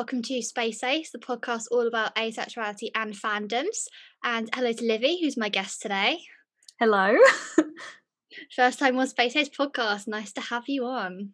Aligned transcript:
welcome 0.00 0.22
to 0.22 0.40
Space 0.40 0.82
Ace, 0.82 1.10
the 1.10 1.18
podcast 1.18 1.66
all 1.70 1.86
about 1.86 2.14
asexuality 2.14 2.88
and 2.94 3.12
fandoms. 3.12 3.84
And 4.24 4.48
hello 4.54 4.72
to 4.72 4.84
Livy, 4.86 5.20
who's 5.20 5.36
my 5.36 5.50
guest 5.50 5.82
today. 5.82 6.20
Hello. 6.78 7.18
First 8.56 8.78
time 8.78 8.98
on 8.98 9.06
Space 9.08 9.36
Ace 9.36 9.50
podcast. 9.50 10.08
Nice 10.08 10.32
to 10.32 10.40
have 10.40 10.62
you 10.68 10.86
on. 10.86 11.32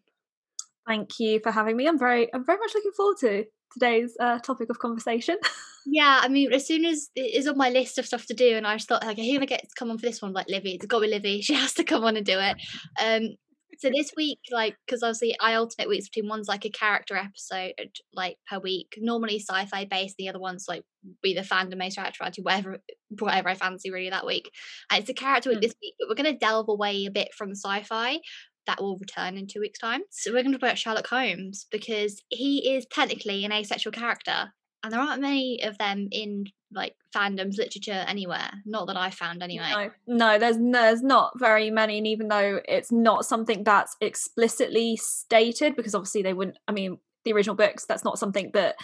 Thank 0.84 1.20
you 1.20 1.38
for 1.44 1.52
having 1.52 1.76
me. 1.76 1.86
I'm 1.86 1.96
very, 1.96 2.28
I'm 2.34 2.44
very 2.44 2.58
much 2.58 2.72
looking 2.74 2.90
forward 2.96 3.18
to 3.20 3.44
today's 3.72 4.16
uh, 4.18 4.40
topic 4.40 4.68
of 4.68 4.80
conversation. 4.80 5.36
yeah, 5.86 6.18
I 6.20 6.26
mean, 6.26 6.52
as 6.52 6.66
soon 6.66 6.84
as 6.86 7.08
it 7.14 7.36
is 7.36 7.46
on 7.46 7.56
my 7.56 7.70
list 7.70 7.98
of 7.98 8.06
stuff 8.06 8.26
to 8.26 8.34
do, 8.34 8.56
and 8.56 8.66
I 8.66 8.74
just 8.74 8.88
thought, 8.88 9.06
like, 9.06 9.16
who 9.16 9.36
am 9.36 9.42
I 9.42 9.46
get 9.46 9.60
to 9.60 9.68
come 9.78 9.92
on 9.92 9.98
for 9.98 10.06
this 10.06 10.20
one? 10.20 10.32
Like 10.32 10.48
Livy, 10.48 10.72
it's 10.72 10.86
got 10.86 10.98
to 10.98 11.06
be 11.06 11.10
Livy. 11.12 11.40
She 11.40 11.54
has 11.54 11.74
to 11.74 11.84
come 11.84 12.02
on 12.02 12.16
and 12.16 12.26
do 12.26 12.40
it. 12.40 12.56
Um, 13.00 13.36
so 13.78 13.90
this 13.94 14.12
week 14.16 14.38
like 14.50 14.76
because 14.86 15.02
obviously 15.02 15.36
i 15.40 15.54
alternate 15.54 15.88
weeks 15.88 16.08
between 16.08 16.28
one's 16.28 16.48
like 16.48 16.64
a 16.64 16.70
character 16.70 17.16
episode 17.16 17.72
like 18.12 18.36
per 18.48 18.58
week. 18.58 18.94
Normally 18.98 19.38
sci-fi 19.38 19.84
based 19.84 20.16
the 20.18 20.28
other 20.28 20.38
one's 20.38 20.66
like 20.68 20.82
be 21.22 21.34
the 21.34 21.42
fandom 21.42 21.78
most 21.78 21.98
actuality 21.98 22.42
whatever 22.42 22.78
whatever 23.18 23.48
i 23.48 23.54
fancy 23.54 23.90
really 23.90 24.10
that 24.10 24.26
week. 24.26 24.50
And 24.90 25.00
it's 25.00 25.10
a 25.10 25.14
character 25.14 25.50
week 25.50 25.58
mm. 25.58 25.62
this 25.62 25.74
week 25.82 25.94
but 25.98 26.08
we're 26.08 26.22
going 26.22 26.32
to 26.32 26.38
delve 26.38 26.68
away 26.68 27.06
a 27.06 27.10
bit 27.10 27.34
from 27.34 27.52
sci-fi 27.52 28.18
that 28.66 28.80
will 28.80 28.98
return 28.98 29.36
in 29.36 29.46
two 29.46 29.60
weeks 29.60 29.78
time. 29.78 30.02
So 30.10 30.32
we're 30.32 30.42
going 30.42 30.52
to 30.52 30.58
talk 30.58 30.68
about 30.68 30.78
sherlock 30.78 31.06
holmes 31.06 31.66
because 31.70 32.22
he 32.30 32.74
is 32.74 32.84
technically 32.90 33.44
an 33.44 33.52
asexual 33.52 33.92
character 33.92 34.52
and 34.82 34.92
there 34.92 35.00
aren't 35.00 35.22
many 35.22 35.60
of 35.62 35.78
them 35.78 36.08
in 36.10 36.44
like 36.72 36.94
fandoms 37.14 37.58
literature 37.58 38.04
anywhere? 38.06 38.50
Not 38.64 38.86
that 38.88 38.96
i 38.96 39.10
found 39.10 39.42
anyway. 39.42 39.90
No, 40.06 40.16
no 40.16 40.38
there's 40.38 40.56
there's 40.58 41.02
not 41.02 41.38
very 41.38 41.70
many 41.70 41.98
and 41.98 42.06
even 42.06 42.28
though 42.28 42.60
it's 42.66 42.92
not 42.92 43.24
something 43.24 43.64
that's 43.64 43.96
explicitly 44.00 44.96
stated 44.96 45.76
because 45.76 45.94
obviously 45.94 46.22
they 46.22 46.34
wouldn't 46.34 46.58
i 46.68 46.72
mean 46.72 46.98
the 47.24 47.32
original 47.32 47.56
books 47.56 47.84
that's 47.84 48.04
not 48.04 48.18
something 48.18 48.50
that 48.54 48.76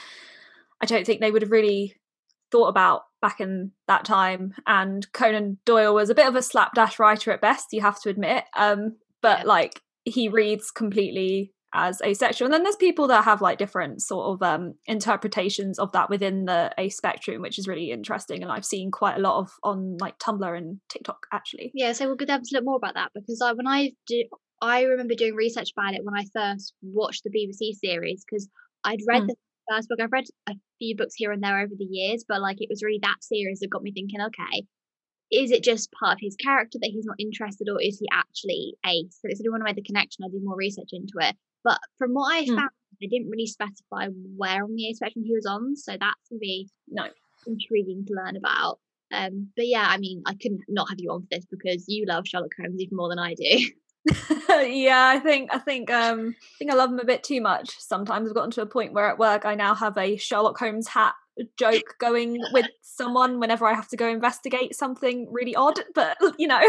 i 0.80 0.86
don't 0.86 1.06
think 1.06 1.20
they 1.20 1.30
would 1.30 1.42
have 1.42 1.50
really 1.50 1.96
thought 2.52 2.68
about 2.68 3.02
back 3.22 3.40
in 3.40 3.72
that 3.88 4.04
time. 4.04 4.54
And 4.66 5.10
conan 5.12 5.58
doyle 5.64 5.94
was 5.94 6.10
a 6.10 6.14
bit 6.14 6.28
of 6.28 6.36
a 6.36 6.42
slapdash 6.42 6.98
writer 6.98 7.32
at 7.32 7.40
best 7.40 7.72
you 7.72 7.80
have 7.80 8.00
to 8.02 8.10
admit. 8.10 8.44
Um 8.56 8.96
but 9.22 9.40
yeah. 9.40 9.46
like 9.46 9.80
he 10.04 10.28
reads 10.28 10.70
completely 10.70 11.52
as 11.74 12.00
asexual. 12.02 12.46
And 12.46 12.54
then 12.54 12.62
there's 12.62 12.76
people 12.76 13.08
that 13.08 13.24
have 13.24 13.40
like 13.40 13.58
different 13.58 14.02
sort 14.02 14.34
of 14.34 14.42
um 14.42 14.74
interpretations 14.86 15.78
of 15.78 15.92
that 15.92 16.10
within 16.10 16.44
the 16.44 16.72
a 16.78 16.88
spectrum 16.88 17.42
which 17.42 17.58
is 17.58 17.68
really 17.68 17.90
interesting. 17.90 18.42
And 18.42 18.50
i've 18.50 18.64
seen 18.64 18.90
quite 18.90 19.16
a 19.16 19.20
lot 19.20 19.38
of 19.38 19.50
on 19.62 19.96
like 19.98 20.18
tumblr 20.18 20.56
and 20.56 20.78
tiktok 20.88 21.26
actually. 21.32 21.70
Yeah 21.74 21.92
so 21.92 22.06
we'll 22.06 22.16
to 22.16 22.32
have 22.32 22.42
to 22.42 22.54
look 22.54 22.64
more 22.64 22.76
about 22.76 22.94
that 22.94 23.10
because 23.14 23.40
I, 23.42 23.52
when 23.52 23.66
i 23.66 23.92
do 24.06 24.24
i 24.60 24.82
remember 24.82 25.14
doing 25.14 25.34
research 25.34 25.72
about 25.76 25.94
it 25.94 26.04
when 26.04 26.14
i 26.14 26.24
first 26.34 26.74
watched 26.82 27.24
the 27.24 27.30
bbc 27.30 27.74
series 27.74 28.24
because 28.24 28.48
i'd 28.84 29.00
read 29.08 29.22
mm. 29.22 29.28
the 29.28 29.36
first 29.70 29.88
book. 29.88 29.98
I've 30.00 30.12
read 30.12 30.24
a 30.48 30.54
few 30.78 30.96
books 30.96 31.14
here 31.16 31.32
and 31.32 31.42
there 31.42 31.60
over 31.60 31.74
the 31.76 31.84
years 31.84 32.24
but 32.28 32.40
like 32.40 32.56
it 32.60 32.68
was 32.68 32.82
really 32.82 32.98
that 33.02 33.22
series 33.22 33.60
that 33.60 33.70
got 33.70 33.82
me 33.82 33.92
thinking 33.92 34.20
okay 34.20 34.64
is 35.30 35.50
it 35.50 35.62
just 35.62 35.90
part 35.92 36.14
of 36.14 36.18
his 36.20 36.36
character 36.36 36.78
that 36.80 36.90
he's 36.92 37.06
not 37.06 37.16
interested 37.18 37.68
or 37.68 37.80
is 37.80 37.98
he 37.98 38.06
actually 38.12 38.74
ace 38.86 39.18
so 39.20 39.24
it's 39.24 39.40
really 39.40 39.50
want 39.50 39.60
to 39.60 39.64
make 39.64 39.76
the 39.76 39.82
connection 39.82 40.24
i 40.24 40.28
did 40.28 40.42
more 40.44 40.56
research 40.56 40.90
into 40.92 41.14
it 41.20 41.36
but 41.64 41.78
from 41.98 42.12
what 42.12 42.32
I 42.32 42.44
mm. 42.44 42.56
found, 42.56 42.70
they 43.00 43.06
didn't 43.06 43.30
really 43.30 43.46
specify 43.46 44.08
where 44.36 44.64
on 44.64 44.74
the 44.74 44.88
A 44.88 44.94
spectrum 44.94 45.24
he 45.24 45.34
was 45.34 45.46
on, 45.46 45.76
so 45.76 45.92
that's 45.92 46.28
gonna 46.30 46.38
be 46.40 46.68
no 46.88 47.04
intriguing 47.46 48.04
to 48.06 48.14
learn 48.14 48.36
about. 48.36 48.78
Um, 49.12 49.48
but 49.56 49.66
yeah, 49.66 49.86
I 49.88 49.98
mean, 49.98 50.22
I 50.26 50.34
couldn't 50.34 50.62
not 50.68 50.88
have 50.88 50.98
you 50.98 51.10
on 51.10 51.22
for 51.22 51.28
this 51.30 51.44
because 51.50 51.84
you 51.88 52.06
love 52.06 52.26
Sherlock 52.26 52.52
Holmes 52.58 52.80
even 52.80 52.96
more 52.96 53.08
than 53.08 53.18
I 53.18 53.34
do. 53.34 53.68
yeah, 54.48 55.12
I 55.14 55.20
think 55.20 55.54
I 55.54 55.58
think 55.58 55.88
um 55.88 56.34
I 56.36 56.54
think 56.58 56.72
I 56.72 56.74
love 56.74 56.90
him 56.90 56.98
a 56.98 57.04
bit 57.04 57.22
too 57.22 57.40
much. 57.40 57.70
Sometimes 57.78 58.28
I've 58.28 58.34
gotten 58.34 58.50
to 58.52 58.62
a 58.62 58.66
point 58.66 58.92
where 58.92 59.08
at 59.08 59.18
work 59.18 59.44
I 59.44 59.54
now 59.54 59.74
have 59.74 59.96
a 59.96 60.16
Sherlock 60.16 60.58
Holmes 60.58 60.88
hat 60.88 61.14
joke 61.56 61.94
going 61.98 62.38
with 62.52 62.66
someone 62.82 63.38
whenever 63.38 63.66
I 63.66 63.74
have 63.74 63.88
to 63.88 63.96
go 63.96 64.08
investigate 64.08 64.74
something 64.74 65.28
really 65.30 65.54
odd. 65.54 65.78
But 65.94 66.16
you 66.38 66.48
know, 66.48 66.60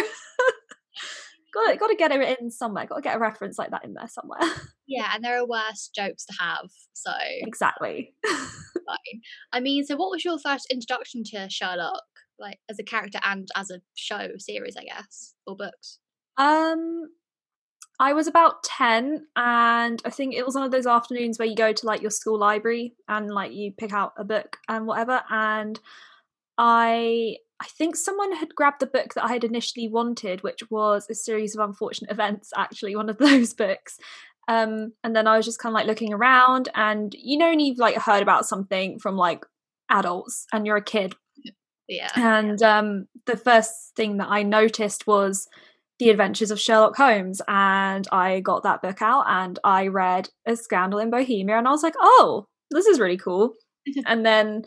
got 1.53 1.79
got 1.79 1.87
to 1.87 1.95
get 1.95 2.11
it 2.11 2.39
in 2.39 2.51
somewhere. 2.51 2.85
Got 2.85 2.95
to 2.95 3.01
get 3.01 3.15
a 3.15 3.19
reference 3.19 3.57
like 3.57 3.71
that 3.71 3.85
in 3.85 3.93
there 3.93 4.07
somewhere. 4.07 4.39
Yeah, 4.85 5.11
and 5.15 5.23
there 5.23 5.39
are 5.39 5.47
worse 5.47 5.89
jokes 5.95 6.25
to 6.25 6.33
have. 6.39 6.69
So 6.91 7.13
exactly. 7.17 8.13
fine. 8.25 9.21
I 9.53 9.61
mean, 9.61 9.85
so 9.85 9.95
what 9.95 10.11
was 10.11 10.25
your 10.25 10.37
first 10.37 10.67
introduction 10.69 11.23
to 11.27 11.49
Sherlock, 11.49 12.03
like 12.37 12.59
as 12.69 12.79
a 12.79 12.83
character 12.83 13.19
and 13.23 13.47
as 13.55 13.71
a 13.71 13.79
show 13.95 14.31
series, 14.37 14.75
I 14.77 14.83
guess, 14.83 15.35
or 15.47 15.55
books? 15.55 15.99
Um, 16.37 17.05
I 17.99 18.13
was 18.13 18.27
about 18.27 18.63
10 18.63 19.27
and 19.35 20.01
I 20.03 20.09
think 20.09 20.35
it 20.35 20.45
was 20.45 20.55
one 20.55 20.65
of 20.65 20.71
those 20.71 20.87
afternoons 20.87 21.39
where 21.39 21.47
you 21.47 21.55
go 21.55 21.71
to 21.71 21.85
like 21.85 22.01
your 22.01 22.11
school 22.11 22.37
library 22.37 22.95
and 23.07 23.31
like 23.31 23.53
you 23.53 23.71
pick 23.71 23.93
out 23.93 24.13
a 24.17 24.23
book 24.23 24.57
and 24.67 24.85
whatever 24.85 25.21
and 25.29 25.79
I 26.57 27.37
I 27.63 27.67
think 27.67 27.95
someone 27.95 28.33
had 28.33 28.53
grabbed 28.55 28.81
the 28.81 28.87
book 28.87 29.13
that 29.13 29.23
I 29.23 29.29
had 29.29 29.45
initially 29.45 29.87
wanted, 29.87 30.43
which 30.43 30.69
was 30.69 31.07
a 31.09 31.15
series 31.15 31.55
of 31.55 31.63
unfortunate 31.63 32.11
events, 32.11 32.51
actually, 32.57 32.93
one 32.95 33.09
of 33.09 33.17
those 33.19 33.53
books. 33.53 33.97
Um, 34.49 34.91
and 35.03 35.15
then 35.15 35.27
I 35.27 35.37
was 35.37 35.45
just 35.45 35.59
kind 35.59 35.71
of 35.71 35.75
like 35.75 35.87
looking 35.87 36.13
around, 36.13 36.67
and 36.75 37.15
you 37.17 37.37
know, 37.37 37.49
and 37.49 37.61
you've 37.61 37.77
like 37.77 37.95
heard 37.95 38.21
about 38.21 38.45
something 38.45 38.99
from 38.99 39.15
like 39.15 39.45
adults, 39.89 40.45
and 40.51 40.65
you're 40.65 40.77
a 40.77 40.83
kid. 40.83 41.15
Yeah. 41.87 42.09
And 42.15 42.61
um, 42.61 43.07
the 43.25 43.37
first 43.37 43.95
thing 43.95 44.17
that 44.17 44.27
I 44.29 44.43
noticed 44.43 45.07
was 45.07 45.47
the 45.99 46.09
Adventures 46.09 46.51
of 46.51 46.59
Sherlock 46.59 46.97
Holmes, 46.97 47.41
and 47.47 48.05
I 48.11 48.41
got 48.41 48.63
that 48.63 48.81
book 48.81 49.01
out 49.01 49.23
and 49.29 49.57
I 49.63 49.87
read 49.87 50.29
A 50.45 50.57
Scandal 50.57 50.99
in 50.99 51.09
Bohemia, 51.09 51.57
and 51.57 51.67
I 51.67 51.71
was 51.71 51.83
like, 51.83 51.95
oh, 51.97 52.47
this 52.71 52.87
is 52.87 52.99
really 52.99 53.17
cool. 53.17 53.53
and 54.05 54.25
then 54.25 54.65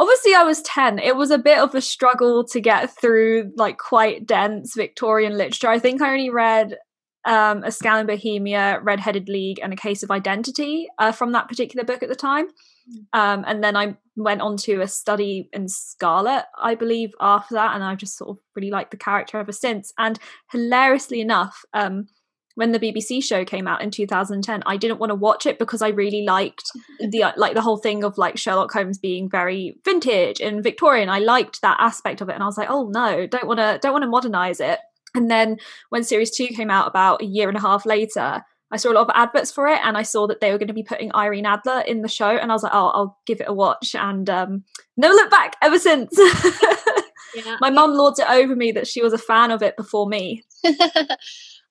obviously 0.00 0.34
I 0.34 0.42
was 0.42 0.62
10. 0.62 0.98
It 0.98 1.14
was 1.14 1.30
a 1.30 1.38
bit 1.38 1.58
of 1.58 1.74
a 1.74 1.80
struggle 1.82 2.42
to 2.44 2.60
get 2.60 2.96
through 2.98 3.52
like 3.56 3.76
quite 3.76 4.26
dense 4.26 4.74
Victorian 4.74 5.36
literature. 5.36 5.68
I 5.68 5.78
think 5.78 6.00
I 6.00 6.12
only 6.12 6.30
read 6.30 6.78
um, 7.26 7.62
A 7.64 7.70
Scandal 7.70 8.00
in 8.00 8.06
Bohemia, 8.06 8.80
Red-Headed 8.82 9.28
League, 9.28 9.60
and 9.62 9.74
A 9.74 9.76
Case 9.76 10.02
of 10.02 10.10
Identity 10.10 10.88
uh, 10.98 11.12
from 11.12 11.32
that 11.32 11.48
particular 11.48 11.84
book 11.84 12.02
at 12.02 12.08
the 12.08 12.16
time. 12.16 12.46
Mm. 12.90 13.18
Um, 13.18 13.44
and 13.46 13.62
then 13.62 13.76
I 13.76 13.98
went 14.16 14.40
on 14.40 14.56
to 14.58 14.80
a 14.80 14.88
study 14.88 15.50
in 15.52 15.68
Scarlet, 15.68 16.46
I 16.58 16.76
believe, 16.76 17.12
after 17.20 17.54
that. 17.56 17.74
And 17.74 17.84
I've 17.84 17.98
just 17.98 18.16
sort 18.16 18.30
of 18.30 18.38
really 18.56 18.70
liked 18.70 18.92
the 18.92 18.96
character 18.96 19.36
ever 19.36 19.52
since. 19.52 19.92
And 19.98 20.18
hilariously 20.50 21.20
enough, 21.20 21.62
um, 21.74 22.06
when 22.54 22.72
the 22.72 22.80
BBC 22.80 23.22
show 23.22 23.44
came 23.44 23.66
out 23.66 23.82
in 23.82 23.90
2010, 23.90 24.62
I 24.66 24.76
didn't 24.76 24.98
want 24.98 25.10
to 25.10 25.14
watch 25.14 25.46
it 25.46 25.58
because 25.58 25.82
I 25.82 25.88
really 25.88 26.24
liked 26.24 26.64
the 26.98 27.22
uh, 27.22 27.32
like 27.36 27.54
the 27.54 27.62
whole 27.62 27.78
thing 27.78 28.04
of 28.04 28.18
like 28.18 28.38
Sherlock 28.38 28.72
Holmes 28.72 28.98
being 28.98 29.30
very 29.30 29.78
vintage 29.84 30.40
and 30.40 30.62
Victorian. 30.62 31.08
I 31.08 31.20
liked 31.20 31.62
that 31.62 31.78
aspect 31.80 32.20
of 32.20 32.28
it, 32.28 32.34
and 32.34 32.42
I 32.42 32.46
was 32.46 32.58
like, 32.58 32.70
oh 32.70 32.88
no, 32.88 33.26
don't 33.26 33.46
want 33.46 33.58
to 33.58 33.78
don't 33.80 33.92
want 33.92 34.02
to 34.02 34.08
modernize 34.08 34.60
it. 34.60 34.80
And 35.14 35.30
then 35.30 35.58
when 35.88 36.04
series 36.04 36.30
two 36.30 36.48
came 36.48 36.70
out 36.70 36.88
about 36.88 37.22
a 37.22 37.26
year 37.26 37.48
and 37.48 37.56
a 37.56 37.60
half 37.60 37.84
later, 37.84 38.42
I 38.72 38.76
saw 38.76 38.92
a 38.92 38.94
lot 38.94 39.08
of 39.08 39.14
adverts 39.14 39.50
for 39.50 39.66
it, 39.66 39.80
and 39.82 39.96
I 39.96 40.02
saw 40.02 40.26
that 40.28 40.40
they 40.40 40.52
were 40.52 40.58
going 40.58 40.68
to 40.68 40.74
be 40.74 40.84
putting 40.84 41.14
Irene 41.14 41.46
Adler 41.46 41.80
in 41.80 42.02
the 42.02 42.08
show, 42.08 42.30
and 42.30 42.50
I 42.50 42.54
was 42.54 42.62
like, 42.62 42.74
oh, 42.74 42.88
I'll 42.88 43.18
give 43.26 43.40
it 43.40 43.48
a 43.48 43.52
watch, 43.52 43.94
and 43.94 44.28
um, 44.30 44.64
never 44.96 45.14
looked 45.14 45.30
back 45.30 45.56
ever 45.62 45.78
since. 45.78 46.12
yeah. 47.34 47.56
My 47.60 47.70
mum 47.70 47.94
lords 47.94 48.20
it 48.20 48.30
over 48.30 48.54
me 48.54 48.70
that 48.72 48.86
she 48.86 49.02
was 49.02 49.12
a 49.12 49.18
fan 49.18 49.50
of 49.50 49.62
it 49.62 49.76
before 49.76 50.08
me. 50.08 50.44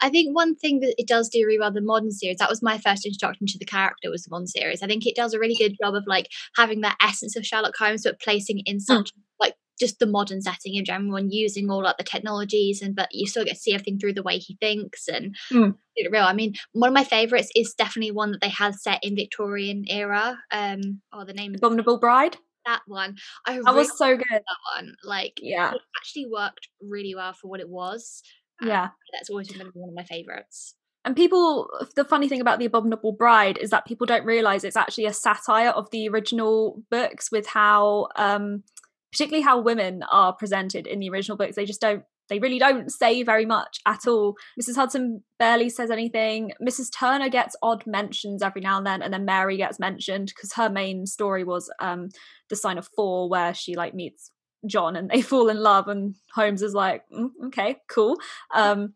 I 0.02 0.10
think 0.10 0.36
one 0.36 0.56
thing 0.56 0.80
that 0.82 0.96
it 0.98 1.08
does 1.08 1.30
do 1.30 1.46
really 1.46 1.60
well, 1.60 1.72
the 1.72 1.82
modern 1.82 2.12
series, 2.12 2.38
that 2.38 2.50
was 2.50 2.62
my 2.62 2.78
first 2.78 3.06
introduction 3.06 3.48
to 3.48 3.58
the 3.58 3.66
character 3.66 4.10
was 4.10 4.24
the 4.24 4.32
modern 4.32 4.48
series. 4.48 4.82
I 4.82 4.88
think 4.88 5.06
it 5.06 5.16
does 5.16 5.34
a 5.34 5.40
really 5.40 5.56
good 5.56 5.76
job 5.82 5.96
of 5.96 6.04
like 6.08 6.28
having 6.56 6.82
that 6.82 6.98
essence 7.02 7.36
of 7.36 7.46
Sherlock 7.46 7.76
Holmes, 7.78 8.04
but 8.04 8.20
placing 8.20 8.60
it 8.60 8.68
in 8.68 8.80
such 8.80 9.10
mm. 9.10 9.22
like 9.40 9.56
just 9.80 10.00
the 10.00 10.06
modern 10.06 10.42
setting 10.42 10.76
in 10.76 10.86
general 10.86 11.16
and 11.16 11.34
using 11.34 11.70
all 11.70 11.84
like 11.84 11.98
the 11.98 12.04
technologies 12.04 12.82
and 12.82 12.96
but 12.96 13.08
you 13.12 13.26
still 13.26 13.46
get 13.46 13.54
to 13.54 13.60
see 13.60 13.74
everything 13.74 13.98
through 13.98 14.14
the 14.14 14.24
way 14.24 14.38
he 14.38 14.58
thinks 14.60 15.08
and 15.08 15.36
mm. 15.52 15.74
real. 16.12 16.24
I 16.24 16.34
mean, 16.34 16.54
one 16.74 16.90
of 16.90 16.94
my 16.94 17.04
favourites 17.04 17.52
is 17.56 17.74
definitely 17.78 18.12
one 18.12 18.32
that 18.32 18.42
they 18.42 18.50
had 18.50 18.76
set 18.76 19.00
in 19.04 19.16
Victorian 19.16 19.86
era. 19.88 20.38
Um 20.52 21.02
oh 21.14 21.26
the 21.26 21.34
name 21.34 21.56
Abominable 21.56 22.00
Bride 22.00 22.38
that 22.66 22.82
one. 22.88 23.16
I 23.46 23.56
that 23.56 23.64
really 23.64 23.78
was 23.78 23.98
so 23.98 24.16
good. 24.16 24.26
That 24.30 24.44
one, 24.76 24.96
like, 25.04 25.40
yeah, 25.42 25.72
it 25.72 25.82
actually 25.98 26.28
worked 26.32 26.70
really 26.82 27.16
well 27.16 27.34
for 27.34 27.48
what 27.48 27.60
it 27.60 27.70
was. 27.70 28.22
Yeah. 28.62 28.84
Um, 28.84 28.92
that's 29.14 29.30
always 29.30 29.50
been 29.50 29.68
one 29.74 29.90
of 29.90 29.96
my 29.96 30.04
favorites. 30.04 30.76
And 31.06 31.16
people, 31.16 31.70
the 31.96 32.04
funny 32.04 32.28
thing 32.28 32.42
about 32.42 32.60
The 32.60 32.66
Abominable 32.66 33.14
Bride 33.14 33.58
is 33.58 33.70
that 33.70 33.86
people 33.86 34.06
don't 34.06 34.26
realize 34.26 34.64
it's 34.64 34.76
actually 34.76 35.06
a 35.06 35.14
satire 35.14 35.70
of 35.70 35.90
the 35.92 36.10
original 36.10 36.84
books 36.92 37.32
with 37.32 37.48
how, 37.48 38.08
um, 38.16 38.64
particularly 39.12 39.44
how 39.44 39.62
women 39.62 40.04
are 40.12 40.34
presented 40.34 40.86
in 40.86 41.00
the 41.00 41.10
original 41.10 41.38
books. 41.38 41.56
They 41.56 41.66
just 41.66 41.82
don't, 41.82 42.04
they 42.28 42.40
really 42.40 42.60
don't 42.60 42.92
say 42.92 43.24
very 43.24 43.46
much 43.46 43.80
at 43.88 44.08
all. 44.08 44.36
Mrs. 44.62 44.76
Hudson 44.76 45.24
barely 45.40 45.70
says 45.70 45.90
anything. 45.90 46.52
Mrs. 46.62 46.90
Turner 46.96 47.30
gets 47.30 47.56
odd 47.64 47.88
mentions 47.88 48.44
every 48.44 48.62
now 48.62 48.78
and 48.78 48.86
then, 48.86 49.02
and 49.02 49.14
then 49.14 49.26
Mary 49.26 49.58
gets 49.58 49.80
mentioned 49.80 50.28
because 50.36 50.54
her 50.54 50.70
main 50.70 51.06
story 51.06 51.44
was 51.44 51.72
um, 51.80 52.10
The 52.50 52.56
Sign 52.56 52.78
of 52.78 52.90
Four, 52.96 53.30
where 53.30 53.54
she 53.54 53.76
like 53.76 53.96
meets 53.96 54.32
John 54.66 54.96
and 54.96 55.10
they 55.10 55.22
fall 55.32 55.50
in 55.50 55.58
love 55.58 55.88
and 55.88 56.16
Holmes 56.34 56.62
is 56.62 56.74
like, 56.74 57.04
mm, 57.10 57.30
okay, 57.48 57.78
cool. 57.90 58.18
Um, 58.54 58.94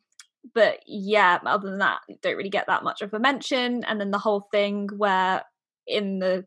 but 0.53 0.79
yeah, 0.85 1.39
other 1.45 1.69
than 1.69 1.79
that, 1.79 1.99
don't 2.21 2.35
really 2.35 2.49
get 2.49 2.67
that 2.67 2.83
much 2.83 3.01
of 3.01 3.13
a 3.13 3.19
mention. 3.19 3.83
And 3.85 3.99
then 3.99 4.11
the 4.11 4.17
whole 4.19 4.47
thing 4.51 4.89
where 4.97 5.43
in 5.87 6.19
the 6.19 6.45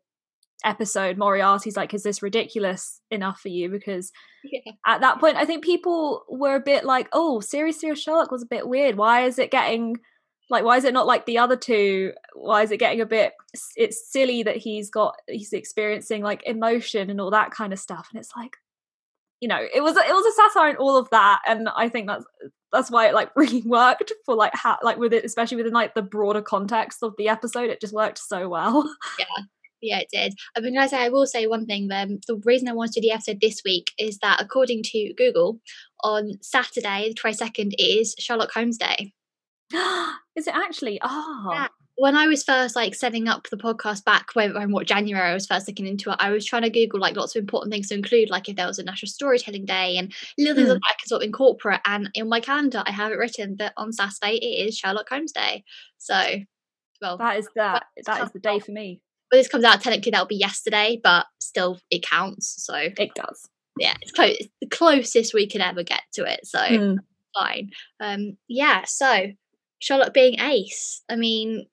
episode, 0.64 1.16
Moriarty's 1.16 1.76
like, 1.76 1.94
"Is 1.94 2.02
this 2.02 2.22
ridiculous 2.22 3.00
enough 3.10 3.40
for 3.40 3.48
you?" 3.48 3.68
Because 3.70 4.12
Yeah. 4.44 4.72
at 4.86 5.00
that 5.00 5.18
point, 5.20 5.36
I 5.36 5.44
think 5.44 5.64
people 5.64 6.24
were 6.28 6.56
a 6.56 6.60
bit 6.60 6.84
like, 6.84 7.08
"Oh, 7.12 7.40
Series 7.40 7.78
Three 7.78 7.90
of 7.90 7.98
Sherlock 7.98 8.30
was 8.30 8.42
a 8.42 8.46
bit 8.46 8.68
weird. 8.68 8.96
Why 8.96 9.22
is 9.24 9.38
it 9.38 9.50
getting 9.50 9.96
like? 10.50 10.64
Why 10.64 10.76
is 10.76 10.84
it 10.84 10.94
not 10.94 11.06
like 11.06 11.24
the 11.26 11.38
other 11.38 11.56
two? 11.56 12.12
Why 12.34 12.62
is 12.62 12.70
it 12.70 12.78
getting 12.78 13.00
a 13.00 13.06
bit? 13.06 13.32
It's 13.76 14.10
silly 14.12 14.42
that 14.42 14.56
he's 14.58 14.90
got 14.90 15.16
he's 15.28 15.52
experiencing 15.52 16.22
like 16.22 16.42
emotion 16.46 17.10
and 17.10 17.20
all 17.20 17.30
that 17.30 17.50
kind 17.50 17.72
of 17.72 17.78
stuff, 17.78 18.08
and 18.12 18.20
it's 18.20 18.32
like." 18.36 18.56
You 19.40 19.48
know, 19.48 19.60
it 19.60 19.82
was 19.82 19.96
it 19.96 20.12
was 20.12 20.26
a 20.26 20.32
satire 20.32 20.70
and 20.70 20.78
all 20.78 20.96
of 20.96 21.10
that, 21.10 21.40
and 21.46 21.68
I 21.76 21.88
think 21.88 22.06
that's 22.06 22.24
that's 22.72 22.90
why 22.90 23.08
it 23.08 23.14
like 23.14 23.30
really 23.36 23.62
worked 23.62 24.12
for 24.24 24.34
like 24.34 24.54
how 24.54 24.78
like 24.82 24.96
with 24.98 25.12
it, 25.12 25.24
especially 25.24 25.58
within 25.58 25.72
like 25.72 25.94
the 25.94 26.02
broader 26.02 26.42
context 26.42 27.02
of 27.02 27.14
the 27.18 27.28
episode. 27.28 27.70
It 27.70 27.80
just 27.80 27.94
worked 27.94 28.18
so 28.18 28.48
well. 28.48 28.88
Yeah, 29.18 29.44
Yeah, 29.82 29.98
it 30.00 30.08
did. 30.12 30.34
I 30.56 30.60
mean, 30.60 30.78
I 30.78 30.86
say 30.86 30.98
I 30.98 31.10
will 31.10 31.26
say 31.26 31.46
one 31.46 31.66
thing. 31.66 31.88
Then 31.88 32.20
the 32.26 32.40
reason 32.44 32.68
I 32.68 32.72
wanted 32.72 32.94
to 32.94 33.00
do 33.00 33.08
the 33.08 33.12
episode 33.14 33.40
this 33.40 33.62
week 33.64 33.92
is 33.98 34.18
that 34.18 34.40
according 34.40 34.82
to 34.84 35.14
Google, 35.16 35.60
on 36.02 36.32
Saturday 36.40 37.08
the 37.08 37.14
twenty 37.14 37.36
second 37.36 37.74
is 37.78 38.14
Sherlock 38.18 38.52
Holmes 38.52 38.78
Day. 38.78 39.12
Is 40.36 40.46
it 40.46 40.54
actually? 40.54 41.00
Oh, 41.02 41.48
Yeah. 41.50 41.68
When 41.98 42.14
I 42.14 42.26
was 42.26 42.44
first 42.44 42.76
like 42.76 42.94
setting 42.94 43.26
up 43.26 43.48
the 43.48 43.56
podcast 43.56 44.04
back 44.04 44.30
when, 44.34 44.52
when 44.54 44.70
what 44.70 44.86
January 44.86 45.30
I 45.30 45.34
was 45.34 45.46
first 45.46 45.66
looking 45.66 45.86
into 45.86 46.10
it, 46.10 46.16
I 46.20 46.30
was 46.30 46.44
trying 46.44 46.62
to 46.62 46.70
Google 46.70 47.00
like 47.00 47.16
lots 47.16 47.34
of 47.34 47.40
important 47.40 47.72
things 47.72 47.88
to 47.88 47.94
include, 47.94 48.28
like 48.28 48.48
if 48.48 48.56
there 48.56 48.66
was 48.66 48.78
a 48.78 48.82
National 48.84 49.08
Storytelling 49.08 49.64
Day 49.64 49.96
and 49.96 50.12
little 50.36 50.54
things 50.54 50.68
Mm. 50.68 50.72
that 50.74 50.80
I 50.84 50.94
could 51.00 51.08
sort 51.08 51.22
of 51.22 51.26
incorporate. 51.26 51.80
And 51.86 52.10
in 52.14 52.28
my 52.28 52.40
calendar, 52.40 52.82
I 52.84 52.90
have 52.90 53.12
it 53.12 53.16
written 53.18 53.56
that 53.58 53.72
on 53.78 53.92
Saturday 53.92 54.36
it 54.36 54.68
is 54.68 54.76
Sherlock 54.76 55.08
Holmes 55.08 55.32
Day. 55.32 55.64
So, 55.96 56.22
well, 57.00 57.16
that 57.16 57.38
is 57.38 57.48
that. 57.56 57.84
That 58.04 58.22
is 58.24 58.30
the 58.32 58.40
day 58.40 58.58
for 58.58 58.72
me. 58.72 59.00
when 59.30 59.40
this 59.40 59.48
comes 59.48 59.64
out, 59.64 59.80
technically 59.80 60.10
that'll 60.10 60.26
be 60.26 60.36
yesterday, 60.36 61.00
but 61.02 61.26
still 61.40 61.78
it 61.90 62.04
counts. 62.06 62.62
So 62.64 62.74
It 62.76 63.10
does. 63.14 63.48
yeah, 63.78 63.94
it's 64.02 64.12
close. 64.12 64.36
It's 64.38 64.48
the 64.60 64.68
closest 64.68 65.32
we 65.34 65.48
could 65.48 65.62
ever 65.62 65.82
get 65.82 66.02
to 66.12 66.24
it. 66.30 66.40
So 66.46 66.58
Mm. 66.58 66.98
fine. 67.34 67.70
Um, 68.00 68.36
yeah. 68.48 68.84
So 68.84 69.28
Sherlock 69.78 70.12
being 70.14 70.38
Ace. 70.40 71.02
I 71.08 71.16
mean, 71.16 71.66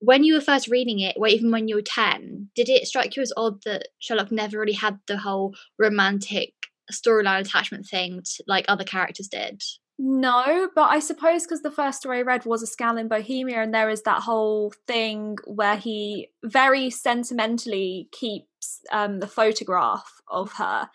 when 0.00 0.24
you 0.24 0.34
were 0.34 0.40
first 0.40 0.68
reading 0.68 1.00
it, 1.00 1.16
or 1.18 1.26
even 1.28 1.50
when 1.50 1.68
you 1.68 1.76
were 1.76 1.82
ten, 1.82 2.50
did 2.54 2.68
it 2.68 2.86
strike 2.86 3.16
you 3.16 3.22
as 3.22 3.32
odd 3.36 3.62
that 3.64 3.88
Sherlock 3.98 4.30
never 4.30 4.58
really 4.58 4.72
had 4.72 4.98
the 5.06 5.18
whole 5.18 5.54
romantic 5.78 6.52
storyline 6.92 7.40
attachment 7.40 7.86
thing 7.86 8.22
t- 8.24 8.44
like 8.46 8.64
other 8.68 8.84
characters 8.84 9.28
did? 9.28 9.62
No, 9.98 10.68
but 10.76 10.90
I 10.90 11.00
suppose 11.00 11.42
because 11.42 11.62
the 11.62 11.72
first 11.72 11.98
story 11.98 12.18
I 12.18 12.22
read 12.22 12.44
was 12.44 12.62
a 12.62 12.66
scandal 12.66 13.02
in 13.02 13.08
Bohemia, 13.08 13.60
and 13.60 13.74
there 13.74 13.90
is 13.90 14.02
that 14.02 14.22
whole 14.22 14.72
thing 14.86 15.36
where 15.44 15.76
he 15.76 16.30
very 16.44 16.88
sentimentally 16.90 18.08
keeps 18.12 18.80
um, 18.92 19.18
the 19.18 19.26
photograph 19.26 20.20
of 20.28 20.52
her, 20.52 20.88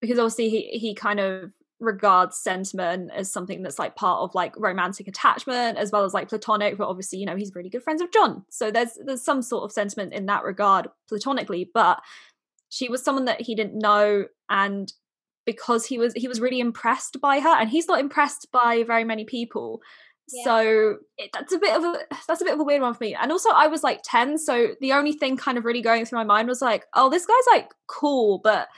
because 0.00 0.18
obviously 0.18 0.48
he 0.48 0.78
he 0.78 0.94
kind 0.94 1.18
of 1.18 1.50
regards 1.78 2.38
sentiment 2.38 3.10
as 3.14 3.30
something 3.30 3.62
that's 3.62 3.78
like 3.78 3.96
part 3.96 4.20
of 4.20 4.34
like 4.34 4.58
romantic 4.58 5.06
attachment 5.06 5.76
as 5.76 5.92
well 5.92 6.04
as 6.04 6.14
like 6.14 6.28
platonic 6.28 6.78
but 6.78 6.88
obviously 6.88 7.18
you 7.18 7.26
know 7.26 7.36
he's 7.36 7.54
really 7.54 7.68
good 7.68 7.82
friends 7.82 8.00
with 8.00 8.12
john. 8.12 8.44
So 8.50 8.70
there's 8.70 8.98
there's 9.04 9.22
some 9.22 9.42
sort 9.42 9.64
of 9.64 9.72
sentiment 9.72 10.14
in 10.14 10.26
that 10.26 10.44
regard 10.44 10.88
platonically 11.08 11.70
but 11.72 12.00
she 12.68 12.88
was 12.88 13.02
someone 13.02 13.26
that 13.26 13.42
he 13.42 13.54
didn't 13.54 13.78
know 13.78 14.26
and 14.48 14.92
because 15.44 15.86
he 15.86 15.98
was 15.98 16.12
he 16.14 16.28
was 16.28 16.40
really 16.40 16.60
impressed 16.60 17.20
by 17.20 17.40
her 17.40 17.54
and 17.60 17.68
he's 17.68 17.88
not 17.88 18.00
impressed 18.00 18.48
by 18.52 18.82
very 18.82 19.04
many 19.04 19.24
people. 19.24 19.80
Yeah. 20.32 20.44
so 20.44 20.96
it, 21.18 21.30
that's 21.32 21.52
a 21.52 21.58
bit 21.58 21.76
of 21.76 21.84
a 21.84 21.98
that's 22.26 22.40
a 22.40 22.44
bit 22.44 22.54
of 22.54 22.58
a 22.58 22.64
weird 22.64 22.82
one 22.82 22.94
for 22.94 23.04
me. 23.04 23.14
And 23.14 23.30
also 23.30 23.50
i 23.50 23.66
was 23.66 23.84
like 23.84 24.00
10 24.02 24.38
so 24.38 24.68
the 24.80 24.92
only 24.92 25.12
thing 25.12 25.36
kind 25.36 25.56
of 25.58 25.64
really 25.64 25.82
going 25.82 26.04
through 26.04 26.18
my 26.18 26.24
mind 26.24 26.48
was 26.48 26.62
like 26.62 26.86
oh 26.94 27.10
this 27.10 27.26
guy's 27.26 27.54
like 27.54 27.70
cool 27.86 28.40
but 28.42 28.68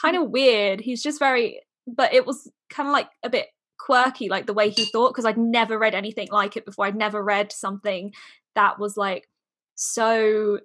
kind 0.00 0.16
mm. 0.16 0.24
of 0.24 0.30
weird. 0.30 0.80
He's 0.80 1.02
just 1.02 1.18
very 1.18 1.60
but 1.86 2.12
it 2.14 2.26
was 2.26 2.50
kind 2.70 2.88
of 2.88 2.92
like 2.92 3.08
a 3.22 3.30
bit 3.30 3.46
quirky 3.78 4.28
like 4.28 4.46
the 4.46 4.54
way 4.54 4.70
he 4.70 4.84
thought 4.86 5.12
because 5.12 5.26
i'd 5.26 5.36
never 5.36 5.78
read 5.78 5.94
anything 5.94 6.28
like 6.30 6.56
it 6.56 6.64
before 6.64 6.86
i'd 6.86 6.96
never 6.96 7.22
read 7.22 7.52
something 7.52 8.12
that 8.54 8.78
was 8.78 8.96
like 8.96 9.28
so 9.74 10.60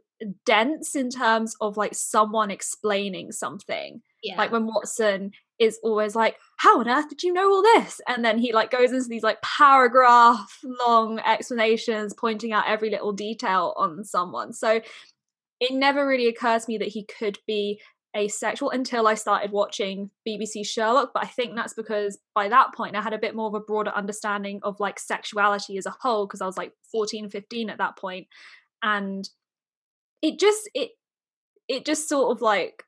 dense 0.46 0.96
in 0.96 1.10
terms 1.10 1.56
of 1.62 1.78
like 1.78 1.94
someone 1.96 2.52
explaining 2.52 3.32
something 3.32 4.02
Yeah. 4.24 4.38
like 4.38 4.52
when 4.52 4.66
Watson 4.68 5.32
is 5.58 5.78
always 5.84 6.16
like, 6.16 6.38
"How 6.58 6.80
on 6.80 6.88
earth 6.88 7.10
did 7.10 7.24
you 7.24 7.34
know 7.34 7.50
all 7.52 7.62
this?" 7.62 8.00
And 8.08 8.24
then 8.24 8.38
he 8.38 8.54
like 8.54 8.72
goes 8.72 8.92
into 8.94 9.10
these 9.10 9.24
like 9.24 9.42
paragraph 9.42 10.58
long 10.64 11.20
explanations, 11.20 12.14
pointing 12.14 12.54
out 12.54 12.68
every 12.68 12.90
little 12.90 13.12
detail 13.12 13.74
on 13.76 14.04
someone. 14.06 14.54
So 14.54 14.80
it 15.60 15.72
never 15.74 16.08
really 16.08 16.28
occurred 16.28 16.62
to 16.62 16.70
me 16.70 16.78
that 16.78 16.88
he 16.90 17.04
could 17.04 17.40
be 17.46 17.82
asexual 18.16 18.72
until 18.72 19.08
I 19.08 19.14
started 19.14 19.52
watching 19.52 20.10
BBC 20.28 20.66
Sherlock. 20.66 21.12
But 21.14 21.24
I 21.24 21.28
think 21.28 21.56
that's 21.56 21.74
because 21.74 22.18
by 22.34 22.50
that 22.50 22.74
point 22.74 22.96
I 22.96 23.02
had 23.02 23.14
a 23.14 23.20
bit 23.20 23.36
more 23.36 23.48
of 23.48 23.54
a 23.54 23.60
broader 23.60 23.92
understanding 23.92 24.60
of 24.64 24.80
like 24.80 25.00
sexuality 25.00 25.78
as 25.78 25.86
a 25.86 25.96
whole 26.00 26.26
because 26.26 26.42
I 26.42 26.46
was 26.46 26.58
like 26.58 26.74
14, 26.92 27.30
15 27.30 27.70
at 27.70 27.78
that 27.78 27.98
point, 27.98 28.28
and 28.82 29.28
it 30.22 30.40
just 30.40 30.70
it 30.74 30.92
it 31.68 31.86
just 31.86 32.10
sort 32.10 32.36
of 32.36 32.42
like 32.42 32.84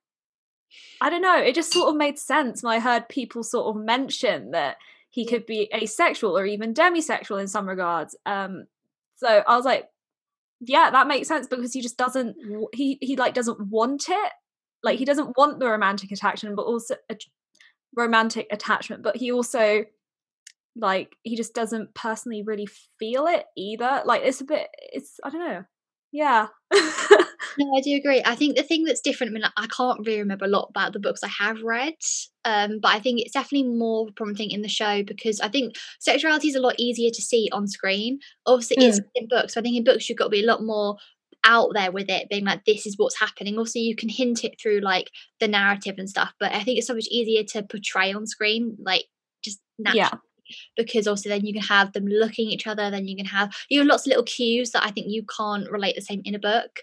I 1.01 1.09
don't 1.09 1.21
know, 1.21 1.37
it 1.37 1.55
just 1.55 1.73
sort 1.73 1.89
of 1.89 1.95
made 1.95 2.17
sense 2.17 2.63
when 2.63 2.73
I 2.73 2.79
heard 2.79 3.09
people 3.09 3.43
sort 3.43 3.75
of 3.75 3.81
mention 3.81 4.51
that 4.51 4.77
he 5.09 5.25
could 5.25 5.45
be 5.45 5.69
asexual 5.73 6.37
or 6.37 6.45
even 6.45 6.73
demisexual 6.73 7.41
in 7.41 7.47
some 7.47 7.67
regards. 7.67 8.15
Um, 8.25 8.67
so 9.17 9.43
I 9.45 9.55
was 9.57 9.65
like, 9.65 9.87
yeah, 10.61 10.89
that 10.91 11.07
makes 11.07 11.27
sense 11.27 11.47
because 11.47 11.73
he 11.73 11.81
just 11.81 11.97
doesn't 11.97 12.37
he 12.73 12.97
he 13.01 13.15
like 13.15 13.33
doesn't 13.33 13.59
want 13.59 14.05
it. 14.09 14.31
Like 14.83 14.99
he 14.99 15.05
doesn't 15.05 15.37
want 15.37 15.59
the 15.59 15.67
romantic 15.67 16.11
attachment, 16.11 16.55
but 16.55 16.63
also 16.63 16.95
a 17.09 17.17
romantic 17.95 18.47
attachment, 18.51 19.03
but 19.03 19.17
he 19.17 19.31
also 19.31 19.85
like 20.75 21.15
he 21.23 21.35
just 21.35 21.53
doesn't 21.53 21.93
personally 21.93 22.43
really 22.45 22.67
feel 22.99 23.27
it 23.27 23.45
either. 23.57 24.01
Like 24.05 24.21
it's 24.23 24.41
a 24.41 24.45
bit 24.45 24.67
it's 24.93 25.19
I 25.23 25.29
don't 25.29 25.45
know. 25.45 25.63
Yeah. 26.11 26.47
No, 27.57 27.65
I 27.75 27.81
do 27.81 27.95
agree. 27.95 28.21
I 28.23 28.35
think 28.35 28.55
the 28.55 28.63
thing 28.63 28.85
that's 28.85 29.01
different, 29.01 29.31
I 29.31 29.33
mean, 29.33 29.43
I 29.57 29.67
can't 29.67 29.99
really 30.05 30.19
remember 30.19 30.45
a 30.45 30.49
lot 30.49 30.67
about 30.69 30.93
the 30.93 30.99
books 30.99 31.21
I 31.23 31.27
have 31.27 31.61
read, 31.63 31.95
um, 32.45 32.79
but 32.81 32.89
I 32.89 32.99
think 32.99 33.19
it's 33.19 33.33
definitely 33.33 33.67
more 33.69 34.07
prominent 34.15 34.53
in 34.53 34.61
the 34.61 34.69
show 34.69 35.03
because 35.03 35.39
I 35.41 35.49
think 35.49 35.75
sexuality 35.99 36.47
is 36.47 36.55
a 36.55 36.61
lot 36.61 36.75
easier 36.79 37.09
to 37.09 37.21
see 37.21 37.49
on 37.51 37.67
screen. 37.67 38.19
Obviously, 38.45 38.77
it's 38.85 38.99
in 39.15 39.27
books. 39.27 39.53
So 39.53 39.59
I 39.59 39.63
think 39.63 39.75
in 39.75 39.83
books 39.83 40.07
you've 40.07 40.17
got 40.17 40.25
to 40.25 40.29
be 40.29 40.43
a 40.43 40.47
lot 40.47 40.63
more 40.63 40.97
out 41.45 41.69
there 41.73 41.91
with 41.91 42.09
it, 42.09 42.29
being 42.29 42.45
like, 42.45 42.65
this 42.65 42.85
is 42.85 42.95
what's 42.97 43.19
happening. 43.19 43.57
Also, 43.57 43.79
you 43.79 43.95
can 43.95 44.09
hint 44.09 44.43
it 44.43 44.59
through 44.61 44.79
like 44.81 45.09
the 45.39 45.47
narrative 45.47 45.95
and 45.97 46.09
stuff, 46.09 46.33
but 46.39 46.51
I 46.53 46.63
think 46.63 46.77
it's 46.77 46.87
so 46.87 46.93
much 46.95 47.07
easier 47.09 47.43
to 47.43 47.63
portray 47.63 48.13
on 48.13 48.27
screen, 48.27 48.77
like 48.79 49.05
just 49.43 49.59
naturally. 49.79 49.99
yeah. 50.01 50.11
because 50.77 51.07
also 51.07 51.29
then 51.29 51.45
you 51.45 51.53
can 51.53 51.61
have 51.63 51.93
them 51.93 52.05
looking 52.05 52.47
at 52.47 52.53
each 52.53 52.67
other 52.67 52.91
then 52.91 53.07
you 53.07 53.15
can 53.15 53.25
have 53.25 53.55
you 53.69 53.79
have 53.79 53.87
lots 53.87 54.03
of 54.05 54.09
little 54.09 54.23
cues 54.23 54.71
that 54.71 54.83
i 54.85 54.91
think 54.91 55.07
you 55.09 55.23
can't 55.35 55.69
relate 55.71 55.95
the 55.95 56.01
same 56.01 56.21
in 56.25 56.35
a 56.35 56.39
book 56.39 56.81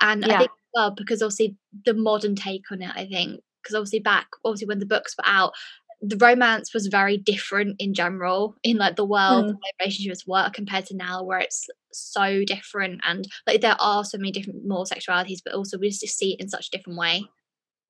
and 0.00 0.24
i 0.24 0.28
Yeah. 0.28 0.38
think 0.38 0.50
well 0.74 0.90
because 0.92 1.20
obviously 1.22 1.56
the 1.84 1.94
modern 1.94 2.34
take 2.36 2.70
on 2.70 2.80
it 2.80 2.90
i 2.94 3.04
think 3.06 3.40
because 3.62 3.74
obviously 3.74 3.98
back 3.98 4.28
obviously 4.44 4.68
when 4.68 4.78
the 4.78 4.86
books 4.86 5.14
were 5.18 5.26
out 5.26 5.52
the 6.00 6.16
romance 6.16 6.72
was 6.72 6.86
very 6.86 7.16
different 7.16 7.74
in 7.80 7.92
general 7.92 8.54
in 8.62 8.76
like 8.76 8.96
the 8.96 9.04
world 9.04 9.44
Mm. 9.44 9.48
the 9.48 9.54
way 9.54 9.70
relationships 9.80 10.26
work 10.26 10.52
compared 10.52 10.86
to 10.86 10.96
now 10.96 11.24
where 11.24 11.40
it's 11.40 11.68
so 11.92 12.44
different 12.44 13.00
and 13.04 13.26
like 13.46 13.60
there 13.60 13.76
are 13.80 14.04
so 14.04 14.16
many 14.18 14.30
different 14.30 14.64
more 14.66 14.84
sexualities 14.84 15.40
but 15.44 15.54
also 15.54 15.76
we 15.78 15.88
just 15.90 16.16
see 16.16 16.34
it 16.34 16.40
in 16.40 16.48
such 16.48 16.68
a 16.68 16.70
different 16.76 16.98
way 16.98 17.24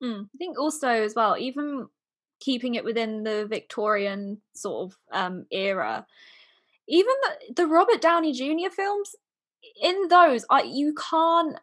Mm. 0.01 0.25
I 0.33 0.37
think 0.37 0.57
also 0.57 0.87
as 0.87 1.13
well, 1.13 1.35
even 1.37 1.87
keeping 2.39 2.75
it 2.75 2.85
within 2.85 3.23
the 3.23 3.45
Victorian 3.47 4.39
sort 4.55 4.93
of 4.93 4.97
um, 5.11 5.45
era, 5.51 6.05
even 6.87 7.13
the, 7.23 7.53
the 7.55 7.67
Robert 7.67 7.99
Downey 8.01 8.31
Jr. 8.31 8.71
films, 8.73 9.13
in 9.81 10.07
those, 10.07 10.45
I, 10.49 10.61
you 10.61 10.93
can't. 10.93 11.57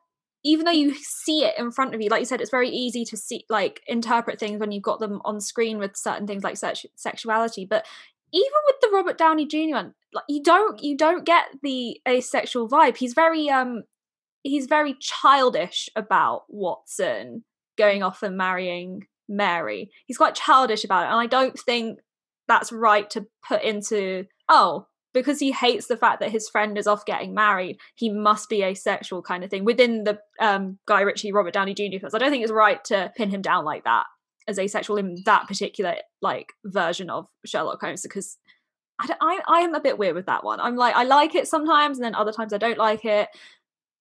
Even 0.47 0.65
though 0.65 0.71
you 0.71 0.95
see 0.95 1.45
it 1.45 1.59
in 1.59 1.73
front 1.73 1.93
of 1.93 2.01
you, 2.01 2.09
like 2.09 2.21
you 2.21 2.27
said, 2.27 2.41
it's 2.41 2.51
very 2.51 2.69
easy 2.71 3.05
to 3.07 3.17
see, 3.17 3.45
like, 3.49 3.83
interpret 3.89 4.39
things 4.39 4.61
when 4.61 4.71
you've 4.71 4.83
got 4.91 5.01
them 5.01 5.21
on 5.25 5.41
screen 5.41 5.79
with 5.79 5.97
certain 5.97 6.27
things 6.27 6.45
like 6.45 6.57
sex- 6.57 6.87
sexuality. 6.95 7.65
But 7.65 7.85
even 8.33 8.53
with 8.67 8.77
the 8.81 8.91
Robert 8.93 9.19
Downey 9.19 9.47
Jr. 9.47 9.75
one, 9.75 9.95
like, 10.13 10.25
you 10.29 10.43
don't, 10.43 10.81
you 10.81 10.97
don't 10.97 11.27
get 11.27 11.47
the 11.63 12.01
asexual 12.09 12.69
vibe. 12.69 12.97
He's 12.97 13.15
very, 13.15 13.51
um, 13.51 13.83
he's 14.45 14.67
very 14.67 14.95
childish 15.01 15.89
about 15.97 16.45
Watson 16.49 17.45
going 17.77 18.05
off 18.05 18.23
and 18.23 18.37
marrying 18.37 19.07
Mary. 19.29 19.91
He's 20.07 20.19
quite 20.19 20.37
childish 20.37 20.85
about 20.85 21.05
it. 21.05 21.11
And 21.11 21.21
I 21.21 21.27
don't 21.27 21.59
think 21.59 21.99
that's 22.47 22.71
right 22.73 23.11
to 23.11 23.27
put 23.47 23.63
into, 23.63 24.27
oh, 24.49 24.87
because 25.17 25.41
he 25.41 25.51
hates 25.51 25.87
the 25.87 25.97
fact 25.97 26.21
that 26.21 26.31
his 26.31 26.47
friend 26.47 26.77
is 26.77 26.87
off 26.87 27.07
getting 27.07 27.33
married, 27.33 27.79
he 27.95 28.11
must 28.11 28.51
be 28.51 28.63
asexual 28.63 29.23
kind 29.23 29.43
of 29.43 29.49
thing 29.49 29.65
within 29.65 30.05
the 30.05 30.21
um, 30.41 30.79
Guy 30.85 31.01
Ritchie, 31.01 31.33
Robert 31.33 31.55
Downey 31.55 31.73
Jr. 31.73 31.99
films. 31.99 32.15
I 32.15 32.19
don't 32.19 32.31
think 32.31 32.43
it's 32.43 32.53
right 32.53 32.85
to 32.85 33.11
pin 33.17 33.31
him 33.31 33.41
down 33.41 33.65
like 33.65 33.85
that 33.85 34.05
as 34.47 34.59
asexual 34.59 34.99
in 34.99 35.17
that 35.25 35.49
particular 35.49 35.97
like 36.21 36.53
version 36.67 37.09
of 37.09 37.27
Sherlock 37.47 37.81
Holmes 37.81 38.03
because 38.03 38.37
I, 39.01 39.09
I, 39.19 39.41
I 39.49 39.61
am 39.61 39.75
a 39.75 39.81
bit 39.81 39.97
weird 39.97 40.15
with 40.15 40.27
that 40.27 40.45
one. 40.45 40.61
I'm 40.61 40.77
like 40.77 40.95
I 40.95 41.05
like 41.05 41.35
it 41.35 41.49
sometimes 41.49 41.97
and 41.97 42.05
then 42.05 42.15
other 42.15 42.33
times 42.33 42.53
I 42.53 42.59
don't 42.59 42.79
like 42.79 43.07
it. 43.07 43.29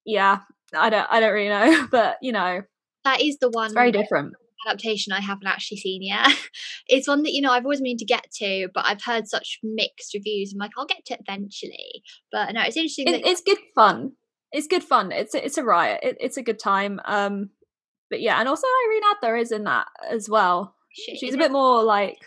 Yeah, 0.03 0.39
I 0.75 0.89
don't 0.89 1.07
I 1.09 1.21
don't 1.21 1.33
really 1.33 1.47
know, 1.47 1.87
but 1.91 2.17
you 2.21 2.33
know, 2.33 2.61
that 3.05 3.21
is 3.21 3.37
the 3.37 3.49
one 3.49 3.67
It's 3.67 3.73
very 3.73 3.93
different. 3.93 4.33
Adaptation 4.65 5.13
I 5.13 5.21
haven't 5.21 5.47
actually 5.47 5.77
seen 5.77 6.01
yet. 6.03 6.27
it's 6.87 7.07
one 7.07 7.23
that 7.23 7.33
you 7.33 7.41
know 7.41 7.51
I've 7.51 7.65
always 7.65 7.81
meant 7.81 7.99
to 7.99 8.05
get 8.05 8.31
to, 8.39 8.67
but 8.73 8.85
I've 8.85 9.03
heard 9.03 9.27
such 9.27 9.59
mixed 9.63 10.13
reviews. 10.13 10.53
I'm 10.53 10.59
like, 10.59 10.71
I'll 10.77 10.85
get 10.85 11.05
to 11.05 11.13
it 11.15 11.21
eventually. 11.27 12.03
But 12.31 12.53
no, 12.53 12.61
it's 12.61 12.77
interesting. 12.77 13.07
It, 13.07 13.23
that, 13.23 13.29
it's 13.29 13.41
good 13.41 13.57
fun. 13.73 14.13
It's 14.51 14.67
good 14.67 14.83
fun. 14.83 15.11
It's 15.11 15.33
a, 15.35 15.43
it's 15.45 15.57
a 15.57 15.63
riot. 15.63 15.99
It, 16.03 16.17
it's 16.19 16.37
a 16.37 16.43
good 16.43 16.59
time. 16.59 16.99
Um, 17.05 17.49
but 18.09 18.21
yeah, 18.21 18.39
and 18.39 18.47
also 18.47 18.67
Irene 18.87 19.01
Adler 19.15 19.35
is 19.37 19.51
in 19.51 19.63
that 19.65 19.87
as 20.09 20.29
well. 20.29 20.75
shit, 20.91 21.17
She's 21.19 21.33
a 21.33 21.37
it- 21.37 21.39
bit 21.39 21.51
more 21.51 21.83
like, 21.83 22.19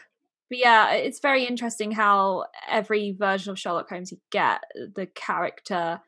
but 0.50 0.58
yeah, 0.58 0.92
it's 0.92 1.20
very 1.20 1.44
interesting 1.44 1.92
how 1.92 2.44
every 2.68 3.12
version 3.18 3.50
of 3.52 3.58
Sherlock 3.58 3.88
Holmes 3.90 4.10
you 4.12 4.18
get, 4.30 4.60
the 4.94 5.06
character 5.06 6.00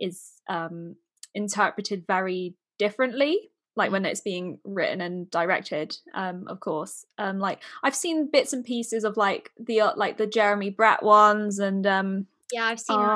is 0.00 0.32
um 0.48 0.96
interpreted 1.34 2.04
very 2.06 2.54
differently. 2.78 3.50
Like 3.76 3.90
when 3.90 4.04
it's 4.04 4.20
being 4.20 4.58
written 4.64 5.00
and 5.00 5.28
directed, 5.30 5.96
um, 6.14 6.46
of 6.48 6.60
course. 6.60 7.04
Um, 7.18 7.38
like 7.40 7.60
I've 7.82 7.94
seen 7.96 8.30
bits 8.30 8.52
and 8.52 8.64
pieces 8.64 9.02
of 9.04 9.16
like 9.16 9.50
the 9.58 9.80
uh, 9.80 9.92
like 9.96 10.16
the 10.16 10.26
Jeremy 10.28 10.70
Brett 10.70 11.02
ones, 11.02 11.58
and 11.58 11.86
um, 11.86 12.26
Yeah, 12.52 12.66
I've 12.66 12.80
seen. 12.80 13.00
I 13.00 13.06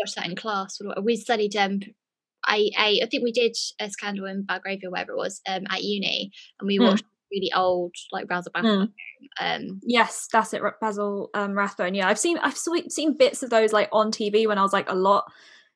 watched 0.00 0.16
that 0.16 0.26
in 0.26 0.36
class. 0.36 0.78
We 1.02 1.16
studied. 1.16 1.54
Um, 1.56 1.80
I, 2.44 2.70
I 2.76 3.00
I 3.02 3.06
think 3.10 3.22
we 3.24 3.32
did 3.32 3.56
a 3.80 3.90
scandal 3.90 4.26
in 4.26 4.44
Belgravia, 4.44 4.90
wherever 4.90 5.12
it 5.12 5.16
was, 5.16 5.40
um, 5.46 5.64
at 5.70 5.82
uni, 5.84 6.32
and 6.60 6.66
we 6.66 6.78
Hmm. 6.78 6.86
watched 6.86 7.04
really 7.30 7.52
old 7.54 7.94
like 8.10 8.26
Basil 8.28 8.52
Rathbone. 8.54 8.92
Um, 9.40 9.80
Yes, 9.84 10.28
that's 10.32 10.52
it. 10.54 10.62
Basil 10.80 11.30
um, 11.34 11.52
Rathbone. 11.56 11.94
Yeah, 11.94 12.08
I've 12.08 12.18
seen 12.18 12.38
I've 12.38 12.56
seen 12.56 13.16
bits 13.16 13.42
of 13.42 13.50
those 13.50 13.72
like 13.72 13.88
on 13.92 14.10
TV 14.10 14.46
when 14.46 14.58
I 14.58 14.62
was 14.62 14.72
like 14.72 14.90
a 14.90 14.94
lot 14.94 15.30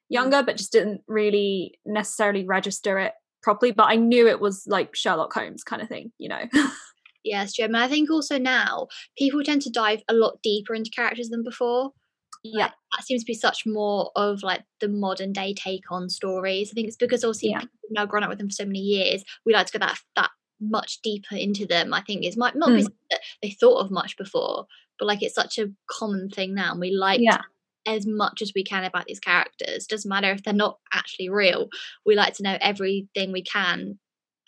younger, 0.09 0.43
but 0.43 0.57
just 0.57 0.73
didn't 0.73 1.03
really 1.07 1.79
necessarily 1.87 2.45
register 2.45 2.99
it 2.99 3.15
properly. 3.43 3.73
But 3.73 3.89
I 3.89 3.97
knew 3.97 4.27
it 4.27 4.41
was 4.41 4.65
like 4.67 4.95
Sherlock 4.95 5.33
Holmes 5.33 5.65
kind 5.65 5.83
of 5.83 5.89
thing, 5.89 6.13
you 6.19 6.29
know. 6.29 6.43
yes. 7.25 7.59
And 7.59 7.77
I 7.77 7.89
think 7.89 8.11
also 8.11 8.39
now 8.39 8.89
people 9.19 9.43
tend 9.43 9.63
to 9.63 9.71
dive 9.71 10.03
a 10.09 10.15
lot 10.15 10.39
deeper 10.43 10.75
into 10.75 10.91
characters 10.91 11.29
than 11.29 11.43
before. 11.43 11.93
yeah, 12.43 12.65
Like, 12.65 12.73
that 12.97 13.05
seems 13.05 13.23
to 13.23 13.27
be 13.27 13.35
such 13.35 13.65
more 13.67 14.11
of 14.17 14.43
like 14.43 14.63
the 14.81 14.89
modern 14.89 15.33
day 15.33 15.55
take 15.55 15.85
on 15.91 16.09
stories. 16.09 16.71
I 16.71 16.75
think 16.75 16.89
it's 16.89 16.97
because 16.97 17.25
also 17.25 17.47
Yeah. 17.47 17.63
now 17.91 18.07
grown 18.07 18.23
up 18.25 18.31
with 18.31 18.39
them 18.39 18.49
for 18.49 18.55
so 18.55 18.65
many 18.65 18.81
years. 18.81 19.25
We 19.47 19.53
like 19.55 19.67
to 19.67 19.79
go 19.79 19.85
that 19.87 19.99
that 20.17 20.31
much 20.61 21.01
deeper 21.03 21.35
into 21.37 21.67
them. 21.67 21.93
I 21.93 22.03
think 22.03 22.25
it's 22.25 22.37
might 22.37 22.55
not 22.57 22.71
Mm. 22.71 22.77
be 22.77 22.83
that 23.11 23.21
they 23.43 23.51
thought 23.51 23.79
of 23.85 23.91
much 23.91 24.17
before, 24.17 24.67
but 24.99 25.07
like 25.07 25.23
it's 25.23 25.35
such 25.35 25.59
a 25.59 25.67
common 25.91 26.29
thing 26.31 26.55
now, 26.55 26.71
and 26.73 26.81
we 26.81 26.91
like 26.95 27.21
yeah, 27.21 27.41
as 27.87 28.07
much 28.07 28.43
as 28.43 28.53
we 28.55 28.65
can 28.65 28.85
about 28.85 29.07
these 29.07 29.21
characters. 29.21 29.87
Doesn't 29.87 30.09
matter 30.09 30.31
if 30.31 30.43
they're 30.43 30.55
not 30.55 30.79
actually 30.93 31.29
real. 31.29 31.69
We 32.07 32.15
like 32.15 32.35
to 32.35 32.43
know 32.43 32.59
everything 32.61 33.33
we 33.33 33.43
can, 33.43 33.99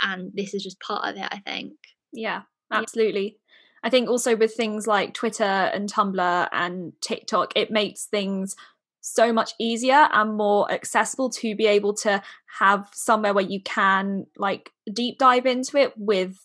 and 0.00 0.30
this 0.34 0.54
is 0.54 0.62
just 0.62 0.80
part 0.80 1.08
of 1.08 1.16
it. 1.16 1.28
I 1.30 1.38
think. 1.38 1.74
yeah, 2.12 2.42
absolutely. 2.70 3.38
I 3.82 3.90
think 3.90 4.08
also 4.08 4.34
with 4.34 4.54
things 4.54 4.86
like 4.86 5.12
Twitter 5.12 5.44
and 5.44 5.92
Tumblr 5.92 6.48
and 6.52 6.94
TikTok, 7.02 7.52
it 7.54 7.70
makes 7.70 8.06
things 8.06 8.56
so 9.02 9.30
much 9.30 9.52
easier 9.60 10.08
and 10.12 10.34
more 10.34 10.70
accessible 10.72 11.28
to 11.28 11.54
be 11.54 11.66
able 11.66 11.92
to 11.92 12.22
have 12.58 12.88
somewhere 12.94 13.34
where 13.34 13.44
you 13.44 13.60
can 13.62 14.24
like 14.38 14.70
deep 14.90 15.18
dive 15.18 15.44
into 15.44 15.76
it 15.76 15.92
with 15.98 16.38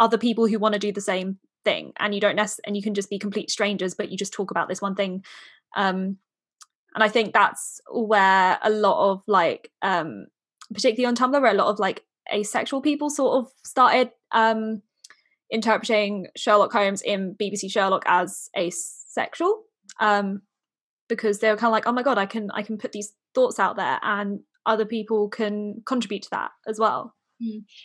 other 0.00 0.18
people 0.18 0.48
who 0.48 0.58
want 0.58 0.72
to 0.72 0.80
do 0.80 0.90
the 0.90 1.00
same 1.00 1.38
thing 1.64 1.92
and 2.00 2.12
you 2.12 2.20
don't 2.20 2.34
necessarily 2.34 2.64
and 2.66 2.76
you 2.76 2.82
can 2.82 2.94
just 2.94 3.08
be 3.08 3.18
complete 3.18 3.48
strangers 3.48 3.94
but 3.94 4.10
you 4.10 4.18
just 4.18 4.32
talk 4.32 4.50
about 4.50 4.68
this 4.68 4.82
one 4.82 4.96
thing 4.96 5.24
um 5.76 6.16
and 6.94 7.02
i 7.02 7.08
think 7.08 7.32
that's 7.32 7.80
where 7.90 8.58
a 8.62 8.70
lot 8.70 9.10
of 9.10 9.22
like 9.26 9.70
um 9.82 10.26
particularly 10.72 11.06
on 11.06 11.16
tumblr 11.16 11.40
where 11.40 11.52
a 11.52 11.56
lot 11.56 11.68
of 11.68 11.78
like 11.78 12.02
asexual 12.32 12.80
people 12.80 13.10
sort 13.10 13.44
of 13.44 13.52
started 13.64 14.10
um 14.32 14.82
interpreting 15.50 16.26
sherlock 16.36 16.72
holmes 16.72 17.02
in 17.02 17.34
bbc 17.40 17.70
sherlock 17.70 18.02
as 18.06 18.48
asexual 18.56 19.62
um 20.00 20.40
because 21.08 21.38
they 21.38 21.50
were 21.50 21.56
kind 21.56 21.68
of 21.68 21.72
like 21.72 21.86
oh 21.86 21.92
my 21.92 22.02
god 22.02 22.18
i 22.18 22.26
can 22.26 22.50
i 22.52 22.62
can 22.62 22.78
put 22.78 22.92
these 22.92 23.12
thoughts 23.34 23.58
out 23.58 23.76
there 23.76 23.98
and 24.02 24.40
other 24.66 24.86
people 24.86 25.28
can 25.28 25.82
contribute 25.84 26.22
to 26.22 26.30
that 26.30 26.50
as 26.66 26.78
well 26.78 27.14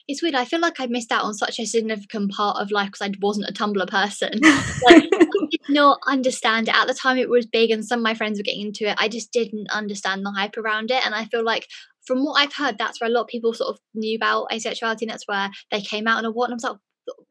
It's 0.07 0.21
weird. 0.21 0.35
I 0.35 0.45
feel 0.45 0.59
like 0.59 0.79
I 0.79 0.87
missed 0.87 1.11
out 1.11 1.23
on 1.23 1.33
such 1.33 1.59
a 1.59 1.65
significant 1.65 2.31
part 2.31 2.57
of 2.57 2.71
life 2.71 2.87
because 2.87 3.07
I 3.07 3.13
wasn't 3.21 3.49
a 3.49 3.53
Tumblr 3.53 3.87
person. 3.89 4.31
like, 4.43 5.09
I 5.11 5.47
did 5.51 5.61
not 5.69 5.99
understand 6.07 6.67
it 6.67 6.75
at 6.75 6.87
the 6.87 6.93
time. 6.93 7.17
It 7.17 7.29
was 7.29 7.45
big, 7.45 7.71
and 7.71 7.85
some 7.85 7.99
of 7.99 8.03
my 8.03 8.13
friends 8.13 8.39
were 8.39 8.43
getting 8.43 8.67
into 8.67 8.89
it. 8.89 8.97
I 8.99 9.07
just 9.07 9.31
didn't 9.31 9.69
understand 9.71 10.25
the 10.25 10.31
hype 10.31 10.57
around 10.57 10.91
it, 10.91 11.05
and 11.05 11.15
I 11.15 11.25
feel 11.25 11.43
like. 11.43 11.67
From 12.05 12.25
what 12.25 12.41
I've 12.41 12.53
heard, 12.53 12.79
that's 12.79 12.99
where 12.99 13.09
a 13.09 13.13
lot 13.13 13.23
of 13.23 13.27
people 13.27 13.53
sort 13.53 13.75
of 13.75 13.79
knew 13.93 14.15
about 14.15 14.49
asexuality, 14.51 15.01
and 15.01 15.11
that's 15.11 15.27
where 15.27 15.51
they 15.69 15.79
came 15.79 16.07
out 16.07 16.25
and 16.25 16.33
what. 16.33 16.45
And 16.45 16.53
I 16.53 16.55
was 16.55 16.63
like, 16.63 16.77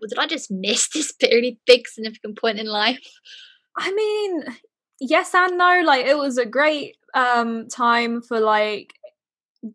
did 0.09 0.19
I 0.19 0.27
just 0.27 0.51
miss 0.51 0.89
this 0.95 1.13
really 1.23 1.59
big, 1.67 1.89
significant 1.89 2.39
point 2.39 2.59
in 2.59 2.67
life? 2.67 3.01
I 3.77 3.93
mean, 3.93 4.45
yes 5.01 5.35
and 5.35 5.59
no. 5.59 5.83
Like 5.85 6.07
it 6.07 6.19
was 6.19 6.39
a 6.39 6.47
great 6.47 6.97
um 7.15 7.69
time 7.69 8.21
for 8.21 8.39
like 8.39 8.93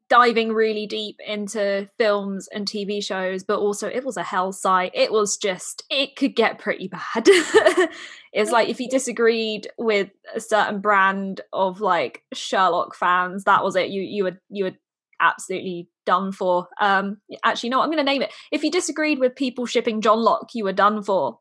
diving 0.09 0.53
really 0.53 0.87
deep 0.87 1.17
into 1.25 1.89
films 1.97 2.47
and 2.53 2.67
TV 2.67 3.03
shows, 3.03 3.43
but 3.43 3.59
also 3.59 3.87
it 3.87 4.05
was 4.05 4.17
a 4.17 4.23
hell 4.23 4.51
site. 4.51 4.91
It 4.93 5.11
was 5.11 5.37
just 5.37 5.83
it 5.89 6.15
could 6.15 6.35
get 6.35 6.59
pretty 6.59 6.87
bad. 6.87 7.01
it's 8.33 8.51
like 8.51 8.69
if 8.69 8.79
you 8.79 8.87
disagreed 8.89 9.67
with 9.77 10.09
a 10.33 10.39
certain 10.39 10.79
brand 10.79 11.41
of 11.51 11.81
like 11.81 12.23
Sherlock 12.33 12.95
fans, 12.95 13.43
that 13.43 13.63
was 13.63 13.75
it. 13.75 13.89
You 13.89 14.01
you 14.01 14.23
were 14.23 14.39
you 14.49 14.65
were 14.65 14.73
absolutely 15.19 15.89
done 16.05 16.31
for. 16.31 16.67
Um 16.79 17.17
actually 17.43 17.69
no, 17.69 17.81
I'm 17.81 17.89
gonna 17.89 18.03
name 18.03 18.21
it. 18.21 18.33
If 18.51 18.63
you 18.63 18.71
disagreed 18.71 19.19
with 19.19 19.35
people 19.35 19.65
shipping 19.65 20.01
Johnlock, 20.01 20.49
you 20.53 20.63
were 20.63 20.73
done 20.73 21.03
for. 21.03 21.39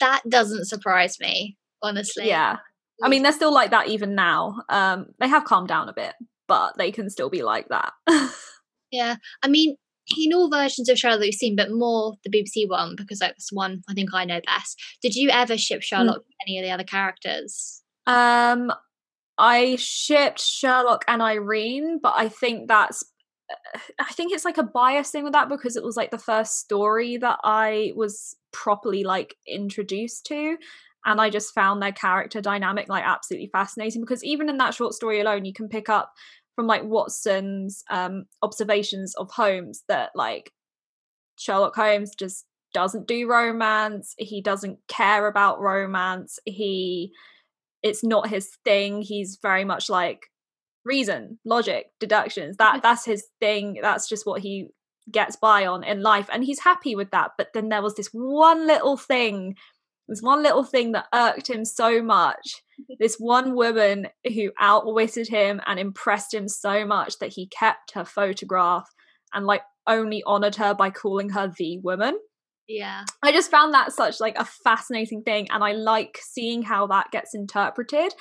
That 0.00 0.22
doesn't 0.28 0.66
surprise 0.66 1.20
me, 1.20 1.56
honestly. 1.82 2.26
Yeah. 2.26 2.56
I 3.02 3.08
mean, 3.08 3.22
they're 3.22 3.32
still 3.32 3.52
like 3.52 3.70
that 3.70 3.88
even 3.88 4.14
now. 4.14 4.62
Um, 4.70 5.08
they 5.20 5.28
have 5.28 5.44
calmed 5.44 5.68
down 5.68 5.90
a 5.90 5.92
bit, 5.92 6.14
but 6.48 6.76
they 6.78 6.90
can 6.90 7.10
still 7.10 7.30
be 7.30 7.42
like 7.42 7.68
that. 7.68 7.92
Yeah, 8.92 9.16
I 9.42 9.48
mean, 9.48 9.76
in 10.16 10.32
all 10.32 10.48
versions 10.48 10.88
of 10.88 10.98
Sherlock 10.98 11.24
you've 11.24 11.34
seen, 11.34 11.56
but 11.56 11.72
more 11.72 12.14
the 12.24 12.30
BBC 12.30 12.68
one 12.68 12.94
because 12.96 13.18
that's 13.18 13.52
one 13.52 13.82
I 13.88 13.94
think 13.94 14.10
I 14.14 14.24
know 14.24 14.40
best. 14.46 14.80
Did 15.02 15.16
you 15.16 15.28
ever 15.30 15.58
ship 15.58 15.82
Sherlock 15.82 16.18
with 16.18 16.36
any 16.46 16.58
of 16.58 16.64
the 16.64 16.70
other 16.70 16.84
characters? 16.84 17.82
um, 18.06 18.72
I 19.38 19.76
shipped 19.76 20.40
Sherlock 20.40 21.04
and 21.08 21.20
Irene, 21.20 21.98
but 22.02 22.14
I 22.16 22.28
think 22.28 22.68
that's. 22.68 23.04
I 24.00 24.12
think 24.12 24.32
it's 24.32 24.44
like 24.44 24.58
a 24.58 24.64
bias 24.64 25.10
thing 25.10 25.22
with 25.22 25.34
that 25.34 25.48
because 25.48 25.76
it 25.76 25.84
was 25.84 25.96
like 25.96 26.10
the 26.10 26.18
first 26.18 26.58
story 26.58 27.16
that 27.18 27.38
I 27.44 27.92
was 27.94 28.36
properly 28.52 29.04
like 29.04 29.36
introduced 29.46 30.26
to. 30.26 30.56
And 31.06 31.20
I 31.20 31.30
just 31.30 31.54
found 31.54 31.80
their 31.80 31.92
character 31.92 32.40
dynamic 32.40 32.88
like 32.88 33.04
absolutely 33.04 33.48
fascinating 33.52 34.02
because 34.02 34.24
even 34.24 34.48
in 34.48 34.58
that 34.58 34.74
short 34.74 34.92
story 34.92 35.20
alone, 35.20 35.44
you 35.44 35.52
can 35.52 35.68
pick 35.68 35.88
up 35.88 36.12
from 36.56 36.66
like 36.66 36.84
Watson's 36.84 37.84
um, 37.90 38.24
observations 38.42 39.14
of 39.14 39.30
Holmes 39.30 39.84
that 39.88 40.10
like 40.14 40.50
Sherlock 41.38 41.76
Holmes 41.76 42.12
just 42.14 42.44
doesn't 42.74 43.06
do 43.06 43.28
romance. 43.28 44.14
He 44.18 44.42
doesn't 44.42 44.78
care 44.88 45.28
about 45.28 45.60
romance. 45.60 46.38
He, 46.44 47.12
it's 47.82 48.02
not 48.02 48.28
his 48.28 48.50
thing. 48.64 49.02
He's 49.02 49.38
very 49.40 49.64
much 49.64 49.88
like 49.88 50.26
reason, 50.84 51.38
logic, 51.44 51.86
deductions. 52.00 52.56
That 52.56 52.82
that's 52.82 53.04
his 53.04 53.26
thing. 53.40 53.78
That's 53.82 54.08
just 54.08 54.26
what 54.26 54.40
he 54.40 54.68
gets 55.10 55.36
by 55.36 55.66
on 55.66 55.84
in 55.84 56.02
life, 56.02 56.28
and 56.32 56.42
he's 56.44 56.60
happy 56.60 56.94
with 56.96 57.10
that. 57.10 57.32
But 57.38 57.48
then 57.54 57.68
there 57.68 57.82
was 57.82 57.94
this 57.94 58.08
one 58.12 58.66
little 58.66 58.96
thing. 58.96 59.56
This 60.08 60.22
one 60.22 60.42
little 60.42 60.62
thing 60.62 60.92
that 60.92 61.06
irked 61.12 61.50
him 61.50 61.64
so 61.64 62.02
much. 62.02 62.62
This 63.00 63.16
one 63.18 63.54
woman 63.54 64.08
who 64.34 64.52
outwitted 64.60 65.28
him 65.28 65.62
and 65.66 65.80
impressed 65.80 66.34
him 66.34 66.46
so 66.46 66.84
much 66.84 67.18
that 67.20 67.32
he 67.32 67.46
kept 67.46 67.92
her 67.92 68.04
photograph 68.04 68.86
and 69.32 69.46
like 69.46 69.62
only 69.86 70.22
honored 70.26 70.56
her 70.56 70.74
by 70.74 70.90
calling 70.90 71.30
her 71.30 71.50
the 71.56 71.78
woman. 71.78 72.18
Yeah, 72.68 73.04
I 73.22 73.32
just 73.32 73.50
found 73.50 73.72
that 73.72 73.92
such 73.92 74.20
like 74.20 74.36
a 74.38 74.44
fascinating 74.44 75.22
thing 75.22 75.48
and 75.50 75.64
I 75.64 75.72
like 75.72 76.18
seeing 76.20 76.62
how 76.62 76.86
that 76.88 77.10
gets 77.12 77.34
interpreted 77.34 78.12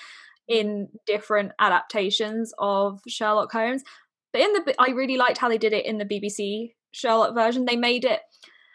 in 0.48 0.68
mm-hmm. 0.68 0.96
different 1.06 1.52
adaptations 1.60 2.54
of 2.60 3.02
Sherlock 3.10 3.52
Holmes. 3.52 3.84
But 4.32 4.42
in 4.42 4.54
the 4.54 4.76
I 4.80 4.92
really 4.92 5.18
liked 5.18 5.40
how 5.40 5.50
they 5.50 5.58
did 5.58 5.74
it 5.74 5.86
in 5.86 5.98
the 5.98 6.06
BBC 6.06 6.74
Sherlock 6.94 7.34
version. 7.34 7.66
They 7.66 7.76
made 7.76 8.06
it 8.06 8.22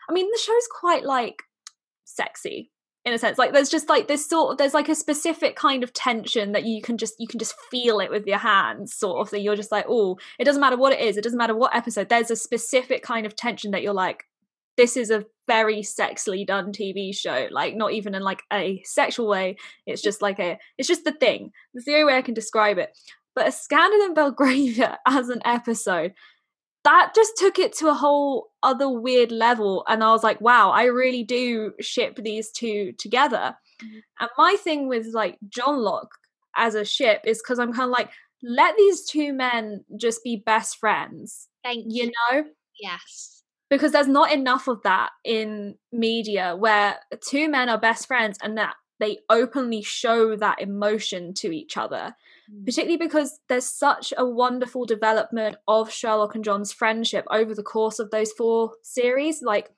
I 0.08 0.12
mean 0.12 0.28
the 0.30 0.40
show's 0.42 0.68
quite 0.78 1.04
like 1.04 1.42
sexy 2.04 2.70
in 3.04 3.14
a 3.14 3.18
sense 3.18 3.38
like 3.38 3.52
there's 3.52 3.70
just 3.70 3.88
like 3.88 4.08
this 4.08 4.28
sort 4.28 4.52
of 4.52 4.58
there's 4.58 4.74
like 4.74 4.88
a 4.88 4.94
specific 4.94 5.56
kind 5.56 5.82
of 5.82 5.92
tension 5.92 6.52
that 6.52 6.64
you 6.64 6.82
can 6.82 6.98
just 6.98 7.14
you 7.18 7.26
can 7.26 7.38
just 7.38 7.54
feel 7.70 7.98
it 8.00 8.10
with 8.10 8.26
your 8.26 8.38
hands 8.38 8.94
sort 8.94 9.20
of 9.20 9.30
thing 9.30 9.42
you're 9.42 9.56
just 9.56 9.72
like 9.72 9.86
oh 9.88 10.18
it 10.38 10.44
doesn't 10.44 10.60
matter 10.60 10.76
what 10.76 10.92
it 10.92 11.00
is 11.00 11.16
it 11.16 11.24
doesn't 11.24 11.38
matter 11.38 11.56
what 11.56 11.74
episode 11.74 12.08
there's 12.08 12.30
a 12.30 12.36
specific 12.36 13.02
kind 13.02 13.24
of 13.24 13.34
tension 13.34 13.70
that 13.70 13.82
you're 13.82 13.94
like 13.94 14.24
this 14.76 14.96
is 14.96 15.10
a 15.10 15.24
very 15.46 15.80
sexily 15.80 16.46
done 16.46 16.72
tv 16.72 17.14
show 17.14 17.48
like 17.50 17.74
not 17.74 17.92
even 17.92 18.14
in 18.14 18.22
like 18.22 18.42
a 18.52 18.82
sexual 18.84 19.26
way 19.26 19.56
it's 19.86 20.02
just 20.02 20.20
like 20.20 20.38
a 20.38 20.58
it's 20.76 20.88
just 20.88 21.04
the 21.04 21.12
thing 21.12 21.50
that's 21.72 21.86
the 21.86 21.94
only 21.94 22.04
way 22.04 22.16
i 22.16 22.22
can 22.22 22.34
describe 22.34 22.78
it. 22.78 22.96
But 23.34 23.48
a 23.48 23.52
scandal 23.52 24.00
in 24.02 24.14
belgravia 24.14 24.98
as 25.06 25.28
an 25.28 25.40
episode 25.44 26.12
that 26.84 27.12
just 27.14 27.36
took 27.36 27.58
it 27.58 27.72
to 27.74 27.88
a 27.88 27.94
whole 27.94 28.50
other 28.62 28.88
weird 28.88 29.32
level 29.32 29.84
and 29.88 30.02
i 30.02 30.10
was 30.10 30.22
like 30.22 30.40
wow 30.40 30.70
i 30.70 30.84
really 30.84 31.22
do 31.22 31.72
ship 31.80 32.16
these 32.16 32.50
two 32.50 32.92
together 32.98 33.56
mm-hmm. 33.82 33.98
and 34.20 34.30
my 34.36 34.56
thing 34.62 34.88
with 34.88 35.06
like 35.12 35.38
Johnlock 35.48 36.08
as 36.56 36.74
a 36.74 36.84
ship 36.84 37.20
is 37.24 37.40
because 37.42 37.58
i'm 37.58 37.72
kind 37.72 37.84
of 37.84 37.90
like 37.90 38.10
let 38.42 38.76
these 38.76 39.04
two 39.04 39.32
men 39.32 39.84
just 39.96 40.24
be 40.24 40.36
best 40.36 40.78
friends 40.78 41.48
thank 41.62 41.84
you, 41.86 42.04
you 42.04 42.12
know 42.32 42.44
yes 42.80 43.42
because 43.68 43.92
there's 43.92 44.08
not 44.08 44.32
enough 44.32 44.66
of 44.66 44.82
that 44.82 45.10
in 45.24 45.76
media 45.92 46.56
where 46.56 46.98
two 47.24 47.48
men 47.48 47.68
are 47.68 47.78
best 47.78 48.06
friends 48.06 48.36
and 48.42 48.58
that 48.58 48.74
they 49.00 49.18
openly 49.30 49.82
show 49.82 50.36
that 50.36 50.60
emotion 50.60 51.32
to 51.34 51.50
each 51.50 51.76
other. 51.76 52.14
Particularly 52.64 52.96
because 52.96 53.40
there's 53.48 53.66
such 53.66 54.12
a 54.16 54.24
wonderful 54.24 54.84
development 54.84 55.56
of 55.68 55.90
Sherlock 55.90 56.34
and 56.34 56.44
John's 56.44 56.72
friendship 56.72 57.24
over 57.30 57.54
the 57.54 57.62
course 57.62 57.98
of 57.98 58.10
those 58.10 58.32
four 58.32 58.72
series. 58.82 59.42
Like 59.42 59.70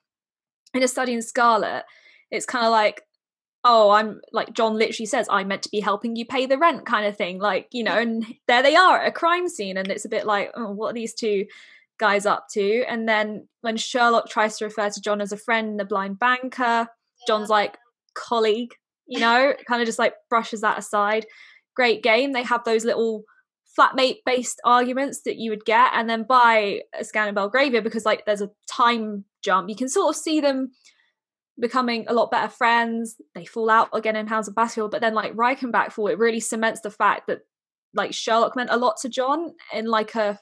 in 0.73 0.83
A 0.83 0.87
Study 0.87 1.13
in 1.13 1.21
Scarlet, 1.21 1.83
it's 2.31 2.45
kind 2.45 2.65
of 2.65 2.71
like, 2.71 3.01
oh, 3.63 3.91
I'm 3.91 4.21
like 4.31 4.53
John 4.53 4.73
literally 4.73 5.05
says, 5.05 5.27
I'm 5.29 5.47
meant 5.47 5.63
to 5.63 5.69
be 5.69 5.79
helping 5.79 6.15
you 6.15 6.25
pay 6.25 6.45
the 6.45 6.57
rent, 6.57 6.85
kind 6.85 7.05
of 7.05 7.15
thing. 7.15 7.39
Like, 7.39 7.67
you 7.71 7.83
know, 7.83 7.97
and 7.97 8.25
there 8.47 8.63
they 8.63 8.75
are 8.75 8.99
at 8.99 9.07
a 9.07 9.11
crime 9.11 9.47
scene, 9.47 9.77
and 9.77 9.89
it's 9.89 10.05
a 10.05 10.09
bit 10.09 10.25
like, 10.25 10.51
oh, 10.55 10.71
what 10.71 10.89
are 10.89 10.93
these 10.93 11.13
two 11.13 11.45
guys 11.99 12.25
up 12.25 12.47
to? 12.53 12.83
And 12.87 13.07
then 13.07 13.47
when 13.61 13.77
Sherlock 13.77 14.29
tries 14.29 14.57
to 14.57 14.65
refer 14.65 14.89
to 14.89 15.01
John 15.01 15.21
as 15.21 15.31
a 15.31 15.37
friend, 15.37 15.79
the 15.79 15.85
blind 15.85 16.19
banker, 16.19 16.87
John's 17.27 17.49
like 17.49 17.77
colleague, 18.15 18.73
you 19.05 19.19
know, 19.19 19.53
kind 19.67 19.81
of 19.81 19.85
just 19.85 19.99
like 19.99 20.15
brushes 20.29 20.61
that 20.61 20.77
aside 20.77 21.25
great 21.75 22.03
game. 22.03 22.31
They 22.31 22.43
have 22.43 22.63
those 22.63 22.85
little 22.85 23.23
flatmate 23.77 24.17
based 24.25 24.61
arguments 24.63 25.21
that 25.23 25.37
you 25.37 25.49
would 25.49 25.65
get, 25.65 25.91
and 25.93 26.09
then 26.09 26.23
by 26.23 26.81
a 26.97 27.03
scan 27.03 27.27
in 27.27 27.35
Belgravia, 27.35 27.81
because 27.81 28.05
like 28.05 28.25
there's 28.25 28.41
a 28.41 28.51
time 28.67 29.25
jump, 29.43 29.69
you 29.69 29.75
can 29.75 29.89
sort 29.89 30.15
of 30.15 30.21
see 30.21 30.39
them 30.39 30.71
becoming 31.59 32.05
a 32.07 32.13
lot 32.13 32.31
better 32.31 32.49
friends. 32.49 33.15
They 33.35 33.45
fall 33.45 33.69
out 33.69 33.89
again 33.93 34.15
in 34.15 34.27
Hounds 34.27 34.47
of 34.47 34.55
Baskerville, 34.55 34.89
but 34.89 35.01
then 35.01 35.13
like 35.13 35.33
Reichenbach 35.33 35.91
Fall, 35.91 36.07
it 36.07 36.17
really 36.17 36.39
cements 36.39 36.81
the 36.81 36.91
fact 36.91 37.27
that 37.27 37.41
like 37.93 38.13
Sherlock 38.13 38.55
meant 38.55 38.71
a 38.71 38.77
lot 38.77 38.97
to 39.01 39.09
John 39.09 39.53
in 39.73 39.85
like 39.85 40.15
a 40.15 40.39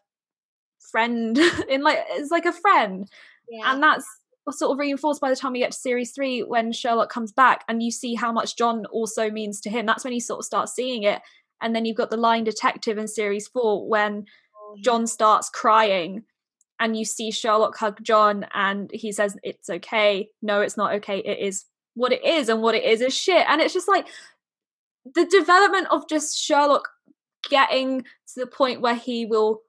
friend 0.91 1.37
in 1.69 1.81
like 1.81 1.99
it's 2.11 2.31
like 2.31 2.45
a 2.45 2.53
friend. 2.53 3.09
Yeah. 3.49 3.73
And 3.73 3.83
that's 3.83 4.05
sort 4.49 4.71
of 4.71 4.79
reinforced 4.79 5.21
by 5.21 5.29
the 5.29 5.35
time 5.35 5.53
we 5.53 5.59
get 5.59 5.71
to 5.71 5.77
series 5.77 6.11
three 6.11 6.41
when 6.41 6.71
Sherlock 6.71 7.09
comes 7.09 7.31
back 7.31 7.63
and 7.67 7.83
you 7.83 7.91
see 7.91 8.15
how 8.15 8.31
much 8.31 8.57
John 8.57 8.85
also 8.87 9.29
means 9.29 9.61
to 9.61 9.69
him. 9.69 9.85
That's 9.85 10.03
when 10.03 10.13
he 10.13 10.19
sort 10.19 10.39
of 10.39 10.45
starts 10.45 10.73
seeing 10.73 11.03
it. 11.03 11.21
And 11.61 11.75
then 11.75 11.85
you've 11.85 11.97
got 11.97 12.09
the 12.09 12.17
lying 12.17 12.43
detective 12.43 12.97
in 12.97 13.07
series 13.07 13.47
four 13.47 13.87
when 13.87 14.25
oh. 14.55 14.77
John 14.81 15.05
starts 15.05 15.49
crying 15.49 16.23
and 16.79 16.97
you 16.97 17.05
see 17.05 17.29
Sherlock 17.29 17.77
hug 17.77 18.03
John 18.03 18.47
and 18.53 18.89
he 18.91 19.11
says, 19.11 19.37
It's 19.43 19.69
okay. 19.69 20.29
No, 20.41 20.61
it's 20.61 20.77
not 20.77 20.93
okay. 20.95 21.19
It 21.19 21.37
is 21.37 21.65
what 21.93 22.11
it 22.11 22.25
is, 22.25 22.49
and 22.49 22.61
what 22.61 22.75
it 22.75 22.83
is 22.83 23.01
is 23.01 23.15
shit. 23.15 23.45
And 23.47 23.61
it's 23.61 23.73
just 23.73 23.87
like 23.87 24.07
the 25.13 25.25
development 25.25 25.87
of 25.91 26.09
just 26.09 26.37
Sherlock 26.37 26.89
getting 27.49 28.01
to 28.01 28.39
the 28.39 28.47
point 28.47 28.81
where 28.81 28.95
he 28.95 29.25
will 29.25 29.61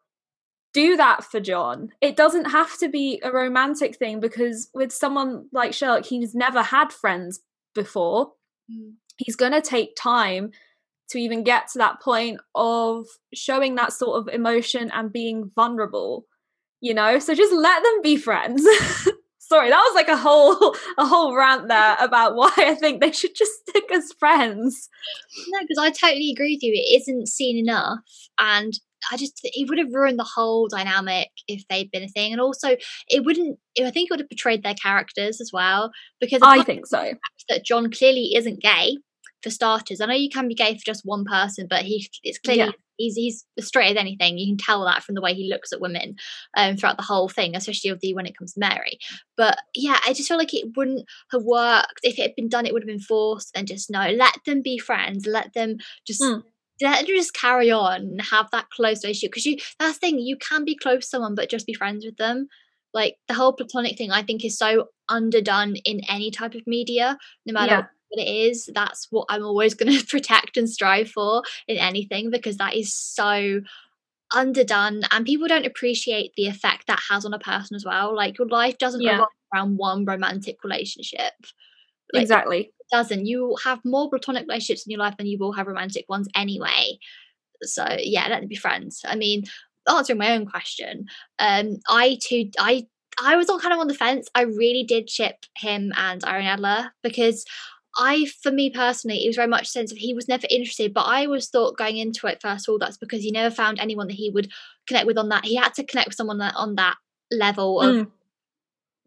do 0.72 0.96
that 0.96 1.24
for 1.24 1.40
John. 1.40 1.90
It 2.00 2.16
doesn't 2.16 2.46
have 2.46 2.78
to 2.78 2.88
be 2.88 3.20
a 3.22 3.30
romantic 3.30 3.96
thing 3.96 4.20
because 4.20 4.68
with 4.74 4.92
someone 4.92 5.46
like 5.52 5.74
Sherlock, 5.74 6.06
he's 6.06 6.34
never 6.34 6.62
had 6.62 6.92
friends 6.92 7.40
before. 7.74 8.32
Mm. 8.70 8.94
He's 9.18 9.36
going 9.36 9.52
to 9.52 9.60
take 9.60 9.96
time 9.96 10.52
to 11.10 11.18
even 11.18 11.44
get 11.44 11.68
to 11.68 11.78
that 11.78 12.00
point 12.00 12.40
of 12.54 13.06
showing 13.34 13.74
that 13.74 13.92
sort 13.92 14.18
of 14.18 14.34
emotion 14.34 14.90
and 14.92 15.12
being 15.12 15.50
vulnerable, 15.54 16.26
you 16.80 16.94
know? 16.94 17.18
So 17.18 17.34
just 17.34 17.52
let 17.52 17.82
them 17.82 18.02
be 18.02 18.16
friends. 18.16 18.66
Sorry, 19.38 19.68
that 19.68 19.76
was 19.76 19.94
like 19.94 20.08
a 20.08 20.16
whole 20.16 20.74
a 20.98 21.04
whole 21.04 21.36
rant 21.36 21.68
there 21.68 21.96
about 22.00 22.34
why 22.36 22.50
I 22.56 22.74
think 22.74 23.00
they 23.00 23.12
should 23.12 23.34
just 23.34 23.52
stick 23.68 23.84
as 23.92 24.12
friends. 24.18 24.88
No, 25.48 25.60
because 25.60 25.78
I 25.78 25.90
totally 25.90 26.30
agree 26.30 26.54
with 26.54 26.62
you. 26.62 26.72
It 26.74 27.02
isn't 27.02 27.28
seen 27.28 27.58
enough 27.58 27.98
and 28.38 28.72
I 29.10 29.16
just 29.16 29.40
it 29.42 29.68
would 29.68 29.78
have 29.78 29.92
ruined 29.92 30.18
the 30.18 30.28
whole 30.34 30.68
dynamic 30.68 31.28
if 31.48 31.62
they'd 31.68 31.90
been 31.90 32.04
a 32.04 32.08
thing, 32.08 32.32
and 32.32 32.40
also 32.40 32.76
it 33.08 33.24
wouldn't. 33.24 33.58
I 33.78 33.90
think 33.90 34.10
it 34.10 34.12
would 34.12 34.20
have 34.20 34.28
betrayed 34.28 34.62
their 34.62 34.74
characters 34.74 35.40
as 35.40 35.50
well 35.52 35.90
because 36.20 36.40
I 36.42 36.62
think 36.62 36.86
so. 36.86 37.14
That 37.48 37.64
John 37.64 37.90
clearly 37.90 38.32
isn't 38.34 38.60
gay 38.60 38.96
for 39.42 39.50
starters. 39.50 40.00
I 40.00 40.06
know 40.06 40.14
you 40.14 40.28
can 40.28 40.48
be 40.48 40.54
gay 40.54 40.74
for 40.74 40.84
just 40.84 41.02
one 41.04 41.24
person, 41.24 41.66
but 41.68 41.82
he 41.82 42.08
it's 42.22 42.38
clearly 42.38 42.64
yeah. 42.64 42.70
he's 42.96 43.16
he's 43.16 43.44
straight 43.60 43.90
as 43.90 43.96
anything. 43.96 44.38
You 44.38 44.46
can 44.46 44.56
tell 44.56 44.84
that 44.84 45.02
from 45.02 45.14
the 45.14 45.20
way 45.20 45.34
he 45.34 45.48
looks 45.48 45.72
at 45.72 45.80
women 45.80 46.16
um, 46.56 46.76
throughout 46.76 46.96
the 46.96 47.02
whole 47.02 47.28
thing, 47.28 47.56
especially 47.56 47.90
of 47.90 48.00
the 48.00 48.14
when 48.14 48.26
it 48.26 48.36
comes 48.36 48.54
to 48.54 48.60
Mary. 48.60 48.98
But 49.36 49.58
yeah, 49.74 49.98
I 50.06 50.12
just 50.12 50.28
feel 50.28 50.38
like 50.38 50.54
it 50.54 50.76
wouldn't 50.76 51.04
have 51.32 51.42
worked 51.42 52.00
if 52.02 52.18
it 52.18 52.22
had 52.22 52.36
been 52.36 52.48
done. 52.48 52.66
It 52.66 52.72
would 52.72 52.82
have 52.82 52.88
been 52.88 53.00
forced, 53.00 53.50
and 53.56 53.66
just 53.66 53.90
no, 53.90 54.10
let 54.10 54.38
them 54.46 54.62
be 54.62 54.78
friends. 54.78 55.26
Let 55.26 55.54
them 55.54 55.78
just. 56.06 56.22
Mm 56.22 56.42
let 56.82 57.06
just 57.06 57.34
carry 57.34 57.70
on 57.70 58.00
and 58.00 58.22
have 58.22 58.50
that 58.50 58.68
close 58.70 59.04
relationship 59.04 59.30
because 59.30 59.46
you 59.46 59.56
that's 59.78 59.98
the 59.98 60.00
thing 60.00 60.18
you 60.18 60.36
can 60.36 60.64
be 60.64 60.74
close 60.74 61.04
to 61.04 61.08
someone 61.08 61.34
but 61.34 61.50
just 61.50 61.66
be 61.66 61.74
friends 61.74 62.04
with 62.04 62.16
them 62.16 62.48
like 62.94 63.16
the 63.28 63.34
whole 63.34 63.52
platonic 63.52 63.96
thing 63.96 64.10
i 64.10 64.22
think 64.22 64.44
is 64.44 64.58
so 64.58 64.88
underdone 65.08 65.76
in 65.84 66.00
any 66.08 66.30
type 66.30 66.54
of 66.54 66.66
media 66.66 67.18
no 67.46 67.52
matter 67.52 67.72
yeah. 67.72 67.86
what 68.08 68.26
it 68.26 68.30
is 68.30 68.68
that's 68.74 69.06
what 69.10 69.26
i'm 69.28 69.44
always 69.44 69.74
going 69.76 69.96
to 69.96 70.06
protect 70.06 70.56
and 70.56 70.68
strive 70.68 71.08
for 71.08 71.42
in 71.68 71.76
anything 71.76 72.30
because 72.30 72.56
that 72.56 72.74
is 72.74 72.94
so 72.94 73.60
underdone 74.34 75.02
and 75.10 75.26
people 75.26 75.46
don't 75.46 75.66
appreciate 75.66 76.32
the 76.36 76.46
effect 76.46 76.86
that 76.86 77.00
has 77.10 77.26
on 77.26 77.34
a 77.34 77.38
person 77.38 77.74
as 77.74 77.84
well 77.84 78.14
like 78.16 78.38
your 78.38 78.48
life 78.48 78.78
doesn't 78.78 79.02
yeah. 79.02 79.12
revolve 79.12 79.28
around 79.54 79.76
one 79.76 80.06
romantic 80.06 80.56
relationship 80.64 81.34
like, 82.14 82.22
exactly 82.22 82.72
doesn't. 82.92 83.26
You 83.26 83.56
have 83.64 83.80
more 83.84 84.08
platonic 84.10 84.42
relationships 84.42 84.86
in 84.86 84.90
your 84.90 85.00
life 85.00 85.16
than 85.16 85.26
you 85.26 85.38
will 85.38 85.52
have 85.52 85.66
romantic 85.66 86.04
ones 86.08 86.28
anyway. 86.34 86.98
So 87.62 87.84
yeah, 87.98 88.28
let 88.28 88.40
them 88.40 88.48
be 88.48 88.56
friends. 88.56 89.00
I 89.04 89.16
mean, 89.16 89.44
answering 89.88 90.18
my 90.18 90.32
own 90.32 90.46
question, 90.46 91.06
um, 91.38 91.78
I 91.88 92.18
too, 92.22 92.50
I 92.58 92.86
I 93.20 93.36
was 93.36 93.48
on 93.50 93.60
kind 93.60 93.74
of 93.74 93.80
on 93.80 93.88
the 93.88 93.94
fence. 93.94 94.28
I 94.34 94.42
really 94.42 94.84
did 94.84 95.10
ship 95.10 95.44
him 95.56 95.92
and 95.96 96.24
Irene 96.24 96.46
Adler 96.46 96.92
because 97.02 97.44
I, 97.98 98.26
for 98.42 98.50
me 98.50 98.70
personally, 98.70 99.24
it 99.24 99.28
was 99.28 99.36
very 99.36 99.48
much 99.48 99.64
a 99.64 99.70
sense 99.70 99.92
of 99.92 99.98
he 99.98 100.14
was 100.14 100.28
never 100.28 100.46
interested. 100.48 100.94
But 100.94 101.06
I 101.06 101.26
always 101.26 101.48
thought 101.48 101.76
going 101.76 101.98
into 101.98 102.26
it, 102.26 102.40
first 102.40 102.68
of 102.68 102.72
all, 102.72 102.78
that's 102.78 102.96
because 102.96 103.22
he 103.22 103.30
never 103.30 103.54
found 103.54 103.78
anyone 103.78 104.08
that 104.08 104.14
he 104.14 104.30
would 104.30 104.50
connect 104.86 105.06
with 105.06 105.18
on 105.18 105.28
that. 105.28 105.44
He 105.44 105.56
had 105.56 105.74
to 105.74 105.84
connect 105.84 106.08
with 106.08 106.16
someone 106.16 106.38
that 106.38 106.54
on 106.56 106.76
that 106.76 106.96
level 107.30 107.80
of. 107.80 107.94
Mm. 107.94 108.10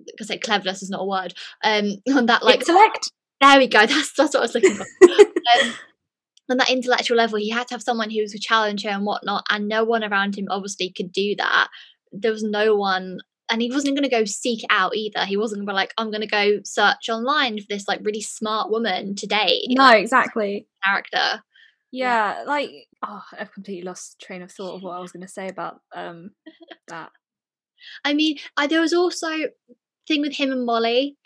Because 0.06 0.30
like 0.30 0.41
cleverness 0.41 0.84
is 0.84 0.89
not 0.89 1.02
a 1.02 1.06
word. 1.06 1.34
Um, 1.63 1.95
on 2.15 2.28
that 2.28 2.43
like 2.43 2.60
intellect. 2.60 3.12
There 3.41 3.58
we 3.58 3.67
go. 3.67 3.80
That's 3.86 4.13
that's 4.13 4.34
what 4.34 4.39
I 4.39 4.41
was 4.41 4.56
looking 4.56 4.76
for. 4.76 4.86
um, 5.04 5.74
on 6.50 6.58
that 6.58 6.69
intellectual 6.69 7.17
level, 7.17 7.38
he 7.38 7.50
had 7.50 7.67
to 7.67 7.74
have 7.74 7.82
someone 7.82 8.10
who 8.10 8.21
was 8.21 8.34
a 8.34 8.39
challenger 8.39 8.89
and 8.89 9.06
whatnot, 9.06 9.45
and 9.50 9.67
no 9.67 9.84
one 9.84 10.04
around 10.04 10.38
him 10.38 10.48
obviously 10.50 10.91
could 10.95 11.12
do 11.12 11.36
that. 11.38 11.67
There 12.12 12.32
was 12.32 12.43
no 12.43 12.76
one, 12.76 13.19
and 13.50 13.62
he 13.62 13.71
wasn't 13.71 13.95
going 13.95 14.10
to 14.10 14.15
go 14.15 14.26
seek 14.26 14.63
it 14.63 14.69
out 14.69 14.95
either. 14.95 15.26
He 15.26 15.38
wasn't 15.38 15.60
going 15.60 15.67
to 15.67 15.71
be 15.71 15.76
like, 15.76 15.93
I'm 15.98 16.12
going 16.12 16.21
to 16.21 16.28
go 16.28 16.60
search 16.63 17.10
online 17.10 17.60
for 17.60 17.65
this 17.69 17.88
like 17.88 18.02
really 18.04 18.21
smart 18.21 18.69
woman 18.69 19.15
today. 19.15 19.62
No, 19.69 19.84
like, 19.84 20.04
exactly. 20.04 20.67
Character. 20.84 21.43
Yeah, 21.91 22.39
yeah, 22.39 22.43
like 22.43 22.71
oh, 23.04 23.24
I've 23.38 23.54
completely 23.54 23.84
lost 23.84 24.19
train 24.21 24.41
of 24.41 24.52
thought 24.52 24.76
of 24.76 24.84
what 24.84 24.98
I 24.98 25.00
was 25.00 25.12
going 25.12 25.26
to 25.26 25.32
say 25.32 25.48
about 25.48 25.82
um 25.95 26.32
that. 26.88 27.12
I 28.04 28.13
mean, 28.13 28.38
I, 28.58 28.67
there 28.67 28.82
was 28.82 28.93
also 28.93 29.30
thing 30.08 30.21
with 30.21 30.36
him 30.36 30.52
and 30.52 30.65
Molly. 30.65 31.17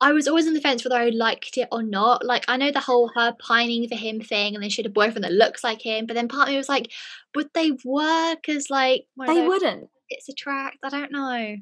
I 0.00 0.12
was 0.12 0.26
always 0.26 0.46
on 0.46 0.54
the 0.54 0.60
fence 0.60 0.84
whether 0.84 0.96
I 0.96 1.10
liked 1.10 1.58
it 1.58 1.68
or 1.70 1.82
not. 1.82 2.24
Like 2.24 2.44
I 2.48 2.56
know 2.56 2.70
the 2.70 2.80
whole 2.80 3.10
her 3.14 3.34
pining 3.38 3.88
for 3.88 3.96
him 3.96 4.20
thing, 4.20 4.54
and 4.54 4.62
then 4.62 4.70
she 4.70 4.82
had 4.82 4.90
a 4.90 4.94
boyfriend 4.94 5.24
that 5.24 5.32
looks 5.32 5.62
like 5.62 5.82
him. 5.82 6.06
But 6.06 6.14
then 6.14 6.28
part 6.28 6.48
of 6.48 6.52
me 6.52 6.56
was 6.56 6.68
like, 6.68 6.90
would 7.34 7.50
they 7.54 7.72
work 7.84 8.48
as 8.48 8.70
like 8.70 9.06
they 9.26 9.46
wouldn't? 9.46 9.90
It's 10.08 10.28
a 10.28 10.34
track. 10.34 10.78
I 10.82 10.88
don't 10.88 11.12
know. 11.12 11.56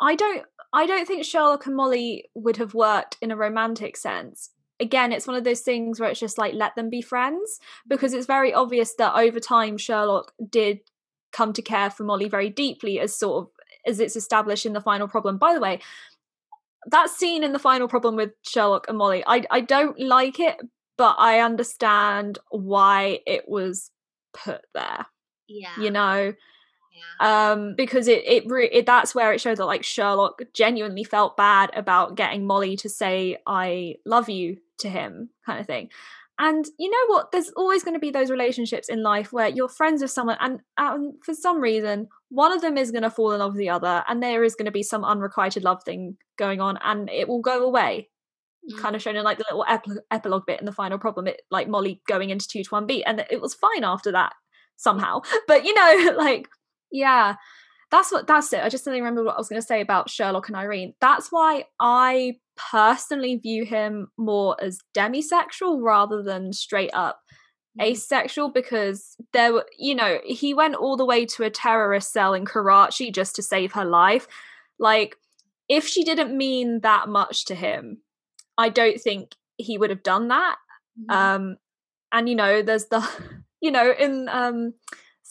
I 0.00 0.14
don't. 0.14 0.44
I 0.72 0.86
don't 0.86 1.06
think 1.06 1.24
Sherlock 1.24 1.66
and 1.66 1.76
Molly 1.76 2.24
would 2.34 2.58
have 2.58 2.74
worked 2.74 3.16
in 3.22 3.30
a 3.30 3.36
romantic 3.36 3.96
sense. 3.96 4.50
Again, 4.80 5.12
it's 5.12 5.26
one 5.26 5.36
of 5.36 5.44
those 5.44 5.62
things 5.62 5.98
where 5.98 6.10
it's 6.10 6.20
just 6.20 6.38
like 6.38 6.54
let 6.54 6.76
them 6.76 6.90
be 6.90 7.02
friends 7.02 7.58
because 7.88 8.12
it's 8.12 8.26
very 8.26 8.52
obvious 8.52 8.94
that 8.94 9.16
over 9.16 9.40
time 9.40 9.78
Sherlock 9.78 10.32
did 10.50 10.80
come 11.32 11.52
to 11.52 11.62
care 11.62 11.90
for 11.90 12.04
Molly 12.04 12.28
very 12.28 12.50
deeply 12.50 13.00
as 13.00 13.18
sort 13.18 13.44
of 13.44 13.50
as 13.86 14.00
it's 14.00 14.16
established 14.16 14.66
in 14.66 14.72
the 14.72 14.80
final 14.80 15.08
problem. 15.08 15.38
By 15.38 15.54
the 15.54 15.60
way, 15.60 15.80
that 16.86 17.10
scene 17.10 17.44
in 17.44 17.52
the 17.52 17.58
final 17.58 17.88
problem 17.88 18.16
with 18.16 18.30
Sherlock 18.42 18.86
and 18.88 18.98
Molly, 18.98 19.22
I 19.26 19.44
I 19.50 19.60
don't 19.60 19.98
like 19.98 20.40
it, 20.40 20.56
but 20.96 21.16
I 21.18 21.40
understand 21.40 22.38
why 22.50 23.20
it 23.26 23.48
was 23.48 23.90
put 24.32 24.62
there. 24.74 25.06
Yeah. 25.48 25.78
You 25.80 25.90
know. 25.90 26.34
Yeah. 27.20 27.52
Um, 27.52 27.74
because 27.76 28.08
it 28.08 28.24
it, 28.26 28.44
re- 28.46 28.70
it 28.72 28.84
that's 28.84 29.14
where 29.14 29.32
it 29.32 29.40
showed 29.40 29.58
that 29.58 29.66
like 29.66 29.84
Sherlock 29.84 30.42
genuinely 30.52 31.04
felt 31.04 31.36
bad 31.36 31.70
about 31.74 32.16
getting 32.16 32.44
Molly 32.46 32.76
to 32.78 32.88
say 32.88 33.38
"I 33.46 33.96
love 34.04 34.28
you" 34.28 34.58
to 34.78 34.88
him, 34.88 35.30
kind 35.46 35.60
of 35.60 35.66
thing. 35.66 35.90
And 36.38 36.64
you 36.78 36.88
know 36.88 37.14
what? 37.14 37.32
There's 37.32 37.50
always 37.56 37.82
going 37.82 37.94
to 37.94 38.00
be 38.00 38.10
those 38.10 38.30
relationships 38.30 38.88
in 38.88 39.02
life 39.02 39.32
where 39.32 39.48
you're 39.48 39.68
friends 39.68 40.02
with 40.02 40.12
someone, 40.12 40.36
and, 40.40 40.60
and 40.76 41.14
for 41.24 41.34
some 41.34 41.60
reason, 41.60 42.08
one 42.28 42.52
of 42.52 42.60
them 42.60 42.76
is 42.76 42.92
going 42.92 43.02
to 43.02 43.10
fall 43.10 43.32
in 43.32 43.40
love 43.40 43.52
with 43.52 43.58
the 43.58 43.70
other, 43.70 44.04
and 44.08 44.22
there 44.22 44.44
is 44.44 44.54
going 44.54 44.66
to 44.66 44.72
be 44.72 44.84
some 44.84 45.04
unrequited 45.04 45.64
love 45.64 45.82
thing 45.82 46.16
going 46.36 46.60
on, 46.60 46.78
and 46.84 47.10
it 47.10 47.26
will 47.26 47.40
go 47.40 47.64
away. 47.64 48.08
Mm. 48.70 48.78
Kind 48.78 48.94
of 48.94 49.02
shown 49.02 49.16
in 49.16 49.24
like 49.24 49.38
the 49.38 49.46
little 49.50 49.64
ep- 49.68 50.04
epilogue 50.12 50.46
bit 50.46 50.60
in 50.60 50.66
the 50.66 50.72
final 50.72 50.98
problem, 50.98 51.26
it 51.26 51.42
like 51.50 51.68
Molly 51.68 52.00
going 52.06 52.30
into 52.30 52.46
two 52.46 52.62
to 52.62 52.70
one 52.70 52.86
beat, 52.86 53.02
and 53.04 53.24
it 53.30 53.40
was 53.40 53.54
fine 53.54 53.82
after 53.82 54.12
that 54.12 54.32
somehow. 54.76 55.22
But 55.48 55.64
you 55.64 55.74
know, 55.74 56.14
like 56.16 56.48
yeah, 56.92 57.34
that's 57.90 58.12
what 58.12 58.26
that's 58.26 58.52
it. 58.52 58.62
I 58.62 58.68
just 58.68 58.84
didn't 58.84 59.00
remember 59.00 59.24
what 59.24 59.34
I 59.34 59.38
was 59.38 59.48
going 59.48 59.60
to 59.60 59.66
say 59.66 59.80
about 59.80 60.10
Sherlock 60.10 60.48
and 60.48 60.56
Irene. 60.56 60.94
That's 61.00 61.32
why 61.32 61.64
I 61.80 62.34
personally 62.56 63.36
view 63.36 63.64
him 63.64 64.08
more 64.18 64.56
as 64.60 64.80
demisexual 64.94 65.80
rather 65.82 66.22
than 66.22 66.52
straight 66.52 66.90
up 66.92 67.20
mm. 67.78 67.84
asexual 67.84 68.50
because 68.50 69.16
there 69.32 69.52
were 69.52 69.66
you 69.78 69.94
know 69.94 70.18
he 70.24 70.52
went 70.52 70.74
all 70.74 70.96
the 70.96 71.04
way 71.04 71.24
to 71.24 71.44
a 71.44 71.50
terrorist 71.50 72.12
cell 72.12 72.34
in 72.34 72.44
Karachi 72.44 73.10
just 73.10 73.36
to 73.36 73.42
save 73.42 73.72
her 73.72 73.84
life 73.84 74.26
like 74.78 75.16
if 75.68 75.86
she 75.86 76.02
didn't 76.02 76.36
mean 76.36 76.80
that 76.80 77.08
much 77.08 77.44
to 77.46 77.54
him 77.54 77.98
I 78.58 78.70
don't 78.70 79.00
think 79.00 79.36
he 79.56 79.78
would 79.78 79.90
have 79.90 80.02
done 80.02 80.28
that 80.28 80.56
mm-hmm. 81.00 81.10
um 81.16 81.56
and 82.12 82.28
you 82.28 82.34
know 82.34 82.60
there's 82.60 82.86
the 82.86 83.08
you 83.60 83.70
know 83.70 83.94
in 83.96 84.28
um 84.28 84.74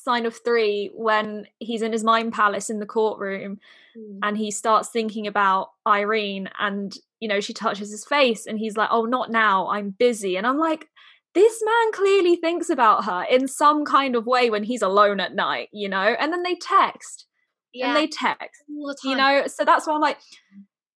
sign 0.07 0.25
of 0.25 0.39
three 0.45 0.89
when 0.95 1.45
he's 1.59 1.81
in 1.81 1.91
his 1.91 2.03
mind 2.03 2.31
palace 2.31 2.69
in 2.69 2.79
the 2.79 2.85
courtroom 2.85 3.59
mm. 3.97 4.19
and 4.23 4.37
he 4.37 4.49
starts 4.49 4.87
thinking 4.87 5.27
about 5.27 5.71
Irene 5.85 6.49
and 6.57 6.95
you 7.19 7.27
know 7.27 7.41
she 7.41 7.53
touches 7.53 7.91
his 7.91 8.05
face 8.05 8.45
and 8.45 8.57
he's 8.57 8.77
like 8.77 8.87
oh 8.89 9.03
not 9.03 9.29
now 9.29 9.67
I'm 9.67 9.89
busy. 9.89 10.37
And 10.37 10.47
I'm 10.47 10.57
like 10.57 10.87
this 11.35 11.61
man 11.61 11.91
clearly 11.91 12.37
thinks 12.37 12.69
about 12.69 13.03
her 13.03 13.25
in 13.29 13.49
some 13.49 13.83
kind 13.83 14.15
of 14.15 14.25
way 14.25 14.49
when 14.49 14.63
he's 14.63 14.81
alone 14.81 15.19
at 15.19 15.35
night 15.35 15.67
you 15.73 15.89
know? 15.89 16.15
And 16.19 16.31
then 16.31 16.43
they 16.43 16.55
text. 16.55 17.25
Yeah. 17.73 17.87
and 17.87 17.97
they 17.97 18.07
text 18.07 18.63
the 18.67 18.95
you 19.03 19.15
know? 19.15 19.43
So 19.47 19.65
that's 19.65 19.85
why 19.85 19.93
I'm 19.93 20.01
like 20.01 20.19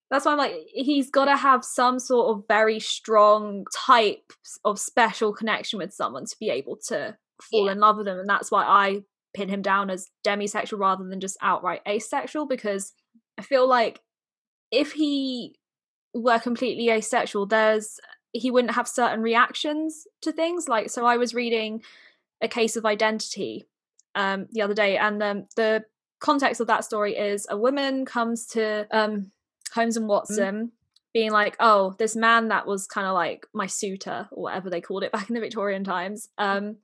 that's 0.09 0.25
why 0.25 0.33
I'm 0.33 0.37
like, 0.37 0.53
he's 0.67 1.09
got 1.09 1.25
to 1.25 1.37
have 1.37 1.63
some 1.63 1.97
sort 1.97 2.35
of 2.35 2.43
very 2.45 2.81
strong 2.81 3.65
type 3.73 4.33
of 4.65 4.77
special 4.77 5.31
connection 5.31 5.79
with 5.79 5.93
someone 5.93 6.25
to 6.25 6.35
be 6.37 6.49
able 6.49 6.77
to 6.87 7.15
fall 7.43 7.65
yeah. 7.65 7.71
in 7.71 7.79
love 7.79 7.97
with 7.97 8.07
him 8.07 8.19
and 8.19 8.29
that's 8.29 8.51
why 8.51 8.63
i 8.63 9.01
pin 9.33 9.49
him 9.49 9.61
down 9.61 9.89
as 9.89 10.07
demisexual 10.25 10.79
rather 10.79 11.07
than 11.07 11.19
just 11.19 11.37
outright 11.41 11.81
asexual 11.87 12.45
because 12.45 12.93
i 13.37 13.41
feel 13.41 13.67
like 13.67 14.01
if 14.71 14.93
he 14.93 15.55
were 16.13 16.39
completely 16.39 16.89
asexual 16.89 17.45
there's 17.45 17.99
he 18.33 18.51
wouldn't 18.51 18.75
have 18.75 18.87
certain 18.87 19.21
reactions 19.21 20.05
to 20.21 20.31
things 20.31 20.67
like 20.67 20.89
so 20.89 21.05
i 21.05 21.17
was 21.17 21.33
reading 21.33 21.81
a 22.41 22.47
case 22.47 22.75
of 22.75 22.85
identity 22.85 23.65
um 24.15 24.47
the 24.51 24.61
other 24.61 24.73
day 24.73 24.97
and 24.97 25.21
um, 25.23 25.45
the 25.55 25.83
context 26.19 26.61
of 26.61 26.67
that 26.67 26.83
story 26.83 27.15
is 27.15 27.47
a 27.49 27.57
woman 27.57 28.05
comes 28.05 28.45
to 28.45 28.85
um 28.91 29.31
holmes 29.73 29.95
and 29.95 30.05
mm. 30.05 30.09
watson 30.09 30.65
mm 30.67 30.71
being 31.13 31.31
like, 31.31 31.55
oh, 31.59 31.93
this 31.97 32.15
man 32.15 32.49
that 32.49 32.65
was 32.65 32.87
kind 32.87 33.07
of 33.07 33.13
like 33.13 33.45
my 33.53 33.67
suitor 33.67 34.27
or 34.31 34.43
whatever 34.43 34.69
they 34.69 34.81
called 34.81 35.03
it 35.03 35.11
back 35.11 35.29
in 35.29 35.35
the 35.35 35.41
Victorian 35.41 35.83
times, 35.83 36.29
um, 36.37 36.77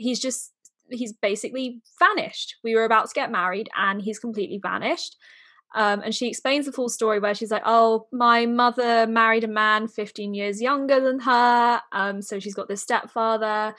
he's 0.00 0.18
just 0.18 0.52
he's 0.90 1.12
basically 1.12 1.80
vanished. 1.98 2.56
We 2.64 2.74
were 2.74 2.84
about 2.84 3.08
to 3.08 3.14
get 3.14 3.30
married 3.30 3.68
and 3.76 4.02
he's 4.02 4.18
completely 4.18 4.58
vanished. 4.62 5.16
Um, 5.72 6.00
and 6.00 6.12
she 6.12 6.26
explains 6.26 6.66
the 6.66 6.72
full 6.72 6.88
story 6.88 7.20
where 7.20 7.34
she's 7.34 7.52
like, 7.52 7.62
Oh, 7.64 8.08
my 8.12 8.46
mother 8.46 9.06
married 9.06 9.44
a 9.44 9.48
man 9.48 9.86
15 9.86 10.34
years 10.34 10.60
younger 10.60 11.00
than 11.00 11.20
her. 11.20 11.80
Um, 11.92 12.22
so 12.22 12.40
she's 12.40 12.54
got 12.54 12.68
this 12.68 12.82
stepfather. 12.82 13.74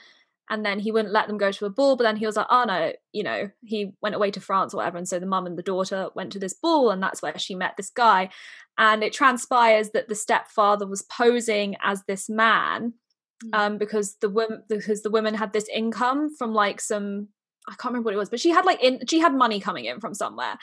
And 0.50 0.66
then 0.66 0.80
he 0.80 0.90
wouldn't 0.90 1.14
let 1.14 1.28
them 1.28 1.38
go 1.38 1.52
to 1.52 1.66
a 1.66 1.70
ball. 1.70 1.96
But 1.96 2.04
then 2.04 2.16
he 2.16 2.26
was 2.26 2.36
like, 2.36 2.46
Oh, 2.48 2.64
no, 2.64 2.92
you 3.12 3.22
know, 3.22 3.50
he 3.62 3.92
went 4.00 4.14
away 4.14 4.30
to 4.30 4.40
France 4.40 4.72
or 4.72 4.78
whatever. 4.78 4.96
And 4.96 5.08
so 5.08 5.18
the 5.18 5.26
mum 5.26 5.46
and 5.46 5.58
the 5.58 5.62
daughter 5.62 6.08
went 6.14 6.32
to 6.32 6.38
this 6.38 6.54
ball. 6.54 6.90
And 6.90 7.02
that's 7.02 7.20
where 7.20 7.38
she 7.38 7.54
met 7.54 7.76
this 7.76 7.90
guy. 7.90 8.30
And 8.78 9.02
it 9.04 9.12
transpires 9.12 9.90
that 9.90 10.08
the 10.08 10.14
stepfather 10.14 10.86
was 10.86 11.02
posing 11.02 11.76
as 11.82 12.04
this 12.04 12.30
man. 12.30 12.94
Um, 13.52 13.78
because 13.78 14.16
the 14.16 14.28
woman 14.28 14.62
because 14.68 15.02
the 15.02 15.10
woman 15.10 15.34
had 15.34 15.52
this 15.52 15.68
income 15.72 16.34
from 16.36 16.52
like 16.52 16.80
some 16.80 17.28
I 17.68 17.72
can't 17.72 17.92
remember 17.92 18.06
what 18.06 18.14
it 18.14 18.18
was, 18.18 18.30
but 18.30 18.40
she 18.40 18.50
had 18.50 18.64
like 18.64 18.82
in 18.82 19.00
she 19.08 19.20
had 19.20 19.34
money 19.34 19.60
coming 19.60 19.84
in 19.84 20.00
from 20.00 20.14
somewhere. 20.14 20.56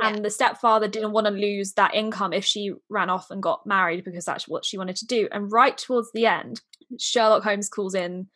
Yeah. 0.00 0.08
And 0.08 0.24
the 0.24 0.30
stepfather 0.30 0.88
didn't 0.88 1.12
want 1.12 1.26
to 1.26 1.32
lose 1.32 1.72
that 1.72 1.94
income 1.94 2.34
if 2.34 2.44
she 2.44 2.72
ran 2.90 3.08
off 3.08 3.30
and 3.30 3.42
got 3.42 3.66
married 3.66 4.04
because 4.04 4.26
that's 4.26 4.46
what 4.46 4.64
she 4.64 4.76
wanted 4.76 4.96
to 4.96 5.06
do. 5.06 5.28
And 5.32 5.50
right 5.50 5.76
towards 5.76 6.12
the 6.12 6.26
end, 6.26 6.60
Sherlock 6.98 7.42
Holmes 7.42 7.70
calls 7.70 7.94
in 7.94 8.28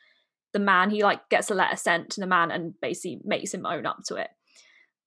the 0.55 0.59
man. 0.59 0.91
He 0.91 1.03
like 1.03 1.29
gets 1.29 1.51
a 1.51 1.55
letter 1.55 1.77
sent 1.77 2.11
to 2.11 2.21
the 2.21 2.27
man 2.27 2.51
and 2.51 2.75
basically 2.81 3.21
makes 3.25 3.53
him 3.53 3.67
own 3.67 3.85
up 3.85 3.99
to 4.07 4.17
it 4.17 4.31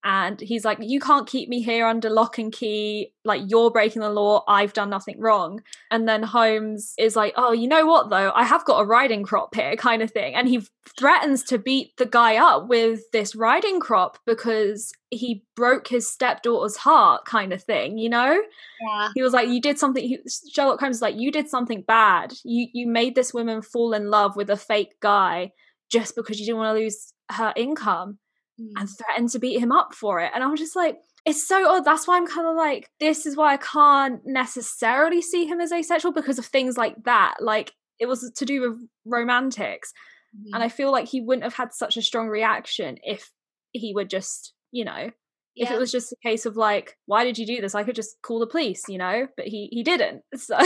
and 0.04 0.38
he's 0.38 0.66
like 0.66 0.78
you 0.80 1.00
can't 1.00 1.26
keep 1.26 1.48
me 1.48 1.62
here 1.62 1.86
under 1.86 2.10
lock 2.10 2.36
and 2.36 2.52
key. 2.52 3.12
Like 3.24 3.42
you're 3.46 3.70
breaking 3.70 4.02
the 4.02 4.10
law. 4.10 4.44
I've 4.46 4.74
done 4.74 4.90
nothing 4.90 5.18
wrong. 5.18 5.62
And 5.90 6.06
then 6.06 6.22
holmes 6.22 6.92
is 6.98 7.16
like 7.16 7.32
oh 7.36 7.52
you 7.52 7.66
know 7.66 7.86
what 7.86 8.10
though? 8.10 8.30
I 8.34 8.44
have 8.44 8.66
got 8.66 8.80
a 8.80 8.84
riding 8.84 9.22
crop 9.22 9.54
here 9.54 9.76
kind 9.76 10.02
of 10.02 10.10
thing. 10.10 10.34
And 10.34 10.46
he 10.46 10.62
threatens 10.98 11.42
to 11.44 11.58
beat 11.58 11.96
the 11.96 12.06
guy 12.06 12.36
up 12.36 12.68
with 12.68 13.10
this 13.12 13.34
riding 13.34 13.80
crop 13.80 14.18
because 14.26 14.92
he 15.10 15.44
broke 15.56 15.88
his 15.88 16.10
stepdaughter's 16.10 16.76
heart 16.76 17.24
kind 17.24 17.52
of 17.52 17.62
thing 17.62 17.96
you 17.96 18.10
know? 18.10 18.42
Yeah. 18.82 19.08
He 19.14 19.22
was 19.22 19.32
like 19.32 19.48
you 19.48 19.60
did 19.60 19.78
something 19.78 20.06
he, 20.06 20.18
sherlock 20.52 20.80
holmes 20.80 20.96
is 20.96 21.02
like 21.02 21.16
you 21.16 21.32
did 21.32 21.48
something 21.48 21.82
bad. 21.82 22.34
You 22.44 22.68
you 22.74 22.86
made 22.86 23.14
this 23.14 23.32
woman 23.32 23.62
fall 23.62 23.94
in 23.94 24.10
love 24.10 24.36
with 24.36 24.50
a 24.50 24.56
fake 24.56 25.00
guy 25.00 25.52
just 25.90 26.14
because 26.14 26.38
you 26.38 26.44
didn't 26.44 26.58
want 26.58 26.76
to 26.76 26.80
lose 26.82 27.14
her 27.30 27.54
income 27.56 28.18
mm. 28.60 28.70
and 28.76 28.88
threatened 28.88 29.30
to 29.30 29.38
beat 29.38 29.60
him 29.60 29.72
up 29.72 29.94
for 29.94 30.20
it. 30.20 30.30
And 30.34 30.42
I 30.42 30.46
was 30.46 30.60
just 30.60 30.76
like, 30.76 30.98
it's 31.24 31.46
so 31.46 31.68
odd. 31.68 31.84
That's 31.84 32.06
why 32.06 32.16
I'm 32.16 32.26
kind 32.26 32.46
of 32.46 32.56
like, 32.56 32.90
this 33.00 33.26
is 33.26 33.36
why 33.36 33.54
I 33.54 33.56
can't 33.56 34.20
necessarily 34.24 35.22
see 35.22 35.46
him 35.46 35.60
as 35.60 35.72
asexual 35.72 36.12
because 36.12 36.38
of 36.38 36.46
things 36.46 36.76
like 36.76 37.02
that. 37.04 37.36
Like 37.40 37.72
it 37.98 38.06
was 38.06 38.30
to 38.30 38.44
do 38.44 38.60
with 38.60 38.78
romantics. 39.06 39.92
Mm. 40.36 40.54
And 40.54 40.62
I 40.62 40.68
feel 40.68 40.92
like 40.92 41.08
he 41.08 41.20
wouldn't 41.20 41.44
have 41.44 41.54
had 41.54 41.72
such 41.72 41.96
a 41.96 42.02
strong 42.02 42.28
reaction 42.28 42.98
if 43.02 43.30
he 43.72 43.92
would 43.94 44.10
just, 44.10 44.52
you 44.70 44.84
know, 44.84 45.10
yeah. 45.54 45.64
if 45.64 45.70
it 45.70 45.78
was 45.78 45.92
just 45.92 46.12
a 46.12 46.16
case 46.22 46.46
of 46.46 46.56
like, 46.56 46.96
why 47.06 47.24
did 47.24 47.38
you 47.38 47.46
do 47.46 47.60
this? 47.60 47.74
I 47.74 47.84
could 47.84 47.96
just 47.96 48.20
call 48.22 48.40
the 48.40 48.46
police, 48.46 48.84
you 48.88 48.98
know, 48.98 49.26
but 49.36 49.46
he 49.46 49.68
he 49.70 49.82
didn't. 49.82 50.22
So 50.36 50.58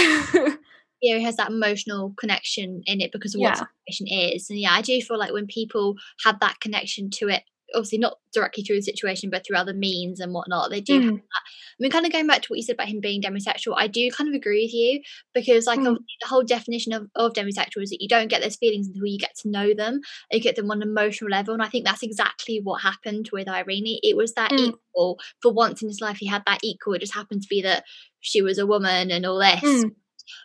yeah, 1.01 1.19
he 1.19 1.23
has 1.23 1.37
that 1.37 1.51
emotional 1.51 2.13
connection 2.19 2.83
in 2.85 3.01
it 3.01 3.13
because 3.13 3.35
of 3.35 3.41
what 3.41 3.65
yeah. 3.89 4.33
is. 4.33 4.51
And 4.51 4.59
yeah, 4.59 4.73
I 4.73 4.83
do 4.83 5.01
feel 5.01 5.19
like 5.19 5.33
when 5.33 5.47
people 5.47 5.95
have 6.25 6.41
that 6.41 6.59
connection 6.59 7.09
to 7.11 7.29
it 7.29 7.45
obviously 7.75 7.99
not 7.99 8.19
directly 8.33 8.63
through 8.63 8.77
the 8.77 8.83
situation, 8.83 9.31
but 9.31 9.45
through 9.47 9.57
other 9.57 9.75
means 9.75 10.21
and 10.21 10.33
whatnot. 10.33 10.71
They 10.71 10.81
do 10.81 11.01
mm. 11.01 11.05
have 11.05 11.15
that. 11.15 11.43
I 11.43 11.81
mean, 11.81 11.91
kind 11.91 12.07
of 12.07 12.13
going 12.13 12.27
back 12.27 12.43
to 12.43 12.49
what 12.49 12.57
you 12.57 12.63
said 12.63 12.75
about 12.75 12.89
him 12.89 13.01
being 13.01 13.23
demisexual, 13.23 13.75
I 13.77 13.87
do 13.87 14.11
kind 14.11 14.29
of 14.29 14.35
agree 14.35 14.65
with 14.65 14.75
you 14.75 15.01
because, 15.35 15.67
like, 15.67 15.81
mm. 15.81 15.97
the 16.21 16.27
whole 16.27 16.43
definition 16.43 16.93
of, 16.93 17.09
of 17.15 17.33
demisexual 17.33 17.83
is 17.83 17.91
that 17.91 18.01
you 18.01 18.09
don't 18.09 18.29
get 18.29 18.43
those 18.43 18.57
feelings 18.57 18.89
until 18.89 19.07
you 19.07 19.19
get 19.19 19.37
to 19.43 19.49
know 19.49 19.75
them, 19.75 20.01
you 20.31 20.41
get 20.41 20.57
them 20.57 20.71
on 20.71 20.83
an 20.83 20.89
emotional 20.89 21.31
level. 21.31 21.55
And 21.55 21.63
I 21.63 21.69
think 21.69 21.85
that's 21.85 22.03
exactly 22.03 22.61
what 22.63 22.83
happened 22.83 23.31
with 23.33 23.49
Irene. 23.49 23.99
It 24.03 24.17
was 24.17 24.35
that 24.35 24.51
mm. 24.51 24.59
equal 24.59 25.19
for 25.43 25.53
once 25.53 25.83
in 25.83 25.89
his 25.89 26.01
life. 26.01 26.17
He 26.19 26.27
had 26.27 26.43
that 26.47 26.61
equal. 26.63 26.95
It 26.95 27.01
just 27.01 27.15
happened 27.15 27.43
to 27.43 27.49
be 27.49 27.63
that 27.63 27.85
she 28.21 28.43
was 28.43 28.59
a 28.59 28.67
woman 28.67 29.11
and 29.11 29.25
all 29.25 29.39
this. 29.39 29.61
Mm. 29.61 29.93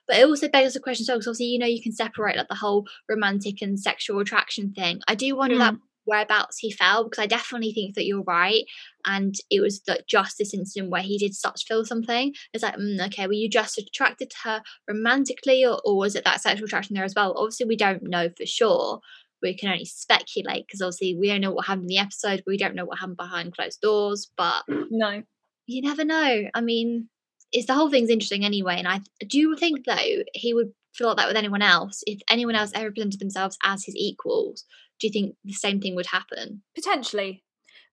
But 0.07 0.17
it 0.17 0.25
also 0.25 0.47
begs 0.47 0.73
the 0.73 0.79
question, 0.79 1.05
so 1.05 1.15
because 1.15 1.27
obviously 1.27 1.47
you 1.47 1.59
know 1.59 1.65
you 1.65 1.81
can 1.81 1.91
separate 1.91 2.37
like 2.37 2.47
the 2.47 2.55
whole 2.55 2.85
romantic 3.09 3.61
and 3.61 3.77
sexual 3.77 4.19
attraction 4.19 4.71
thing. 4.73 5.01
I 5.09 5.15
do 5.15 5.35
wonder 5.35 5.57
that 5.57 5.73
mm 5.73 5.79
whereabouts 6.05 6.57
he 6.59 6.71
fell 6.71 7.03
because 7.03 7.21
I 7.21 7.27
definitely 7.27 7.73
think 7.73 7.95
that 7.95 8.05
you're 8.05 8.23
right. 8.23 8.63
And 9.05 9.35
it 9.49 9.61
was 9.61 9.81
that 9.87 10.07
just 10.07 10.37
this 10.37 10.53
incident 10.53 10.91
where 10.91 11.01
he 11.01 11.17
did 11.17 11.35
start 11.35 11.57
to 11.57 11.65
feel 11.65 11.85
something. 11.85 12.33
It's 12.53 12.63
like, 12.63 12.75
mm, 12.75 13.05
okay, 13.07 13.27
were 13.27 13.33
you 13.33 13.49
just 13.49 13.77
attracted 13.77 14.29
to 14.29 14.37
her 14.43 14.61
romantically, 14.87 15.65
or, 15.65 15.79
or 15.83 15.97
was 15.97 16.15
it 16.15 16.23
that 16.25 16.41
sexual 16.41 16.65
attraction 16.65 16.95
there 16.95 17.03
as 17.03 17.15
well? 17.15 17.33
Obviously, 17.37 17.65
we 17.65 17.75
don't 17.75 18.03
know 18.03 18.29
for 18.37 18.45
sure. 18.45 18.99
We 19.41 19.55
can 19.55 19.69
only 19.69 19.85
speculate 19.85 20.65
because 20.67 20.81
obviously 20.81 21.15
we 21.15 21.27
don't 21.27 21.41
know 21.41 21.51
what 21.51 21.65
happened 21.65 21.83
in 21.83 21.95
the 21.95 21.97
episode. 21.97 22.43
We 22.47 22.57
don't 22.57 22.75
know 22.75 22.85
what 22.85 22.99
happened 22.99 23.17
behind 23.17 23.55
closed 23.55 23.81
doors, 23.81 24.31
but 24.37 24.63
no, 24.69 25.23
you 25.67 25.81
never 25.81 26.05
know. 26.05 26.43
I 26.53 26.61
mean, 26.61 27.09
it's 27.51 27.67
the 27.67 27.73
whole 27.73 27.89
thing's 27.89 28.09
interesting 28.09 28.45
anyway. 28.45 28.75
And 28.77 28.87
I 28.87 29.01
do 29.27 29.55
think 29.57 29.85
though 29.85 30.23
he 30.33 30.53
would 30.53 30.71
feel 30.93 31.07
like 31.07 31.17
that 31.17 31.27
with 31.27 31.37
anyone 31.37 31.61
else 31.61 32.03
if 32.05 32.21
anyone 32.29 32.55
else 32.55 32.71
ever 32.75 32.91
presented 32.91 33.19
themselves 33.19 33.57
as 33.63 33.83
his 33.83 33.95
equals 33.95 34.65
do 34.99 35.07
you 35.07 35.13
think 35.13 35.35
the 35.43 35.53
same 35.53 35.79
thing 35.79 35.95
would 35.95 36.07
happen? 36.07 36.63
Potentially, 36.75 37.43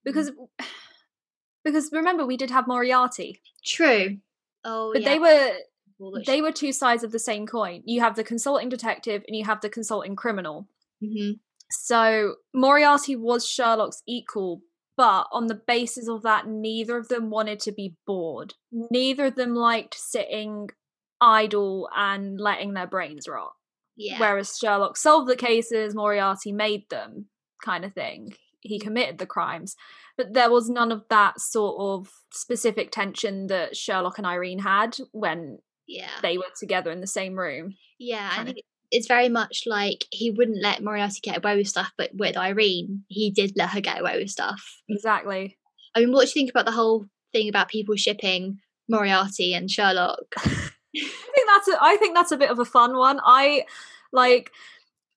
because 0.05 0.31
mm. 0.31 0.47
because 1.65 1.91
remember 1.93 2.27
we 2.27 2.37
did 2.37 2.51
have 2.51 2.67
Moriarty. 2.67 3.41
True. 3.65 4.19
Oh, 4.65 4.93
but 4.93 5.03
yeah. 5.03 5.09
they 5.09 5.19
were 5.19 5.53
they 6.27 6.41
were 6.41 6.53
two 6.53 6.73
sides 6.73 7.05
of 7.05 7.13
the 7.13 7.19
same 7.19 7.47
coin. 7.47 7.83
You 7.85 8.01
have 8.01 8.17
the 8.17 8.25
consulting 8.25 8.69
detective 8.69 9.23
and 9.27 9.37
you 9.37 9.45
have 9.45 9.61
the 9.61 9.69
consulting 9.69 10.17
criminal. 10.17 10.69
Mm-hmm. 11.03 11.33
So 11.71 12.37
Moriarty 12.55 13.17
was 13.17 13.47
Sherlock's 13.47 14.03
equal, 14.07 14.63
but 14.97 15.27
on 15.33 15.47
the 15.47 15.61
basis 15.67 16.09
of 16.09 16.23
that, 16.23 16.47
neither 16.47 16.97
of 16.97 17.09
them 17.09 17.31
wanted 17.31 17.61
to 17.61 17.73
be 17.73 17.97
bored. 18.07 18.55
Neither 18.73 19.27
of 19.27 19.37
them 19.37 19.55
liked 19.55 19.95
sitting 19.95 20.71
idle 21.21 21.89
and 21.95 22.41
letting 22.41 22.73
their 22.73 22.87
brains 22.87 23.29
rot. 23.29 23.53
Yeah. 24.01 24.19
Whereas 24.19 24.57
Sherlock 24.57 24.97
solved 24.97 25.29
the 25.29 25.37
cases, 25.37 25.95
Moriarty 25.95 26.53
made 26.53 26.89
them, 26.89 27.27
kind 27.63 27.85
of 27.85 27.93
thing. 27.93 28.35
He 28.61 28.79
Mm. 28.79 28.83
committed 28.83 29.19
the 29.19 29.27
crimes. 29.27 29.77
But 30.17 30.33
there 30.33 30.51
was 30.51 30.71
none 30.71 30.91
of 30.91 31.05
that 31.11 31.39
sort 31.39 31.77
of 31.79 32.11
specific 32.33 32.93
tension 32.93 33.49
that 33.49 33.77
Sherlock 33.77 34.17
and 34.17 34.27
Irene 34.27 34.61
had 34.61 34.97
when 35.13 35.59
yeah. 35.87 36.09
they 36.23 36.39
were 36.39 36.45
together 36.59 36.91
in 36.91 37.03
the 37.03 37.07
same 37.07 37.39
room. 37.39 37.77
Yeah, 37.99 38.31
I 38.33 38.45
think 38.45 38.59
it's 38.91 39.07
very 39.07 39.29
much 39.29 39.65
like 39.67 40.07
he 40.11 40.31
wouldn't 40.31 40.63
let 40.63 40.83
Moriarty 40.83 41.21
get 41.23 41.37
away 41.37 41.57
with 41.59 41.69
stuff, 41.69 41.93
but 41.99 42.11
with 42.15 42.39
Irene, 42.39 43.05
he 43.09 43.31
did 43.31 43.53
let 43.55 43.71
her 43.71 43.83
get 43.83 44.01
away 44.01 44.19
with 44.19 44.31
stuff. 44.31 44.63
Exactly. 44.89 45.59
I 45.95 46.01
mean, 46.01 46.13
what 46.13 46.23
do 46.23 46.29
you 46.29 46.33
think 46.33 46.51
about 46.51 46.65
the 46.65 46.73
whole 46.73 47.05
thing 47.33 47.51
about 47.51 47.69
people 47.69 47.97
shipping 47.97 48.61
Moriarty 48.89 49.53
and 49.53 49.71
Sherlock? 49.71 50.35
I 50.97 51.01
think 51.35 51.49
that's 51.49 51.69
a, 51.69 51.79
I 51.81 51.97
think 51.97 52.15
that's 52.17 52.33
a 52.33 52.37
bit 52.37 52.51
of 52.51 52.59
a 52.59 52.65
fun 52.65 52.97
one. 52.97 53.21
I 53.25 53.65
like 54.13 54.51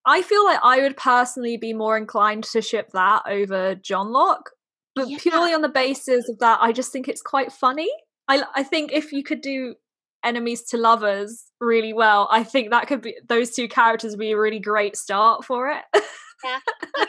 I 0.06 0.22
feel 0.22 0.44
like 0.44 0.60
I 0.64 0.82
would 0.82 0.98
personally 0.98 1.58
be 1.58 1.74
more 1.74 1.98
inclined 1.98 2.44
to 2.46 2.62
ship 2.62 2.90
that 2.94 3.24
over 3.28 3.76
Johnlock, 3.76 4.42
but 4.96 5.10
Yeah. 5.10 5.18
purely 5.20 5.54
on 5.54 5.62
the 5.62 5.70
basis 5.70 6.28
of 6.30 6.40
that, 6.40 6.60
I 6.62 6.72
just 6.74 6.92
think 6.92 7.08
it's 7.08 7.22
quite 7.22 7.52
funny. 7.52 7.90
I 8.28 8.44
I 8.56 8.64
think 8.64 8.92
if 8.92 9.12
you 9.12 9.24
could 9.24 9.42
do 9.42 9.76
enemies 10.24 10.64
to 10.64 10.78
lovers 10.78 11.46
really 11.60 11.94
well, 11.94 12.28
I 12.32 12.44
think 12.44 12.70
that 12.70 12.88
could 12.88 13.02
be 13.02 13.16
those 13.28 13.52
two 13.56 13.68
characters 13.68 14.12
would 14.12 14.20
be 14.20 14.32
a 14.32 14.40
really 14.40 14.60
great 14.60 14.96
start 14.96 15.44
for 15.46 15.70
it. 15.70 16.04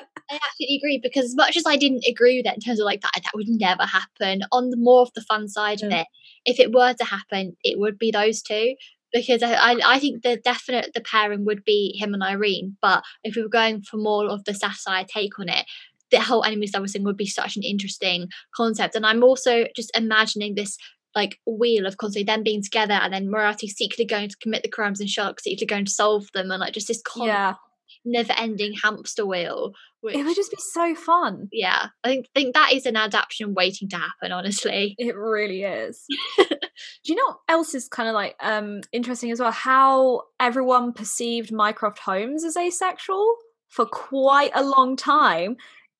I 0.31 0.37
absolutely 0.37 0.77
agree 0.77 1.01
because 1.03 1.27
as 1.27 1.35
much 1.37 1.57
as 1.57 1.65
I 1.67 1.77
didn't 1.77 2.05
agree 2.09 2.39
with 2.39 2.47
it 2.47 2.55
in 2.55 2.61
terms 2.61 2.81
of 2.81 2.87
like 2.87 3.03
that, 3.03 3.13
that 3.15 3.35
would 3.35 3.49
never 3.49 3.85
happen. 3.85 4.43
On 4.53 4.71
the 4.71 4.77
more 4.77 5.03
of 5.03 5.13
the 5.15 5.21
fun 5.21 5.49
side 5.49 5.83
of 5.83 5.91
Mm. 5.91 6.01
it, 6.01 6.07
if 6.47 6.59
it 6.59 6.73
were 6.73 6.95
to 6.95 7.05
happen, 7.05 7.57
it 7.63 7.79
would 7.79 7.99
be 7.99 8.11
those 8.11 8.43
two 8.43 8.75
because 9.13 9.43
I, 9.43 9.53
I, 9.55 9.81
I 9.85 9.99
think 9.99 10.23
the 10.23 10.37
definite 10.37 10.93
the 10.95 11.01
pairing 11.01 11.45
would 11.45 11.65
be 11.65 11.97
him 11.99 12.15
and 12.15 12.23
Irene. 12.23 12.77
But 12.83 13.05
if 13.23 13.37
we 13.37 13.43
were 13.43 13.49
going 13.49 13.83
for 13.83 13.97
more 13.97 14.27
of 14.27 14.45
the 14.45 14.55
satire 14.55 15.05
take 15.05 15.39
on 15.39 15.49
it, 15.49 15.67
the 16.11 16.21
whole 16.21 16.45
enemies 16.45 16.75
lovers 16.75 16.93
thing 16.93 17.05
would 17.05 17.17
be 17.17 17.27
such 17.27 17.57
an 17.57 17.63
interesting 17.63 18.29
concept. 18.55 18.95
And 18.95 19.07
I'm 19.07 19.23
also 19.23 19.67
just 19.77 19.97
imagining 19.97 20.55
this 20.55 20.77
like 21.15 21.39
wheel 21.47 21.87
of 21.87 21.97
constantly 21.97 22.25
them 22.25 22.43
being 22.43 22.63
together 22.63 22.95
and 22.95 23.13
then 23.13 23.31
Moriarty 23.31 23.69
secretly 23.69 24.05
going 24.05 24.29
to 24.29 24.37
commit 24.39 24.63
the 24.63 24.69
crimes 24.69 25.01
and 25.01 25.09
Sherlock 25.09 25.39
secretly 25.41 25.67
going 25.67 25.85
to 25.85 25.93
solve 25.93 26.27
them 26.35 26.51
and 26.51 26.61
like 26.61 26.75
just 26.75 26.89
this 26.89 27.03
constant 27.03 27.29
yeah, 27.29 27.55
never 28.05 28.33
ending 28.37 28.75
hamster 28.83 29.25
wheel. 29.27 29.73
Which, 30.01 30.17
it 30.17 30.25
would 30.25 30.37
just 30.37 30.51
be 30.51 30.59
so 30.59 30.95
fun. 30.95 31.49
yeah, 31.51 31.89
I 32.05 32.09
think 32.09 32.27
think 32.35 32.55
that 32.55 32.73
is 32.73 32.85
an 32.85 32.97
adaptation 32.97 33.55
waiting 33.55 33.89
to 33.89 33.97
happen. 33.97 34.33
Honestly, 34.33 34.95
It 34.99 35.17
really 35.17 35.63
is. 35.63 36.05
Do 36.39 36.47
you 37.05 37.15
know 37.15 37.27
what 37.27 37.39
else 37.49 37.75
is 37.75 37.89
kind 37.89 38.09
of 38.09 38.15
like 38.15 38.37
um 38.41 38.83
interesting 38.93 39.31
as 39.31 39.41
well? 39.41 39.51
How 39.51 40.23
everyone 40.39 40.93
perceived 40.93 41.53
Mycroft 41.53 41.99
Holmes 42.01 42.45
as 42.45 42.57
asexual 42.57 43.37
for 43.69 43.87
quite 43.87 44.53
a 44.55 44.63
long 44.63 44.97
time 44.97 45.57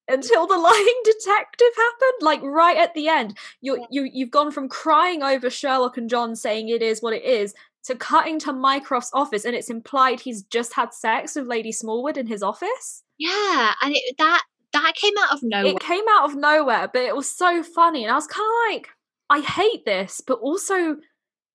until 0.07 0.47
the 0.47 0.57
lying 0.57 1.01
detective 1.03 1.67
happened. 1.75 2.21
Like 2.21 2.41
right 2.43 2.77
at 2.77 2.93
the 2.93 3.07
end, 3.07 3.37
you 3.61 3.85
you 3.89 4.09
you've 4.11 4.31
gone 4.31 4.51
from 4.51 4.69
crying 4.69 5.23
over 5.23 5.49
Sherlock 5.49 5.97
and 5.97 6.09
John 6.09 6.35
saying 6.35 6.69
it 6.69 6.81
is 6.81 7.01
what 7.01 7.13
it 7.13 7.23
is 7.23 7.53
to 7.85 7.95
cutting 7.95 8.39
to 8.39 8.53
Mycroft's 8.53 9.11
office, 9.13 9.45
and 9.45 9.55
it's 9.55 9.69
implied 9.69 10.19
he's 10.19 10.43
just 10.43 10.73
had 10.73 10.93
sex 10.93 11.35
with 11.35 11.47
Lady 11.47 11.71
Smallwood 11.71 12.17
in 12.17 12.27
his 12.27 12.43
office. 12.43 13.03
yeah, 13.17 13.73
and 13.81 13.95
it, 13.95 14.15
that 14.17 14.43
that 14.73 14.93
came 14.95 15.13
out 15.23 15.33
of 15.33 15.39
nowhere. 15.41 15.71
It 15.71 15.79
came 15.79 16.03
out 16.09 16.29
of 16.29 16.35
nowhere, 16.35 16.89
but 16.91 17.03
it 17.03 17.15
was 17.15 17.29
so 17.29 17.63
funny. 17.63 18.03
And 18.03 18.11
I 18.11 18.15
was 18.15 18.27
kind 18.27 18.45
of 18.45 18.73
like, 18.73 18.89
I 19.29 19.39
hate 19.41 19.85
this, 19.85 20.21
but 20.25 20.39
also 20.39 20.97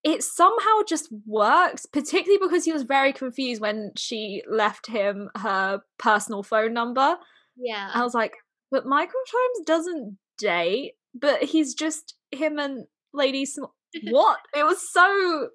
it 0.03 0.23
somehow 0.23 0.81
just 0.89 1.09
works, 1.27 1.85
particularly 1.85 2.39
because 2.43 2.65
he 2.65 2.73
was 2.73 2.83
very 2.85 3.13
confused 3.13 3.61
when 3.61 3.93
she 3.97 4.43
left 4.49 4.87
him 4.87 5.29
her 5.37 5.83
personal 5.99 6.43
phone 6.43 6.73
number. 6.73 7.17
yeah, 7.57 7.91
I 7.93 8.03
was 8.03 8.15
like, 8.15 8.37
but 8.71 8.87
Mycroft 8.87 9.33
Holmes 9.33 9.67
doesn't 9.67 10.19
date, 10.39 10.93
but 11.15 11.43
he's 11.43 11.75
just 11.75 12.15
him 12.31 12.59
and 12.59 12.87
Lady 13.13 13.45
Sm- 13.45 13.65
What? 14.05 14.39
It 14.57 14.65
was 14.65 14.91
so 14.91 15.49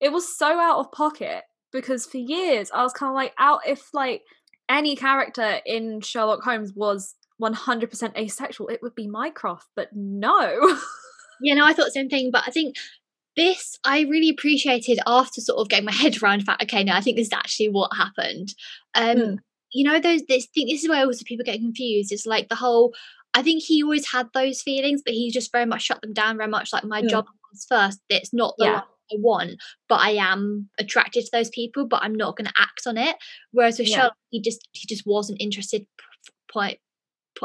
it 0.00 0.12
was 0.12 0.36
so 0.36 0.58
out 0.60 0.78
of 0.78 0.92
pocket 0.92 1.42
because 1.72 2.06
for 2.06 2.18
years 2.18 2.70
I 2.72 2.82
was 2.82 2.92
kind 2.92 3.10
of 3.10 3.14
like 3.14 3.32
out 3.38 3.60
if 3.66 3.88
like 3.94 4.22
any 4.68 4.96
character 4.96 5.60
in 5.64 6.00
Sherlock 6.00 6.42
Holmes 6.42 6.72
was 6.74 7.14
100% 7.40 8.16
asexual, 8.16 8.68
it 8.68 8.80
would 8.82 8.94
be 8.94 9.06
Mycroft, 9.06 9.68
but 9.76 9.88
no. 9.94 10.76
yeah. 11.40 11.54
No, 11.54 11.64
I 11.64 11.72
thought 11.72 11.84
the 11.86 11.90
same 11.92 12.08
thing, 12.08 12.30
but 12.32 12.44
I 12.46 12.50
think 12.50 12.76
this 13.36 13.78
I 13.84 14.00
really 14.02 14.30
appreciated 14.30 14.98
after 15.06 15.40
sort 15.40 15.60
of 15.60 15.68
getting 15.68 15.84
my 15.84 15.92
head 15.92 16.22
around 16.22 16.40
the 16.40 16.44
fact. 16.46 16.62
Okay, 16.62 16.82
no, 16.84 16.94
I 16.94 17.00
think 17.00 17.16
this 17.16 17.26
is 17.28 17.32
actually 17.32 17.68
what 17.68 17.90
happened. 17.96 18.54
Um, 18.94 19.16
Mm. 19.16 19.36
you 19.72 19.84
know, 19.84 20.00
those 20.00 20.22
this 20.28 20.46
thing. 20.54 20.66
this 20.68 20.82
is 20.82 20.88
where 20.88 21.04
also 21.04 21.24
people 21.24 21.44
get 21.44 21.58
confused. 21.60 22.12
It's 22.12 22.26
like 22.26 22.48
the 22.48 22.54
whole. 22.54 22.94
I 23.34 23.42
think 23.42 23.62
he 23.62 23.82
always 23.82 24.10
had 24.10 24.28
those 24.32 24.62
feelings, 24.62 25.02
but 25.04 25.12
he 25.12 25.30
just 25.30 25.52
very 25.52 25.66
much 25.66 25.82
shut 25.82 26.00
them 26.00 26.14
down. 26.14 26.38
Very 26.38 26.48
much 26.48 26.72
like 26.72 26.84
my 26.84 27.02
Mm. 27.02 27.10
job 27.10 27.26
comes 27.26 27.66
first. 27.68 28.00
It's 28.08 28.32
not 28.32 28.54
the 28.56 28.64
Yeah. 28.64 28.72
one 28.74 28.82
I 29.12 29.16
want, 29.18 29.52
but 29.88 30.00
I 30.00 30.10
am 30.12 30.68
attracted 30.78 31.24
to 31.24 31.30
those 31.32 31.48
people, 31.50 31.86
but 31.86 32.02
I'm 32.02 32.14
not 32.14 32.36
going 32.36 32.46
to 32.46 32.52
act 32.58 32.82
on 32.86 32.96
it. 32.98 33.16
Whereas 33.52 33.78
with 33.78 33.88
Yeah. 33.88 33.96
Sherlock, 33.96 34.16
he 34.30 34.40
just 34.40 34.66
he 34.72 34.86
just 34.86 35.04
wasn't 35.06 35.40
interested. 35.40 35.86
Point. 36.52 36.78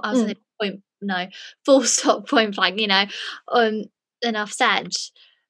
I 0.03 0.11
was 0.11 0.23
Mm. 0.23 0.35
point. 0.61 0.81
No, 1.01 1.27
full 1.65 1.83
stop. 1.85 2.27
Point 2.29 2.55
blank. 2.55 2.79
You 2.79 2.87
know. 2.87 3.05
Um. 3.51 3.83
Enough 4.23 4.51
said. 4.53 4.89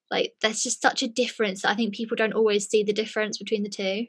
Like 0.09 0.33
there's 0.41 0.63
just 0.63 0.81
such 0.81 1.03
a 1.03 1.07
difference. 1.07 1.61
that 1.61 1.71
I 1.71 1.75
think 1.75 1.93
people 1.93 2.17
don't 2.17 2.33
always 2.33 2.67
see 2.67 2.83
the 2.83 2.93
difference 2.93 3.37
between 3.37 3.63
the 3.63 3.69
two. 3.69 4.07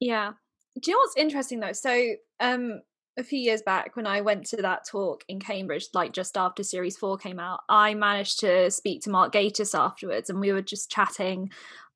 Yeah. 0.00 0.32
Do 0.80 0.90
you 0.90 0.96
know 0.96 1.00
what's 1.00 1.16
interesting 1.16 1.60
though? 1.60 1.72
So, 1.72 2.14
um, 2.40 2.82
a 3.18 3.24
few 3.24 3.38
years 3.38 3.62
back 3.62 3.96
when 3.96 4.06
I 4.06 4.20
went 4.20 4.46
to 4.46 4.56
that 4.58 4.86
talk 4.86 5.24
in 5.28 5.40
Cambridge, 5.40 5.88
like 5.92 6.12
just 6.12 6.36
after 6.36 6.62
Series 6.62 6.96
Four 6.96 7.18
came 7.18 7.40
out, 7.40 7.60
I 7.68 7.94
managed 7.94 8.40
to 8.40 8.70
speak 8.70 9.02
to 9.02 9.10
Mark 9.10 9.32
Gatiss 9.32 9.78
afterwards, 9.78 10.30
and 10.30 10.40
we 10.40 10.52
were 10.52 10.62
just 10.62 10.90
chatting. 10.90 11.50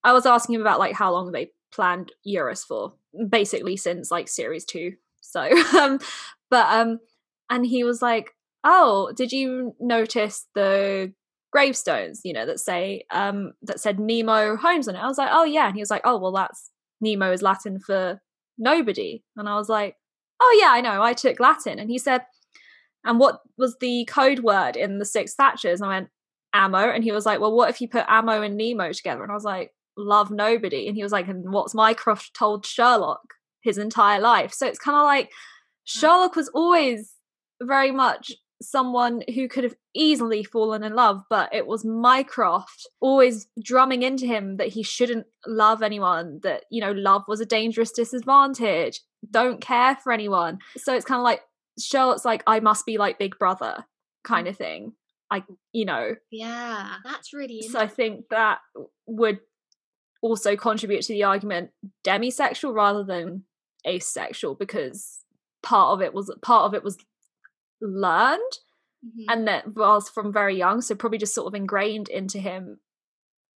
I 0.04 0.12
was 0.12 0.26
asking 0.26 0.56
him 0.56 0.60
about 0.60 0.80
like 0.80 0.94
how 0.94 1.12
long 1.12 1.30
they 1.30 1.52
planned 1.70 2.12
Eurus 2.24 2.64
for, 2.64 2.94
basically 3.28 3.76
since 3.76 4.10
like 4.10 4.28
Series 4.28 4.64
Two. 4.64 4.94
So, 5.20 5.40
um, 5.78 6.00
but 6.50 6.66
um, 6.66 6.98
and 7.48 7.64
he 7.64 7.84
was 7.84 8.02
like, 8.02 8.34
"Oh, 8.64 9.12
did 9.16 9.32
you 9.32 9.76
notice 9.78 10.48
the 10.54 11.12
gravestones? 11.52 12.22
You 12.24 12.32
know 12.32 12.46
that 12.46 12.58
say 12.58 13.04
um 13.10 13.52
that 13.62 13.80
said 13.80 14.00
Nemo 14.00 14.56
Holmes 14.56 14.88
on 14.88 14.96
it?" 14.96 15.00
I 15.00 15.06
was 15.06 15.18
like, 15.18 15.30
"Oh 15.32 15.44
yeah," 15.44 15.66
and 15.66 15.76
he 15.76 15.82
was 15.82 15.90
like, 15.90 16.02
"Oh 16.04 16.18
well, 16.18 16.32
that's 16.32 16.70
Nemo 17.00 17.30
is 17.30 17.42
Latin 17.42 17.78
for 17.78 18.20
nobody. 18.58 19.22
And 19.36 19.48
I 19.48 19.56
was 19.56 19.68
like, 19.68 19.96
oh, 20.42 20.58
yeah, 20.60 20.70
I 20.70 20.80
know. 20.80 21.02
I 21.02 21.12
took 21.12 21.40
Latin. 21.40 21.78
And 21.78 21.90
he 21.90 21.98
said, 21.98 22.22
and 23.04 23.18
what 23.18 23.40
was 23.56 23.76
the 23.80 24.04
code 24.06 24.40
word 24.40 24.76
in 24.76 24.98
the 24.98 25.04
Six 25.04 25.34
Thatchers? 25.34 25.76
And 25.76 25.84
I 25.84 25.88
went, 25.88 26.08
ammo. 26.52 26.78
And 26.78 27.02
he 27.02 27.12
was 27.12 27.26
like, 27.26 27.40
well, 27.40 27.54
what 27.54 27.70
if 27.70 27.80
you 27.80 27.88
put 27.88 28.04
ammo 28.08 28.42
and 28.42 28.56
Nemo 28.56 28.92
together? 28.92 29.22
And 29.22 29.30
I 29.30 29.34
was 29.34 29.44
like, 29.44 29.70
love 29.96 30.30
nobody. 30.30 30.86
And 30.88 30.96
he 30.96 31.02
was 31.02 31.12
like, 31.12 31.28
and 31.28 31.52
what's 31.52 31.74
Mycroft 31.74 32.34
told 32.34 32.66
Sherlock 32.66 33.34
his 33.62 33.78
entire 33.78 34.20
life? 34.20 34.52
So 34.52 34.66
it's 34.66 34.78
kind 34.78 34.96
of 34.96 35.04
like 35.04 35.30
Sherlock 35.84 36.36
was 36.36 36.48
always 36.48 37.12
very 37.60 37.90
much 37.90 38.32
someone 38.62 39.22
who 39.34 39.48
could 39.48 39.64
have 39.64 39.74
easily 39.94 40.42
fallen 40.44 40.82
in 40.82 40.94
love, 40.94 41.22
but 41.28 41.52
it 41.54 41.66
was 41.66 41.84
Mycroft 41.84 42.88
always 43.00 43.48
drumming 43.62 44.02
into 44.02 44.26
him 44.26 44.56
that 44.56 44.68
he 44.68 44.82
shouldn't 44.82 45.26
love 45.46 45.82
anyone, 45.82 46.40
that, 46.42 46.64
you 46.70 46.80
know, 46.80 46.92
love 46.92 47.24
was 47.28 47.40
a 47.40 47.46
dangerous 47.46 47.90
disadvantage, 47.90 49.00
don't 49.30 49.60
care 49.60 49.96
for 49.96 50.12
anyone. 50.12 50.58
So 50.76 50.94
it's 50.94 51.04
kind 51.04 51.18
of 51.18 51.24
like 51.24 51.42
Sherlock's 51.78 52.24
like, 52.24 52.42
I 52.46 52.60
must 52.60 52.86
be 52.86 52.98
like 52.98 53.18
Big 53.18 53.38
Brother 53.38 53.84
kind 54.24 54.48
of 54.48 54.56
thing. 54.56 54.92
I, 55.30 55.42
you 55.72 55.84
know, 55.84 56.14
Yeah, 56.30 56.94
that's 57.04 57.32
really 57.32 57.62
so 57.62 57.80
I 57.80 57.86
think 57.86 58.26
that 58.30 58.58
would 59.06 59.40
also 60.20 60.56
contribute 60.56 61.02
to 61.02 61.12
the 61.12 61.24
argument 61.24 61.70
demisexual 62.06 62.74
rather 62.74 63.02
than 63.02 63.44
asexual 63.86 64.54
because 64.54 65.20
part 65.62 65.94
of 65.94 66.02
it 66.02 66.12
was 66.12 66.32
part 66.42 66.66
of 66.66 66.74
it 66.74 66.84
was 66.84 66.98
learned 67.88 68.58
Mhm. 69.04 69.24
and 69.28 69.48
that 69.48 69.74
was 69.74 70.08
from 70.08 70.32
very 70.32 70.56
young 70.56 70.80
so 70.80 70.94
probably 70.94 71.18
just 71.18 71.34
sort 71.34 71.48
of 71.48 71.54
ingrained 71.54 72.08
into 72.08 72.38
him 72.38 72.78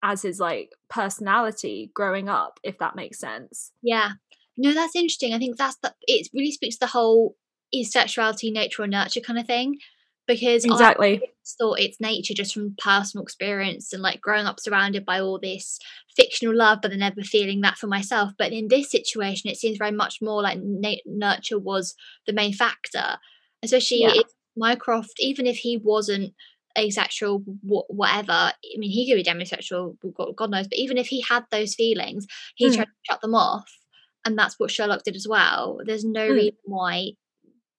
as 0.02 0.22
his 0.22 0.40
like 0.40 0.72
personality 0.88 1.90
growing 1.94 2.28
up 2.28 2.58
if 2.62 2.78
that 2.78 2.96
makes 2.96 3.18
sense 3.18 3.72
Yeah. 3.82 4.12
No, 4.58 4.72
that's 4.72 4.96
interesting. 4.96 5.34
I 5.34 5.38
think 5.38 5.56
that's 5.58 5.76
the 5.76 5.94
it 6.02 6.28
really 6.32 6.50
speaks 6.50 6.76
to 6.76 6.80
the 6.80 6.86
whole 6.86 7.36
is 7.72 7.92
sexuality 7.92 8.50
nature 8.50 8.82
or 8.82 8.86
nurture 8.86 9.20
kind 9.20 9.38
of 9.38 9.46
thing. 9.46 9.78
Because 10.26 10.64
exactly 10.64 11.16
always 11.18 11.56
thought 11.58 11.78
it's 11.78 12.00
nature 12.00 12.34
just 12.34 12.54
from 12.54 12.74
personal 12.78 13.22
experience 13.22 13.92
and 13.92 14.02
like 14.02 14.20
growing 14.20 14.46
up 14.46 14.58
surrounded 14.58 15.04
by 15.04 15.20
all 15.20 15.38
this 15.38 15.78
fictional 16.16 16.56
love, 16.56 16.78
but 16.82 16.90
then 16.90 17.00
never 17.00 17.22
feeling 17.22 17.60
that 17.60 17.76
for 17.78 17.86
myself. 17.86 18.32
But 18.36 18.52
in 18.52 18.66
this 18.68 18.90
situation, 18.90 19.50
it 19.50 19.56
seems 19.58 19.76
very 19.78 19.92
much 19.92 20.20
more 20.20 20.42
like 20.42 20.58
na- 20.60 21.04
nurture 21.04 21.58
was 21.60 21.94
the 22.26 22.32
main 22.32 22.52
factor, 22.54 23.18
especially 23.72 24.00
Yeah. 24.02 24.12
if 24.14 24.26
Mycroft, 24.57 25.12
even 25.20 25.46
if 25.46 25.59
he 25.59 25.76
wasn't 25.76 26.33
asexual, 26.79 27.38
wh- 27.62 27.88
whatever. 27.90 28.33
I 28.33 28.52
mean, 28.76 28.90
he 28.90 29.07
could 29.11 29.16
be 29.16 29.24
demisexual, 29.24 29.96
God, 30.37 30.50
knows. 30.50 30.68
But 30.68 30.79
even 30.79 30.98
if 30.98 31.07
he 31.09 31.20
had 31.22 31.44
those 31.50 31.74
feelings, 31.74 32.26
he 32.57 32.66
Mm. 32.66 32.74
tried 32.74 32.85
to 32.85 32.90
shut 33.11 33.20
them 33.22 33.35
off. 33.35 33.70
and 34.24 34.37
that's 34.37 34.59
what 34.59 34.72
Sherlock 34.72 35.05
did 35.05 35.14
as 35.14 35.29
well. 35.29 35.79
There's 35.85 36.05
no 36.05 36.29
Mm. 36.29 36.35
reason 36.35 36.59
why 36.64 37.12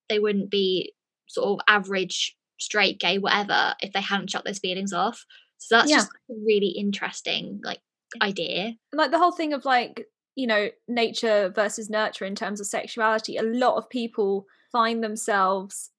they 0.08 0.18
wouldn't 0.18 0.50
be 0.50 0.94
sort 1.28 1.50
of 1.50 1.66
average, 1.68 2.38
straight, 2.58 3.02
gay, 3.02 3.18
whatever, 3.18 3.76
if 3.82 3.92
they 3.92 4.00
hadn't 4.00 4.30
shut 4.32 4.46
those 4.46 4.60
feelings 4.60 4.94
off. 4.94 5.26
So 5.58 5.76
that's 5.76 5.90
Yeah. 5.92 5.98
just 5.98 6.12
a 6.30 6.34
really 6.46 6.70
interesting 6.70 7.60
like 7.66 7.82
idea. 8.22 8.66
And, 8.68 8.78
like 8.94 9.12
the 9.12 9.18
whole 9.18 9.34
thing 9.34 9.52
of 9.54 9.66
like 9.66 10.08
you 10.36 10.48
know 10.48 10.70
nature 10.88 11.50
versus 11.54 11.90
nurture 11.90 12.24
in 12.24 12.36
terms 12.36 12.62
of 12.62 12.68
sexuality 12.68 13.36
a 13.36 13.44
lot 13.44 13.76
of 13.76 13.90
people 13.90 14.46
find 14.72 15.04
themselves 15.04 15.92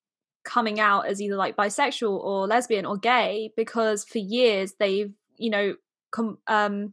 coming 0.44 0.81
out 0.81 1.07
as 1.07 1.20
either 1.20 1.37
like 1.37 1.57
bisexual 1.57 2.18
or 2.24 2.46
lesbian 2.46 2.87
or 2.87 2.96
gay 2.96 3.52
because 3.57 4.04
for 4.04 4.18
years 4.18 4.74
they've 4.78 5.12
you 5.37 5.50
know 5.50 5.74
com- 6.11 6.38
um 6.46 6.92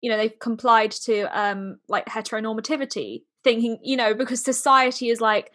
you 0.00 0.10
know 0.10 0.16
they've 0.16 0.38
complied 0.38 0.90
to 0.90 1.22
um 1.38 1.78
like 1.88 2.06
heteronormativity 2.06 3.22
thinking 3.44 3.78
you 3.82 3.96
know 3.96 4.12
because 4.14 4.42
society 4.42 5.08
is 5.08 5.20
like 5.20 5.52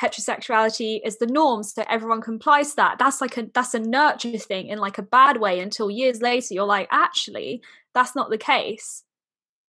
heterosexuality 0.00 1.00
is 1.04 1.18
the 1.18 1.26
norm 1.26 1.62
so 1.62 1.82
everyone 1.88 2.20
complies 2.20 2.70
to 2.70 2.76
that. 2.76 2.98
That's 2.98 3.20
like 3.20 3.36
a 3.36 3.48
that's 3.54 3.74
a 3.74 3.78
nurture 3.78 4.38
thing 4.38 4.68
in 4.68 4.78
like 4.78 4.98
a 4.98 5.02
bad 5.02 5.38
way 5.38 5.60
until 5.60 5.90
years 5.90 6.20
later 6.20 6.54
you're 6.54 6.64
like 6.64 6.88
actually 6.90 7.62
that's 7.94 8.14
not 8.14 8.30
the 8.30 8.38
case. 8.38 9.04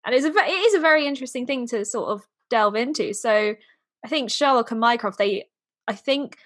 And 0.04 0.14
it's 0.14 0.24
a 0.24 0.30
it 0.30 0.50
is 0.50 0.74
a 0.74 0.80
very 0.80 1.06
interesting 1.06 1.46
thing 1.46 1.66
to 1.68 1.84
sort 1.84 2.08
of 2.08 2.26
delve 2.50 2.76
into. 2.76 3.12
So 3.14 3.54
i 4.04 4.08
think 4.08 4.30
sherlock 4.30 4.70
and 4.70 4.80
mycroft 4.80 5.18
they 5.18 5.44
i 5.88 5.94
think 5.94 6.36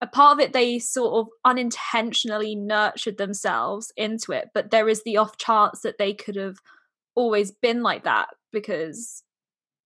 a 0.00 0.06
part 0.06 0.34
of 0.34 0.40
it 0.40 0.52
they 0.52 0.78
sort 0.78 1.14
of 1.14 1.32
unintentionally 1.44 2.54
nurtured 2.54 3.18
themselves 3.18 3.92
into 3.96 4.32
it 4.32 4.48
but 4.52 4.70
there 4.70 4.88
is 4.88 5.02
the 5.04 5.16
off 5.16 5.36
chance 5.38 5.80
that 5.80 5.98
they 5.98 6.12
could 6.12 6.36
have 6.36 6.58
always 7.14 7.50
been 7.50 7.82
like 7.82 8.04
that 8.04 8.28
because 8.52 9.22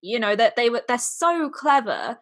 you 0.02 0.18
know 0.18 0.34
that 0.34 0.56
they 0.56 0.68
were 0.68 0.82
they're 0.88 0.98
so 0.98 1.48
clever 1.48 2.18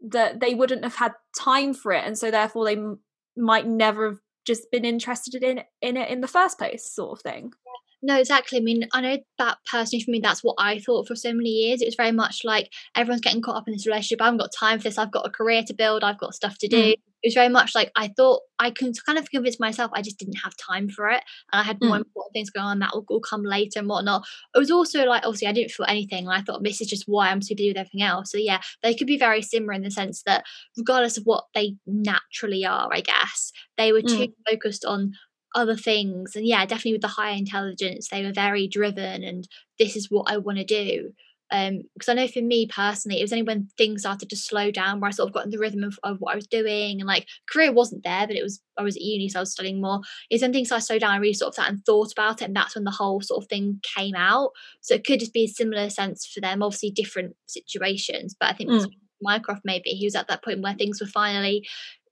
that 0.00 0.40
they 0.40 0.54
wouldn't 0.54 0.84
have 0.84 0.96
had 0.96 1.12
time 1.38 1.74
for 1.74 1.92
it 1.92 2.04
and 2.04 2.18
so 2.18 2.30
therefore 2.30 2.64
they 2.64 2.76
m- 2.76 3.00
might 3.36 3.66
never 3.66 4.06
have 4.10 4.18
just 4.44 4.70
been 4.70 4.84
interested 4.84 5.42
in 5.42 5.60
in 5.80 5.96
it 5.96 6.08
in 6.10 6.20
the 6.20 6.28
first 6.28 6.58
place 6.58 6.90
sort 6.90 7.18
of 7.18 7.22
thing 7.22 7.52
No, 8.00 8.16
exactly. 8.18 8.58
I 8.58 8.60
mean, 8.60 8.86
I 8.92 9.00
know 9.00 9.18
that 9.38 9.58
personally 9.70 10.04
for 10.04 10.12
me, 10.12 10.20
that's 10.20 10.44
what 10.44 10.54
I 10.58 10.78
thought 10.78 11.08
for 11.08 11.16
so 11.16 11.32
many 11.32 11.50
years. 11.50 11.82
It 11.82 11.86
was 11.86 11.96
very 11.96 12.12
much 12.12 12.42
like 12.44 12.72
everyone's 12.94 13.22
getting 13.22 13.42
caught 13.42 13.56
up 13.56 13.66
in 13.66 13.74
this 13.74 13.86
relationship. 13.86 14.22
I 14.22 14.26
haven't 14.26 14.38
got 14.38 14.52
time 14.56 14.78
for 14.78 14.84
this. 14.84 14.98
I've 14.98 15.10
got 15.10 15.26
a 15.26 15.30
career 15.30 15.64
to 15.64 15.74
build. 15.74 16.04
I've 16.04 16.18
got 16.18 16.34
stuff 16.34 16.58
to 16.58 16.68
do. 16.68 16.76
Mm. 16.76 16.94
It 17.20 17.26
was 17.28 17.34
very 17.34 17.48
much 17.48 17.74
like 17.74 17.90
I 17.96 18.08
thought 18.16 18.42
I 18.60 18.70
can 18.70 18.92
kind 19.04 19.18
of 19.18 19.28
convince 19.28 19.58
myself 19.58 19.90
I 19.92 20.02
just 20.02 20.18
didn't 20.20 20.36
have 20.44 20.56
time 20.56 20.88
for 20.88 21.08
it. 21.08 21.24
And 21.52 21.60
I 21.60 21.64
had 21.64 21.80
more 21.82 21.96
Mm. 21.96 22.02
important 22.06 22.32
things 22.32 22.50
going 22.50 22.66
on 22.66 22.78
that 22.78 22.90
will, 22.94 23.04
will 23.08 23.20
come 23.20 23.42
later 23.42 23.80
and 23.80 23.88
whatnot. 23.88 24.24
It 24.54 24.58
was 24.58 24.70
also 24.70 25.04
like, 25.04 25.24
obviously, 25.26 25.48
I 25.48 25.52
didn't 25.52 25.72
feel 25.72 25.86
anything. 25.88 26.26
And 26.26 26.32
I 26.32 26.42
thought 26.42 26.62
this 26.62 26.80
is 26.80 26.86
just 26.86 27.04
why 27.08 27.30
I'm 27.30 27.42
so 27.42 27.56
busy 27.56 27.70
with 27.70 27.78
everything 27.78 28.02
else. 28.02 28.30
So, 28.30 28.38
yeah, 28.38 28.60
they 28.84 28.94
could 28.94 29.08
be 29.08 29.18
very 29.18 29.42
similar 29.42 29.72
in 29.72 29.82
the 29.82 29.90
sense 29.90 30.22
that 30.26 30.44
regardless 30.76 31.18
of 31.18 31.24
what 31.24 31.46
they 31.54 31.74
naturally 31.84 32.64
are, 32.64 32.88
I 32.92 33.00
guess, 33.00 33.50
they 33.76 33.90
were 33.90 34.02
too 34.02 34.26
focused 34.48 34.84
on 34.84 35.12
other 35.54 35.76
things 35.76 36.36
and 36.36 36.46
yeah 36.46 36.64
definitely 36.66 36.92
with 36.92 37.00
the 37.00 37.08
higher 37.08 37.34
intelligence 37.36 38.08
they 38.08 38.22
were 38.24 38.32
very 38.32 38.68
driven 38.68 39.22
and 39.24 39.48
this 39.78 39.96
is 39.96 40.10
what 40.10 40.30
i 40.30 40.36
want 40.36 40.58
to 40.58 40.64
do. 40.64 41.12
Um 41.50 41.80
because 41.94 42.10
i 42.10 42.14
know 42.14 42.28
for 42.28 42.42
me 42.42 42.66
personally 42.66 43.18
it 43.20 43.24
was 43.24 43.32
only 43.32 43.42
when 43.44 43.68
things 43.78 44.02
started 44.02 44.28
to 44.28 44.36
slow 44.36 44.70
down 44.70 45.00
where 45.00 45.08
i 45.08 45.10
sort 45.10 45.28
of 45.28 45.32
got 45.32 45.44
in 45.46 45.50
the 45.50 45.58
rhythm 45.58 45.82
of, 45.82 45.98
of 46.02 46.18
what 46.18 46.32
i 46.32 46.36
was 46.36 46.46
doing 46.46 47.00
and 47.00 47.06
like 47.08 47.26
career 47.50 47.72
wasn't 47.72 48.04
there 48.04 48.26
but 48.26 48.36
it 48.36 48.42
was 48.42 48.60
i 48.76 48.82
was 48.82 48.96
at 48.96 49.02
uni 49.02 49.28
so 49.30 49.38
i 49.38 49.42
was 49.42 49.52
studying 49.52 49.80
more 49.80 50.00
is 50.30 50.42
when 50.42 50.52
things 50.52 50.68
started 50.68 50.82
to 50.82 50.86
slow 50.86 50.98
down 50.98 51.12
i 51.12 51.16
really 51.16 51.32
sort 51.32 51.48
of 51.48 51.54
sat 51.54 51.70
and 51.70 51.82
thought 51.86 52.12
about 52.12 52.42
it 52.42 52.44
and 52.44 52.54
that's 52.56 52.74
when 52.74 52.84
the 52.84 52.90
whole 52.90 53.22
sort 53.22 53.42
of 53.42 53.48
thing 53.48 53.80
came 53.96 54.14
out. 54.14 54.50
So 54.82 54.94
it 54.94 55.04
could 55.06 55.20
just 55.20 55.32
be 55.32 55.44
a 55.44 55.48
similar 55.48 55.88
sense 55.88 56.26
for 56.26 56.40
them 56.42 56.62
obviously 56.62 56.90
different 56.90 57.34
situations 57.46 58.36
but 58.38 58.50
i 58.50 58.52
think 58.52 58.68
Mm. 58.70 58.86
mycroft 59.22 59.62
maybe 59.64 59.90
he 59.90 60.06
was 60.06 60.14
at 60.14 60.28
that 60.28 60.44
point 60.44 60.60
where 60.60 60.74
things 60.74 61.00
were 61.00 61.06
finally 61.06 61.66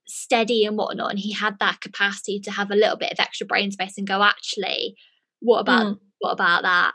steady 0.07 0.65
and 0.65 0.77
whatnot 0.77 1.09
and 1.09 1.19
he 1.19 1.33
had 1.33 1.57
that 1.59 1.81
capacity 1.81 2.39
to 2.39 2.51
have 2.51 2.71
a 2.71 2.75
little 2.75 2.97
bit 2.97 3.11
of 3.11 3.19
extra 3.19 3.45
brain 3.45 3.71
space 3.71 3.97
and 3.97 4.07
go 4.07 4.23
actually 4.23 4.95
what 5.39 5.59
about 5.59 5.85
Mm. 5.85 5.99
what 6.19 6.31
about 6.31 6.63
that? 6.63 6.93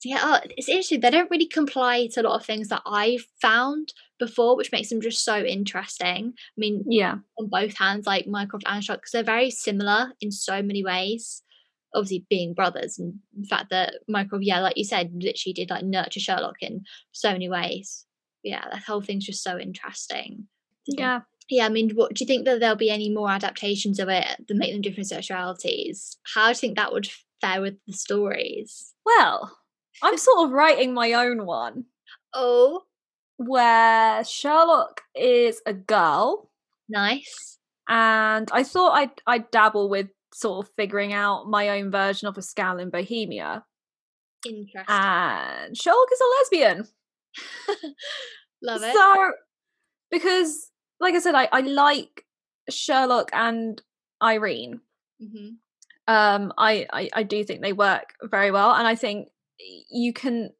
So 0.00 0.08
yeah 0.10 0.20
oh, 0.22 0.40
it's 0.56 0.68
interesting. 0.68 1.00
They 1.00 1.10
don't 1.10 1.30
really 1.30 1.46
comply 1.46 2.08
to 2.08 2.20
a 2.20 2.24
lot 2.24 2.38
of 2.38 2.44
things 2.46 2.68
that 2.68 2.82
i've 2.86 3.24
found 3.40 3.92
before 4.18 4.56
which 4.56 4.72
makes 4.72 4.88
them 4.88 5.00
just 5.00 5.24
so 5.24 5.38
interesting. 5.42 6.32
I 6.36 6.56
mean 6.56 6.84
yeah. 6.88 7.16
on 7.38 7.48
both 7.48 7.76
hands 7.76 8.06
like 8.06 8.26
mycroft 8.26 8.64
and 8.66 8.82
sherlock 8.82 9.02
because 9.02 9.12
they're 9.12 9.22
very 9.22 9.50
similar 9.50 10.12
in 10.20 10.30
so 10.32 10.62
many 10.62 10.82
ways. 10.84 11.42
Obviously 11.94 12.26
being 12.28 12.52
brothers 12.54 12.98
and 12.98 13.14
the 13.38 13.46
fact 13.46 13.70
that 13.70 13.94
mycroft 14.08 14.44
yeah 14.44 14.60
like 14.60 14.76
you 14.76 14.84
said 14.84 15.12
literally 15.14 15.52
did 15.54 15.70
like 15.70 15.84
nurture 15.84 16.20
sherlock 16.20 16.56
in 16.60 16.84
so 17.12 17.32
many 17.32 17.48
ways. 17.48 18.04
Yeah 18.42 18.64
that 18.70 18.82
whole 18.82 19.00
thing's 19.02 19.26
just 19.26 19.42
so 19.42 19.58
interesting. 19.58 20.48
Yeah 20.86 21.00
yeah, 21.04 21.20
I 21.62 21.68
mean, 21.68 21.90
what 21.94 22.14
do 22.14 22.22
you 22.24 22.26
think 22.26 22.44
that 22.44 22.60
there'll 22.60 22.76
be 22.76 22.90
any 22.90 23.08
more 23.10 23.30
adaptations 23.30 23.98
of 24.00 24.08
it 24.08 24.26
that 24.48 24.56
make 24.56 24.72
them 24.72 24.82
different 24.82 25.08
sexualities? 25.08 26.16
How 26.34 26.46
do 26.46 26.48
you 26.50 26.54
think 26.56 26.76
that 26.76 26.92
would 26.92 27.08
fare 27.40 27.60
with 27.60 27.74
the 27.86 27.92
stories? 27.92 28.92
well 29.04 29.56
i'm 30.02 30.16
sort 30.18 30.44
of 30.46 30.50
writing 30.50 30.92
my 30.92 31.12
own 31.12 31.46
one 31.46 31.84
Oh, 32.34 32.82
where 33.36 34.24
sherlock 34.24 35.02
is 35.14 35.60
a 35.66 35.72
girl 35.72 36.50
nice. 36.88 37.58
and 37.88 38.48
I 38.52 38.62
thought 38.64 38.92
I'd 38.98 39.10
I'd 39.26 39.50
dabble 39.50 39.88
with 39.88 40.08
sort 40.34 40.66
of 40.66 40.72
figuring 40.76 41.12
out 41.12 41.48
my 41.48 41.68
own 41.68 41.90
version 41.90 42.26
of 42.28 42.36
a 42.36 42.42
scandal 42.42 42.82
in 42.82 42.90
Bohemia. 42.90 43.64
Interesting. 44.46 44.84
And 44.88 45.76
Sherlock 45.76 46.08
is 46.12 46.20
a 46.20 46.58
lesbian. 46.58 46.86
Love 48.62 48.82
it. 48.82 48.94
So 48.94 49.32
because 50.10 50.70
like 51.00 51.14
I 51.14 51.18
said, 51.18 51.34
I, 51.34 51.48
I 51.52 51.60
like 51.60 52.24
Sherlock 52.70 53.30
and 53.32 53.80
Irene. 54.22 54.80
hmm 55.20 55.48
Um 56.08 56.52
I, 56.58 56.86
I, 56.92 57.10
I 57.14 57.22
do 57.22 57.42
think 57.44 57.62
they 57.62 57.72
work 57.72 58.14
very 58.22 58.50
well 58.50 58.72
and 58.72 58.86
I 58.86 58.94
think 58.94 59.28
you 59.90 60.12
can 60.12 60.50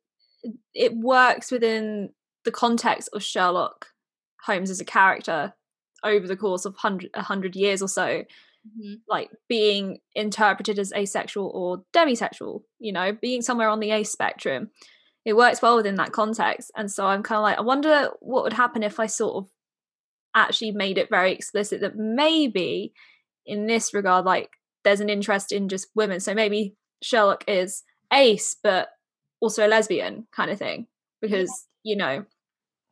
it 0.75 0.95
works 0.97 1.51
within 1.51 2.11
the 2.45 2.53
context 2.53 3.09
of 3.13 3.23
Sherlock 3.23 3.87
Holmes 4.45 4.71
as 4.71 4.81
a 4.81 4.85
character 4.85 5.55
over 6.05 6.27
the 6.27 6.37
course 6.37 6.65
of 6.65 6.77
hundred 6.77 7.11
a 7.15 7.23
hundred 7.23 7.57
years 7.57 7.83
or 7.83 7.89
so. 7.89 8.25
hmm 8.79 8.95
like 9.09 9.31
being 9.49 9.99
interpreted 10.15 10.79
as 10.79 10.93
asexual 10.93 11.51
or 11.55 11.85
demisexual, 11.95 12.63
you 12.81 12.93
know, 12.93 13.13
being 13.13 13.41
somewhere 13.43 13.69
on 13.69 13.81
the 13.81 13.93
ace 13.93 14.11
spectrum. 14.11 14.71
It 15.25 15.37
works 15.37 15.61
well 15.63 15.77
within 15.77 15.97
that 15.97 16.13
context. 16.13 16.71
And 16.77 16.91
so 16.91 17.07
I'm 17.07 17.23
kind 17.23 17.39
of 17.39 17.43
like, 17.43 17.59
I 17.59 17.63
wonder 17.63 18.11
what 18.21 18.45
would 18.45 18.53
happen 18.53 18.83
if 18.85 18.99
I 19.01 19.07
sort 19.07 19.37
of 19.37 19.51
actually 20.37 20.71
made 20.71 20.99
it 20.99 21.11
very 21.11 21.33
explicit 21.33 21.81
that 21.81 21.97
maybe 21.97 22.93
in 23.45 23.67
this 23.67 23.93
regard, 23.93 24.25
like 24.25 24.51
there's 24.85 25.01
an 25.01 25.11
interest 25.11 25.51
in 25.51 25.69
just 25.69 25.89
women. 25.97 26.21
So 26.21 26.35
maybe 26.35 26.77
Sherlock 27.03 27.43
is 27.49 27.83
ace, 28.13 28.55
but 28.63 28.91
also 29.41 29.67
a 29.67 29.69
lesbian 29.69 30.29
kind 30.31 30.51
of 30.51 30.59
thing. 30.59 30.87
Because, 31.21 31.67
you 31.83 31.97
know, 31.97 32.27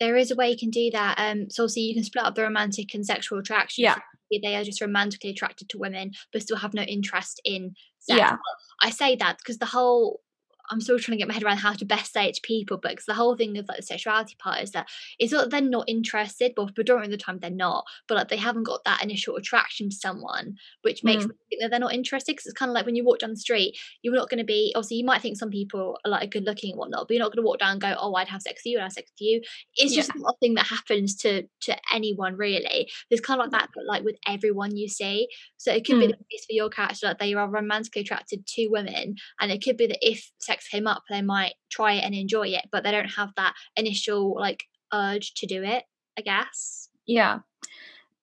There 0.00 0.16
is 0.16 0.30
a 0.30 0.34
way 0.34 0.50
you 0.50 0.58
can 0.58 0.70
do 0.70 0.90
that. 0.92 1.18
Um, 1.18 1.50
so 1.50 1.62
obviously 1.64 1.82
you 1.82 1.94
can 1.94 2.04
split 2.04 2.24
up 2.24 2.34
the 2.34 2.42
romantic 2.42 2.94
and 2.94 3.06
sexual 3.06 3.38
attraction. 3.38 3.84
Yeah. 3.84 3.98
They 4.42 4.56
are 4.56 4.64
just 4.64 4.80
romantically 4.80 5.30
attracted 5.30 5.68
to 5.68 5.78
women, 5.78 6.10
but 6.32 6.42
still 6.42 6.56
have 6.56 6.74
no 6.74 6.82
interest 6.82 7.40
in 7.44 7.74
sex. 8.00 8.18
Yeah. 8.18 8.36
I 8.82 8.90
say 8.90 9.14
that 9.16 9.38
because 9.38 9.58
the 9.58 9.66
whole 9.66 10.20
I'm 10.70 10.80
still 10.80 10.98
trying 10.98 11.18
to 11.18 11.20
get 11.22 11.28
my 11.28 11.34
head 11.34 11.42
around 11.42 11.58
how 11.58 11.72
to 11.72 11.84
best 11.84 12.12
say 12.12 12.26
it 12.28 12.34
to 12.36 12.40
people, 12.42 12.78
but 12.78 12.92
because 12.92 13.04
the 13.06 13.14
whole 13.14 13.36
thing 13.36 13.56
of 13.58 13.66
like 13.68 13.76
the 13.78 13.82
sexuality 13.82 14.36
part 14.38 14.62
is 14.62 14.70
that 14.72 14.88
it's 15.18 15.32
not 15.32 15.42
that 15.42 15.50
they're 15.50 15.60
not 15.60 15.88
interested, 15.88 16.52
but 16.56 16.62
of 16.62 16.74
the 16.74 17.16
time 17.16 17.38
they're 17.38 17.50
not, 17.50 17.84
but 18.08 18.16
like 18.16 18.28
they 18.28 18.36
haven't 18.36 18.64
got 18.64 18.84
that 18.84 19.02
initial 19.02 19.36
attraction 19.36 19.90
to 19.90 19.96
someone, 19.96 20.56
which 20.82 21.04
makes 21.04 21.24
Mm. 21.24 21.28
them 21.28 21.36
think 21.50 21.60
that 21.62 21.70
they're 21.70 21.80
not 21.80 21.94
interested. 21.94 22.32
Because 22.32 22.46
it's 22.46 22.58
kind 22.58 22.70
of 22.70 22.74
like 22.74 22.86
when 22.86 22.96
you 22.96 23.04
walk 23.04 23.18
down 23.18 23.30
the 23.30 23.36
street, 23.36 23.76
you're 24.02 24.14
not 24.14 24.30
going 24.30 24.38
to 24.38 24.44
be 24.44 24.72
obviously 24.74 24.96
you 24.98 25.04
might 25.04 25.20
think 25.22 25.36
some 25.36 25.50
people 25.50 25.98
are 26.04 26.10
like 26.10 26.30
good 26.30 26.44
looking 26.44 26.70
and 26.70 26.78
whatnot, 26.78 27.06
but 27.08 27.14
you're 27.14 27.22
not 27.24 27.32
going 27.32 27.42
to 27.42 27.46
walk 27.46 27.58
down 27.58 27.72
and 27.72 27.80
go, 27.80 27.94
oh, 27.98 28.14
I'd 28.14 28.28
have 28.28 28.42
sex 28.42 28.62
with 28.64 28.72
you, 28.72 28.78
I'd 28.78 28.82
have 28.84 28.92
sex 28.92 29.10
with 29.12 29.20
you. 29.26 29.42
It's 29.76 29.94
just 29.94 30.14
not 30.14 30.34
a 30.34 30.38
thing 30.38 30.54
that 30.54 30.66
happens 30.66 31.14
to 31.16 31.42
to 31.62 31.76
anyone 31.92 32.36
really. 32.36 32.90
There's 33.10 33.20
kind 33.20 33.40
of 33.40 33.46
like 33.46 33.52
that, 33.60 33.70
but 33.74 33.84
like 33.86 34.04
with 34.04 34.16
everyone 34.26 34.76
you 34.76 34.88
see. 34.88 35.28
So 35.56 35.72
it 35.72 35.84
could 35.86 35.98
be 35.98 36.06
Mm. 36.06 36.10
the 36.10 36.24
case 36.30 36.44
for 36.46 36.52
your 36.52 36.68
character 36.68 37.06
that 37.06 37.18
they 37.18 37.34
are 37.34 37.48
romantically 37.48 38.02
attracted 38.02 38.46
to 38.46 38.68
women, 38.68 39.16
and 39.40 39.50
it 39.50 39.62
could 39.64 39.76
be 39.76 39.86
that 39.86 39.98
if 40.06 40.30
sex 40.38 40.53
came 40.70 40.86
up, 40.86 41.02
they 41.08 41.22
might 41.22 41.54
try 41.70 41.94
it 41.94 42.04
and 42.04 42.14
enjoy 42.14 42.48
it, 42.48 42.66
but 42.70 42.82
they 42.84 42.90
don't 42.90 43.06
have 43.10 43.30
that 43.36 43.54
initial 43.76 44.34
like 44.38 44.64
urge 44.92 45.34
to 45.34 45.46
do 45.46 45.62
it. 45.62 45.84
I 46.18 46.22
guess. 46.22 46.88
Yeah. 47.06 47.40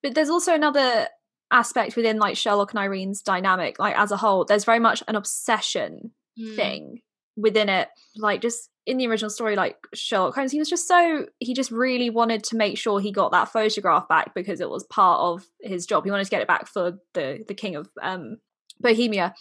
But 0.01 0.15
there's 0.15 0.29
also 0.29 0.53
another 0.55 1.07
aspect 1.51 1.95
within 1.95 2.17
like 2.17 2.37
Sherlock 2.37 2.71
and 2.71 2.79
Irene's 2.79 3.21
dynamic, 3.21 3.77
like 3.79 3.97
as 3.97 4.11
a 4.11 4.17
whole. 4.17 4.45
There's 4.45 4.63
very 4.65 4.79
much 4.79 5.03
an 5.07 5.15
obsession 5.15 6.11
Mm. 6.39 6.55
thing 6.55 7.01
within 7.35 7.67
it. 7.67 7.89
Like 8.15 8.41
just 8.41 8.69
in 8.85 8.97
the 8.97 9.05
original 9.07 9.29
story, 9.29 9.57
like 9.57 9.75
Sherlock 9.93 10.33
Holmes, 10.33 10.53
he 10.53 10.59
was 10.59 10.69
just 10.69 10.87
so 10.87 11.27
he 11.39 11.53
just 11.53 11.69
really 11.71 12.09
wanted 12.09 12.43
to 12.45 12.55
make 12.55 12.77
sure 12.77 13.01
he 13.01 13.11
got 13.11 13.33
that 13.33 13.49
photograph 13.49 14.07
back 14.07 14.33
because 14.33 14.61
it 14.61 14.69
was 14.69 14.85
part 14.85 15.19
of 15.19 15.45
his 15.61 15.85
job. 15.85 16.05
He 16.05 16.11
wanted 16.11 16.23
to 16.23 16.29
get 16.29 16.41
it 16.41 16.47
back 16.47 16.67
for 16.67 16.97
the 17.13 17.43
the 17.45 17.53
king 17.53 17.75
of 17.75 17.89
um 18.01 18.37
Bohemia. 18.81 19.33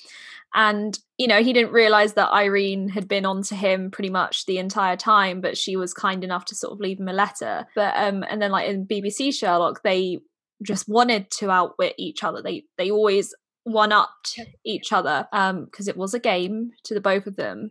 And, 0.52 0.98
you 1.16 1.28
know, 1.28 1.42
he 1.42 1.52
didn't 1.52 1.72
realize 1.72 2.14
that 2.14 2.32
Irene 2.32 2.88
had 2.88 3.06
been 3.06 3.24
on 3.24 3.42
to 3.44 3.54
him 3.54 3.90
pretty 3.90 4.10
much 4.10 4.46
the 4.46 4.58
entire 4.58 4.96
time, 4.96 5.40
but 5.40 5.56
she 5.56 5.76
was 5.76 5.94
kind 5.94 6.24
enough 6.24 6.44
to 6.46 6.56
sort 6.56 6.72
of 6.72 6.80
leave 6.80 6.98
him 6.98 7.08
a 7.08 7.12
letter. 7.12 7.66
But 7.74 7.94
um 7.96 8.24
and 8.28 8.42
then 8.42 8.50
like 8.50 8.68
in 8.68 8.86
BBC 8.86 9.32
Sherlock, 9.32 9.82
they 9.82 10.18
just 10.62 10.88
wanted 10.88 11.30
to 11.32 11.50
outwit 11.50 11.94
each 11.98 12.24
other. 12.24 12.42
They 12.42 12.64
they 12.78 12.90
always 12.90 13.34
one 13.64 13.92
upped 13.92 14.40
each 14.64 14.92
other 14.92 15.28
um 15.32 15.66
because 15.66 15.86
it 15.86 15.96
was 15.96 16.14
a 16.14 16.18
game 16.18 16.72
to 16.82 16.94
the 16.94 17.00
both 17.00 17.26
of 17.26 17.36
them 17.36 17.70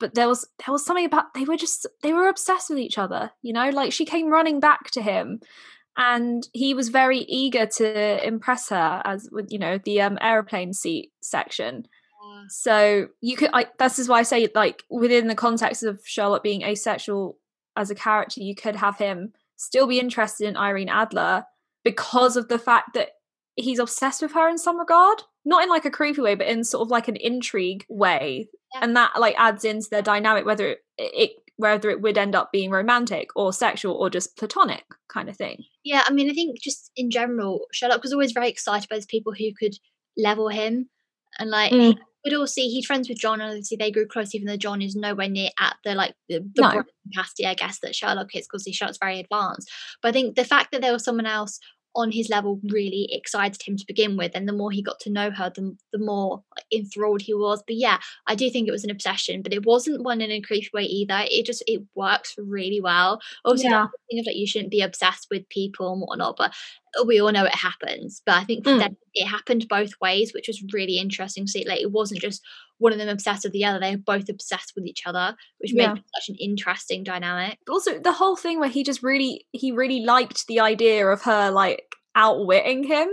but 0.00 0.14
there 0.14 0.28
was 0.28 0.48
there 0.64 0.72
was 0.72 0.84
something 0.84 1.04
about 1.04 1.32
they 1.34 1.44
were 1.44 1.56
just 1.56 1.86
they 2.02 2.12
were 2.12 2.28
obsessed 2.28 2.70
with 2.70 2.78
each 2.78 2.98
other 2.98 3.30
you 3.42 3.52
know 3.52 3.70
like 3.70 3.92
she 3.92 4.04
came 4.04 4.28
running 4.28 4.60
back 4.60 4.90
to 4.90 5.02
him 5.02 5.40
and 5.98 6.48
he 6.54 6.72
was 6.72 6.88
very 6.88 7.18
eager 7.18 7.66
to 7.66 8.26
impress 8.26 8.70
her 8.70 9.02
as 9.04 9.28
with 9.30 9.52
you 9.52 9.58
know 9.58 9.78
the 9.78 10.00
um 10.00 10.16
aeroplane 10.22 10.72
seat 10.72 11.12
section 11.20 11.86
yeah. 12.24 12.42
so 12.48 13.08
you 13.20 13.36
could 13.36 13.50
I 13.52 13.66
this 13.78 13.98
is 13.98 14.08
why 14.08 14.20
I 14.20 14.22
say 14.22 14.48
like 14.54 14.84
within 14.88 15.26
the 15.26 15.34
context 15.34 15.82
of 15.82 16.00
Sherlock 16.04 16.42
being 16.42 16.62
asexual 16.62 17.36
as 17.76 17.90
a 17.90 17.94
character 17.94 18.40
you 18.40 18.54
could 18.54 18.76
have 18.76 18.96
him 18.96 19.32
still 19.56 19.86
be 19.86 20.00
interested 20.00 20.46
in 20.46 20.56
Irene 20.56 20.88
Adler 20.88 21.44
because 21.84 22.36
of 22.36 22.48
the 22.48 22.58
fact 22.58 22.94
that 22.94 23.10
he's 23.56 23.80
obsessed 23.80 24.22
with 24.22 24.32
her 24.32 24.48
in 24.48 24.56
some 24.56 24.78
regard 24.78 25.22
not 25.44 25.64
in 25.64 25.68
like 25.68 25.84
a 25.84 25.90
creepy 25.90 26.20
way 26.20 26.36
but 26.36 26.46
in 26.46 26.62
sort 26.62 26.86
of 26.86 26.90
like 26.90 27.08
an 27.08 27.16
intrigue 27.16 27.84
way 27.88 28.48
yeah. 28.72 28.80
and 28.82 28.96
that 28.96 29.18
like 29.18 29.34
adds 29.36 29.64
into 29.64 29.88
their 29.90 30.02
dynamic 30.02 30.46
whether 30.46 30.68
it, 30.68 30.80
it 30.96 31.30
whether 31.58 31.90
it 31.90 32.00
would 32.00 32.16
end 32.16 32.34
up 32.34 32.50
being 32.52 32.70
romantic 32.70 33.28
or 33.36 33.52
sexual 33.52 33.94
or 33.94 34.08
just 34.08 34.36
platonic 34.36 34.84
kind 35.08 35.28
of 35.28 35.36
thing 35.36 35.64
yeah 35.84 36.02
i 36.06 36.12
mean 36.12 36.30
i 36.30 36.32
think 36.32 36.58
just 36.60 36.90
in 36.96 37.10
general 37.10 37.66
sherlock 37.72 38.02
was 38.02 38.12
always 38.12 38.32
very 38.32 38.48
excited 38.48 38.88
by 38.88 38.96
those 38.96 39.06
people 39.06 39.32
who 39.32 39.50
could 39.58 39.74
level 40.16 40.48
him 40.48 40.88
and 41.38 41.50
like 41.50 41.72
mm. 41.72 41.94
would 42.24 42.34
all 42.34 42.46
see 42.46 42.68
he's 42.68 42.86
friends 42.86 43.08
with 43.08 43.18
john 43.18 43.40
and 43.40 43.50
obviously 43.50 43.76
they 43.76 43.90
grew 43.90 44.06
close 44.06 44.34
even 44.34 44.46
though 44.46 44.56
john 44.56 44.80
is 44.80 44.96
nowhere 44.96 45.28
near 45.28 45.50
at 45.58 45.76
the 45.84 45.94
like 45.94 46.14
the, 46.28 46.38
the 46.54 46.62
no. 46.62 46.84
capacity 47.12 47.44
i 47.44 47.54
guess 47.54 47.80
that 47.80 47.94
sherlock 47.94 48.34
is 48.34 48.46
because 48.46 48.66
sherlock's 48.72 48.98
very 48.98 49.20
advanced 49.20 49.70
but 50.00 50.08
i 50.08 50.12
think 50.12 50.36
the 50.36 50.44
fact 50.44 50.70
that 50.72 50.80
there 50.80 50.92
was 50.92 51.04
someone 51.04 51.26
else 51.26 51.58
on 51.98 52.12
his 52.12 52.28
level 52.28 52.60
really 52.70 53.08
excited 53.10 53.60
him 53.62 53.76
to 53.76 53.84
begin 53.86 54.16
with 54.16 54.32
and 54.34 54.48
the 54.48 54.52
more 54.52 54.70
he 54.70 54.82
got 54.82 55.00
to 55.00 55.10
know 55.10 55.30
her 55.30 55.50
the, 55.54 55.76
the 55.92 55.98
more 55.98 56.42
enthralled 56.72 57.22
he 57.22 57.34
was. 57.34 57.62
But 57.66 57.76
yeah 57.76 57.98
i 58.26 58.34
do 58.34 58.48
think 58.50 58.68
it 58.68 58.72
was 58.72 58.84
an 58.84 58.90
obsession 58.90 59.42
but 59.42 59.52
it 59.52 59.66
wasn't 59.66 60.04
one 60.04 60.20
in 60.20 60.30
a 60.30 60.40
creepy 60.40 60.70
way 60.72 60.84
either. 60.84 61.20
It 61.24 61.44
just 61.44 61.62
it 61.66 61.82
works 61.94 62.34
really 62.38 62.80
well. 62.80 63.20
Obviously 63.44 63.70
yeah. 63.70 63.86
thing 64.10 64.20
of 64.20 64.26
like 64.26 64.36
you 64.36 64.46
shouldn't 64.46 64.70
be 64.70 64.80
obsessed 64.80 65.26
with 65.30 65.48
people 65.48 65.92
and 65.92 66.00
whatnot 66.00 66.36
but 66.36 66.52
we 67.06 67.20
all 67.20 67.32
know 67.32 67.44
it 67.44 67.54
happens 67.54 68.22
but 68.24 68.34
i 68.36 68.44
think 68.44 68.64
mm. 68.64 68.78
them, 68.78 68.96
it 69.14 69.26
happened 69.26 69.66
both 69.68 69.90
ways 70.00 70.32
which 70.34 70.48
was 70.48 70.62
really 70.72 70.98
interesting 70.98 71.44
to 71.44 71.50
see 71.50 71.64
like 71.66 71.80
it 71.80 71.92
wasn't 71.92 72.20
just 72.20 72.42
one 72.78 72.92
of 72.92 72.98
them 72.98 73.08
obsessed 73.08 73.44
with 73.44 73.52
the 73.52 73.64
other 73.64 73.78
they 73.78 73.96
were 73.96 74.02
both 74.02 74.28
obsessed 74.28 74.72
with 74.74 74.86
each 74.86 75.02
other 75.06 75.34
which 75.58 75.72
yeah. 75.72 75.92
made 75.92 76.02
such 76.14 76.28
an 76.28 76.36
interesting 76.40 77.02
dynamic 77.02 77.58
also 77.68 77.98
the 77.98 78.12
whole 78.12 78.36
thing 78.36 78.60
where 78.60 78.68
he 78.68 78.82
just 78.82 79.02
really 79.02 79.46
he 79.52 79.72
really 79.72 80.00
liked 80.00 80.46
the 80.46 80.60
idea 80.60 81.06
of 81.06 81.22
her 81.22 81.50
like 81.50 81.96
outwitting 82.14 82.84
him 82.84 83.08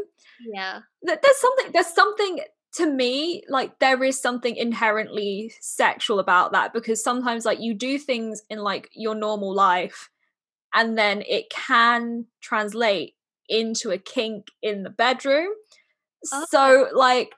yeah 0.54 0.80
there's 1.02 1.38
something 1.38 1.72
there's 1.72 1.94
something 1.94 2.40
to 2.74 2.92
me 2.92 3.42
like 3.48 3.80
there 3.80 4.04
is 4.04 4.20
something 4.20 4.56
inherently 4.56 5.54
sexual 5.62 6.20
about 6.20 6.52
that 6.52 6.74
because 6.74 7.02
sometimes 7.02 7.46
like 7.46 7.60
you 7.60 7.74
do 7.74 7.98
things 7.98 8.42
in 8.50 8.60
like 8.60 8.90
your 8.94 9.16
normal 9.16 9.54
life 9.54 10.10
and 10.74 10.98
then 10.98 11.24
it 11.28 11.50
can 11.50 12.26
translate 12.42 13.15
into 13.50 13.92
a 13.92 13.98
kink 13.98 14.48
in 14.62 14.84
the 14.84 14.90
bedroom. 14.90 15.50
Okay. 16.34 16.46
So 16.50 16.88
like 16.94 17.34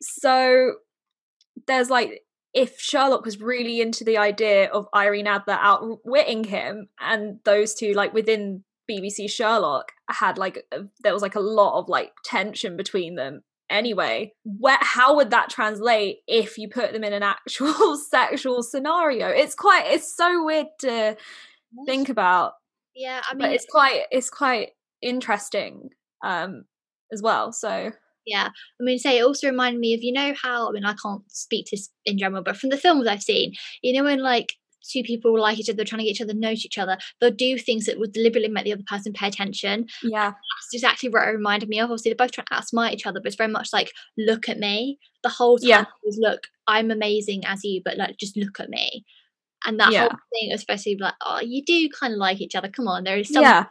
so 0.00 0.74
there's 1.66 1.90
like 1.90 2.22
if 2.52 2.78
Sherlock 2.78 3.24
was 3.24 3.40
really 3.40 3.80
into 3.80 4.04
the 4.04 4.18
idea 4.18 4.70
of 4.70 4.88
Irene 4.94 5.26
Adler 5.26 5.58
outwitting 5.60 6.44
him 6.44 6.88
and 7.00 7.40
those 7.44 7.74
two 7.74 7.94
like 7.94 8.14
within 8.14 8.64
BBC 8.90 9.30
Sherlock 9.30 9.92
had 10.10 10.38
like 10.38 10.64
a, 10.72 10.82
there 11.02 11.12
was 11.12 11.22
like 11.22 11.34
a 11.34 11.40
lot 11.40 11.78
of 11.78 11.88
like 11.88 12.12
tension 12.24 12.76
between 12.76 13.14
them 13.16 13.42
anyway 13.70 14.30
where 14.44 14.78
how 14.80 15.16
would 15.16 15.30
that 15.30 15.48
translate 15.48 16.18
if 16.28 16.58
you 16.58 16.68
put 16.68 16.92
them 16.92 17.02
in 17.02 17.14
an 17.14 17.22
actual 17.22 17.96
sexual 18.10 18.62
scenario 18.62 19.28
it's 19.28 19.54
quite 19.54 19.84
it's 19.86 20.14
so 20.14 20.44
weird 20.44 20.66
to 20.78 21.16
think 21.86 22.10
about 22.10 22.52
yeah 22.94 23.22
i 23.28 23.32
mean 23.32 23.40
but 23.40 23.52
it's 23.52 23.66
quite 23.70 24.02
it's 24.10 24.28
quite 24.28 24.72
interesting 25.04 25.90
um 26.24 26.64
as 27.12 27.22
well 27.22 27.52
so 27.52 27.92
yeah 28.26 28.48
i 28.48 28.82
mean 28.82 28.98
say 28.98 29.18
it 29.18 29.24
also 29.24 29.48
reminded 29.48 29.78
me 29.78 29.94
of 29.94 30.02
you 30.02 30.12
know 30.12 30.34
how 30.40 30.68
i 30.68 30.72
mean 30.72 30.84
i 30.84 30.94
can't 30.94 31.22
speak 31.30 31.66
to 31.66 31.78
in 32.06 32.18
general 32.18 32.42
but 32.42 32.56
from 32.56 32.70
the 32.70 32.76
films 32.76 33.06
i've 33.06 33.22
seen 33.22 33.52
you 33.82 33.92
know 33.92 34.04
when 34.04 34.20
like 34.20 34.54
two 34.84 35.02
people 35.02 35.38
like 35.38 35.58
each 35.58 35.70
other 35.70 35.84
trying 35.84 36.00
to 36.00 36.04
get 36.04 36.12
each 36.12 36.20
other 36.20 36.34
know 36.34 36.50
each 36.50 36.78
other 36.78 36.96
they'll 37.20 37.30
do 37.30 37.58
things 37.58 37.86
that 37.86 37.98
would 37.98 38.12
deliberately 38.12 38.48
make 38.48 38.64
the 38.64 38.72
other 38.72 38.82
person 38.86 39.12
pay 39.12 39.28
attention. 39.28 39.86
Yeah. 40.02 40.30
That's 40.30 40.74
exactly 40.74 41.08
what 41.08 41.26
it 41.26 41.32
reminded 41.32 41.68
me 41.68 41.80
of 41.80 41.84
obviously 41.84 42.10
they're 42.10 42.26
both 42.26 42.32
trying 42.32 42.46
to 42.46 42.54
outsmart 42.54 42.92
each 42.92 43.06
other 43.06 43.20
but 43.20 43.28
it's 43.28 43.36
very 43.36 43.50
much 43.50 43.70
like 43.72 43.92
look 44.18 44.48
at 44.48 44.58
me. 44.58 44.98
The 45.22 45.28
whole 45.30 45.58
time 45.58 45.68
yeah. 45.68 45.84
was 46.04 46.18
look 46.20 46.48
i'm 46.66 46.90
amazing 46.90 47.44
as 47.46 47.64
you 47.64 47.80
but 47.84 47.96
like 47.96 48.16
just 48.18 48.36
look 48.36 48.60
at 48.60 48.68
me. 48.68 49.04
And 49.66 49.80
that 49.80 49.92
yeah. 49.92 50.02
whole 50.02 50.18
thing 50.32 50.52
especially 50.52 50.96
like 51.00 51.14
oh 51.24 51.40
you 51.40 51.64
do 51.64 51.88
kind 51.88 52.12
of 52.12 52.18
like 52.18 52.40
each 52.40 52.54
other 52.54 52.68
come 52.68 52.88
on 52.88 53.04
there 53.04 53.18
is 53.18 53.32
some 53.32 53.42
yeah 53.42 53.66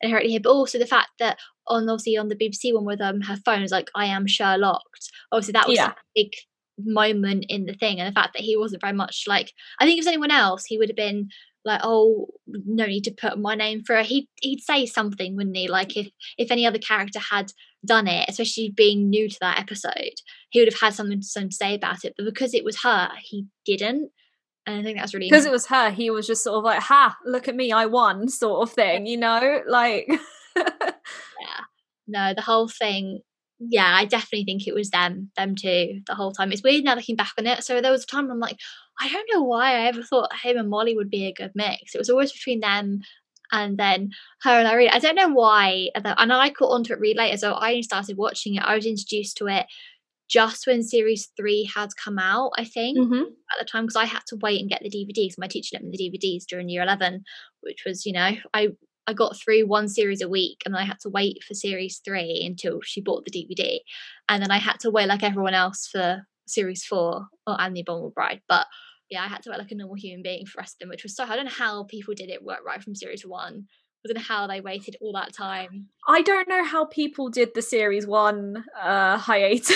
inherently 0.00 0.32
here, 0.32 0.40
but 0.42 0.50
also 0.50 0.78
the 0.78 0.86
fact 0.86 1.10
that 1.18 1.38
on 1.68 1.88
obviously 1.88 2.16
on 2.16 2.28
the 2.28 2.36
BBC 2.36 2.74
one 2.74 2.84
with 2.84 3.00
um 3.00 3.20
her 3.22 3.36
phone 3.44 3.62
is 3.62 3.72
like 3.72 3.90
I 3.94 4.06
am 4.06 4.26
Sherlocked. 4.26 5.10
Obviously 5.32 5.52
that 5.52 5.68
was 5.68 5.76
yeah. 5.76 5.90
a 5.90 5.94
big 6.14 6.32
moment 6.78 7.46
in 7.48 7.66
the 7.66 7.74
thing, 7.74 8.00
and 8.00 8.08
the 8.08 8.18
fact 8.18 8.34
that 8.34 8.42
he 8.42 8.56
wasn't 8.56 8.82
very 8.82 8.92
much 8.92 9.24
like 9.26 9.52
I 9.80 9.84
think 9.84 9.98
if 9.98 9.98
it 9.98 10.08
was 10.08 10.12
anyone 10.12 10.30
else, 10.30 10.64
he 10.64 10.78
would 10.78 10.88
have 10.88 10.96
been 10.96 11.28
like, 11.66 11.80
oh, 11.82 12.28
no 12.46 12.86
need 12.86 13.02
to 13.04 13.10
put 13.10 13.38
my 13.38 13.56
name 13.56 13.82
for 13.84 13.96
it. 13.96 14.06
He'd 14.06 14.28
he'd 14.40 14.60
say 14.60 14.86
something, 14.86 15.36
wouldn't 15.36 15.56
he? 15.56 15.68
Like 15.68 15.96
if 15.96 16.08
if 16.38 16.50
any 16.50 16.64
other 16.64 16.78
character 16.78 17.18
had 17.18 17.52
done 17.84 18.06
it, 18.06 18.28
especially 18.28 18.72
being 18.74 19.10
new 19.10 19.28
to 19.28 19.36
that 19.40 19.58
episode, 19.58 20.14
he 20.50 20.60
would 20.60 20.72
have 20.72 20.80
had 20.80 20.94
something, 20.94 21.20
something 21.22 21.50
to 21.50 21.56
say 21.56 21.74
about 21.74 22.04
it. 22.04 22.14
But 22.16 22.24
because 22.24 22.54
it 22.54 22.64
was 22.64 22.82
her, 22.82 23.10
he 23.20 23.46
didn't. 23.64 24.10
And 24.66 24.80
I 24.80 24.82
think 24.82 24.98
that's 24.98 25.14
really 25.14 25.30
because 25.30 25.46
it 25.46 25.52
was 25.52 25.66
her. 25.66 25.90
He 25.90 26.10
was 26.10 26.26
just 26.26 26.42
sort 26.42 26.58
of 26.58 26.64
like, 26.64 26.80
"Ha! 26.80 27.16
Look 27.24 27.46
at 27.48 27.54
me, 27.54 27.72
I 27.72 27.86
won," 27.86 28.28
sort 28.28 28.68
of 28.68 28.74
thing, 28.74 29.06
you 29.06 29.16
know, 29.16 29.62
like. 29.66 30.08
yeah, 30.56 31.62
no, 32.08 32.34
the 32.34 32.42
whole 32.42 32.68
thing. 32.68 33.20
Yeah, 33.58 33.94
I 33.94 34.04
definitely 34.04 34.44
think 34.44 34.66
it 34.66 34.74
was 34.74 34.90
them, 34.90 35.30
them 35.36 35.54
too, 35.54 36.02
the 36.06 36.14
whole 36.14 36.32
time. 36.32 36.52
It's 36.52 36.62
weird 36.62 36.84
now 36.84 36.94
looking 36.94 37.16
back 37.16 37.32
on 37.38 37.46
it. 37.46 37.64
So 37.64 37.80
there 37.80 37.92
was 37.92 38.04
a 38.04 38.06
time 38.06 38.30
I'm 38.30 38.38
like, 38.38 38.58
I 39.00 39.08
don't 39.08 39.28
know 39.32 39.42
why 39.42 39.72
I 39.72 39.86
ever 39.86 40.02
thought 40.02 40.30
him 40.42 40.58
and 40.58 40.68
Molly 40.68 40.94
would 40.94 41.08
be 41.08 41.26
a 41.26 41.32
good 41.32 41.52
mix. 41.54 41.94
It 41.94 41.98
was 41.98 42.10
always 42.10 42.32
between 42.32 42.60
them 42.60 43.00
and 43.52 43.78
then 43.78 44.10
her 44.42 44.50
and 44.50 44.68
Irene. 44.68 44.90
I 44.92 44.98
don't 44.98 45.14
know 45.14 45.28
why. 45.28 45.88
And 45.94 46.32
I 46.32 46.50
caught 46.50 46.74
onto 46.74 46.92
it 46.92 47.00
really 47.00 47.16
later. 47.16 47.38
So 47.38 47.54
I 47.54 47.80
started 47.80 48.18
watching 48.18 48.56
it. 48.56 48.62
I 48.62 48.74
was 48.74 48.84
introduced 48.84 49.36
to 49.38 49.46
it 49.46 49.66
just 50.28 50.66
when 50.66 50.82
series 50.82 51.28
three 51.36 51.68
had 51.72 51.90
come 52.02 52.18
out, 52.18 52.52
I 52.58 52.64
think, 52.64 52.98
mm-hmm. 52.98 53.22
at 53.22 53.58
the 53.58 53.64
time, 53.64 53.84
because 53.84 53.96
I 53.96 54.04
had 54.04 54.22
to 54.28 54.36
wait 54.36 54.60
and 54.60 54.70
get 54.70 54.82
the 54.82 54.90
DVDs. 54.90 55.34
My 55.38 55.46
teacher 55.46 55.76
lent 55.76 55.86
me 55.86 55.96
the 55.96 56.18
DVDs 56.18 56.44
during 56.46 56.68
year 56.68 56.82
11, 56.82 57.24
which 57.60 57.84
was, 57.86 58.04
you 58.04 58.12
know, 58.12 58.32
I, 58.52 58.68
I 59.06 59.12
got 59.12 59.36
through 59.36 59.66
one 59.66 59.88
series 59.88 60.20
a 60.20 60.28
week 60.28 60.62
and 60.64 60.74
then 60.74 60.82
I 60.82 60.86
had 60.86 61.00
to 61.00 61.08
wait 61.08 61.44
for 61.46 61.54
series 61.54 62.00
three 62.04 62.42
until 62.44 62.80
she 62.82 63.00
bought 63.00 63.24
the 63.24 63.30
DVD. 63.30 63.78
And 64.28 64.42
then 64.42 64.50
I 64.50 64.58
had 64.58 64.80
to 64.80 64.90
wait 64.90 65.08
like 65.08 65.22
everyone 65.22 65.54
else 65.54 65.88
for 65.90 66.26
series 66.46 66.84
four 66.84 67.26
or 67.46 67.54
Abominable 67.54 68.12
Bride. 68.14 68.42
But 68.48 68.66
yeah, 69.10 69.22
I 69.22 69.28
had 69.28 69.42
to 69.42 69.50
wait 69.50 69.58
like 69.58 69.70
a 69.70 69.76
normal 69.76 69.96
human 69.96 70.22
being 70.22 70.46
for 70.46 70.56
the 70.56 70.62
rest 70.62 70.82
which 70.86 71.04
was 71.04 71.14
so 71.14 71.24
I 71.24 71.36
don't 71.36 71.44
know 71.44 71.50
how 71.50 71.84
people 71.84 72.14
did 72.14 72.28
it 72.28 72.42
work 72.42 72.60
right 72.66 72.82
from 72.82 72.96
series 72.96 73.24
one 73.24 73.66
Know 74.14 74.20
how 74.20 74.46
they 74.46 74.60
waited 74.60 74.96
all 75.00 75.12
that 75.12 75.32
time. 75.32 75.88
I 76.06 76.22
don't 76.22 76.48
know 76.48 76.64
how 76.64 76.84
people 76.86 77.28
did 77.28 77.54
the 77.54 77.62
series 77.62 78.06
one 78.06 78.64
uh, 78.80 79.18
hiatus, 79.18 79.70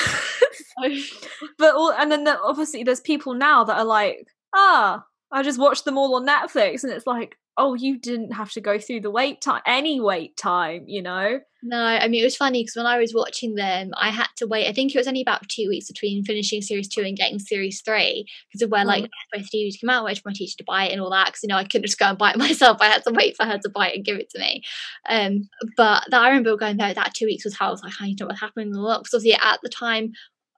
but 1.58 1.74
all, 1.74 1.92
and 1.92 2.10
then 2.10 2.24
the, 2.24 2.40
obviously 2.40 2.82
there's 2.84 3.00
people 3.00 3.34
now 3.34 3.64
that 3.64 3.78
are 3.78 3.84
like, 3.84 4.26
ah, 4.54 5.04
I 5.32 5.42
just 5.42 5.58
watched 5.58 5.84
them 5.84 5.98
all 5.98 6.14
on 6.14 6.26
Netflix, 6.26 6.84
and 6.84 6.92
it's 6.92 7.06
like, 7.06 7.36
oh, 7.56 7.74
you 7.74 7.98
didn't 7.98 8.32
have 8.32 8.50
to 8.52 8.60
go 8.60 8.78
through 8.78 9.00
the 9.00 9.10
wait 9.10 9.40
time, 9.40 9.60
any 9.66 10.00
wait 10.00 10.36
time, 10.36 10.84
you 10.86 11.02
know? 11.02 11.40
No, 11.62 11.78
I 11.78 12.08
mean, 12.08 12.22
it 12.22 12.24
was 12.24 12.36
funny 12.36 12.62
because 12.62 12.76
when 12.76 12.86
I 12.86 12.98
was 12.98 13.12
watching 13.12 13.54
them, 13.54 13.90
I 13.94 14.08
had 14.08 14.28
to 14.38 14.46
wait. 14.46 14.66
I 14.66 14.72
think 14.72 14.94
it 14.94 14.98
was 14.98 15.06
only 15.06 15.20
about 15.20 15.46
two 15.48 15.68
weeks 15.68 15.88
between 15.88 16.24
finishing 16.24 16.62
series 16.62 16.88
two 16.88 17.02
and 17.02 17.16
getting 17.16 17.38
series 17.38 17.82
three 17.82 18.24
because 18.48 18.62
of 18.62 18.70
where, 18.70 18.84
mm. 18.84 18.86
like, 18.86 19.10
both 19.32 19.50
DVDs 19.54 19.78
came 19.78 19.90
out, 19.90 20.00
I 20.00 20.04
waited 20.06 20.22
for 20.22 20.30
my 20.30 20.34
teacher 20.34 20.56
to 20.56 20.64
buy 20.64 20.84
it 20.84 20.92
and 20.92 21.02
all 21.02 21.10
that 21.10 21.26
because, 21.26 21.42
you 21.42 21.48
know, 21.48 21.56
I 21.56 21.64
couldn't 21.64 21.86
just 21.86 21.98
go 21.98 22.06
and 22.06 22.18
buy 22.18 22.30
it 22.30 22.38
myself. 22.38 22.78
I 22.80 22.86
had 22.86 23.04
to 23.04 23.12
wait 23.12 23.36
for 23.36 23.44
her 23.44 23.58
to 23.58 23.68
buy 23.68 23.90
it 23.90 23.96
and 23.96 24.04
give 24.04 24.16
it 24.16 24.30
to 24.30 24.38
me. 24.38 24.62
Um, 25.08 25.50
But 25.76 26.04
that, 26.10 26.22
I 26.22 26.28
remember 26.28 26.56
going 26.56 26.78
there, 26.78 26.94
that 26.94 27.12
two 27.14 27.26
weeks 27.26 27.44
was 27.44 27.56
how 27.56 27.68
I 27.68 27.70
was 27.72 27.82
like, 27.82 27.92
I 28.00 28.06
don't 28.06 28.20
know 28.20 28.26
what's 28.28 28.40
happening. 28.40 28.70
Because 28.70 29.12
obviously 29.12 29.34
at 29.34 29.58
the 29.62 29.68
time, 29.68 30.12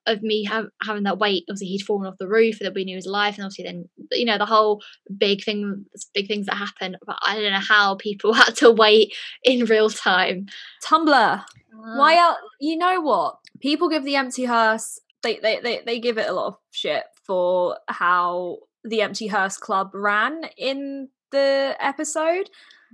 of 0.06 0.22
me 0.22 0.44
have, 0.44 0.66
having 0.82 1.04
that 1.04 1.18
weight. 1.18 1.44
Obviously, 1.48 1.68
he'd 1.68 1.82
fallen 1.82 2.06
off 2.06 2.18
the 2.18 2.28
roof, 2.28 2.60
and 2.60 2.66
that 2.66 2.74
we 2.74 2.84
knew 2.84 2.92
he 2.92 2.96
was 2.96 3.06
alive, 3.06 3.34
and 3.36 3.44
obviously, 3.44 3.64
then 3.64 3.88
you 4.12 4.24
know 4.24 4.38
the 4.38 4.46
whole 4.46 4.82
big 5.16 5.42
thing, 5.44 5.84
big 6.14 6.28
things 6.28 6.46
that 6.46 6.56
happened. 6.56 6.96
But 7.06 7.18
I 7.26 7.34
don't 7.36 7.52
know 7.52 7.58
how 7.58 7.96
people 7.96 8.32
had 8.34 8.56
to 8.56 8.70
wait 8.70 9.14
in 9.44 9.66
real 9.66 9.90
time. 9.90 10.46
Tumblr. 10.84 11.44
Why 11.74 12.16
are 12.16 12.36
you 12.60 12.76
know 12.76 13.00
what 13.00 13.38
people 13.60 13.88
give 13.88 14.04
the 14.04 14.16
empty 14.16 14.44
hearse 14.44 15.00
they, 15.22 15.38
they 15.38 15.60
they 15.60 15.82
they 15.84 15.98
give 15.98 16.18
it 16.18 16.28
a 16.28 16.32
lot 16.32 16.48
of 16.48 16.56
shit 16.70 17.04
for 17.24 17.78
how 17.88 18.58
the 18.84 19.02
Empty 19.02 19.28
Hearse 19.28 19.56
Club 19.56 19.90
ran 19.94 20.42
in 20.56 21.08
the 21.30 21.76
episode. 21.80 22.50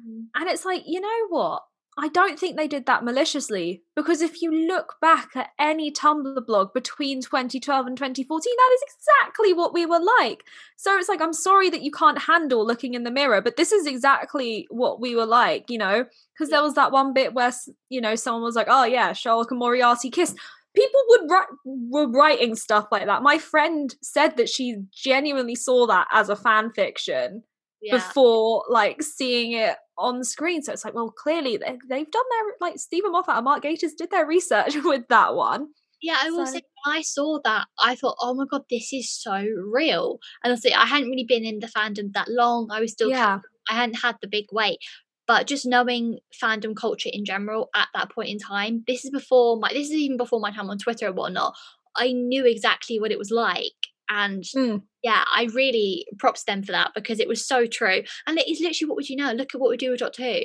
Mm. 0.07 0.27
And 0.35 0.49
it's 0.49 0.65
like, 0.65 0.83
you 0.87 1.01
know 1.01 1.27
what? 1.29 1.63
I 2.01 2.07
don't 2.09 2.39
think 2.39 2.57
they 2.57 2.69
did 2.69 2.87
that 2.87 3.03
maliciously 3.03 3.83
because 3.97 4.23
if 4.23 4.41
you 4.41 4.53
look 4.53 4.95
back 5.01 5.31
at 5.35 5.49
any 5.59 5.91
Tumblr 5.91 6.47
blog 6.47 6.73
between 6.73 7.21
2012 7.21 7.87
and 7.89 7.97
2014, 7.97 8.53
that 8.57 8.75
is 8.77 8.95
exactly 8.95 9.53
what 9.53 9.75
we 9.75 9.85
were 9.85 10.01
like. 10.21 10.45
So 10.77 10.97
it's 10.97 11.09
like, 11.09 11.21
I'm 11.21 11.33
sorry 11.33 11.71
that 11.71 11.83
you 11.83 11.91
can't 11.91 12.21
handle 12.23 12.65
looking 12.65 12.95
in 12.95 13.03
the 13.03 13.11
mirror, 13.11 13.41
but 13.41 13.57
this 13.57 13.73
is 13.73 13.85
exactly 13.85 14.69
what 14.71 15.01
we 15.01 15.17
were 15.17 15.27
like, 15.27 15.69
you 15.69 15.79
know? 15.79 16.05
Because 16.33 16.51
there 16.51 16.63
was 16.63 16.75
that 16.75 16.93
one 16.93 17.13
bit 17.13 17.35
where, 17.35 17.53
you 17.89 18.01
know, 18.01 18.15
someone 18.15 18.45
was 18.45 18.55
like, 18.55 18.69
oh 18.71 18.85
yeah, 18.85 19.13
Sherlock 19.13 19.51
and 19.51 19.59
Moriarty 19.59 20.09
kissed. 20.09 20.37
People 20.77 21.01
would 21.09 21.29
write, 21.29 21.49
were 21.65 22.09
writing 22.09 22.55
stuff 22.55 22.87
like 22.93 23.07
that. 23.07 23.23
My 23.25 23.39
friend 23.39 23.93
said 24.03 24.37
that 24.37 24.49
she 24.49 24.77
genuinely 24.93 25.57
saw 25.57 25.89
that 25.89 26.07
as 26.13 26.29
a 26.29 26.37
fan 26.37 26.71
fiction 26.71 27.43
Yeah. 27.83 27.97
before 27.97 28.65
like 28.69 29.03
seeing 29.03 29.53
it 29.53 29.77
on 29.99 30.19
the 30.19 30.25
screen. 30.25 30.63
So 30.63 30.73
it's 30.73 30.85
like, 30.85 30.95
well, 30.95 31.11
clearly 31.11 31.57
they, 31.57 31.77
they've 31.89 32.11
done 32.11 32.25
their 32.31 32.55
like 32.61 32.79
Steven 32.79 33.13
Moffat 33.13 33.35
and 33.37 33.45
Mark 33.45 33.63
Gatiss 33.65 33.97
did 33.99 34.11
their 34.11 34.27
research 34.27 34.75
with 34.85 35.09
that 35.09 35.35
one. 35.35 35.69
Yeah, 36.01 36.17
I 36.23 36.31
will 36.31 36.47
So- 36.47 36.53
say 36.53 36.63
when 36.87 36.97
I 36.97 37.03
saw 37.03 37.41
that, 37.45 37.67
I 37.81 37.97
thought, 37.97 38.17
oh 38.23 38.33
my 38.35 38.45
god, 38.49 38.63
this 38.71 38.93
is 38.93 39.11
so 39.13 39.35
real. 39.73 40.19
And 40.45 40.53
also, 40.53 40.69
I 40.71 40.87
hadn't 40.87 41.11
really 41.11 41.27
been 41.29 41.45
in 41.45 41.59
the 41.59 41.67
fandom 41.67 42.13
that 42.15 42.29
long. 42.29 42.69
I 42.71 42.81
was 42.81 42.93
still, 42.93 43.11
Yeah. 43.11 43.41
I 43.69 43.75
hadn't 43.75 43.97
had 44.01 44.17
the 44.23 44.29
big 44.29 44.47
weight. 44.53 44.79
But 45.27 45.47
just 45.47 45.67
knowing 45.67 46.21
fandom 46.43 46.75
culture 46.75 47.11
in 47.13 47.25
general 47.25 47.69
at 47.75 47.89
that 47.95 48.11
point 48.13 48.31
in 48.31 48.39
time, 48.39 48.85
this 48.87 49.05
is 49.05 49.11
before 49.11 49.59
my, 49.59 49.69
this 49.71 49.89
is 49.89 49.93
even 49.95 50.17
before 50.17 50.41
my 50.41 50.51
time 50.53 50.71
on 50.71 50.79
Twitter 50.79 51.07
and 51.09 51.17
whatnot. 51.17 51.55
I 51.97 52.13
knew 52.13 52.47
exactly 52.47 53.01
what 53.01 53.11
it 53.11 53.19
was 53.19 53.31
like, 53.33 53.75
and 54.09 54.43
Mm. 54.45 54.83
yeah, 55.03 55.25
I 55.35 55.49
really 55.55 56.07
props 56.19 56.45
them 56.45 56.63
for 56.63 56.73
that 56.73 56.93
because 56.95 57.21
it 57.21 57.29
was 57.29 57.47
so 57.47 57.67
true. 57.67 58.03
And 58.27 58.39
it 58.39 58.49
is 58.49 58.61
literally 58.61 58.89
what 58.89 58.97
would 58.97 59.09
you 59.09 59.17
know? 59.17 59.33
Look 59.33 59.55
at 59.55 59.61
what 59.61 59.71
we 59.71 59.77
do 59.77 59.91
with 59.91 60.01
Doctor 60.01 60.23
Who 60.23 60.41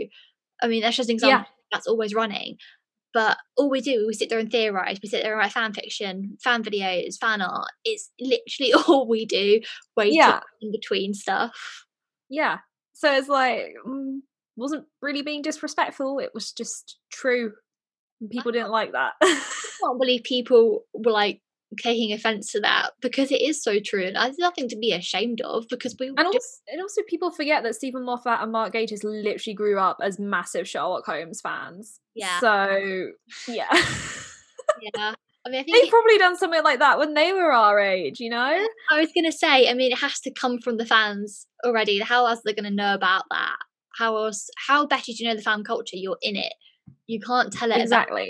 I 0.62 0.68
mean, 0.68 0.82
that's 0.82 0.98
just 0.98 1.10
an 1.10 1.16
example 1.16 1.50
that's 1.72 1.88
always 1.88 2.14
running. 2.14 2.58
But 3.14 3.38
all 3.58 3.70
we 3.70 3.80
do, 3.82 4.06
we 4.08 4.14
sit 4.16 4.30
there 4.30 4.40
and 4.40 4.50
theorize. 4.52 4.98
We 5.04 5.10
sit 5.10 5.22
there 5.22 5.34
and 5.34 5.40
write 5.40 5.52
fan 5.52 5.72
fiction, 5.74 6.36
fan 6.44 6.64
videos, 6.64 7.18
fan 7.20 7.42
art. 7.42 7.70
It's 7.86 8.10
literally 8.20 8.74
all 8.88 9.08
we 9.08 9.26
do. 9.26 9.62
Waiting 9.96 10.16
Yeah. 10.16 10.40
in 10.62 10.72
between 10.72 11.14
stuff. 11.14 11.86
Yeah. 12.30 12.58
So 12.94 13.14
it's 13.14 13.28
like 13.28 13.76
mm, 13.86 14.20
wasn't 14.56 14.86
really 15.02 15.22
being 15.22 15.44
disrespectful. 15.44 16.18
It 16.20 16.32
was 16.34 16.52
just 16.54 16.98
true. 17.12 17.54
And 18.20 18.32
people 18.32 18.52
didn't 18.52 18.72
like 18.72 18.94
that. 18.94 19.14
I 19.22 19.42
can't 19.82 20.00
believe 20.00 20.24
people 20.24 20.86
were 20.94 21.12
like 21.12 21.42
taking 21.82 22.14
offense 22.14 22.52
to 22.52 22.60
that 22.62 22.92
because 23.02 23.32
it 23.32 23.42
is 23.42 23.62
so 23.62 23.80
true 23.80 24.06
and 24.06 24.16
there's 24.16 24.38
nothing 24.38 24.68
to 24.70 24.76
be 24.78 24.92
ashamed 24.94 25.42
of 25.42 25.66
because 25.70 25.96
we 26.00 26.08
and 26.08 26.20
also, 26.20 26.40
and 26.68 26.82
also 26.82 27.02
people 27.08 27.32
forget 27.32 27.64
that 27.64 27.76
Steven 27.76 28.04
Moffat 28.04 28.42
and 28.42 28.52
Mark 28.52 28.74
Gatiss 28.74 29.04
literally 29.04 29.54
grew 29.54 29.80
up 29.80 29.98
as 30.02 30.20
massive 30.20 30.68
Sherlock 30.68 31.06
Holmes 31.06 31.42
fans. 31.42 32.00
Yeah. 32.16 32.40
So 32.40 33.08
yeah. 33.48 33.68
yeah. 34.82 35.14
I 35.46 35.50
mean, 35.50 35.60
I 35.60 35.64
think 35.64 35.76
They've 35.76 35.84
it- 35.86 35.90
probably 35.90 36.18
done 36.18 36.38
something 36.38 36.64
like 36.64 36.80
that 36.80 37.00
when 37.00 37.14
they 37.16 37.34
were 37.34 37.52
our 37.52 37.80
age, 37.80 38.20
you 38.20 38.30
know? 38.30 38.66
I 38.92 39.00
was 39.00 39.10
gonna 39.14 39.32
say, 39.32 39.70
I 39.70 39.74
mean, 39.74 39.92
it 39.92 40.00
has 40.00 40.20
to 40.22 40.32
come 40.32 40.60
from 40.60 40.78
the 40.78 40.86
fans 40.86 41.48
already. 41.66 42.00
How 42.00 42.26
else 42.26 42.40
are 42.40 42.44
they 42.46 42.54
gonna 42.54 42.72
know 42.72 42.94
about 42.94 43.24
that? 43.32 43.58
How 43.98 44.16
else? 44.18 44.50
How 44.68 44.86
better 44.86 45.04
do 45.08 45.14
you 45.18 45.28
know 45.28 45.36
the 45.36 45.42
fan 45.42 45.64
culture? 45.64 45.98
You're 45.98 46.18
in 46.22 46.36
it. 46.36 46.54
You 47.08 47.20
can't 47.20 47.52
tell 47.52 47.72
it 47.72 47.82
Exactly. 47.82 48.30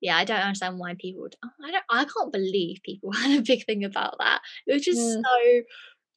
Yeah, 0.00 0.16
I 0.16 0.24
don't 0.24 0.40
understand 0.40 0.78
why 0.78 0.94
people. 0.98 1.22
Would, 1.22 1.36
oh, 1.44 1.50
I 1.64 1.70
don't. 1.72 1.84
I 1.90 2.04
can't 2.04 2.32
believe 2.32 2.80
people 2.84 3.12
had 3.20 3.38
a 3.38 3.42
big 3.42 3.64
thing 3.66 3.84
about 3.84 4.16
that. 4.18 4.40
It 4.66 4.74
was 4.74 4.82
just 4.84 4.98
so 5.14 5.62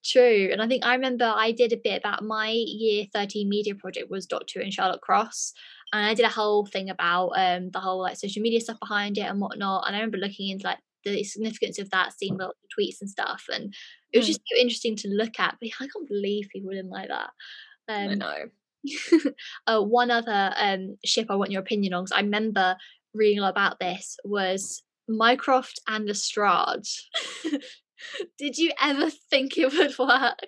true. 0.04 0.50
And 0.52 0.62
I 0.62 0.68
think 0.68 0.86
I 0.86 0.94
remember 0.96 1.26
I 1.26 1.52
did 1.52 1.74
a 1.74 1.78
bit 1.84 2.00
about 2.00 2.24
my 2.24 2.50
year 2.52 3.06
thirteen 3.14 3.50
media 3.50 3.76
project 3.76 4.10
was 4.10 4.26
Doctor 4.26 4.60
and 4.60 4.74
Sherlock 4.74 5.02
Cross. 5.02 5.54
And 5.94 6.06
I 6.06 6.14
did 6.14 6.26
a 6.26 6.30
whole 6.30 6.66
thing 6.66 6.90
about 6.90 7.30
um 7.36 7.70
the 7.72 7.80
whole 7.80 8.02
like 8.02 8.18
social 8.18 8.42
media 8.42 8.62
stuff 8.62 8.80
behind 8.80 9.18
it 9.18 9.22
and 9.22 9.40
whatnot. 9.40 9.86
And 9.88 9.96
I 9.96 10.00
remember 10.00 10.18
looking 10.18 10.50
into 10.50 10.66
like 10.68 10.80
the 11.04 11.24
significance 11.24 11.80
of 11.80 11.90
that, 11.92 12.14
seeing 12.14 12.38
the 12.38 12.52
tweets 12.78 13.02
and 13.02 13.10
stuff, 13.10 13.46
and 13.52 13.74
it 14.12 14.18
was 14.20 14.26
Mm. 14.26 14.30
just 14.30 14.42
so 14.52 14.60
interesting 14.62 14.96
to 14.98 15.08
look 15.10 15.40
at. 15.40 15.58
But 15.60 15.70
I 15.80 15.88
can't 15.88 16.08
believe 16.08 16.50
people 16.50 16.72
didn't 16.72 16.92
like 16.92 17.10
that. 17.10 17.32
I 17.90 18.06
Um, 18.06 18.20
know. 18.20 18.36
uh, 19.68 19.82
one 19.82 20.12
other 20.12 20.54
um, 20.58 20.98
ship 21.06 21.28
I 21.30 21.36
want 21.36 21.52
your 21.52 21.62
opinion 21.62 21.94
on, 21.94 22.04
because 22.04 22.18
I 22.18 22.22
remember 22.22 22.78
reading 23.14 23.40
a 23.40 23.44
lot 23.44 23.52
about 23.52 23.80
this, 23.80 24.18
was 24.24 24.84
Mycroft 25.08 25.80
and 25.88 26.06
Lestrade. 26.06 26.86
Did 28.38 28.58
you 28.58 28.72
ever 28.82 29.10
think 29.30 29.58
it 29.58 29.72
would 29.72 29.98
work? 30.00 30.40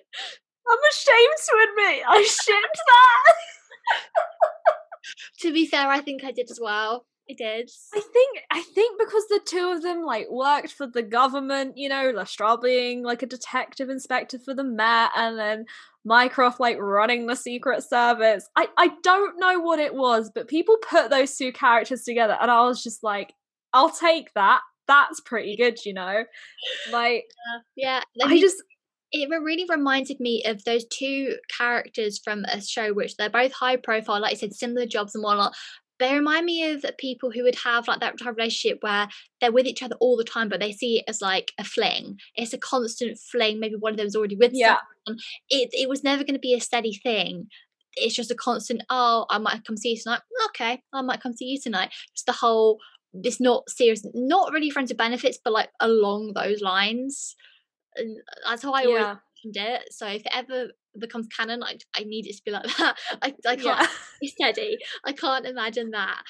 I'm 0.66 0.78
ashamed 0.90 1.38
to 1.46 1.68
admit 1.68 2.04
I 2.08 2.22
shipped 2.22 2.80
that. 2.86 3.34
To 5.40 5.52
be 5.52 5.66
fair, 5.66 5.88
I 5.88 6.00
think 6.00 6.24
I 6.24 6.32
did 6.32 6.50
as 6.50 6.58
well. 6.60 7.06
I 7.28 7.34
did. 7.34 7.70
I 7.94 8.00
think 8.00 8.40
I 8.50 8.62
think 8.62 8.98
because 8.98 9.26
the 9.28 9.40
two 9.44 9.72
of 9.74 9.82
them 9.82 10.02
like 10.02 10.26
worked 10.30 10.72
for 10.72 10.86
the 10.86 11.02
government, 11.02 11.76
you 11.76 11.88
know, 11.88 12.10
Lestrade 12.10 12.60
being 12.62 13.02
like 13.02 13.22
a 13.22 13.26
detective 13.26 13.88
inspector 13.88 14.38
for 14.38 14.54
the 14.54 14.64
Met, 14.64 15.10
and 15.16 15.38
then 15.38 15.64
Mycroft 16.04 16.60
like 16.60 16.78
running 16.78 17.26
the 17.26 17.36
Secret 17.36 17.82
Service. 17.82 18.48
I 18.56 18.68
I 18.76 18.92
don't 19.02 19.38
know 19.38 19.60
what 19.60 19.78
it 19.78 19.94
was, 19.94 20.30
but 20.34 20.48
people 20.48 20.76
put 20.88 21.10
those 21.10 21.36
two 21.36 21.52
characters 21.52 22.02
together, 22.02 22.36
and 22.40 22.50
I 22.50 22.62
was 22.62 22.82
just 22.82 23.02
like, 23.02 23.32
I'll 23.72 23.90
take 23.90 24.32
that. 24.34 24.60
That's 24.86 25.20
pretty 25.20 25.56
good, 25.56 25.84
you 25.84 25.94
know. 25.94 26.24
Like 26.92 27.24
Yeah, 27.76 28.02
I 28.22 28.26
I 28.26 28.28
mean, 28.28 28.40
just 28.40 28.62
it 29.12 29.28
really 29.30 29.64
reminded 29.68 30.18
me 30.18 30.42
of 30.44 30.64
those 30.64 30.84
two 30.86 31.36
characters 31.56 32.20
from 32.22 32.44
a 32.46 32.60
show 32.60 32.92
which 32.92 33.16
they're 33.16 33.30
both 33.30 33.52
high 33.52 33.76
profile, 33.76 34.20
like 34.20 34.32
I 34.32 34.36
said, 34.36 34.52
similar 34.52 34.86
jobs 34.86 35.14
and 35.14 35.22
whatnot. 35.22 35.54
They 36.00 36.14
remind 36.14 36.44
me 36.46 36.70
of 36.72 36.84
people 36.98 37.30
who 37.30 37.44
would 37.44 37.54
have 37.56 37.86
like 37.86 38.00
that 38.00 38.18
type 38.18 38.28
of 38.28 38.36
relationship 38.36 38.78
where 38.82 39.08
they're 39.40 39.52
with 39.52 39.66
each 39.66 39.82
other 39.82 39.96
all 40.00 40.16
the 40.16 40.24
time, 40.24 40.48
but 40.48 40.60
they 40.60 40.72
see 40.72 40.98
it 40.98 41.04
as 41.08 41.20
like 41.20 41.52
a 41.58 41.64
fling. 41.64 42.18
It's 42.34 42.52
a 42.52 42.58
constant 42.58 43.18
fling. 43.18 43.60
Maybe 43.60 43.76
one 43.76 43.92
of 43.92 43.96
them's 43.96 44.16
already 44.16 44.36
with 44.36 44.52
Yeah. 44.54 44.78
someone. 45.06 45.20
It 45.50 45.70
it 45.72 45.88
was 45.88 46.02
never 46.02 46.24
going 46.24 46.34
to 46.34 46.40
be 46.40 46.54
a 46.54 46.60
steady 46.60 46.94
thing. 46.94 47.48
It's 47.96 48.14
just 48.16 48.30
a 48.30 48.34
constant. 48.34 48.82
Oh, 48.90 49.26
I 49.30 49.38
might 49.38 49.64
come 49.64 49.76
see 49.76 49.90
you 49.90 50.00
tonight. 50.02 50.22
Okay, 50.46 50.82
I 50.92 51.02
might 51.02 51.20
come 51.20 51.32
see 51.34 51.46
you 51.46 51.60
tonight. 51.60 51.92
Just 52.14 52.26
the 52.26 52.32
whole. 52.32 52.78
It's 53.12 53.40
not 53.40 53.70
serious. 53.70 54.04
Not 54.12 54.52
really 54.52 54.70
friends 54.70 54.90
with 54.90 54.98
benefits, 54.98 55.38
but 55.42 55.52
like 55.52 55.70
along 55.78 56.32
those 56.34 56.60
lines. 56.60 57.36
And 57.94 58.18
uh, 58.18 58.50
that's 58.50 58.62
how 58.64 58.72
I 58.72 58.84
always 58.84 59.00
yeah. 59.00 59.16
imagined 59.44 59.72
it. 59.84 59.92
So 59.92 60.06
if 60.08 60.22
it 60.22 60.32
ever 60.32 60.70
becomes 60.98 61.26
canon, 61.28 61.62
I 61.62 61.78
I 61.96 62.04
need 62.04 62.26
it 62.26 62.36
to 62.36 62.42
be 62.44 62.50
like 62.52 62.64
that. 62.78 62.96
I 63.22 63.34
I 63.46 63.56
can't 63.56 63.80
yeah. 63.80 63.86
be 64.20 64.28
steady. 64.28 64.78
I 65.04 65.12
can't 65.12 65.46
imagine 65.46 65.90
that. 65.90 66.22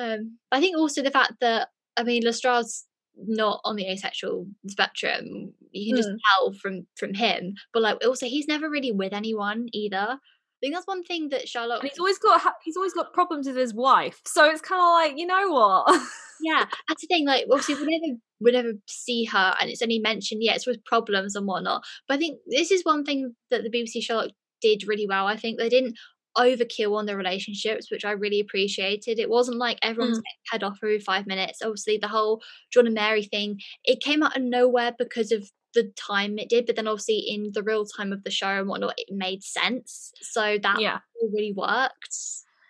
Um, 0.00 0.38
I 0.50 0.60
think 0.60 0.76
also 0.76 1.02
the 1.02 1.10
fact 1.10 1.34
that 1.40 1.68
I 1.96 2.02
mean 2.02 2.22
Lestrade's 2.24 2.86
not 3.16 3.60
on 3.64 3.76
the 3.76 3.86
asexual 3.88 4.46
spectrum. 4.68 5.54
You 5.70 5.92
can 5.92 5.96
just 5.96 6.08
Mm. 6.10 6.18
tell 6.38 6.52
from 6.54 6.86
from 6.96 7.14
him. 7.14 7.54
But 7.72 7.82
like 7.82 8.04
also 8.04 8.26
he's 8.26 8.48
never 8.48 8.68
really 8.68 8.92
with 8.92 9.12
anyone 9.12 9.68
either. 9.72 10.18
Think 10.64 10.76
that's 10.76 10.86
one 10.86 11.04
thing 11.04 11.28
that 11.28 11.46
Sherlock. 11.46 11.82
And 11.82 11.90
he's 11.90 11.98
always 11.98 12.18
got 12.18 12.40
he's 12.64 12.76
always 12.78 12.94
got 12.94 13.12
problems 13.12 13.46
with 13.46 13.56
his 13.56 13.74
wife, 13.74 14.22
so 14.26 14.48
it's 14.48 14.62
kind 14.62 14.80
of 14.80 14.86
like 14.86 15.18
you 15.18 15.26
know 15.26 15.50
what. 15.50 16.00
yeah, 16.40 16.64
that's 16.88 17.02
the 17.02 17.06
thing. 17.06 17.26
Like, 17.26 17.44
obviously, 17.50 17.74
we 17.74 17.98
never, 17.98 18.18
we 18.40 18.50
never 18.52 18.72
see 18.88 19.26
her, 19.26 19.54
and 19.60 19.68
it's 19.68 19.82
only 19.82 19.98
mentioned. 19.98 20.42
Yeah, 20.42 20.54
it's 20.54 20.66
with 20.66 20.82
problems 20.86 21.36
and 21.36 21.46
whatnot. 21.46 21.82
But 22.08 22.14
I 22.14 22.16
think 22.16 22.38
this 22.46 22.70
is 22.70 22.82
one 22.82 23.04
thing 23.04 23.34
that 23.50 23.62
the 23.62 23.68
BBC 23.68 24.02
Sherlock 24.02 24.30
did 24.62 24.88
really 24.88 25.06
well. 25.06 25.26
I 25.26 25.36
think 25.36 25.58
they 25.58 25.68
didn't 25.68 25.98
overkill 26.34 26.96
on 26.96 27.04
the 27.04 27.14
relationships, 27.14 27.90
which 27.90 28.06
I 28.06 28.12
really 28.12 28.40
appreciated. 28.40 29.18
It 29.18 29.28
wasn't 29.28 29.58
like 29.58 29.78
everyone's 29.82 30.18
mm. 30.18 30.22
getting 30.22 30.50
head 30.50 30.62
off 30.62 30.78
every 30.82 30.98
five 30.98 31.26
minutes. 31.26 31.58
Obviously, 31.62 31.98
the 31.98 32.08
whole 32.08 32.40
John 32.72 32.86
and 32.86 32.94
Mary 32.94 33.24
thing, 33.24 33.60
it 33.84 34.00
came 34.00 34.22
out 34.22 34.34
of 34.34 34.42
nowhere 34.42 34.92
because 34.98 35.30
of 35.30 35.46
the 35.74 35.92
time 35.96 36.38
it 36.38 36.48
did. 36.48 36.66
But 36.66 36.76
then, 36.76 36.88
obviously, 36.88 37.18
in 37.18 37.50
the 37.52 37.62
real 37.62 37.84
time 37.84 38.12
of 38.12 38.24
the 38.24 38.30
show 38.30 38.48
and 38.48 38.68
whatnot, 38.68 38.94
it 38.96 39.14
made 39.14 39.42
sense. 39.42 40.12
So 40.20 40.58
that 40.62 40.80
yeah. 40.80 40.98
really 41.22 41.52
worked. 41.52 42.16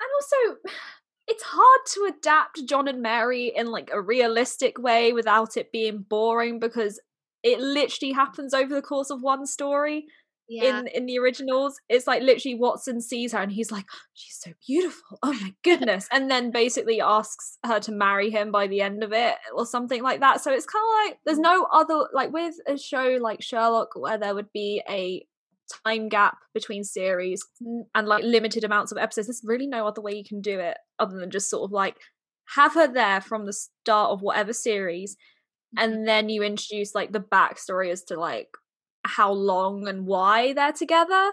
and 0.00 0.10
also 0.16 0.58
it's 1.28 1.42
hard 1.42 1.80
to 1.92 2.12
adapt 2.16 2.66
John 2.68 2.88
and 2.88 3.00
Mary 3.00 3.52
in 3.54 3.70
like 3.70 3.90
a 3.92 4.00
realistic 4.00 4.78
way 4.78 5.12
without 5.12 5.56
it 5.56 5.72
being 5.72 6.04
boring 6.08 6.58
because 6.58 7.00
it 7.42 7.60
literally 7.60 8.12
happens 8.12 8.52
over 8.54 8.74
the 8.74 8.82
course 8.82 9.10
of 9.10 9.22
one 9.22 9.46
story 9.46 10.06
Yeah. 10.46 10.80
in 10.80 10.86
in 10.88 11.06
the 11.06 11.18
originals 11.18 11.80
it's 11.88 12.06
like 12.06 12.22
literally 12.22 12.54
Watson 12.54 13.00
sees 13.00 13.32
her 13.32 13.38
and 13.38 13.50
he's 13.50 13.72
like 13.72 13.86
oh, 13.90 13.98
she's 14.12 14.36
so 14.36 14.52
beautiful. 14.66 15.18
Oh 15.22 15.32
my 15.32 15.54
goodness. 15.62 16.06
And 16.12 16.30
then 16.30 16.50
basically 16.50 17.00
asks 17.00 17.58
her 17.64 17.80
to 17.80 17.92
marry 17.92 18.30
him 18.30 18.52
by 18.52 18.66
the 18.66 18.82
end 18.82 19.02
of 19.02 19.12
it 19.12 19.36
or 19.54 19.64
something 19.64 20.02
like 20.02 20.20
that. 20.20 20.42
So 20.42 20.52
it's 20.52 20.66
kind 20.66 20.84
of 20.84 21.08
like 21.08 21.18
there's 21.24 21.38
mm. 21.38 21.42
no 21.42 21.66
other 21.72 22.08
like 22.12 22.32
with 22.32 22.56
a 22.66 22.76
show 22.76 23.18
like 23.20 23.42
Sherlock 23.42 23.90
where 23.96 24.18
there 24.18 24.34
would 24.34 24.52
be 24.52 24.82
a 24.88 25.26
time 25.86 26.08
gap 26.08 26.38
between 26.52 26.84
series 26.84 27.42
and 27.94 28.06
like 28.06 28.24
limited 28.24 28.64
amounts 28.64 28.92
of 28.92 28.98
episodes 28.98 29.28
there's 29.28 29.42
really 29.44 29.66
no 29.66 29.86
other 29.86 30.00
way 30.00 30.12
you 30.12 30.24
can 30.24 30.40
do 30.40 30.58
it 30.58 30.76
other 30.98 31.18
than 31.18 31.30
just 31.30 31.50
sort 31.50 31.64
of 31.64 31.72
like 31.72 31.96
have 32.54 32.74
her 32.74 32.86
there 32.86 33.20
from 33.20 33.46
the 33.46 33.52
start 33.52 34.10
of 34.10 34.20
whatever 34.20 34.52
series 34.52 35.16
mm-hmm. 35.76 35.84
and 35.84 36.08
then 36.08 36.28
you 36.28 36.42
introduce 36.42 36.94
like 36.94 37.12
the 37.12 37.20
backstory 37.20 37.90
as 37.90 38.02
to 38.04 38.18
like 38.18 38.48
how 39.04 39.32
long 39.32 39.86
and 39.88 40.06
why 40.06 40.52
they're 40.52 40.72
together. 40.72 41.32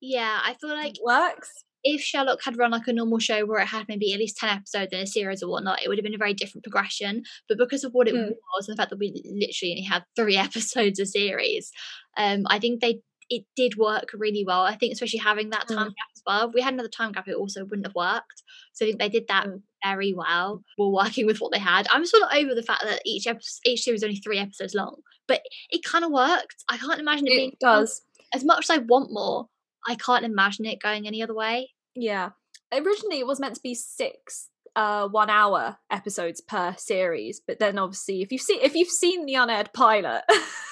Yeah, 0.00 0.40
I 0.44 0.54
feel 0.54 0.70
like 0.70 0.96
It 0.98 1.02
works. 1.04 1.50
if 1.84 2.00
Sherlock 2.00 2.40
had 2.44 2.56
run 2.58 2.70
like 2.70 2.86
a 2.86 2.92
normal 2.92 3.18
show 3.18 3.44
where 3.44 3.60
it 3.60 3.66
had 3.66 3.86
maybe 3.88 4.12
at 4.12 4.18
least 4.20 4.36
10 4.36 4.48
episodes 4.48 4.92
in 4.92 5.00
a 5.00 5.06
series 5.06 5.42
or 5.42 5.50
whatnot, 5.50 5.82
it 5.82 5.88
would 5.88 5.98
have 5.98 6.04
been 6.04 6.14
a 6.14 6.18
very 6.18 6.34
different 6.34 6.64
progression. 6.64 7.22
But 7.48 7.58
because 7.58 7.84
of 7.84 7.92
what 7.92 8.08
it 8.08 8.14
Mm. 8.14 8.30
was 8.54 8.68
and 8.68 8.76
the 8.76 8.80
fact 8.80 8.90
that 8.90 8.98
we 8.98 9.12
literally 9.24 9.72
only 9.72 9.82
had 9.82 10.04
three 10.16 10.36
episodes 10.46 11.00
a 11.00 11.06
series, 11.06 11.70
um, 12.16 12.42
I 12.46 12.58
think 12.58 12.80
they 12.80 13.00
it 13.34 13.44
did 13.56 13.76
work 13.76 14.10
really 14.14 14.44
well. 14.46 14.62
I 14.62 14.74
think 14.76 14.92
especially 14.92 15.18
having 15.20 15.50
that 15.50 15.66
time 15.68 15.88
Mm. 15.88 15.96
gap 15.98 16.10
as 16.16 16.22
well. 16.26 16.48
If 16.48 16.54
we 16.54 16.60
had 16.60 16.74
another 16.74 16.88
time 16.88 17.12
gap, 17.12 17.26
it 17.28 17.34
also 17.34 17.64
wouldn't 17.64 17.86
have 17.86 17.94
worked. 17.94 18.42
So 18.74 18.84
I 18.84 18.88
think 18.88 18.98
they 19.00 19.08
did 19.08 19.26
that 19.28 19.46
Mm. 19.46 19.62
very 19.84 20.12
well 20.14 20.62
while 20.76 20.92
working 20.92 21.26
with 21.26 21.38
what 21.40 21.52
they 21.52 21.58
had. 21.58 21.86
I'm 21.90 22.04
sort 22.06 22.22
of 22.24 22.28
over 22.36 22.54
the 22.54 22.62
fact 22.62 22.82
that 22.84 23.00
each 23.04 23.26
episode, 23.26 23.60
each 23.66 23.82
series 23.82 24.00
is 24.00 24.04
only 24.04 24.16
three 24.16 24.38
episodes 24.38 24.74
long, 24.74 24.96
but 25.26 25.40
it 25.70 25.82
kind 25.84 26.04
of 26.04 26.10
worked. 26.10 26.64
I 26.68 26.76
can't 26.76 27.00
imagine 27.00 27.26
it, 27.26 27.30
being 27.30 27.52
It 27.52 27.60
does. 27.60 28.02
as 28.34 28.44
much 28.44 28.64
as 28.66 28.70
I 28.70 28.78
want 28.78 29.10
more. 29.12 29.48
I 29.88 29.94
can't 29.96 30.24
imagine 30.24 30.64
it 30.66 30.80
going 30.80 31.06
any 31.06 31.22
other 31.22 31.34
way. 31.34 31.72
Yeah. 31.94 32.30
Originally, 32.72 33.18
it 33.20 33.26
was 33.26 33.40
meant 33.40 33.54
to 33.56 33.62
be 33.62 33.74
six 33.74 34.48
uh 34.74 35.06
one 35.08 35.28
hour 35.28 35.76
episodes 35.90 36.40
per 36.40 36.74
series 36.78 37.42
but 37.46 37.58
then 37.58 37.78
obviously 37.78 38.22
if 38.22 38.32
you've 38.32 38.40
seen 38.40 38.58
if 38.62 38.74
you've 38.74 38.88
seen 38.88 39.26
the 39.26 39.34
unaired 39.34 39.70
pilot 39.74 40.22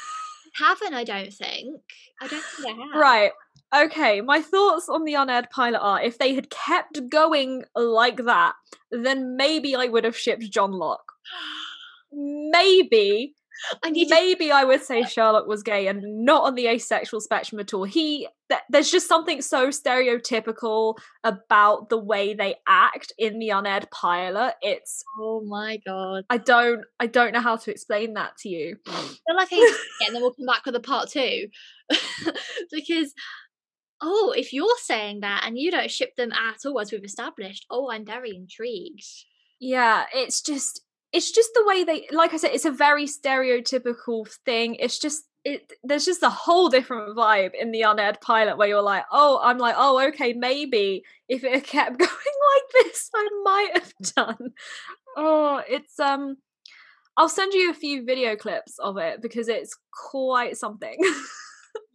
haven't 0.55 0.94
I 0.94 1.05
don't 1.05 1.32
think. 1.32 1.80
I 2.20 2.26
don't 2.26 2.42
think 2.42 2.78
I 2.78 2.86
have. 2.92 3.01
right 3.01 3.32
okay 3.74 4.20
my 4.20 4.42
thoughts 4.42 4.88
on 4.88 5.05
the 5.05 5.14
unaired 5.14 5.48
pilot 5.51 5.80
are 5.80 6.03
if 6.03 6.18
they 6.18 6.34
had 6.34 6.51
kept 6.51 6.96
mm. 6.96 7.09
going 7.09 7.64
like 7.74 8.24
that 8.24 8.55
then 8.90 9.36
maybe 9.36 9.76
i 9.76 9.86
would 9.86 10.05
have 10.05 10.16
shipped 10.16 10.42
Johnlock 10.42 10.98
maybe 12.12 13.34
I 13.85 13.91
need 13.91 14.09
to 14.09 14.15
maybe 14.15 14.51
I 14.51 14.65
would 14.65 14.83
say 14.83 15.03
Sherlock 15.03 15.47
was 15.47 15.63
gay 15.63 15.87
and 15.87 16.25
not 16.25 16.45
on 16.45 16.55
the 16.55 16.67
asexual 16.67 17.21
spectrum 17.21 17.61
at 17.61 17.75
all. 17.75 17.85
He 17.85 18.29
th- 18.49 18.61
there's 18.69 18.91
just 18.91 19.09
something 19.09 19.43
so 19.43 19.69
stereotypical 19.69 20.97
about 21.25 21.89
the 21.89 21.99
way 21.99 22.35
they 22.35 22.57
act 22.67 23.13
in 23.19 23.39
the 23.39 23.51
unaired 23.51 23.91
pilot. 23.91 24.55
It's 24.63 25.05
Oh 25.19 25.43
my 25.47 25.79
god. 25.87 26.25
I 26.31 26.39
don't 26.39 26.85
I 26.99 27.07
don't 27.07 27.33
know 27.33 27.41
how 27.41 27.57
to 27.57 27.71
explain 27.71 28.15
that 28.15 28.37
to 28.39 28.49
you. 28.49 28.77
I 28.87 28.91
feel 28.91 29.37
like 29.37 29.53
I 29.53 29.57
need 29.57 29.67
to 29.67 29.75
see 29.75 29.81
it 30.01 30.07
and 30.07 30.15
then 30.17 30.23
we'll 30.23 30.35
come 30.35 30.47
back 30.47 30.65
with 30.65 30.77
a 30.77 30.81
part 30.81 31.11
two. 31.11 31.49
because 32.71 33.15
oh, 34.03 34.35
if 34.37 34.53
you're 34.53 34.69
saying 34.83 35.21
that 35.21 35.45
and 35.47 35.59
you 35.59 35.71
don't 35.71 35.91
ship 35.91 36.17
them 36.17 36.33
at 36.33 36.65
all 36.65 36.81
as 36.81 36.93
we've 36.93 37.05
established, 37.05 37.67
oh 37.71 37.91
I'm 37.91 38.05
very 38.05 38.35
intrigued. 38.35 39.05
Yeah, 39.61 40.07
it's 40.15 40.41
just 40.41 40.83
it's 41.13 41.31
just 41.33 41.51
the 41.55 41.65
way 41.67 41.85
they 41.85 42.07
like 42.13 42.33
I 42.35 42.37
said 42.37 42.53
it's 42.53 42.65
a 42.65 42.71
very 42.71 43.07
stereotypical 43.07 44.29
thing. 44.45 44.77
It's 44.77 44.99
just 44.99 45.25
it 45.45 45.73
there's 45.83 46.05
just 46.05 46.23
a 46.23 46.31
whole 46.31 46.69
different 46.69 47.17
vibe 47.17 47.53
in 47.59 47.73
the 47.73 47.83
unaired 47.83 48.21
pilot 48.21 48.59
where 48.59 48.69
you're 48.69 48.83
like, 48.83 49.05
"Oh, 49.11 49.41
I'm 49.43 49.59
like, 49.59 49.75
oh, 49.77 50.01
okay, 50.09 50.33
maybe 50.35 51.03
if 51.29 51.45
it 51.45 51.65
kept 51.67 51.99
going 51.99 52.11
like 52.11 52.85
this, 52.85 53.11
I 53.15 53.29
might 53.45 53.71
have 53.75 53.95
done." 54.17 54.53
Oh, 55.17 55.63
it's 55.69 55.99
um 55.99 56.37
I'll 57.17 57.29
send 57.29 57.53
you 57.53 57.71
a 57.71 57.75
few 57.75 58.05
video 58.05 58.37
clips 58.37 58.79
of 58.79 58.97
it 58.97 59.21
because 59.21 59.49
it's 59.49 59.77
quite 59.93 60.57
something. 60.57 60.97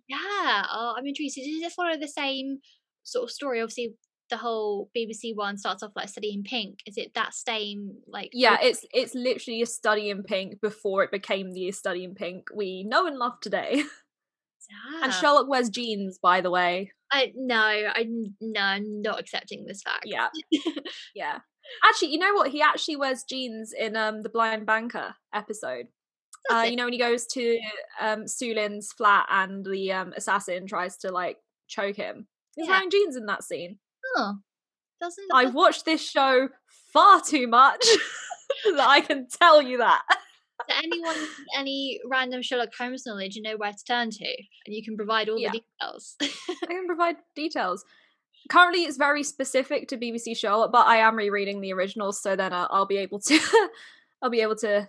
Yeah. 0.07 0.65
Oh, 0.71 0.93
I'm 0.97 1.05
intrigued. 1.07 1.33
So 1.33 1.41
does 1.41 1.61
it 1.61 1.71
follow 1.71 1.97
the 1.97 2.07
same 2.07 2.59
sort 3.03 3.23
of 3.23 3.31
story? 3.31 3.61
Obviously 3.61 3.95
the 4.35 4.41
whole 4.41 4.89
BBC 4.95 5.33
one 5.33 5.57
starts 5.57 5.81
off 5.81 5.91
like 5.95 6.09
Study 6.09 6.33
in 6.33 6.43
Pink. 6.43 6.79
Is 6.85 6.97
it 6.97 7.13
that 7.15 7.33
same 7.33 7.95
like 8.07 8.31
yeah, 8.33 8.57
it's 8.61 8.85
it's 8.93 9.15
literally 9.15 9.61
a 9.61 9.65
study 9.65 10.09
in 10.09 10.23
pink 10.23 10.59
before 10.61 11.03
it 11.03 11.11
became 11.11 11.53
the 11.53 11.71
study 11.71 12.03
in 12.03 12.15
pink 12.15 12.47
we 12.53 12.83
know 12.83 13.07
and 13.07 13.17
love 13.17 13.39
today. 13.41 13.83
And. 15.03 15.13
Sherlock 15.13 15.47
wears 15.47 15.69
jeans, 15.69 16.17
by 16.17 16.41
the 16.41 16.49
way. 16.49 16.91
I 17.11 17.31
no, 17.35 17.55
I 17.55 18.07
no, 18.41 18.59
I'm 18.59 19.01
not 19.03 19.19
accepting 19.19 19.65
this 19.65 19.81
fact. 19.83 20.05
Yeah. 20.05 20.29
Yeah. 21.15 21.37
Actually, 21.83 22.09
you 22.13 22.19
know 22.19 22.33
what? 22.33 22.49
He 22.51 22.61
actually 22.61 22.95
wears 22.95 23.23
jeans 23.23 23.73
in 23.77 23.95
um 23.95 24.21
the 24.23 24.29
Blind 24.29 24.65
Banker 24.65 25.15
episode. 25.33 25.85
Uh, 26.51 26.63
you 26.63 26.75
know 26.75 26.83
when 26.85 26.93
he 26.93 26.99
goes 26.99 27.25
to 27.27 27.59
um 28.01 28.27
Soo 28.27 28.53
Lin's 28.53 28.91
flat 28.91 29.27
and 29.29 29.63
the 29.65 29.91
um 29.91 30.13
assassin 30.17 30.67
tries 30.67 30.97
to 30.97 31.11
like 31.11 31.37
choke 31.67 31.95
him. 31.95 32.27
He's 32.55 32.65
Yeah. 32.65 32.73
wearing 32.73 32.89
jeans 32.89 33.15
in 33.15 33.27
that 33.27 33.43
scene. 33.43 33.77
Oh, 34.15 34.35
doesn't 35.01 35.25
I've 35.33 35.53
watched 35.53 35.85
this 35.85 36.07
show 36.07 36.49
far 36.93 37.21
too 37.21 37.47
much 37.47 37.85
that 38.65 38.87
I 38.87 39.01
can 39.01 39.27
tell 39.41 39.61
you 39.61 39.77
that. 39.79 40.01
to 40.69 40.77
anyone 40.77 41.15
any 41.57 41.99
random 42.09 42.41
Sherlock 42.41 42.69
Holmes 42.77 43.03
knowledge, 43.05 43.35
you 43.35 43.41
know 43.41 43.57
where 43.57 43.71
to 43.71 43.83
turn 43.87 44.09
to, 44.11 44.25
and 44.25 44.75
you 44.75 44.83
can 44.83 44.95
provide 44.95 45.27
all 45.29 45.37
Yeah. 45.37 45.51
the 45.51 45.61
details. 45.81 46.15
I 46.21 46.65
can 46.67 46.87
provide 46.87 47.17
details. 47.35 47.83
Currently, 48.49 48.83
it's 48.83 48.97
very 48.97 49.23
specific 49.23 49.87
to 49.89 49.97
BBC 49.97 50.37
Sherlock, 50.37 50.71
but 50.71 50.85
I 50.87 50.97
am 50.97 51.15
rereading 51.15 51.61
the 51.61 51.73
originals, 51.73 52.21
so 52.21 52.35
then 52.35 52.53
I'll, 52.53 52.67
I'll 52.71 52.85
be 52.85 52.97
able 52.97 53.19
to, 53.21 53.39
I'll 54.21 54.29
be 54.29 54.41
able 54.41 54.55
to, 54.57 54.87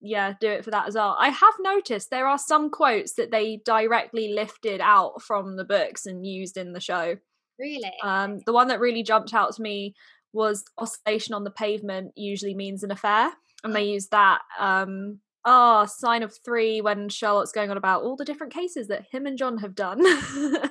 yeah, 0.00 0.32
do 0.40 0.48
it 0.48 0.64
for 0.64 0.70
that 0.70 0.88
as 0.88 0.94
well. 0.94 1.14
I 1.18 1.28
have 1.28 1.54
noticed 1.60 2.08
there 2.10 2.26
are 2.26 2.38
some 2.38 2.70
quotes 2.70 3.12
that 3.14 3.30
they 3.30 3.60
directly 3.64 4.32
lifted 4.32 4.80
out 4.80 5.20
from 5.22 5.56
the 5.56 5.64
books 5.64 6.06
and 6.06 6.26
used 6.26 6.56
in 6.56 6.72
the 6.72 6.80
show. 6.80 7.16
Really? 7.58 7.92
Um, 8.02 8.40
the 8.46 8.52
one 8.52 8.68
that 8.68 8.80
really 8.80 9.02
jumped 9.02 9.34
out 9.34 9.54
to 9.56 9.62
me 9.62 9.94
was 10.32 10.64
oscillation 10.78 11.34
on 11.34 11.44
the 11.44 11.50
pavement 11.50 12.12
usually 12.16 12.54
means 12.54 12.82
an 12.82 12.90
affair, 12.90 13.32
and 13.64 13.74
they 13.74 13.84
use 13.84 14.08
that. 14.08 14.40
Um, 14.58 15.20
ah, 15.44 15.86
sign 15.86 16.22
of 16.22 16.36
three 16.44 16.80
when 16.80 17.08
Sherlock's 17.08 17.52
going 17.52 17.70
on 17.70 17.76
about 17.76 18.02
all 18.02 18.16
the 18.16 18.24
different 18.24 18.52
cases 18.52 18.88
that 18.88 19.06
him 19.10 19.26
and 19.26 19.38
John 19.38 19.58
have 19.58 19.74
done. 19.74 20.00
I 20.04 20.70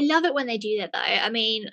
love 0.00 0.24
it 0.24 0.34
when 0.34 0.46
they 0.46 0.58
do 0.58 0.78
that 0.78 0.92
though. 0.92 0.98
I 0.98 1.30
mean, 1.30 1.66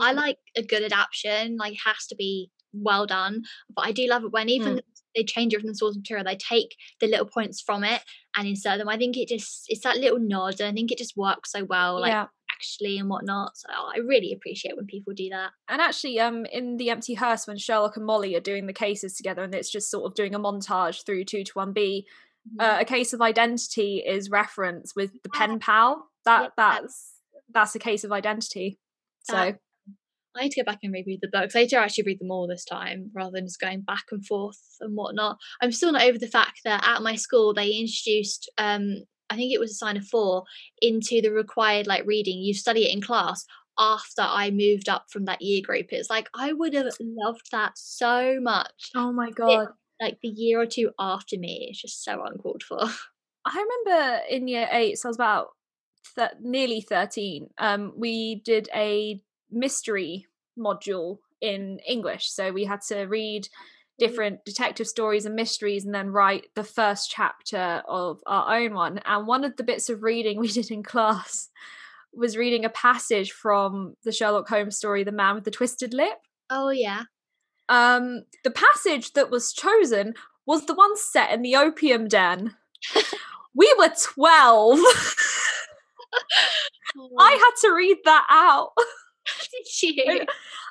I 0.00 0.12
like 0.12 0.38
a 0.56 0.62
good 0.62 0.82
adaptation, 0.82 1.56
like 1.56 1.74
it 1.74 1.80
has 1.84 2.06
to 2.08 2.16
be 2.16 2.50
well 2.72 3.06
done. 3.06 3.42
But 3.74 3.86
I 3.86 3.92
do 3.92 4.06
love 4.08 4.24
it 4.24 4.32
when 4.32 4.48
even 4.48 4.76
Mm. 4.76 4.80
they 5.16 5.24
change 5.24 5.52
it 5.54 5.60
from 5.60 5.68
the 5.68 5.74
source 5.74 5.96
material, 5.96 6.24
they 6.24 6.36
take 6.36 6.76
the 7.00 7.06
little 7.08 7.26
points 7.26 7.60
from 7.60 7.82
it 7.84 8.02
and 8.36 8.46
insert 8.48 8.78
them. 8.78 8.88
I 8.88 8.96
think 8.96 9.16
it 9.16 9.28
just 9.28 9.64
it's 9.68 9.82
that 9.82 9.96
little 9.98 10.18
nod, 10.18 10.60
and 10.60 10.68
I 10.68 10.72
think 10.72 10.90
it 10.92 10.98
just 10.98 11.16
works 11.16 11.52
so 11.52 11.64
well, 11.64 12.00
like 12.00 12.10
yeah. 12.10 12.26
Actually 12.58 12.98
and 12.98 13.08
whatnot. 13.08 13.56
So 13.56 13.68
I 13.70 13.98
really 13.98 14.32
appreciate 14.32 14.76
when 14.76 14.86
people 14.86 15.12
do 15.14 15.28
that. 15.30 15.50
And 15.68 15.80
actually, 15.80 16.18
um, 16.20 16.44
in 16.46 16.76
the 16.76 16.90
Empty 16.90 17.14
Hearse, 17.14 17.46
when 17.46 17.58
Sherlock 17.58 17.96
and 17.96 18.04
Molly 18.06 18.34
are 18.34 18.40
doing 18.40 18.66
the 18.66 18.72
cases 18.72 19.14
together, 19.14 19.42
and 19.42 19.54
it's 19.54 19.70
just 19.70 19.90
sort 19.90 20.04
of 20.06 20.14
doing 20.14 20.34
a 20.34 20.40
montage 20.40 21.04
through 21.04 21.24
two 21.24 21.44
to 21.44 21.52
one 21.54 21.72
B, 21.72 22.06
Mhm. 22.48 22.62
uh, 22.64 22.78
a 22.80 22.84
case 22.84 23.12
of 23.12 23.20
identity 23.20 24.02
is 24.06 24.30
referenced 24.30 24.94
with 24.96 25.12
the 25.22 25.30
Ah, 25.34 25.38
pen 25.38 25.58
pal. 25.60 26.08
That 26.24 26.42
yeah. 26.42 26.48
that's 26.56 27.14
that's 27.50 27.74
a 27.74 27.78
case 27.78 28.04
of 28.04 28.12
identity. 28.12 28.78
So 29.22 29.34
That- 29.34 29.58
I 30.36 30.42
need 30.42 30.52
to 30.52 30.60
go 30.60 30.64
back 30.70 30.80
and 30.82 30.92
reread 30.92 31.20
the 31.22 31.28
books. 31.32 31.56
I 31.56 31.60
need 31.62 31.70
to 31.70 31.76
actually 31.78 32.04
read 32.04 32.20
them 32.20 32.30
all 32.30 32.46
this 32.46 32.64
time 32.64 33.10
rather 33.14 33.32
than 33.32 33.46
just 33.46 33.58
going 33.58 33.80
back 33.80 34.04
and 34.12 34.24
forth 34.24 34.60
and 34.80 34.94
whatnot. 34.94 35.38
I'm 35.60 35.72
still 35.72 35.90
not 35.92 36.02
over 36.02 36.18
the 36.18 36.28
fact 36.28 36.60
that 36.64 36.84
at 36.86 37.02
my 37.02 37.16
school 37.16 37.54
they 37.54 37.70
introduced 37.72 38.50
um 38.58 39.04
I 39.30 39.36
think 39.36 39.52
it 39.52 39.60
was 39.60 39.70
a 39.72 39.74
sign 39.74 39.96
of 39.96 40.06
four 40.06 40.44
into 40.80 41.20
the 41.20 41.30
required 41.30 41.86
like 41.86 42.06
reading. 42.06 42.38
You 42.38 42.54
study 42.54 42.86
it 42.86 42.92
in 42.94 43.00
class 43.00 43.44
after 43.78 44.22
I 44.22 44.50
moved 44.50 44.88
up 44.88 45.06
from 45.10 45.24
that 45.26 45.40
year 45.42 45.62
group. 45.64 45.86
It's 45.90 46.10
like 46.10 46.28
I 46.34 46.52
would 46.52 46.74
have 46.74 46.92
loved 47.00 47.50
that 47.52 47.72
so 47.76 48.40
much. 48.40 48.90
oh 48.94 49.12
my 49.12 49.30
god, 49.30 49.68
Like 50.00 50.18
the 50.22 50.28
year 50.28 50.60
or 50.60 50.66
two 50.66 50.90
after 50.98 51.38
me, 51.38 51.68
it's 51.70 51.80
just 51.82 52.04
so 52.04 52.22
uncalled 52.24 52.62
for. 52.62 52.80
I 53.44 53.64
remember 53.86 54.20
in 54.28 54.48
year 54.48 54.68
eight, 54.72 54.98
so 54.98 55.08
I 55.08 55.10
was 55.10 55.16
about 55.16 55.48
th- 56.16 56.30
nearly 56.40 56.80
thirteen. 56.80 57.50
Um, 57.58 57.92
we 57.96 58.36
did 58.44 58.68
a 58.74 59.20
mystery 59.50 60.26
module 60.58 61.18
in 61.40 61.78
English, 61.86 62.28
so 62.30 62.50
we 62.52 62.64
had 62.64 62.80
to 62.88 63.02
read 63.04 63.48
different 63.98 64.44
detective 64.44 64.86
stories 64.86 65.26
and 65.26 65.34
mysteries 65.34 65.84
and 65.84 65.94
then 65.94 66.10
write 66.10 66.46
the 66.54 66.64
first 66.64 67.10
chapter 67.10 67.82
of 67.86 68.20
our 68.26 68.56
own 68.56 68.74
one. 68.74 69.00
And 69.04 69.26
one 69.26 69.44
of 69.44 69.56
the 69.56 69.64
bits 69.64 69.90
of 69.90 70.02
reading 70.02 70.38
we 70.38 70.48
did 70.52 70.70
in 70.70 70.82
class 70.82 71.48
was 72.14 72.36
reading 72.36 72.64
a 72.64 72.70
passage 72.70 73.32
from 73.32 73.94
the 74.04 74.12
Sherlock 74.12 74.48
Holmes 74.48 74.76
story, 74.76 75.04
The 75.04 75.12
Man 75.12 75.34
with 75.34 75.44
the 75.44 75.50
Twisted 75.50 75.92
Lip. 75.92 76.18
Oh 76.50 76.70
yeah. 76.70 77.02
Um, 77.68 78.22
the 78.44 78.50
passage 78.50 79.12
that 79.12 79.30
was 79.30 79.52
chosen 79.52 80.14
was 80.46 80.64
the 80.64 80.74
one 80.74 80.96
set 80.96 81.32
in 81.32 81.42
the 81.42 81.56
opium 81.56 82.08
den. 82.08 82.54
we 83.54 83.74
were 83.78 83.92
12. 84.00 84.78
I 87.18 87.32
had 87.32 87.68
to 87.68 87.74
read 87.74 87.98
that 88.04 88.26
out. 88.30 88.70
did 89.52 89.82
you? 89.82 90.26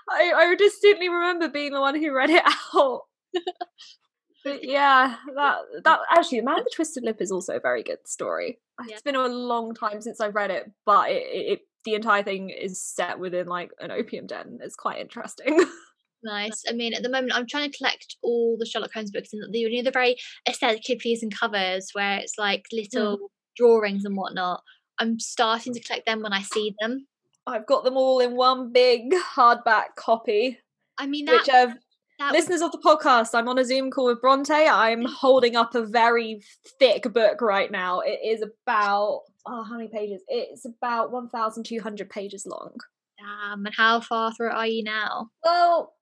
I, 0.10 0.34
I 0.36 0.56
distinctly 0.56 1.10
remember 1.10 1.50
being 1.50 1.74
the 1.74 1.82
one 1.82 1.96
who 1.96 2.16
read 2.16 2.32
it 2.32 2.44
out. 2.74 3.02
but 4.44 4.64
yeah, 4.64 5.16
that 5.36 5.58
that 5.84 6.00
actually, 6.12 6.40
The 6.40 6.46
Man 6.46 6.56
with 6.56 6.66
the 6.66 6.72
Twisted 6.74 7.04
Lip 7.04 7.22
is 7.22 7.32
also 7.32 7.56
a 7.56 7.60
very 7.60 7.84
good 7.84 8.08
story. 8.08 8.60
Yeah. 8.88 8.94
It's 8.94 9.02
been 9.02 9.16
a 9.16 9.28
long 9.28 9.74
time 9.74 10.02
since 10.02 10.22
I've 10.22 10.36
read 10.36 10.52
it, 10.52 10.72
but 10.86 11.10
it, 11.10 11.24
it, 11.24 11.60
the 11.84 11.96
entire 11.96 12.24
thing 12.24 12.50
is 12.50 12.82
set 12.82 13.20
within 13.20 13.48
like 13.48 13.72
an 13.80 13.92
opium 13.92 14.28
den. 14.28 14.60
It's 14.62 14.76
quite 14.76 15.00
interesting. 15.00 15.66
nice. 16.24 16.64
I 16.70 16.74
mean, 16.74 16.94
at 16.94 17.04
the 17.04 17.10
moment, 17.10 17.34
I'm 17.36 17.48
trying 17.48 17.72
to 17.72 17.78
collect 17.78 18.18
all 18.22 18.56
the 18.60 18.66
Sherlock 18.66 18.94
Holmes 18.94 19.12
books, 19.12 19.30
and 19.34 19.54
the 19.54 19.60
you 19.60 19.78
know 19.78 19.84
the 19.84 19.92
very 19.92 20.18
aesthetically 20.48 21.00
pleasing 21.02 21.32
covers 21.32 21.90
where 21.94 22.20
it's 22.20 22.38
like 22.38 22.66
little 22.72 23.18
mm. 23.18 23.28
drawings 23.56 24.06
and 24.06 24.16
whatnot. 24.16 24.62
I'm 25.00 25.20
starting 25.20 25.74
to 25.74 25.84
collect 25.84 26.06
them 26.06 26.22
when 26.22 26.34
I 26.34 26.42
see 26.42 26.76
them. 26.80 27.08
I've 27.46 27.66
got 27.66 27.84
them 27.84 27.96
all 27.96 28.20
in 28.20 28.36
one 28.36 28.74
big 28.74 29.14
hardback 29.36 29.96
copy. 29.96 30.60
I 30.98 31.08
mean, 31.08 31.26
that, 31.26 31.34
which 31.34 31.48
have 31.48 31.78
that 32.20 32.34
listeners 32.34 32.62
of 32.62 32.72
the 32.72 32.80
podcast, 32.80 33.30
I'm 33.34 33.48
on 33.48 33.60
a 33.60 33.66
Zoom 33.66 33.92
call 33.92 34.08
with 34.08 34.22
Bronte. 34.22 34.54
I'm 34.54 35.06
holding 35.08 35.56
up 35.56 35.76
a 35.76 35.86
very 35.86 36.42
thick 36.80 37.12
book 37.14 37.42
right 37.42 37.72
now. 37.72 38.00
It 38.00 38.20
is 38.24 38.42
about 38.42 39.24
oh, 39.46 39.64
how 39.64 39.78
many 39.78 39.88
pages? 39.88 40.22
It's 40.28 40.66
about 40.66 41.12
1,200 41.12 42.10
pages 42.10 42.46
long. 42.46 42.76
Damn, 43.18 43.66
and 43.66 43.76
how 43.76 44.02
far 44.02 44.34
through 44.34 44.52
are 44.52 44.68
you 44.68 44.84
now? 44.84 45.30
Well, 45.44 45.94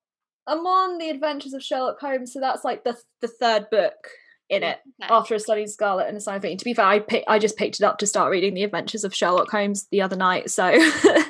I'm 0.48 0.66
on 0.66 0.98
the 0.98 1.10
Adventures 1.10 1.54
of 1.54 1.64
Sherlock 1.64 2.00
Holmes, 2.00 2.34
so 2.34 2.40
that's 2.40 2.64
like 2.64 2.84
the 2.84 2.98
the 3.22 3.28
third 3.28 3.70
book 3.70 3.94
in 4.50 4.64
oh, 4.64 4.68
it 4.68 4.80
okay. 5.02 5.14
after 5.14 5.40
Study 5.40 5.64
in 5.64 5.68
Scarlet 5.68 6.08
and 6.08 6.18
Assigned 6.18 6.44
To 6.44 6.66
be 6.66 6.74
fair, 6.74 6.86
I 6.86 7.00
pick, 7.00 7.24
I 7.28 7.40
just 7.40 7.58
picked 7.58 7.80
it 7.80 7.84
up 7.84 7.98
to 8.00 8.08
start 8.08 8.32
reading 8.32 8.54
the 8.54 8.64
Adventures 8.64 9.04
of 9.04 9.16
Sherlock 9.16 9.50
Holmes 9.50 9.88
the 9.92 10.02
other 10.02 10.16
night, 10.16 10.50
so. 10.50 10.72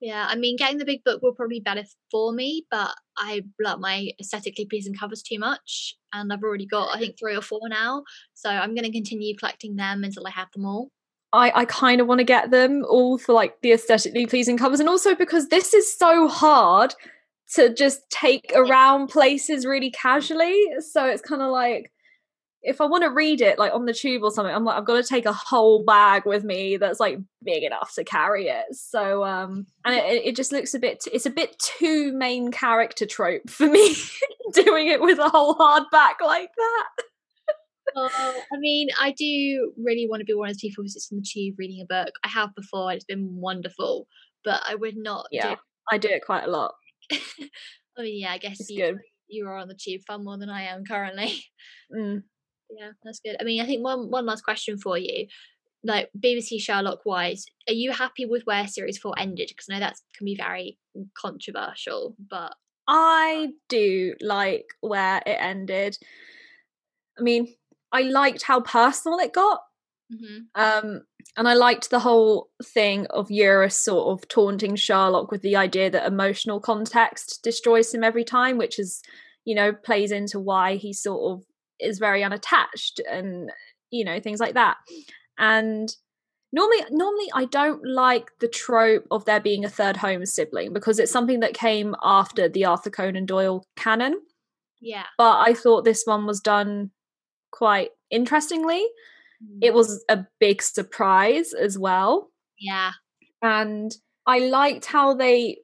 yeah, 0.00 0.26
I 0.28 0.36
mean, 0.36 0.56
getting 0.56 0.78
the 0.78 0.84
big 0.84 1.04
book 1.04 1.22
will 1.22 1.34
probably 1.34 1.56
be 1.58 1.64
better 1.64 1.84
for 2.10 2.32
me, 2.32 2.66
but 2.70 2.94
I 3.18 3.42
love 3.60 3.80
my 3.80 4.10
aesthetically 4.18 4.64
pleasing 4.64 4.94
covers 4.94 5.22
too 5.22 5.38
much, 5.38 5.94
and 6.12 6.32
I've 6.32 6.42
already 6.42 6.66
got 6.66 6.94
I 6.94 6.98
think 6.98 7.16
three 7.20 7.36
or 7.36 7.42
four 7.42 7.68
now, 7.68 8.04
so 8.34 8.48
I'm 8.48 8.74
going 8.74 8.84
to 8.84 8.92
continue 8.92 9.36
collecting 9.36 9.76
them 9.76 10.02
until 10.04 10.26
I 10.26 10.30
have 10.30 10.50
them 10.52 10.64
all. 10.64 10.90
I, 11.32 11.52
I 11.54 11.64
kind 11.64 12.00
of 12.00 12.06
want 12.06 12.18
to 12.18 12.24
get 12.24 12.50
them 12.50 12.84
all 12.88 13.16
for 13.16 13.32
like 13.32 13.60
the 13.62 13.72
aesthetically 13.72 14.26
pleasing 14.26 14.58
covers 14.58 14.80
and 14.80 14.88
also 14.88 15.14
because 15.14 15.46
this 15.46 15.72
is 15.74 15.96
so 15.96 16.26
hard 16.26 16.92
to 17.54 17.72
just 17.72 18.00
take 18.10 18.50
around 18.54 19.08
places 19.08 19.64
really 19.64 19.92
casually 19.92 20.66
so 20.80 21.04
it's 21.06 21.22
kind 21.22 21.40
of 21.40 21.52
like 21.52 21.92
if 22.62 22.80
I 22.80 22.86
want 22.86 23.04
to 23.04 23.10
read 23.10 23.40
it 23.40 23.58
like 23.58 23.72
on 23.72 23.86
the 23.86 23.94
tube 23.94 24.22
or 24.22 24.30
something, 24.30 24.54
I'm 24.54 24.64
like, 24.64 24.76
I've 24.76 24.84
got 24.84 25.02
to 25.02 25.08
take 25.08 25.24
a 25.24 25.32
whole 25.32 25.84
bag 25.84 26.26
with 26.26 26.44
me 26.44 26.76
that's 26.76 27.00
like 27.00 27.18
big 27.42 27.62
enough 27.62 27.94
to 27.94 28.04
carry 28.04 28.48
it. 28.48 28.66
So, 28.72 29.24
um, 29.24 29.66
and 29.84 29.94
it, 29.94 30.26
it 30.26 30.36
just 30.36 30.52
looks 30.52 30.74
a 30.74 30.78
bit, 30.78 31.04
it's 31.12 31.26
a 31.26 31.30
bit 31.30 31.58
too 31.58 32.12
main 32.12 32.50
character 32.50 33.06
trope 33.06 33.48
for 33.48 33.66
me 33.66 33.94
doing 34.52 34.88
it 34.88 35.00
with 35.00 35.18
a 35.18 35.28
whole 35.28 35.54
hardback 35.54 36.20
like 36.24 36.50
that. 36.56 37.04
oh, 37.96 38.42
I 38.52 38.58
mean, 38.58 38.88
I 39.00 39.12
do 39.12 39.72
really 39.82 40.06
want 40.08 40.20
to 40.20 40.26
be 40.26 40.34
one 40.34 40.48
of 40.48 40.54
those 40.54 40.60
people 40.60 40.84
who 40.84 40.88
sits 40.88 41.10
on 41.10 41.18
the 41.18 41.26
tube 41.26 41.54
reading 41.58 41.80
a 41.80 41.86
book. 41.86 42.12
I 42.24 42.28
have 42.28 42.54
before, 42.54 42.90
and 42.90 42.96
it's 42.96 43.06
been 43.06 43.36
wonderful, 43.36 44.06
but 44.44 44.60
I 44.68 44.74
would 44.74 44.96
not. 44.96 45.26
Yeah, 45.32 45.54
do 45.54 45.56
I 45.90 45.98
do 45.98 46.08
it 46.08 46.24
quite 46.26 46.44
a 46.44 46.50
lot. 46.50 46.74
I 47.12 48.02
mean, 48.02 48.20
yeah, 48.20 48.32
I 48.32 48.38
guess 48.38 48.60
it's 48.60 48.70
you, 48.70 48.84
good. 48.84 48.98
you 49.28 49.46
are 49.46 49.56
on 49.56 49.68
the 49.68 49.74
tube 49.74 50.02
far 50.06 50.18
more 50.18 50.38
than 50.38 50.50
I 50.50 50.64
am 50.64 50.84
currently. 50.84 51.42
Mm. 51.92 52.22
Yeah, 52.76 52.90
that's 53.02 53.20
good. 53.20 53.36
I 53.40 53.44
mean, 53.44 53.60
I 53.60 53.66
think 53.66 53.82
one 53.82 54.10
one 54.10 54.26
last 54.26 54.42
question 54.42 54.78
for 54.78 54.96
you, 54.98 55.26
like 55.84 56.10
BBC 56.18 56.60
Sherlock 56.60 57.00
wise, 57.04 57.46
are 57.68 57.74
you 57.74 57.92
happy 57.92 58.26
with 58.26 58.42
where 58.44 58.66
series 58.66 58.98
four 58.98 59.14
ended? 59.18 59.48
Because 59.48 59.66
I 59.70 59.74
know 59.74 59.80
that 59.80 59.96
can 60.16 60.24
be 60.24 60.36
very 60.36 60.78
controversial, 61.20 62.16
but 62.28 62.54
I 62.86 63.50
do 63.68 64.14
like 64.20 64.66
where 64.80 65.22
it 65.26 65.36
ended. 65.40 65.96
I 67.18 67.22
mean, 67.22 67.54
I 67.92 68.02
liked 68.02 68.42
how 68.42 68.60
personal 68.60 69.18
it 69.18 69.32
got. 69.32 69.60
Mm-hmm. 70.12 70.60
Um, 70.60 71.02
and 71.36 71.48
I 71.48 71.54
liked 71.54 71.90
the 71.90 72.00
whole 72.00 72.50
thing 72.64 73.06
of 73.10 73.30
Eurus 73.30 73.76
sort 73.76 74.08
of 74.08 74.28
taunting 74.28 74.74
Sherlock 74.74 75.30
with 75.30 75.42
the 75.42 75.56
idea 75.56 75.88
that 75.90 76.06
emotional 76.06 76.60
context 76.60 77.40
destroys 77.44 77.94
him 77.94 78.02
every 78.02 78.24
time, 78.24 78.58
which 78.58 78.78
is, 78.78 79.02
you 79.44 79.54
know, 79.54 79.72
plays 79.72 80.10
into 80.10 80.40
why 80.40 80.76
he 80.76 80.92
sort 80.92 81.32
of 81.32 81.44
is 81.80 81.98
very 81.98 82.22
unattached 82.22 83.00
and 83.10 83.50
you 83.90 84.04
know 84.04 84.20
things 84.20 84.40
like 84.40 84.54
that. 84.54 84.76
And 85.38 85.94
normally 86.52 86.80
normally 86.90 87.30
i 87.34 87.44
don't 87.44 87.84
like 87.86 88.30
the 88.40 88.48
trope 88.48 89.06
of 89.10 89.24
there 89.24 89.40
being 89.40 89.64
a 89.64 89.68
third 89.68 89.96
Holmes 89.96 90.32
sibling 90.32 90.72
because 90.72 90.98
it's 90.98 91.12
something 91.12 91.40
that 91.40 91.54
came 91.54 91.94
after 92.02 92.48
the 92.48 92.64
arthur 92.64 92.90
conan 92.90 93.26
doyle 93.26 93.64
canon. 93.76 94.20
Yeah. 94.80 95.04
But 95.18 95.40
i 95.40 95.54
thought 95.54 95.84
this 95.84 96.02
one 96.04 96.26
was 96.26 96.40
done 96.40 96.90
quite 97.50 97.90
interestingly. 98.10 98.86
Mm. 99.42 99.58
it 99.62 99.72
was 99.72 100.04
a 100.10 100.26
big 100.38 100.60
surprise 100.60 101.54
as 101.54 101.78
well. 101.78 102.30
Yeah. 102.58 102.92
And 103.42 103.94
i 104.26 104.38
liked 104.38 104.86
how 104.86 105.14
they 105.14 105.58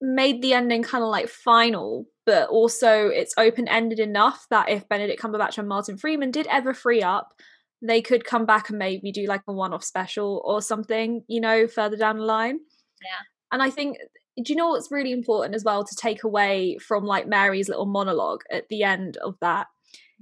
made 0.00 0.42
the 0.42 0.52
ending 0.52 0.82
kind 0.82 1.02
of 1.02 1.10
like 1.10 1.28
final 1.28 2.06
but 2.26 2.48
also 2.48 3.08
it's 3.08 3.34
open 3.38 3.68
ended 3.68 4.00
enough 4.00 4.46
that 4.50 4.68
if 4.68 4.88
Benedict 4.88 5.22
Cumberbatch 5.22 5.56
and 5.56 5.68
Martin 5.68 5.96
Freeman 5.96 6.32
did 6.32 6.46
ever 6.48 6.74
free 6.74 7.02
up, 7.02 7.32
they 7.80 8.02
could 8.02 8.24
come 8.24 8.44
back 8.44 8.68
and 8.68 8.78
maybe 8.78 9.12
do 9.12 9.26
like 9.26 9.42
a 9.46 9.52
one 9.52 9.72
off 9.72 9.84
special 9.84 10.42
or 10.44 10.60
something, 10.60 11.22
you 11.28 11.40
know, 11.40 11.66
further 11.66 11.96
down 11.96 12.18
the 12.18 12.24
line. 12.24 12.58
Yeah. 13.02 13.22
And 13.52 13.62
I 13.62 13.70
think, 13.70 13.98
do 14.42 14.52
you 14.52 14.56
know 14.56 14.68
what's 14.68 14.90
really 14.90 15.12
important 15.12 15.54
as 15.54 15.64
well 15.64 15.84
to 15.84 15.96
take 15.96 16.24
away 16.24 16.78
from 16.78 17.04
like 17.04 17.28
Mary's 17.28 17.68
little 17.68 17.86
monologue 17.86 18.42
at 18.50 18.68
the 18.68 18.82
end 18.82 19.16
of 19.18 19.36
that 19.40 19.68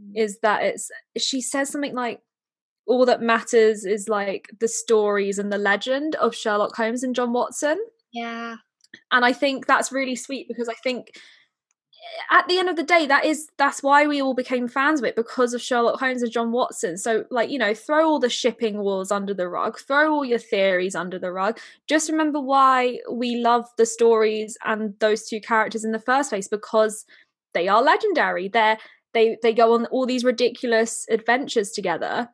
mm. 0.00 0.12
is 0.14 0.38
that 0.42 0.62
it's, 0.62 0.90
she 1.16 1.40
says 1.40 1.70
something 1.70 1.94
like, 1.94 2.20
all 2.86 3.06
that 3.06 3.22
matters 3.22 3.86
is 3.86 4.10
like 4.10 4.50
the 4.60 4.68
stories 4.68 5.38
and 5.38 5.50
the 5.50 5.56
legend 5.56 6.16
of 6.16 6.34
Sherlock 6.34 6.76
Holmes 6.76 7.02
and 7.02 7.14
John 7.14 7.32
Watson. 7.32 7.78
Yeah. 8.12 8.56
And 9.10 9.24
I 9.24 9.32
think 9.32 9.66
that's 9.66 9.90
really 9.90 10.16
sweet 10.16 10.48
because 10.48 10.68
I 10.68 10.74
think 10.74 11.18
at 12.30 12.46
the 12.48 12.58
end 12.58 12.68
of 12.68 12.76
the 12.76 12.82
day 12.82 13.06
that 13.06 13.24
is 13.24 13.48
that's 13.58 13.82
why 13.82 14.06
we 14.06 14.20
all 14.20 14.34
became 14.34 14.68
fans 14.68 15.00
of 15.00 15.04
it 15.04 15.16
because 15.16 15.54
of 15.54 15.62
Sherlock 15.62 16.00
Holmes 16.00 16.22
and 16.22 16.32
John 16.32 16.52
Watson. 16.52 16.96
So 16.96 17.24
like 17.30 17.50
you 17.50 17.58
know 17.58 17.74
throw 17.74 18.08
all 18.08 18.18
the 18.18 18.28
shipping 18.28 18.78
wars 18.78 19.10
under 19.10 19.34
the 19.34 19.48
rug 19.48 19.78
throw 19.78 20.12
all 20.12 20.24
your 20.24 20.38
theories 20.38 20.94
under 20.94 21.18
the 21.18 21.32
rug. 21.32 21.58
Just 21.86 22.10
remember 22.10 22.40
why 22.40 22.98
we 23.10 23.36
love 23.36 23.66
the 23.76 23.86
stories 23.86 24.56
and 24.64 24.94
those 25.00 25.28
two 25.28 25.40
characters 25.40 25.84
in 25.84 25.92
the 25.92 25.98
first 25.98 26.30
place 26.30 26.48
because 26.48 27.04
they 27.52 27.68
are 27.68 27.82
legendary. 27.82 28.48
They're 28.48 28.78
they 29.12 29.38
they 29.42 29.52
go 29.52 29.74
on 29.74 29.86
all 29.86 30.06
these 30.06 30.24
ridiculous 30.24 31.06
adventures 31.08 31.70
together 31.70 32.28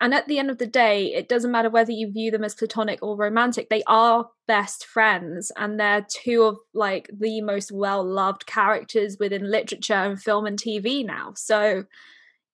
and 0.00 0.14
at 0.14 0.26
the 0.26 0.38
end 0.38 0.50
of 0.50 0.58
the 0.58 0.66
day, 0.66 1.12
it 1.14 1.28
doesn't 1.28 1.50
matter 1.50 1.68
whether 1.68 1.92
you 1.92 2.10
view 2.10 2.30
them 2.30 2.42
as 2.42 2.54
platonic 2.54 3.00
or 3.02 3.16
romantic, 3.16 3.68
they 3.68 3.82
are 3.86 4.30
best 4.48 4.86
friends 4.86 5.52
and 5.56 5.78
they're 5.78 6.06
two 6.08 6.42
of 6.44 6.56
like 6.72 7.10
the 7.12 7.42
most 7.42 7.70
well 7.70 8.02
loved 8.02 8.46
characters 8.46 9.18
within 9.20 9.50
literature 9.50 9.92
and 9.92 10.20
film 10.20 10.46
and 10.46 10.58
TV 10.58 11.04
now. 11.04 11.34
So, 11.36 11.84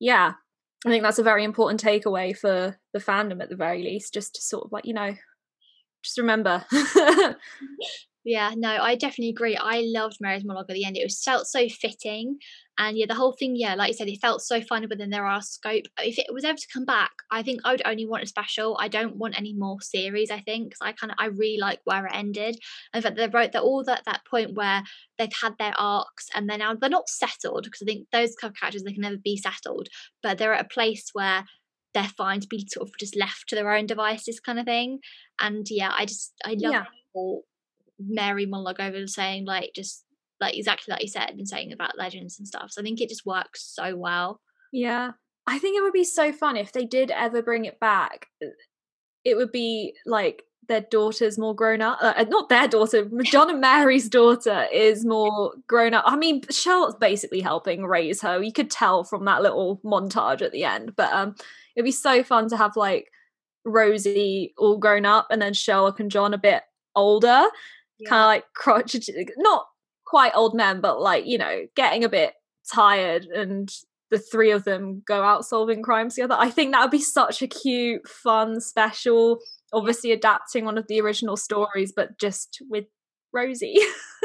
yeah, 0.00 0.32
I 0.84 0.88
think 0.88 1.04
that's 1.04 1.20
a 1.20 1.24
very 1.24 1.44
important 1.44 1.82
takeaway 1.82 2.36
for 2.36 2.78
the 2.92 2.98
fandom 2.98 3.40
at 3.40 3.48
the 3.48 3.56
very 3.56 3.82
least, 3.82 4.12
just 4.12 4.34
to 4.34 4.42
sort 4.42 4.64
of 4.64 4.72
like, 4.72 4.84
you 4.84 4.94
know, 4.94 5.14
just 6.02 6.18
remember. 6.18 6.64
Yeah, 8.26 8.54
no, 8.56 8.68
I 8.68 8.96
definitely 8.96 9.28
agree. 9.28 9.56
I 9.56 9.84
loved 9.86 10.16
Mary's 10.20 10.44
monologue 10.44 10.68
at 10.68 10.74
the 10.74 10.84
end. 10.84 10.96
It 10.96 11.04
was 11.04 11.22
felt 11.22 11.46
so 11.46 11.68
fitting. 11.68 12.38
And 12.76 12.98
yeah, 12.98 13.06
the 13.06 13.14
whole 13.14 13.36
thing, 13.38 13.54
yeah, 13.54 13.76
like 13.76 13.86
you 13.86 13.94
said, 13.94 14.08
it 14.08 14.20
felt 14.20 14.42
so 14.42 14.60
fun 14.60 14.84
within 14.90 15.10
their 15.10 15.24
our 15.24 15.40
scope. 15.42 15.84
If 16.00 16.18
it 16.18 16.34
was 16.34 16.42
ever 16.42 16.58
to 16.58 16.68
come 16.72 16.84
back, 16.84 17.12
I 17.30 17.44
think 17.44 17.60
I 17.62 17.70
would 17.70 17.86
only 17.86 18.04
want 18.04 18.24
a 18.24 18.26
special. 18.26 18.76
I 18.80 18.88
don't 18.88 19.14
want 19.14 19.38
any 19.38 19.52
more 19.52 19.80
series, 19.80 20.32
I 20.32 20.40
think, 20.40 20.70
because 20.70 20.80
I 20.82 20.90
kind 20.90 21.12
of 21.12 21.18
I 21.20 21.26
really 21.26 21.60
like 21.60 21.78
where 21.84 22.04
it 22.04 22.16
ended. 22.16 22.58
And 22.92 23.04
that 23.04 23.14
they 23.14 23.28
wrote 23.28 23.52
that 23.52 23.62
all 23.62 23.84
that 23.84 24.02
that 24.06 24.22
point 24.28 24.54
where 24.54 24.82
they've 25.18 25.30
had 25.40 25.54
their 25.60 25.74
arcs 25.78 26.26
and 26.34 26.50
they're 26.50 26.58
now 26.58 26.74
they're 26.74 26.90
not 26.90 27.08
settled, 27.08 27.62
because 27.62 27.82
I 27.82 27.84
think 27.84 28.08
those 28.10 28.34
characters 28.34 28.82
they 28.82 28.92
can 28.92 29.02
never 29.02 29.18
be 29.18 29.36
settled, 29.36 29.86
but 30.20 30.36
they're 30.36 30.52
at 30.52 30.66
a 30.66 30.68
place 30.68 31.10
where 31.12 31.44
they're 31.94 32.10
fine 32.18 32.40
to 32.40 32.48
be 32.48 32.66
sort 32.68 32.88
of 32.88 32.94
just 32.98 33.16
left 33.16 33.48
to 33.50 33.54
their 33.54 33.72
own 33.72 33.86
devices 33.86 34.40
kind 34.40 34.58
of 34.58 34.64
thing. 34.64 34.98
And 35.40 35.64
yeah, 35.70 35.92
I 35.96 36.06
just 36.06 36.32
I 36.44 36.56
love 36.58 36.72
yeah. 36.72 36.84
Mary 37.98 38.46
monologue 38.46 38.80
over 38.80 39.06
saying 39.06 39.44
like 39.44 39.70
just 39.74 40.04
like 40.40 40.56
exactly 40.56 40.92
like 40.92 41.02
you 41.02 41.08
said 41.08 41.30
and 41.30 41.48
saying 41.48 41.72
about 41.72 41.98
legends 41.98 42.38
and 42.38 42.46
stuff. 42.46 42.70
So 42.70 42.80
I 42.80 42.84
think 42.84 43.00
it 43.00 43.08
just 43.08 43.26
works 43.26 43.62
so 43.74 43.96
well. 43.96 44.40
Yeah. 44.72 45.12
I 45.46 45.58
think 45.58 45.78
it 45.78 45.82
would 45.82 45.92
be 45.92 46.04
so 46.04 46.32
fun 46.32 46.56
if 46.56 46.72
they 46.72 46.84
did 46.84 47.10
ever 47.10 47.42
bring 47.42 47.64
it 47.64 47.78
back. 47.80 48.26
It 49.24 49.36
would 49.36 49.52
be 49.52 49.94
like 50.04 50.42
their 50.68 50.80
daughter's 50.80 51.38
more 51.38 51.54
grown 51.54 51.80
up. 51.80 51.98
Uh, 52.00 52.24
not 52.28 52.48
their 52.48 52.66
daughter, 52.68 53.08
John 53.24 53.50
and 53.50 53.60
Mary's 53.60 54.08
daughter 54.08 54.66
is 54.72 55.04
more 55.04 55.52
grown 55.68 55.94
up. 55.94 56.04
I 56.06 56.16
mean, 56.16 56.42
Sherlock's 56.50 56.96
basically 56.96 57.40
helping 57.40 57.84
raise 57.84 58.20
her. 58.22 58.42
You 58.42 58.52
could 58.52 58.70
tell 58.70 59.04
from 59.04 59.24
that 59.26 59.42
little 59.42 59.80
montage 59.84 60.42
at 60.42 60.52
the 60.52 60.64
end. 60.64 60.96
But 60.96 61.12
um, 61.12 61.36
it'd 61.74 61.84
be 61.84 61.92
so 61.92 62.22
fun 62.22 62.48
to 62.48 62.56
have 62.56 62.76
like 62.76 63.10
Rosie 63.64 64.54
all 64.58 64.78
grown 64.78 65.06
up 65.06 65.28
and 65.30 65.40
then 65.40 65.54
Sherlock 65.54 66.00
and 66.00 66.10
John 66.10 66.34
a 66.34 66.38
bit 66.38 66.62
older 66.96 67.44
yeah. 67.98 68.08
kind 68.08 68.22
of 68.22 68.26
like 68.26 68.44
crotch, 68.54 68.96
not 69.36 69.66
quite 70.06 70.32
old 70.34 70.54
men, 70.54 70.80
but 70.80 71.00
like 71.00 71.26
you 71.26 71.38
know, 71.38 71.66
getting 71.74 72.04
a 72.04 72.08
bit 72.08 72.34
tired, 72.72 73.24
and 73.26 73.70
the 74.10 74.18
three 74.18 74.50
of 74.50 74.64
them 74.64 75.02
go 75.06 75.22
out 75.22 75.44
solving 75.44 75.82
crimes 75.82 76.14
together. 76.14 76.36
I 76.38 76.50
think 76.50 76.72
that 76.72 76.82
would 76.82 76.90
be 76.90 77.00
such 77.00 77.42
a 77.42 77.46
cute, 77.46 78.08
fun 78.08 78.60
special. 78.60 79.40
Obviously, 79.72 80.12
adapting 80.12 80.64
one 80.64 80.78
of 80.78 80.86
the 80.88 81.00
original 81.00 81.36
stories, 81.36 81.92
but 81.94 82.18
just 82.18 82.58
with 82.68 82.84
Rosie. 83.32 83.78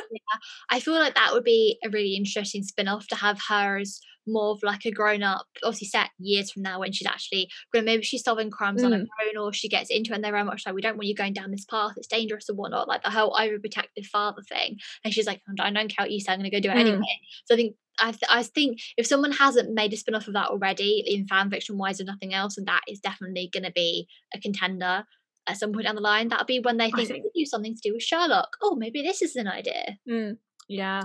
I 0.70 0.80
feel 0.80 0.94
like 0.94 1.16
that 1.16 1.34
would 1.34 1.44
be 1.44 1.78
a 1.84 1.90
really 1.90 2.16
interesting 2.16 2.64
spin 2.64 2.88
off 2.88 3.08
to 3.08 3.16
have 3.16 3.40
her 3.50 3.78
as 3.80 4.00
more 4.28 4.52
of 4.52 4.60
like 4.64 4.86
a 4.86 4.92
grown 4.92 5.24
up, 5.24 5.46
obviously 5.64 5.88
set 5.88 6.10
years 6.20 6.52
from 6.52 6.62
now 6.64 6.80
when 6.80 6.92
she's 6.92 7.08
actually 7.08 7.50
grown. 7.72 7.86
Maybe 7.86 8.04
she's 8.04 8.24
solving 8.24 8.52
crimes 8.52 8.84
on 8.84 8.92
her 8.92 9.00
Mm. 9.00 9.08
own, 9.30 9.38
or 9.38 9.52
she 9.54 9.68
gets 9.70 9.90
into 9.90 10.12
it 10.12 10.16
and 10.16 10.24
they're 10.24 10.32
very 10.32 10.44
much 10.44 10.64
like, 10.66 10.76
we 10.76 10.82
don't 10.82 10.96
want 10.98 11.08
you 11.08 11.16
going 11.16 11.34
down 11.34 11.52
this 11.52 11.66
path, 11.66 11.94
it's 11.98 12.08
dangerous 12.08 12.48
and 12.50 12.58
whatnot, 12.58 12.88
like 12.88 13.04
the 13.04 13.10
whole 13.10 13.34
overprotective 13.34 14.06
father 14.12 14.42
thing. 14.48 14.78
And 15.04 15.14
she's 15.14 15.26
like, 15.28 15.42
I 15.60 15.72
don't 15.72 15.88
care 15.90 16.04
what 16.06 16.12
you 16.12 16.20
say, 16.20 16.34
I'm 16.34 16.40
going 16.40 16.52
to 16.52 16.56
go 16.56 16.62
do 16.62 16.70
it 16.70 16.76
Mm. 16.78 16.80
anyway. 16.82 17.20
So 17.46 17.56
I 17.56 17.58
think. 17.58 17.76
I, 18.00 18.12
th- 18.12 18.22
I 18.30 18.42
think 18.42 18.80
if 18.98 19.06
someone 19.06 19.34
hasn't 19.34 19.74
made 19.76 19.94
a 19.94 19.98
spin 19.98 20.16
off 20.16 20.28
of 20.28 20.34
that 20.34 20.48
already 20.48 21.04
in 21.06 21.28
fan 21.28 21.52
fiction 21.52 21.78
wise 21.78 22.00
or 22.02 22.06
nothing 22.06 22.34
else, 22.34 22.58
and 22.58 22.66
that 22.68 22.82
is 22.88 23.00
definitely 23.00 23.50
going 23.54 23.66
to 23.66 23.72
be 23.72 24.08
a 24.34 24.40
contender 24.40 25.04
at 25.46 25.58
some 25.58 25.72
point 25.74 25.86
down 25.86 25.96
the 25.96 26.02
line, 26.02 26.30
that'll 26.30 26.46
be 26.46 26.60
when 26.62 26.78
they 26.78 26.86
think, 26.90 27.10
think- 27.10 27.18
we 27.18 27.22
could 27.22 27.32
do 27.36 27.46
something 27.46 27.76
to 27.76 27.82
do 27.84 27.94
with 27.94 28.02
Sherlock. 28.02 28.56
Oh, 28.64 28.76
maybe 28.76 29.04
this 29.04 29.22
is 29.22 29.36
an 29.36 29.48
idea. 29.48 29.98
Mm, 30.10 30.38
yeah, 30.70 31.04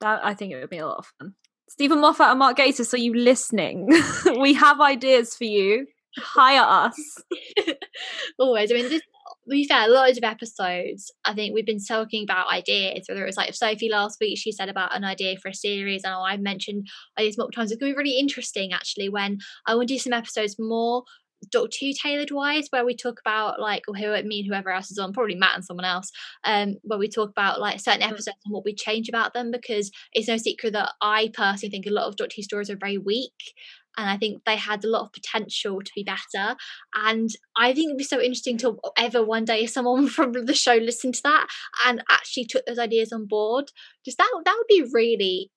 that 0.00 0.24
I 0.24 0.32
think 0.32 0.52
it 0.52 0.60
would 0.60 0.70
be 0.70 0.78
a 0.78 0.86
lot 0.86 0.98
of 0.98 1.06
fun. 1.18 1.34
Steven 1.68 2.00
Moffat 2.00 2.28
and 2.28 2.38
Mark 2.38 2.56
Gatiss, 2.56 2.94
are 2.94 2.98
you 2.98 3.14
listening? 3.14 3.88
we 4.40 4.54
have 4.54 4.80
ideas 4.80 5.34
for 5.34 5.44
you. 5.44 5.86
Hire 6.16 6.64
us. 6.66 7.22
Always. 8.38 8.72
I 8.72 8.74
mean, 8.74 8.88
this, 8.88 9.02
be 9.48 9.66
fair, 9.66 9.86
loads 9.88 10.18
of 10.18 10.24
episodes. 10.24 11.12
I 11.24 11.34
think 11.34 11.54
we've 11.54 11.66
been 11.66 11.84
talking 11.84 12.24
about 12.24 12.50
ideas. 12.50 13.04
Whether 13.08 13.22
it 13.22 13.26
was 13.26 13.36
like 13.36 13.54
Sophie 13.54 13.90
last 13.90 14.18
week, 14.20 14.38
she 14.38 14.50
said 14.50 14.68
about 14.68 14.96
an 14.96 15.04
idea 15.04 15.36
for 15.36 15.48
a 15.48 15.54
series, 15.54 16.04
and 16.04 16.14
I 16.14 16.36
mentioned 16.38 16.88
ideas 17.18 17.36
multiple 17.36 17.60
times. 17.60 17.70
It's 17.70 17.80
going 17.80 17.92
to 17.92 17.96
be 17.96 17.98
really 17.98 18.18
interesting 18.18 18.72
actually 18.72 19.08
when 19.08 19.38
I 19.66 19.74
want 19.74 19.88
to 19.88 19.94
do 19.94 19.98
some 19.98 20.12
episodes 20.12 20.56
more 20.58 21.04
Doctor 21.50 21.76
Who 21.80 21.92
tailored 21.92 22.30
wise, 22.30 22.66
where 22.70 22.84
we 22.84 22.96
talk 22.96 23.20
about 23.20 23.60
like, 23.60 23.82
or 23.88 23.94
who 23.94 24.10
me 24.24 24.40
and 24.40 24.48
whoever 24.48 24.70
else 24.70 24.90
is 24.90 24.98
on, 24.98 25.12
probably 25.12 25.34
Matt 25.36 25.54
and 25.54 25.64
someone 25.64 25.84
else, 25.86 26.10
um, 26.44 26.76
where 26.82 26.98
we 26.98 27.08
talk 27.08 27.30
about 27.30 27.60
like 27.60 27.80
certain 27.80 28.00
Mm. 28.02 28.12
episodes 28.12 28.36
and 28.44 28.52
what 28.52 28.64
we 28.64 28.74
change 28.74 29.08
about 29.08 29.34
them 29.34 29.50
because 29.50 29.90
it's 30.12 30.28
no 30.28 30.36
secret 30.36 30.72
that 30.72 30.92
I 31.00 31.30
personally 31.32 31.70
think 31.70 31.86
a 31.86 31.90
lot 31.90 32.06
of 32.06 32.16
Doctor 32.16 32.34
Who 32.36 32.42
stories 32.42 32.70
are 32.70 32.76
very 32.76 32.98
weak. 32.98 33.54
And 33.96 34.08
I 34.08 34.16
think 34.16 34.44
they 34.44 34.54
had 34.54 34.84
a 34.84 34.88
lot 34.88 35.02
of 35.02 35.12
potential 35.12 35.80
to 35.82 35.90
be 35.92 36.04
better. 36.04 36.54
And 36.94 37.30
I 37.56 37.72
think 37.72 37.86
it'd 37.88 37.98
be 37.98 38.04
so 38.04 38.20
interesting 38.20 38.56
to 38.58 38.78
ever 38.96 39.24
one 39.24 39.44
day 39.44 39.64
if 39.64 39.70
someone 39.70 40.06
from 40.08 40.32
the 40.32 40.54
show 40.54 40.74
listened 40.76 41.14
to 41.16 41.22
that 41.24 41.48
and 41.84 42.04
actually 42.08 42.44
took 42.44 42.64
those 42.66 42.78
ideas 42.78 43.12
on 43.12 43.26
board. 43.26 43.72
Just 44.04 44.18
that 44.18 44.30
that 44.44 44.54
would 44.56 44.68
be 44.68 44.88
really 44.92 45.50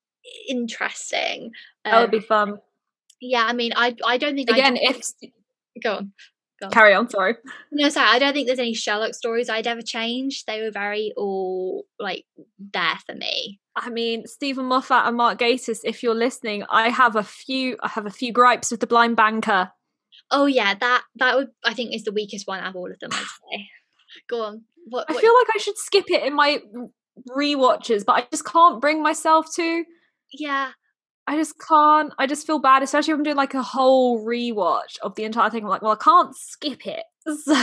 interesting. 0.47 1.51
That 1.85 1.95
would 1.99 2.05
Um, 2.05 2.11
be 2.11 2.19
fun. 2.19 2.59
yeah, 3.19 3.45
I 3.45 3.53
mean, 3.53 3.73
I 3.75 3.95
I 4.05 4.17
don't 4.17 4.35
think 4.35 4.51
I 4.51 4.55
Again, 4.57 4.73
do- 4.75 4.81
if 4.83 5.11
go 5.81 5.95
on. 5.95 6.13
Go 6.59 6.67
on. 6.67 6.71
carry 6.71 6.93
on, 6.93 7.09
sorry. 7.09 7.35
No, 7.71 7.89
sorry, 7.89 8.07
I 8.09 8.19
don't 8.19 8.33
think 8.33 8.45
there's 8.45 8.59
any 8.59 8.73
Sherlock 8.75 9.15
stories 9.15 9.49
I'd 9.49 9.65
ever 9.65 9.81
change. 9.81 10.45
They 10.45 10.61
were 10.61 10.71
very 10.71 11.11
all 11.17 11.85
like 11.99 12.25
there 12.59 12.97
for 13.05 13.15
me. 13.15 13.59
I 13.75 13.89
mean, 13.89 14.27
Steven 14.27 14.65
Moffat 14.65 15.07
and 15.07 15.17
Mark 15.17 15.39
Gatiss, 15.39 15.79
if 15.83 16.03
you're 16.03 16.13
listening, 16.13 16.63
I 16.69 16.89
have 16.89 17.15
a 17.15 17.23
few 17.23 17.77
I 17.81 17.87
have 17.87 18.05
a 18.05 18.11
few 18.11 18.31
gripes 18.31 18.69
with 18.69 18.79
the 18.79 18.87
blind 18.87 19.15
banker. 19.15 19.71
Oh 20.29 20.45
yeah, 20.45 20.75
that 20.75 21.03
that 21.15 21.35
would 21.35 21.49
I 21.63 21.73
think 21.73 21.95
is 21.95 22.03
the 22.03 22.11
weakest 22.11 22.47
one 22.47 22.59
out 22.59 22.69
of 22.69 22.75
all 22.75 22.91
of 22.91 22.99
them. 22.99 23.11
I'd 23.13 23.19
say. 23.51 23.67
Go 24.29 24.43
on. 24.43 24.63
What, 24.87 25.05
I 25.09 25.13
feel 25.13 25.33
like 25.33 25.47
I 25.55 25.59
should 25.59 25.77
skip 25.77 26.05
it 26.09 26.23
in 26.23 26.35
my 26.35 26.59
rewatches, 27.29 28.03
but 28.05 28.13
I 28.13 28.27
just 28.31 28.45
can't 28.45 28.81
bring 28.81 29.01
myself 29.01 29.47
to. 29.55 29.83
yeah, 30.33 30.71
I 31.27 31.35
just 31.37 31.55
can't. 31.59 32.13
I 32.17 32.27
just 32.27 32.45
feel 32.47 32.59
bad, 32.59 32.83
especially 32.83 33.13
if 33.13 33.17
I'm 33.17 33.23
doing 33.23 33.37
like 33.37 33.53
a 33.53 33.61
whole 33.63 34.25
rewatch 34.25 34.97
of 35.01 35.15
the 35.15 35.23
entire 35.23 35.49
thing. 35.49 35.63
I'm 35.63 35.69
like, 35.69 35.81
well, 35.81 35.93
I 35.99 36.03
can't 36.03 36.35
skip 36.35 36.85
it. 36.85 37.03
So 37.23 37.55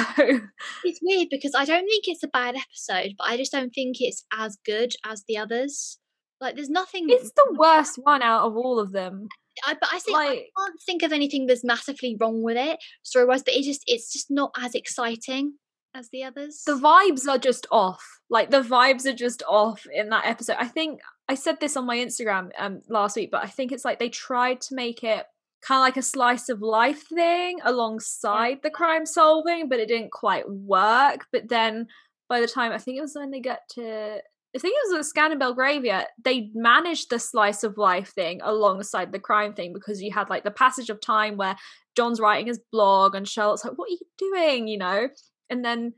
it's 0.84 1.00
weird 1.02 1.28
because 1.30 1.52
I 1.56 1.64
don't 1.64 1.84
think 1.84 2.04
it's 2.06 2.22
a 2.22 2.28
bad 2.28 2.54
episode, 2.54 3.14
but 3.18 3.24
I 3.24 3.36
just 3.36 3.50
don't 3.50 3.70
think 3.74 3.96
it's 3.98 4.24
as 4.32 4.56
good 4.64 4.92
as 5.04 5.24
the 5.26 5.36
others. 5.36 5.98
Like, 6.40 6.54
there's 6.54 6.70
nothing. 6.70 7.06
it's 7.08 7.32
the 7.32 7.56
worst 7.58 7.98
one 8.04 8.22
out 8.22 8.46
of 8.46 8.56
all 8.56 8.78
of 8.78 8.92
them. 8.92 9.26
I, 9.66 9.74
but 9.74 9.88
I 9.92 9.98
think 9.98 10.16
I 10.16 10.26
can't 10.56 10.80
think 10.86 11.02
of 11.02 11.12
anything 11.12 11.46
that's 11.46 11.64
massively 11.64 12.16
wrong 12.20 12.42
with 12.44 12.56
it 12.56 12.78
story 13.02 13.26
wise. 13.26 13.42
But 13.42 13.54
it 13.54 13.64
just 13.64 13.82
it's 13.88 14.12
just 14.12 14.30
not 14.30 14.52
as 14.56 14.76
exciting 14.76 15.54
as 15.94 16.08
the 16.12 16.22
others. 16.22 16.62
the 16.64 16.76
vibes 16.76 17.26
are 17.28 17.38
just 17.38 17.66
off. 17.72 18.04
Like 18.30 18.50
the 18.50 18.62
vibes 18.62 19.06
are 19.06 19.12
just 19.12 19.42
off 19.48 19.84
in 19.92 20.10
that 20.10 20.26
episode. 20.26 20.56
I 20.60 20.66
think 20.68 21.00
I 21.28 21.34
said 21.34 21.60
this 21.60 21.76
on 21.76 21.86
my 21.86 21.96
Instagram 21.96 22.50
um 22.58 22.82
last 22.88 23.16
week, 23.16 23.30
but 23.30 23.44
I 23.44 23.48
think 23.48 23.72
it's 23.72 23.84
like 23.84 23.98
they 23.98 24.08
tried 24.08 24.60
to 24.62 24.74
make 24.74 25.04
it 25.04 25.26
kind 25.60 25.78
of 25.78 25.82
like 25.82 25.96
a 25.96 26.02
slice 26.02 26.48
of 26.48 26.62
life 26.62 27.06
thing 27.08 27.58
alongside 27.64 28.62
the 28.62 28.70
crime 28.70 29.04
solving, 29.04 29.68
but 29.68 29.80
it 29.80 29.88
didn't 29.88 30.12
quite 30.12 30.48
work. 30.48 31.26
But 31.32 31.48
then 31.48 31.88
by 32.28 32.40
the 32.40 32.46
time 32.46 32.72
I 32.72 32.78
think 32.78 32.98
it 32.98 33.02
was 33.02 33.14
when 33.14 33.30
they 33.30 33.40
get 33.40 33.62
to 33.74 34.20
I 34.56 34.58
think 34.58 34.74
it 34.74 34.96
was 34.96 35.06
a 35.06 35.08
Scandal 35.08 35.34
in 35.34 35.38
Belgravia, 35.38 36.06
they 36.24 36.50
managed 36.54 37.10
the 37.10 37.18
slice 37.18 37.64
of 37.64 37.76
life 37.76 38.08
thing 38.14 38.40
alongside 38.42 39.12
the 39.12 39.18
crime 39.18 39.52
thing 39.52 39.74
because 39.74 40.00
you 40.00 40.10
had 40.10 40.30
like 40.30 40.42
the 40.42 40.50
passage 40.50 40.88
of 40.88 41.00
time 41.00 41.36
where 41.36 41.56
John's 41.94 42.18
writing 42.18 42.46
his 42.46 42.60
blog 42.72 43.14
and 43.14 43.28
Sherlock's 43.28 43.64
like, 43.64 43.76
What 43.76 43.90
are 43.90 43.92
you 43.92 44.00
doing? 44.16 44.68
You 44.68 44.78
know? 44.78 45.08
And 45.50 45.64
then 45.64 45.92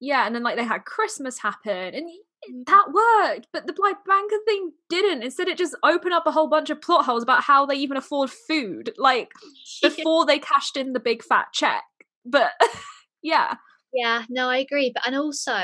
yeah, 0.00 0.26
and 0.26 0.34
then 0.34 0.42
like 0.42 0.56
they 0.56 0.64
had 0.64 0.84
Christmas 0.84 1.38
happen 1.38 1.94
and. 1.94 2.08
Mm. 2.50 2.66
that 2.66 2.86
worked, 2.92 3.48
but 3.52 3.66
the 3.66 3.72
Blind 3.72 3.96
Banker 4.06 4.36
thing 4.46 4.72
didn't. 4.88 5.22
Instead, 5.22 5.48
it 5.48 5.58
just 5.58 5.76
opened 5.84 6.14
up 6.14 6.26
a 6.26 6.32
whole 6.32 6.48
bunch 6.48 6.70
of 6.70 6.80
plot 6.80 7.04
holes 7.04 7.22
about 7.22 7.42
how 7.42 7.66
they 7.66 7.74
even 7.76 7.96
afford 7.96 8.30
food, 8.30 8.92
like 8.98 9.30
before 9.82 10.26
they 10.26 10.38
cashed 10.38 10.76
in 10.76 10.92
the 10.92 11.00
big 11.00 11.22
fat 11.22 11.46
check. 11.52 11.84
But 12.24 12.52
yeah, 13.22 13.54
Yeah, 13.92 14.24
no, 14.28 14.48
I 14.48 14.58
agree. 14.58 14.90
But 14.94 15.06
and 15.06 15.16
also 15.16 15.58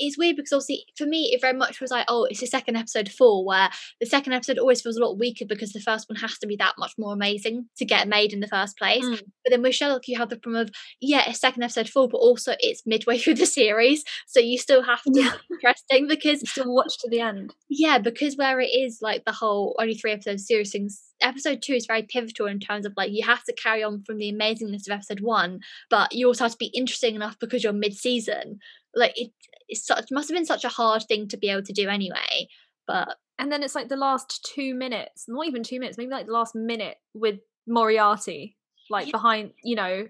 it's 0.00 0.18
weird 0.18 0.36
because 0.36 0.52
obviously 0.52 0.84
for 0.96 1.06
me 1.06 1.30
it 1.32 1.40
very 1.40 1.56
much 1.56 1.80
was 1.80 1.90
like, 1.90 2.06
oh, 2.08 2.24
it's 2.24 2.40
the 2.40 2.46
second 2.46 2.76
episode 2.76 3.08
four 3.10 3.44
where 3.44 3.70
the 4.00 4.06
second 4.06 4.32
episode 4.32 4.58
always 4.58 4.80
feels 4.82 4.96
a 4.96 5.00
lot 5.04 5.18
weaker 5.18 5.44
because 5.48 5.72
the 5.72 5.80
first 5.80 6.08
one 6.08 6.16
has 6.18 6.38
to 6.38 6.46
be 6.46 6.56
that 6.56 6.74
much 6.78 6.92
more 6.98 7.12
amazing 7.12 7.66
to 7.76 7.84
get 7.84 8.08
made 8.08 8.32
in 8.32 8.40
the 8.40 8.48
first 8.48 8.76
place. 8.76 9.04
Mm. 9.04 9.20
But 9.44 9.50
then 9.50 9.62
with 9.62 9.74
Sherlock 9.74 10.08
you 10.08 10.18
have 10.18 10.30
the 10.30 10.36
problem 10.38 10.62
of, 10.62 10.70
yeah, 11.00 11.24
it's 11.28 11.40
second 11.40 11.62
episode 11.62 11.88
four 11.88 12.08
but 12.08 12.18
also 12.18 12.54
it's 12.60 12.82
midway 12.86 13.18
through 13.18 13.34
the 13.34 13.46
series. 13.46 14.02
So 14.26 14.40
you 14.40 14.58
still 14.58 14.82
have 14.82 15.02
to 15.02 15.10
Yeah. 15.14 15.32
be 15.48 15.54
interesting 15.54 16.08
because 16.08 16.40
you 16.42 16.46
still 16.46 16.74
watch 16.74 16.98
to 17.00 17.08
the 17.10 17.20
end. 17.20 17.54
yeah, 17.68 17.98
because 17.98 18.36
where 18.36 18.60
it 18.60 18.70
is 18.70 18.98
like 19.02 19.24
the 19.24 19.32
whole 19.32 19.76
only 19.80 19.94
three 19.94 20.12
episodes 20.12 20.46
series 20.46 20.72
things, 20.72 21.02
episode 21.22 21.60
two 21.62 21.74
is 21.74 21.84
very 21.86 22.02
pivotal 22.02 22.46
in 22.46 22.58
terms 22.58 22.86
of 22.86 22.92
like 22.96 23.10
you 23.12 23.24
have 23.26 23.44
to 23.44 23.52
carry 23.52 23.82
on 23.82 24.02
from 24.04 24.16
the 24.16 24.32
amazingness 24.32 24.88
of 24.88 24.92
episode 24.92 25.20
one, 25.20 25.60
but 25.90 26.12
you 26.14 26.26
also 26.26 26.44
have 26.44 26.52
to 26.52 26.56
be 26.58 26.70
interesting 26.74 27.14
enough 27.14 27.36
because 27.38 27.62
you're 27.62 27.72
mid 27.74 27.94
season. 27.94 28.58
Like 28.94 29.12
it 29.16 29.30
it's 29.70 29.86
such 29.86 30.08
must 30.10 30.28
have 30.28 30.36
been 30.36 30.44
such 30.46 30.64
a 30.64 30.68
hard 30.68 31.02
thing 31.08 31.28
to 31.28 31.36
be 31.38 31.48
able 31.48 31.62
to 31.62 31.72
do 31.72 31.88
anyway. 31.88 32.48
But 32.86 33.16
And 33.38 33.50
then 33.50 33.62
it's 33.62 33.74
like 33.74 33.88
the 33.88 33.96
last 33.96 34.44
two 34.54 34.74
minutes, 34.74 35.24
not 35.28 35.46
even 35.46 35.62
two 35.62 35.80
minutes, 35.80 35.96
maybe 35.96 36.10
like 36.10 36.26
the 36.26 36.32
last 36.32 36.54
minute 36.54 36.96
with 37.14 37.38
Moriarty, 37.66 38.56
like 38.90 39.06
Yeah. 39.06 39.12
behind, 39.12 39.52
you 39.64 39.76
know, 39.76 40.06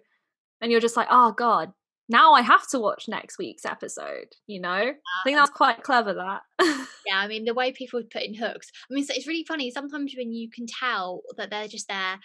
and 0.61 0.71
you're 0.73 0.81
just 0.81 0.97
like, 0.97 1.09
oh 1.11 1.33
god, 1.33 1.73
now 2.09 2.33
I 2.33 2.43
have 2.43 2.67
to 2.71 2.81
watch 2.81 3.05
next 3.09 3.39
week's 3.39 3.65
episode. 3.65 4.29
You 4.47 4.61
know, 4.61 4.71
I 4.71 4.89
uh, 4.91 5.25
think 5.25 5.37
that's 5.39 5.51
quite 5.51 5.83
clever. 5.85 6.13
That 6.15 6.43
yeah, 7.07 7.17
I 7.19 7.29
mean 7.29 7.45
the 7.45 7.55
way 7.55 7.71
people 7.73 8.03
put 8.13 8.23
in 8.23 8.35
hooks. 8.35 8.71
I 8.91 8.95
mean, 8.95 9.05
so 9.05 9.15
it's 9.17 9.29
really 9.29 9.45
funny. 9.47 9.71
Sometimes 9.71 10.15
when 10.17 10.33
you 10.33 10.51
can 10.51 10.67
tell 10.67 11.23
that 11.37 11.51
they're 11.51 11.69
just 11.69 11.87
there 11.89 12.19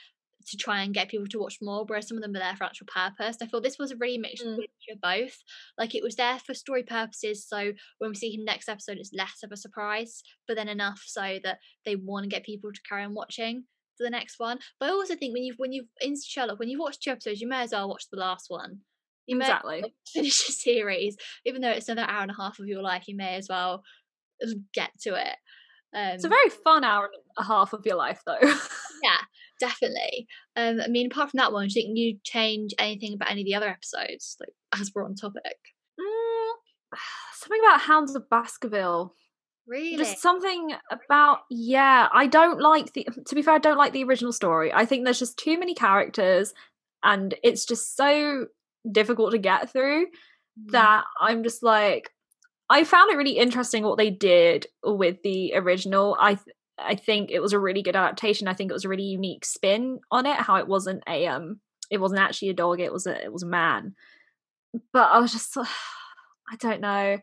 to 0.47 0.57
try 0.57 0.83
and 0.83 0.93
get 0.93 1.09
people 1.09 1.27
to 1.27 1.39
watch 1.39 1.57
more, 1.61 1.85
whereas 1.85 2.07
some 2.07 2.17
of 2.17 2.23
them 2.23 2.35
are 2.35 2.39
there 2.39 2.55
for 2.55 2.63
actual 2.65 2.87
purpose. 2.87 3.37
I 3.41 3.47
thought 3.47 3.63
this 3.63 3.79
was 3.79 3.91
a 3.91 3.95
really 3.97 4.17
mixed 4.17 4.45
Mm. 4.45 4.57
mixture 4.57 4.93
of 4.93 5.01
both. 5.01 5.37
Like 5.77 5.95
it 5.95 6.03
was 6.03 6.15
there 6.15 6.39
for 6.39 6.53
story 6.53 6.83
purposes, 6.83 7.47
so 7.47 7.73
when 7.97 8.09
we 8.11 8.15
see 8.15 8.31
him 8.33 8.45
next 8.45 8.69
episode, 8.69 8.97
it's 8.97 9.13
less 9.13 9.43
of 9.43 9.51
a 9.51 9.57
surprise, 9.57 10.23
but 10.47 10.55
then 10.55 10.67
enough 10.69 11.01
so 11.05 11.39
that 11.43 11.59
they 11.85 11.95
want 11.95 12.23
to 12.23 12.29
get 12.29 12.43
people 12.45 12.71
to 12.71 12.81
carry 12.87 13.03
on 13.03 13.13
watching 13.13 13.65
for 13.97 14.03
the 14.03 14.09
next 14.09 14.39
one. 14.39 14.59
But 14.79 14.89
I 14.89 14.91
also 14.91 15.15
think 15.15 15.33
when 15.33 15.43
you've 15.43 15.57
when 15.57 15.71
you've 15.71 15.87
in 16.01 16.15
Sherlock, 16.21 16.59
when 16.59 16.69
you've 16.69 16.79
watched 16.81 17.01
two 17.03 17.11
episodes, 17.11 17.41
you 17.41 17.47
may 17.47 17.61
as 17.63 17.71
well 17.71 17.89
watch 17.89 18.05
the 18.11 18.19
last 18.19 18.45
one. 18.49 18.81
You 19.27 19.37
may 19.37 19.45
as 19.45 19.49
exactly. 19.49 19.81
well 19.81 19.91
finish 20.13 20.45
the 20.45 20.51
series, 20.53 21.17
even 21.45 21.61
though 21.61 21.71
it's 21.71 21.89
another 21.89 22.07
hour 22.09 22.21
and 22.21 22.31
a 22.31 22.35
half 22.35 22.59
of 22.59 22.67
your 22.67 22.81
life. 22.83 23.05
You 23.07 23.15
may 23.15 23.35
as 23.35 23.47
well 23.49 23.83
get 24.73 24.91
to 25.01 25.15
it. 25.15 25.35
Um, 25.95 26.07
It's 26.15 26.23
a 26.25 26.29
very 26.29 26.49
fun 26.49 26.83
hour 26.83 27.05
and 27.05 27.13
a 27.37 27.43
half 27.43 27.73
of 27.73 27.85
your 27.85 27.95
life, 27.95 28.21
though. 28.25 28.37
yeah, 29.03 29.17
definitely. 29.59 30.27
Um, 30.55 30.81
I 30.81 30.87
mean, 30.87 31.07
apart 31.07 31.31
from 31.31 31.37
that 31.37 31.53
one, 31.53 31.67
do 31.67 31.79
you 31.79 31.85
think 31.85 31.97
you 31.97 32.17
change 32.23 32.73
anything 32.77 33.13
about 33.13 33.31
any 33.31 33.41
of 33.41 33.45
the 33.45 33.55
other 33.55 33.69
episodes? 33.69 34.35
Like, 34.39 34.49
as 34.79 34.91
we're 34.93 35.05
on 35.05 35.15
topic, 35.15 35.41
Mm, 35.99 36.51
something 37.33 37.61
about 37.65 37.81
Hounds 37.81 38.13
of 38.15 38.29
Baskerville. 38.29 39.13
really? 39.67 39.95
Just 39.97 40.21
something 40.21 40.71
about 40.91 41.39
yeah. 41.49 42.09
I 42.11 42.27
don't 42.27 42.59
like 42.59 42.91
the. 42.93 43.07
To 43.27 43.35
be 43.35 43.41
fair, 43.41 43.53
I 43.55 43.59
don't 43.59 43.77
like 43.77 43.93
the 43.93 44.03
original 44.03 44.33
story. 44.33 44.73
I 44.73 44.85
think 44.85 45.03
there's 45.05 45.19
just 45.19 45.37
too 45.39 45.57
many 45.57 45.73
characters, 45.73 46.53
and 47.03 47.33
it's 47.43 47.65
just 47.65 47.95
so 47.95 48.47
difficult 48.91 49.31
to 49.31 49.37
get 49.37 49.71
through 49.71 50.07
Mm. 50.59 50.71
that 50.71 51.03
I'm 51.21 51.43
just 51.43 51.63
like. 51.63 52.11
I 52.69 52.83
found 52.83 53.11
it 53.11 53.17
really 53.17 53.37
interesting 53.37 53.83
what 53.83 53.97
they 53.97 54.09
did 54.09 54.67
with 54.83 55.21
the 55.23 55.53
original. 55.55 56.17
I 56.19 56.35
th- 56.35 56.55
I 56.77 56.95
think 56.95 57.31
it 57.31 57.39
was 57.39 57.53
a 57.53 57.59
really 57.59 57.81
good 57.81 57.95
adaptation. 57.95 58.47
I 58.47 58.53
think 58.53 58.69
it 58.69 58.73
was 58.73 58.85
a 58.85 58.89
really 58.89 59.03
unique 59.03 59.45
spin 59.45 59.99
on 60.11 60.25
it. 60.25 60.37
How 60.37 60.55
it 60.57 60.67
wasn't 60.67 61.03
a 61.07 61.27
um, 61.27 61.59
it 61.89 61.99
wasn't 61.99 62.21
actually 62.21 62.49
a 62.49 62.53
dog. 62.53 62.79
It 62.79 62.91
was 62.91 63.07
a 63.07 63.23
it 63.23 63.31
was 63.31 63.43
a 63.43 63.47
man. 63.47 63.95
But 64.91 65.11
I 65.11 65.19
was 65.19 65.31
just, 65.31 65.55
I 65.57 66.55
don't 66.59 66.81
know. 66.81 67.17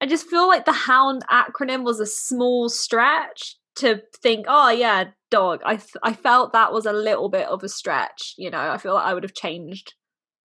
I 0.00 0.06
just 0.06 0.28
feel 0.28 0.48
like 0.48 0.64
the 0.64 0.72
Hound 0.72 1.24
acronym 1.30 1.84
was 1.84 2.00
a 2.00 2.06
small 2.06 2.68
stretch 2.68 3.56
to 3.76 4.02
think, 4.22 4.46
oh 4.48 4.70
yeah, 4.70 5.10
dog. 5.30 5.60
I 5.64 5.76
th- 5.76 5.96
I 6.02 6.12
felt 6.12 6.52
that 6.52 6.72
was 6.72 6.86
a 6.86 6.92
little 6.92 7.28
bit 7.28 7.48
of 7.48 7.62
a 7.62 7.68
stretch. 7.68 8.34
You 8.38 8.50
know, 8.50 8.58
I 8.58 8.78
feel 8.78 8.94
like 8.94 9.06
I 9.06 9.14
would 9.14 9.22
have 9.24 9.34
changed 9.34 9.94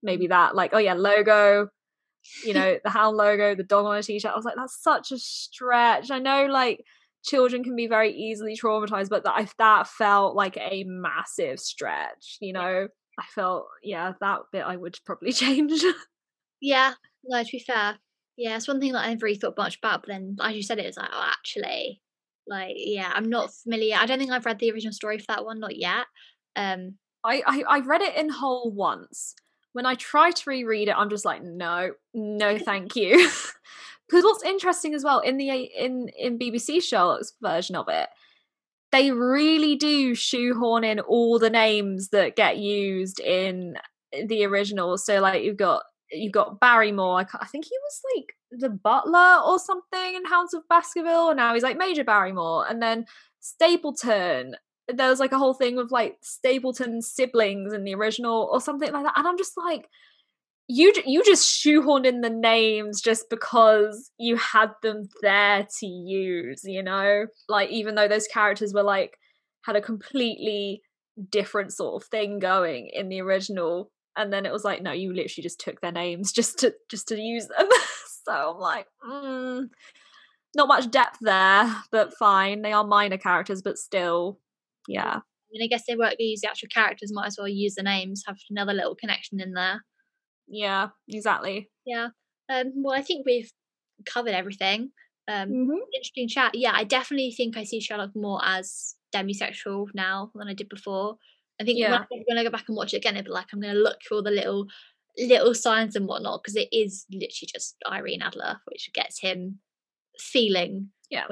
maybe 0.03 0.27
that, 0.29 0.55
like, 0.55 0.71
oh 0.75 0.79
yeah, 0.79 0.95
logo. 0.95 1.69
You 2.45 2.55
know, 2.55 2.79
the 2.83 2.91
Hound 2.91 3.17
logo, 3.17 3.55
the 3.55 3.63
dog 3.63 3.87
on 3.87 3.97
a 3.97 4.03
t-shirt. 4.03 4.33
I 4.33 4.37
was 4.37 4.45
like, 4.45 4.57
that's 4.57 4.83
such 4.83 5.13
a 5.13 5.19
stretch. 5.19 6.11
I 6.11 6.19
know, 6.19 6.47
like 6.47 6.85
children 7.25 7.65
can 7.65 7.75
be 7.75 7.87
very 7.87 8.13
easily 8.13 8.57
traumatized, 8.57 9.09
but 9.09 9.25
that 9.25 9.53
that 9.59 9.89
felt 9.89 10.37
like 10.37 10.57
a 10.57 10.85
massive 10.87 11.59
stretch. 11.59 12.39
You 12.41 12.53
know, 12.53 12.89
I 13.19 13.25
felt 13.35 13.67
yeah, 13.83 14.13
that 14.21 14.41
bit 14.53 14.63
I 14.63 14.77
would 14.77 14.99
probably 15.05 15.33
change. 15.35 15.83
yeah, 16.61 16.95
no, 17.25 17.43
to 17.43 17.49
be 17.51 17.59
fair, 17.59 17.99
yeah, 18.37 18.57
it's 18.57 18.69
one 18.69 18.81
thing 18.81 18.93
that 18.93 19.05
I 19.05 19.11
never 19.11 19.27
really 19.27 19.39
thought 19.39 19.57
much 19.57 19.79
about. 19.79 20.03
But 20.03 20.09
then, 20.09 20.37
as 20.41 20.55
you 20.55 20.63
said, 20.63 20.79
it 20.79 20.87
was 20.87 20.97
like, 20.97 21.11
oh, 21.13 21.31
actually, 21.31 22.03
like, 22.47 22.75
yeah, 22.77 23.11
I'm 23.15 23.29
not 23.29 23.55
familiar. 23.55 23.97
I 23.97 24.07
don't 24.07 24.19
think 24.19 24.31
I've 24.31 24.47
read 24.47 24.59
the 24.59 24.71
original 24.71 24.93
story 24.93 25.19
for 25.19 25.27
that 25.29 25.45
one, 25.45 25.61
not 25.61 25.77
yet. 25.77 26.07
Um, 26.57 26.97
I, 27.25 27.43
I 27.47 27.65
I 27.69 27.79
read 27.81 28.03
it 28.03 28.17
in 28.17 28.29
whole 28.29 28.71
once. 28.71 29.35
When 29.75 29.85
I 29.85 29.95
try 29.95 30.31
to 30.31 30.51
reread 30.51 30.89
it, 30.89 30.97
I'm 30.97 31.11
just 31.11 31.27
like, 31.27 31.43
no, 31.43 31.91
no, 32.15 32.59
thank 32.71 32.97
you. 32.97 33.31
Because 34.07 34.25
what's 34.25 34.45
interesting 34.45 34.95
as 34.95 35.03
well 35.03 35.21
in 35.21 35.39
the 35.39 35.49
in 35.49 36.11
in 36.19 36.39
BBC 36.39 36.83
Sherlock's 36.83 37.33
version 37.41 37.75
of 37.75 37.89
it, 37.89 38.11
they 38.93 39.11
really 39.11 39.77
do 39.77 40.15
shoehorn 40.15 40.85
in 40.85 41.01
all 41.01 41.39
the 41.39 41.51
names 41.51 42.11
that 42.11 42.37
get 42.37 42.59
used 42.59 43.19
in 43.19 43.77
the 44.27 44.45
original. 44.45 44.99
So 44.99 45.21
like 45.21 45.43
you've 45.43 45.57
got 45.57 45.85
you've 46.13 46.33
got 46.33 46.61
Barrymore. 46.61 47.21
I, 47.21 47.27
I 47.41 47.47
think 47.47 47.65
he 47.65 47.77
was 47.83 48.03
like 48.15 48.35
the 48.61 48.71
butler 48.71 49.41
or 49.45 49.59
something 49.59 50.15
in 50.15 50.25
Hounds 50.27 50.55
of 50.55 50.63
Baskerville, 50.69 51.31
and 51.31 51.39
now 51.39 51.55
he's 51.55 51.63
like 51.63 51.79
Major 51.79 52.05
Barrymore. 52.05 52.67
And 52.69 52.81
then 52.83 53.07
Stapleton. 53.41 54.55
There 54.89 55.09
was 55.09 55.21
like 55.21 55.33
a 55.33 55.39
whole 55.39 55.55
thing 55.55 55.77
with 55.77 55.91
like 55.91 56.19
Stapleton 56.21 57.01
siblings 57.01 57.73
in 57.73 57.85
the 57.85 57.95
original 57.95 58.49
or 58.53 58.61
something 58.61 58.93
like 58.93 59.05
that. 59.05 59.17
And 59.17 59.27
I'm 59.27 59.39
just 59.39 59.57
like, 59.57 59.87
you 60.67 60.93
you 61.05 61.23
just 61.23 61.49
shoehorned 61.49 62.07
in 62.07 62.23
the 62.23 62.31
names 62.31 63.01
just 63.01 63.29
because 63.29 64.11
you 64.19 64.37
had 64.37 64.71
them 64.83 65.09
there 65.21 65.67
to 65.79 65.87
use 65.87 66.63
you 66.65 66.83
know 66.83 67.27
like 67.49 67.69
even 67.71 67.95
though 67.95 68.09
those 68.09 68.27
characters 68.27 68.73
were 68.73 68.83
like 68.83 69.19
had 69.67 69.77
a 69.77 69.81
completely 69.81 70.81
different 71.31 71.73
sort 71.73 72.03
of 72.03 72.09
thing 72.09 72.39
going 72.39 72.89
in 72.93 73.09
the 73.09 73.21
original 73.21 73.91
and 74.17 74.33
then 74.33 74.47
it 74.47 74.53
was 74.53 74.65
like 74.65 74.83
no 74.83 74.93
you 74.93 75.13
literally 75.13 75.43
just 75.43 75.61
took 75.61 75.81
their 75.81 75.93
names 75.93 76.33
just 76.33 76.59
to 76.59 76.75
just 76.91 77.09
to 77.09 77.21
use 77.21 77.47
them 77.49 77.69
so 78.25 78.55
i'm 78.55 78.61
like 78.61 78.87
mm, 79.07 79.69
not 80.57 80.69
much 80.69 80.91
depth 80.91 81.19
there 81.21 81.77
but 81.93 82.15
fine 82.15 82.63
they 82.63 82.73
are 82.73 82.85
minor 82.85 83.19
characters 83.19 83.61
but 83.61 83.77
still 83.77 84.39
yeah 84.89 85.19
I 85.55 85.59
mean, 85.59 85.67
I 85.67 85.69
guess 85.69 85.85
they 85.87 85.95
won't 85.95 86.19
use 86.19 86.41
the 86.41 86.49
actual 86.49 86.69
characters. 86.69 87.13
Might 87.13 87.29
as 87.29 87.37
well 87.39 87.47
use 87.47 87.77
the 87.77 87.85
names. 87.85 88.25
Have 88.27 88.37
another 88.51 88.73
little 88.73 88.97
connection 88.97 89.41
in 89.41 89.53
there. 89.53 89.85
Yeah, 90.49 90.89
exactly. 91.09 91.71
Yeah. 91.87 92.09
Um, 92.53 92.73
well, 92.77 92.99
I 92.99 93.03
think 93.03 93.25
we've 93.25 93.51
covered 94.05 94.35
everything. 94.35 94.91
Um, 95.29 95.49
mm-hmm. 95.51 95.77
Interesting 95.95 96.29
chat. 96.29 96.55
Yeah, 96.55 96.73
I 96.75 96.85
definitely 96.85 97.33
think 97.33 97.57
I 97.57 97.65
see 97.65 97.81
Sherlock 97.81 98.11
more 98.15 98.41
as 98.45 98.97
demisexual 99.15 99.87
now 99.95 100.31
than 100.35 100.49
I 100.49 100.55
did 100.55 100.69
before. 100.69 101.17
I 101.61 101.65
think 101.65 101.79
yeah. 101.79 101.91
when, 101.91 102.01
I, 102.01 102.07
when 102.27 102.39
I 102.39 102.45
go 102.45 102.51
back 102.51 102.65
and 102.69 102.77
watch 102.77 102.93
it 102.93 102.99
again, 102.99 103.17
it'll 103.17 103.27
be 103.27 103.31
like 103.31 103.47
I'm 103.53 103.61
going 103.61 103.75
to 103.75 103.81
look 103.81 103.99
for 104.07 104.17
all 104.17 104.23
the 104.23 104.31
little 104.31 104.67
little 105.17 105.55
signs 105.55 105.95
and 105.95 106.09
whatnot 106.09 106.41
because 106.43 106.57
it 106.57 106.69
is 106.73 107.07
literally 107.11 107.49
just 107.55 107.77
Irene 107.89 108.23
Adler, 108.23 108.57
which 108.67 108.91
gets 108.93 109.21
him 109.21 109.61
feeling. 110.19 110.91
Yeah. 111.11 111.27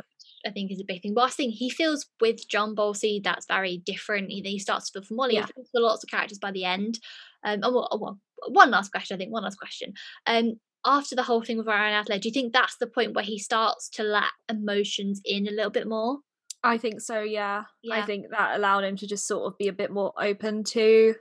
I 0.47 0.51
think 0.51 0.71
is 0.71 0.81
a 0.81 0.85
big 0.85 1.03
thing. 1.03 1.15
But 1.15 1.25
I 1.25 1.31
think 1.31 1.55
he 1.55 1.71
feels 1.71 2.07
with 2.21 2.49
John 2.49 2.75
Balsey 2.75 3.23
that's 3.23 3.47
very 3.47 3.83
different. 3.85 4.31
He, 4.31 4.41
he 4.43 4.59
starts 4.59 4.91
to 4.91 5.01
feel 5.01 5.07
for 5.07 5.15
Molly. 5.15 5.35
Yeah. 5.35 5.47
He 5.47 5.53
feels 5.53 5.71
for 5.71 5.81
lots 5.81 6.03
of 6.03 6.11
characters 6.11 6.39
by 6.39 6.51
the 6.51 6.65
end. 6.65 6.99
Um, 7.45 7.61
oh, 7.63 7.73
well, 7.73 7.89
oh, 7.91 7.99
well, 7.99 8.19
one 8.49 8.71
last 8.71 8.91
question, 8.91 9.15
I 9.15 9.19
think, 9.19 9.33
one 9.33 9.45
last 9.45 9.59
question. 9.59 9.93
Um, 10.27 10.55
after 10.85 11.15
the 11.15 11.23
whole 11.23 11.43
thing 11.43 11.59
with 11.59 11.69
Irene 11.69 11.95
Adler, 11.95 12.19
do 12.19 12.29
you 12.29 12.33
think 12.33 12.53
that's 12.53 12.77
the 12.79 12.89
point 12.89 13.15
where 13.15 13.25
he 13.25 13.39
starts 13.39 13.89
to 13.91 14.03
let 14.03 14.25
emotions 14.49 15.21
in 15.25 15.47
a 15.47 15.53
little 15.53 15.71
bit 15.71 15.87
more? 15.87 16.19
I 16.65 16.79
think 16.79 17.01
so, 17.01 17.21
yeah. 17.21 17.65
yeah. 17.83 17.95
I 17.95 18.03
think 18.03 18.27
that 18.31 18.57
allowed 18.57 18.85
him 18.85 18.97
to 18.97 19.07
just 19.07 19.27
sort 19.27 19.47
of 19.47 19.59
be 19.59 19.69
a 19.69 19.73
bit 19.73 19.91
more 19.91 20.13
open 20.17 20.65
to 20.65 21.15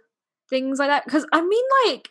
things 0.50 0.80
like 0.80 0.90
that. 0.90 1.06
Because, 1.06 1.26
I 1.32 1.42
mean, 1.42 1.66
like, 1.86 2.10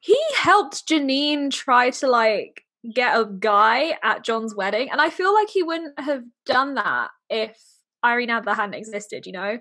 he 0.00 0.18
helped 0.36 0.88
Janine 0.88 1.50
try 1.52 1.90
to, 1.90 2.08
like, 2.08 2.64
get 2.94 3.18
a 3.18 3.24
guy 3.24 3.96
at 4.02 4.24
John's 4.24 4.54
wedding. 4.54 4.90
And 4.90 5.00
I 5.00 5.10
feel 5.10 5.32
like 5.32 5.48
he 5.48 5.62
wouldn't 5.62 5.98
have 6.00 6.22
done 6.46 6.74
that 6.74 7.10
if 7.30 7.56
Irene 8.04 8.30
Adler 8.30 8.54
hadn't 8.54 8.74
existed, 8.74 9.26
you 9.26 9.32
know? 9.32 9.58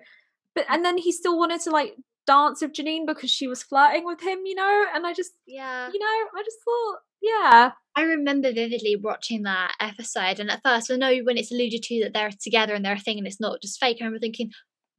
But, 0.56 0.66
and 0.70 0.84
then 0.84 0.98
he 0.98 1.12
still 1.12 1.38
wanted 1.38 1.62
to, 1.62 1.70
like, 1.70 1.96
dance 2.28 2.62
with 2.62 2.74
Janine 2.74 3.06
because 3.06 3.30
she 3.30 3.48
was 3.48 3.64
flirting 3.64 4.06
with 4.06 4.22
him, 4.22 4.40
you 4.46 4.56
know? 4.56 4.86
And 4.94 5.06
I 5.06 5.14
just, 5.14 5.32
yeah, 5.46 5.90
you 5.92 6.00
know, 6.00 6.06
I 6.06 6.44
just 6.44 6.58
thought, 6.66 6.98
yeah. 7.22 7.72
I 7.96 8.02
remember 8.04 8.52
vividly 8.52 8.96
watching 8.96 9.44
that 9.44 9.74
episode, 9.80 10.40
and 10.40 10.50
at 10.50 10.62
first, 10.64 10.90
I 10.90 10.96
know 10.96 11.16
when 11.24 11.38
it's 11.38 11.52
alluded 11.52 11.84
to 11.84 12.02
that 12.04 12.14
they're 12.14 12.32
together 12.42 12.74
and 12.74 12.84
they're 12.84 12.94
a 12.94 13.00
thing 13.00 13.18
and 13.18 13.28
it's 13.28 13.40
not 13.40 13.62
just 13.62 13.80
fake, 13.80 13.98
I 14.02 14.06
remember 14.06 14.20
thinking, 14.20 14.52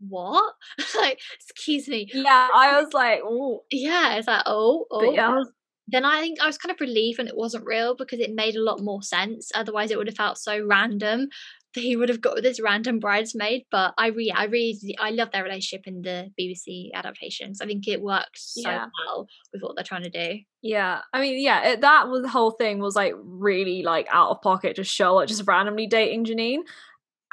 what? 0.09 0.55
like, 0.97 1.19
excuse 1.41 1.89
me. 1.89 2.09
Yeah, 2.13 2.49
I 2.55 2.81
was 2.81 2.93
like, 2.93 3.21
oh. 3.25 3.63
Yeah, 3.71 4.15
it's 4.17 4.27
like, 4.29 4.43
oh, 4.47 4.87
oh. 4.91 5.01
But 5.01 5.15
yeah, 5.15 5.29
I 5.29 5.35
was, 5.35 5.51
then 5.89 6.05
I 6.05 6.21
think 6.21 6.41
I 6.41 6.47
was 6.47 6.59
kind 6.59 6.73
of 6.73 6.81
relieved 6.81 7.19
when 7.19 7.29
it 7.29 7.37
wasn't 7.37 7.67
real 7.67 7.95
because 7.97 8.21
it 8.21 8.35
made 8.35 8.57
a 8.57 8.63
lot 8.63 8.81
more 8.81 9.03
sense. 9.03 9.51
Otherwise, 9.55 9.91
it 9.91 9.99
would 9.99 10.07
have 10.07 10.17
felt 10.17 10.39
so 10.39 10.65
random 10.65 11.29
that 11.75 11.81
he 11.81 11.97
would 11.97 12.09
have 12.09 12.21
got 12.21 12.35
with 12.35 12.45
this 12.45 12.61
random 12.61 12.99
bridesmaid. 12.99 13.65
But 13.71 13.95
I 13.99 14.09
really, 14.09 14.31
I 14.31 14.45
really, 14.45 14.97
I 15.01 15.11
love 15.11 15.31
their 15.33 15.43
relationship 15.43 15.87
in 15.87 16.03
the 16.03 16.31
BBC 16.39 16.93
adaptations. 16.95 17.61
I 17.61 17.67
think 17.67 17.89
it 17.89 18.01
works 18.01 18.53
so 18.55 18.71
yeah. 18.71 18.87
well 19.07 19.27
with 19.53 19.63
what 19.63 19.75
they're 19.75 19.85
trying 19.85 20.05
to 20.05 20.11
do. 20.11 20.41
Yeah, 20.61 21.01
I 21.13 21.21
mean, 21.21 21.43
yeah, 21.43 21.71
it, 21.71 21.81
that 21.81 22.09
was 22.09 22.23
the 22.23 22.29
whole 22.29 22.53
thing 22.53 22.79
was 22.79 22.97
like 22.97 23.15
really 23.17 23.83
like 23.83 24.07
out 24.11 24.31
of 24.31 24.43
pocket, 24.43 24.77
just 24.77 24.95
Sherlock 24.95 25.29
just 25.29 25.47
randomly 25.47 25.87
dating 25.87 26.27
Janine. 26.27 26.61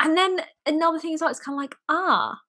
And 0.01 0.17
then 0.17 0.41
another 0.65 0.97
thing 0.97 1.13
is 1.13 1.21
like 1.21 1.31
it's 1.31 1.39
kind 1.39 1.55
of 1.55 1.61
like 1.61 1.75
ah, 1.89 2.39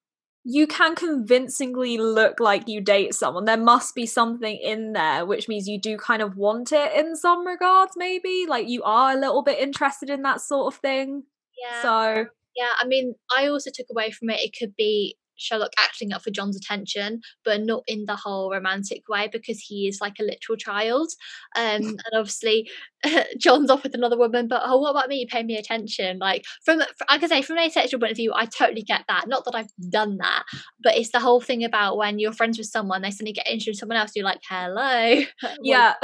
you 0.44 0.66
can 0.66 0.94
convincingly 0.94 1.98
look 1.98 2.40
like 2.40 2.66
you 2.66 2.80
date 2.80 3.14
someone. 3.14 3.44
There 3.44 3.56
must 3.56 3.94
be 3.94 4.06
something 4.06 4.56
in 4.56 4.92
there, 4.92 5.26
which 5.26 5.48
means 5.48 5.68
you 5.68 5.80
do 5.80 5.98
kind 5.98 6.22
of 6.22 6.36
want 6.36 6.72
it 6.72 6.92
in 6.94 7.14
some 7.16 7.46
regards, 7.46 7.92
maybe. 7.96 8.46
Like 8.48 8.68
you 8.68 8.82
are 8.82 9.12
a 9.12 9.20
little 9.20 9.42
bit 9.42 9.58
interested 9.58 10.08
in 10.08 10.22
that 10.22 10.40
sort 10.40 10.72
of 10.72 10.80
thing. 10.80 11.24
Yeah. 11.60 11.82
So 11.82 12.26
yeah, 12.56 12.72
I 12.78 12.86
mean, 12.86 13.14
I 13.36 13.48
also 13.48 13.70
took 13.72 13.86
away 13.90 14.10
from 14.10 14.30
it. 14.30 14.40
It 14.40 14.54
could 14.58 14.74
be 14.76 15.16
Sherlock 15.36 15.72
acting 15.78 16.12
up 16.12 16.22
for 16.22 16.30
John's 16.30 16.56
attention, 16.56 17.20
but 17.44 17.62
not 17.62 17.82
in 17.86 18.04
the 18.06 18.16
whole 18.16 18.50
romantic 18.50 19.08
way 19.08 19.28
because 19.32 19.58
he 19.58 19.88
is 19.88 19.98
like 20.00 20.16
a 20.20 20.24
literal 20.24 20.56
child. 20.56 21.10
Um, 21.56 21.82
and 21.82 22.00
obviously, 22.14 22.68
John's 23.38 23.70
off 23.70 23.82
with 23.82 23.94
another 23.94 24.18
woman, 24.18 24.48
but 24.48 24.62
oh, 24.64 24.78
what 24.78 24.90
about 24.90 25.08
me? 25.08 25.26
Pay 25.26 25.42
me 25.42 25.56
attention. 25.56 26.18
Like 26.18 26.44
from, 26.64 26.82
I 27.08 27.18
can 27.18 27.28
say, 27.28 27.42
from 27.42 27.58
an 27.58 27.64
asexual 27.64 28.00
point 28.00 28.12
of 28.12 28.16
view, 28.16 28.32
I 28.34 28.46
totally 28.46 28.82
get 28.82 29.04
that. 29.08 29.28
Not 29.28 29.44
that 29.44 29.54
I've 29.54 29.90
done 29.90 30.18
that, 30.18 30.44
but 30.82 30.96
it's 30.96 31.10
the 31.10 31.20
whole 31.20 31.40
thing 31.40 31.64
about 31.64 31.96
when 31.96 32.18
you're 32.18 32.32
friends 32.32 32.58
with 32.58 32.66
someone, 32.66 33.02
they 33.02 33.10
suddenly 33.10 33.32
get 33.32 33.46
interested 33.46 33.70
in 33.70 33.74
someone 33.74 33.98
else. 33.98 34.12
You're 34.14 34.24
like, 34.24 34.42
hello. 34.48 35.22
Yeah. 35.62 35.94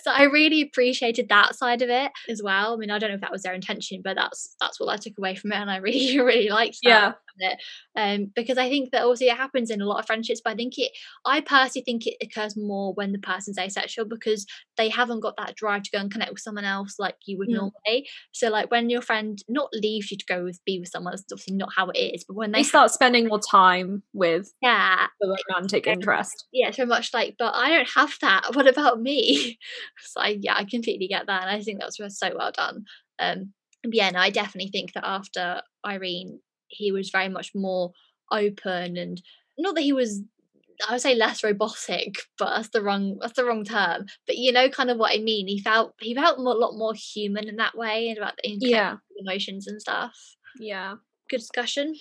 so 0.00 0.10
I 0.10 0.24
really 0.24 0.60
appreciated 0.62 1.28
that 1.28 1.54
side 1.54 1.82
of 1.82 1.88
it 1.88 2.10
as 2.28 2.42
well. 2.42 2.74
I 2.74 2.76
mean, 2.76 2.90
I 2.90 2.98
don't 2.98 3.10
know 3.10 3.14
if 3.14 3.20
that 3.20 3.32
was 3.32 3.42
their 3.42 3.54
intention, 3.54 4.00
but 4.02 4.16
that's 4.16 4.54
that's 4.60 4.80
what 4.80 4.92
I 4.92 4.96
took 4.96 5.18
away 5.18 5.34
from 5.34 5.52
it, 5.52 5.56
and 5.56 5.70
I 5.70 5.76
really 5.76 6.18
really 6.18 6.48
liked 6.48 6.78
that. 6.82 6.88
Yeah. 6.88 7.12
It. 7.38 7.58
Um, 7.94 8.32
because 8.34 8.56
I 8.56 8.70
think 8.70 8.92
that 8.92 9.02
also 9.02 9.24
it 9.24 9.36
happens 9.36 9.70
in 9.70 9.82
a 9.82 9.86
lot 9.86 9.98
of 9.98 10.06
friendships, 10.06 10.40
but 10.42 10.54
I 10.54 10.56
think 10.56 10.78
it, 10.78 10.92
I 11.24 11.40
personally 11.40 11.84
think 11.84 12.06
it 12.06 12.16
occurs 12.22 12.56
more 12.56 12.94
when 12.94 13.12
the 13.12 13.18
person's 13.18 13.58
asexual 13.58 14.06
because 14.06 14.46
they 14.76 14.88
haven't 14.88 15.20
got 15.20 15.36
that 15.36 15.54
drive 15.54 15.82
to 15.82 15.90
go 15.90 15.95
and 15.98 16.10
connect 16.10 16.32
with 16.32 16.40
someone 16.40 16.64
else 16.64 16.96
like 16.98 17.16
you 17.26 17.38
would 17.38 17.48
mm. 17.48 17.54
normally. 17.54 18.08
So 18.32 18.48
like 18.48 18.70
when 18.70 18.90
your 18.90 19.02
friend 19.02 19.38
not 19.48 19.68
leaves 19.72 20.10
you 20.10 20.16
to 20.16 20.24
go 20.26 20.44
with 20.44 20.64
be 20.64 20.78
with 20.80 20.88
someone, 20.88 21.12
that's 21.12 21.24
obviously 21.32 21.56
not 21.56 21.70
how 21.76 21.90
it 21.90 21.98
is. 21.98 22.24
But 22.24 22.36
when 22.36 22.52
they, 22.52 22.60
they 22.60 22.64
start 22.64 22.90
spending 22.90 23.28
more 23.28 23.40
time 23.40 24.02
with 24.12 24.52
yeah 24.62 25.06
the 25.20 25.36
romantic 25.50 25.86
interest, 25.86 26.46
yeah, 26.52 26.70
so 26.70 26.86
much 26.86 27.12
like, 27.12 27.36
but 27.38 27.54
I 27.54 27.70
don't 27.70 27.90
have 27.94 28.14
that. 28.20 28.50
What 28.56 28.68
about 28.68 29.00
me? 29.00 29.58
so 30.00 30.20
I, 30.20 30.38
yeah, 30.40 30.54
I 30.56 30.64
completely 30.64 31.08
get 31.08 31.26
that, 31.26 31.42
and 31.42 31.50
I 31.50 31.60
think 31.60 31.80
that 31.80 31.92
was 31.98 32.18
so 32.18 32.32
well 32.36 32.52
done. 32.52 32.84
Um, 33.18 33.52
yeah, 33.84 34.10
no, 34.10 34.18
I 34.18 34.30
definitely 34.30 34.70
think 34.70 34.92
that 34.94 35.06
after 35.06 35.62
Irene, 35.86 36.40
he 36.68 36.92
was 36.92 37.10
very 37.10 37.28
much 37.28 37.52
more 37.54 37.92
open 38.32 38.96
and 38.96 39.22
not 39.58 39.74
that 39.74 39.82
he 39.82 39.92
was 39.92 40.22
I 40.88 40.92
would 40.92 41.00
say 41.00 41.14
less 41.14 41.42
robotic, 41.42 42.16
but 42.38 42.54
that's 42.54 42.68
the 42.70 42.82
wrong 42.82 43.18
that's 43.20 43.34
the 43.34 43.44
wrong 43.44 43.64
term. 43.64 44.06
But 44.26 44.36
you 44.36 44.52
know, 44.52 44.68
kind 44.68 44.90
of 44.90 44.98
what 44.98 45.14
I 45.14 45.22
mean. 45.22 45.48
He 45.48 45.60
felt 45.60 45.94
he 46.00 46.14
felt 46.14 46.38
a 46.38 46.42
lot 46.42 46.76
more 46.76 46.94
human 46.94 47.48
in 47.48 47.56
that 47.56 47.76
way, 47.76 48.08
and 48.08 48.18
about 48.18 48.34
the 48.42 48.56
yeah. 48.60 48.96
emotions 49.18 49.66
and 49.66 49.80
stuff. 49.80 50.14
Yeah, 50.58 50.94
good 51.30 51.38
discussion. 51.38 51.94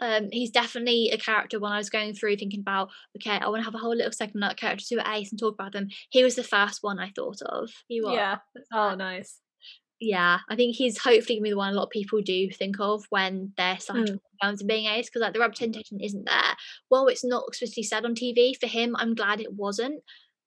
Um, 0.00 0.28
he's 0.32 0.50
definitely 0.50 1.10
a 1.10 1.18
character 1.18 1.60
when 1.60 1.72
I 1.72 1.76
was 1.76 1.90
going 1.90 2.14
through 2.14 2.36
thinking 2.36 2.60
about, 2.60 2.88
okay, 3.18 3.38
I 3.38 3.48
want 3.48 3.60
to 3.60 3.64
have 3.64 3.74
a 3.74 3.78
whole 3.78 3.94
little 3.94 4.12
segment 4.12 4.44
about 4.44 4.56
characters 4.56 4.88
who 4.88 4.98
are 4.98 5.14
ace 5.14 5.30
and 5.30 5.38
talk 5.38 5.54
about 5.54 5.72
them. 5.72 5.88
He 6.08 6.24
was 6.24 6.36
the 6.36 6.42
first 6.42 6.78
one 6.80 6.98
I 6.98 7.10
thought 7.14 7.42
of. 7.42 7.70
He 7.86 8.00
was. 8.00 8.14
Yeah. 8.14 8.38
Oh, 8.72 8.94
nice. 8.94 9.39
Yeah, 10.00 10.38
I 10.48 10.56
think 10.56 10.74
he's 10.76 10.98
hopefully 10.98 11.36
gonna 11.36 11.44
be 11.44 11.50
the 11.50 11.56
one 11.56 11.72
a 11.72 11.76
lot 11.76 11.84
of 11.84 11.90
people 11.90 12.20
do 12.22 12.50
think 12.50 12.80
of 12.80 13.04
when 13.10 13.52
they're 13.56 13.78
starting 13.78 14.18
Mm. 14.42 14.58
to 14.58 14.64
being 14.64 14.86
ace 14.86 15.06
because 15.08 15.20
like 15.20 15.34
the 15.34 15.40
representation 15.40 16.00
isn't 16.00 16.24
there. 16.24 16.56
Well, 16.90 17.06
it's 17.08 17.24
not 17.24 17.44
explicitly 17.48 17.82
said 17.82 18.04
on 18.06 18.14
TV 18.14 18.54
for 18.58 18.66
him. 18.66 18.96
I'm 18.96 19.14
glad 19.14 19.40
it 19.40 19.52
wasn't 19.52 20.02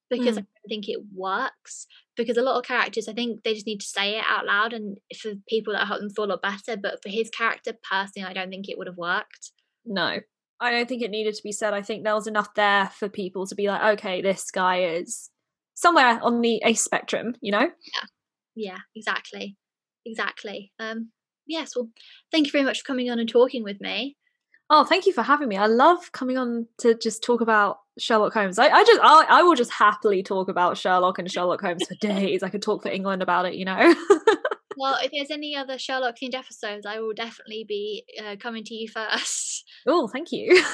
because 0.10 0.38
I 0.38 0.41
Mm. 0.41 0.45
don't 0.45 0.70
think 0.70 0.89
it 0.89 0.99
works. 1.14 1.88
Because 2.16 2.38
a 2.38 2.41
lot 2.43 2.58
of 2.58 2.66
characters, 2.66 3.08
I 3.08 3.14
think 3.14 3.43
they 3.43 3.54
just 3.54 3.66
need 3.66 3.80
to 3.82 3.88
say 3.88 4.18
it 4.18 4.24
out 4.28 4.45
loud, 4.45 4.74
and 4.74 4.97
for 5.18 5.34
people 5.47 5.74
that 5.74 5.88
help 5.88 5.99
them 5.99 6.10
feel 6.12 6.26
a 6.26 6.28
lot 6.34 6.41
better. 6.43 6.76
But 6.78 7.01
for 7.01 7.10
his 7.10 7.30
character, 7.32 7.74
personally, 7.89 8.28
I 8.28 8.34
don't 8.34 8.49
think 8.49 8.70
it 8.70 8.78
would 8.78 8.86
have 8.88 8.97
worked. 8.97 9.51
No. 9.86 10.20
I 10.60 10.72
don't 10.72 10.88
think 10.88 11.01
it 11.01 11.10
needed 11.12 11.34
to 11.36 11.43
be 11.43 11.51
said. 11.51 11.74
I 11.74 11.82
think 11.82 12.04
there 12.04 12.14
was 12.14 12.28
enough 12.28 12.54
there 12.54 12.89
for 12.89 13.10
people 13.10 13.45
to 13.47 13.56
be 13.56 13.68
like, 13.68 13.97
okay, 13.99 14.22
this 14.22 14.49
guy 14.51 14.84
is 14.84 15.30
somewhere 15.74 16.20
on 16.22 16.41
the 16.41 16.62
ace 16.64 16.84
spectrum, 16.84 17.36
you 17.41 17.51
know? 17.51 17.62
Yeah, 17.62 18.04
exactly, 18.95 19.58
exactly. 20.06 20.72
Um, 20.80 21.12
yes. 21.47 21.76
Well, 21.76 21.89
thank 22.32 22.45
you 22.45 22.51
very 22.51 22.64
much 22.64 22.80
for 22.80 22.86
coming 22.86 23.10
on 23.10 23.20
and 23.20 23.30
talking 23.30 23.64
with 23.64 23.82
me. 23.82 24.18
Oh, 24.70 24.86
thank 24.86 25.06
you 25.06 25.14
for 25.14 25.24
having 25.24 25.49
me. 25.49 25.58
I 25.58 25.68
love 25.68 26.12
coming 26.14 26.38
on 26.38 26.68
to 26.80 26.95
just 26.95 27.22
talk 27.22 27.41
about 27.41 27.78
Sherlock 27.99 28.34
Holmes. 28.34 28.58
I, 28.58 28.70
I 28.70 28.84
just, 28.84 28.99
I, 29.04 29.26
I 29.30 29.43
will 29.43 29.56
just 29.56 29.72
happily 29.72 30.24
talk 30.24 30.49
about 30.49 30.78
Sherlock 30.78 31.20
and 31.20 31.30
Sherlock 31.30 31.62
Holmes 31.62 31.84
for 31.88 31.95
days. 31.95 32.43
I 32.43 32.49
could 32.49 32.62
talk 32.62 32.82
for 32.82 32.89
England 32.89 33.22
about 33.22 33.45
it, 33.45 33.56
you 33.56 33.66
know. 33.66 33.93
Well, 34.78 34.97
if 35.01 35.12
there's 35.12 35.32
any 35.32 35.56
other 35.56 35.78
Sherlock 35.78 36.16
themed 36.22 36.36
episodes, 36.36 36.86
I 36.86 36.99
will 36.99 37.14
definitely 37.14 37.66
be 37.68 38.06
uh, 38.24 38.36
coming 38.39 38.64
to 38.66 38.74
you 38.74 38.88
first. 38.88 39.66
oh, 39.88 40.08
thank 40.08 40.32
you. 40.32 40.64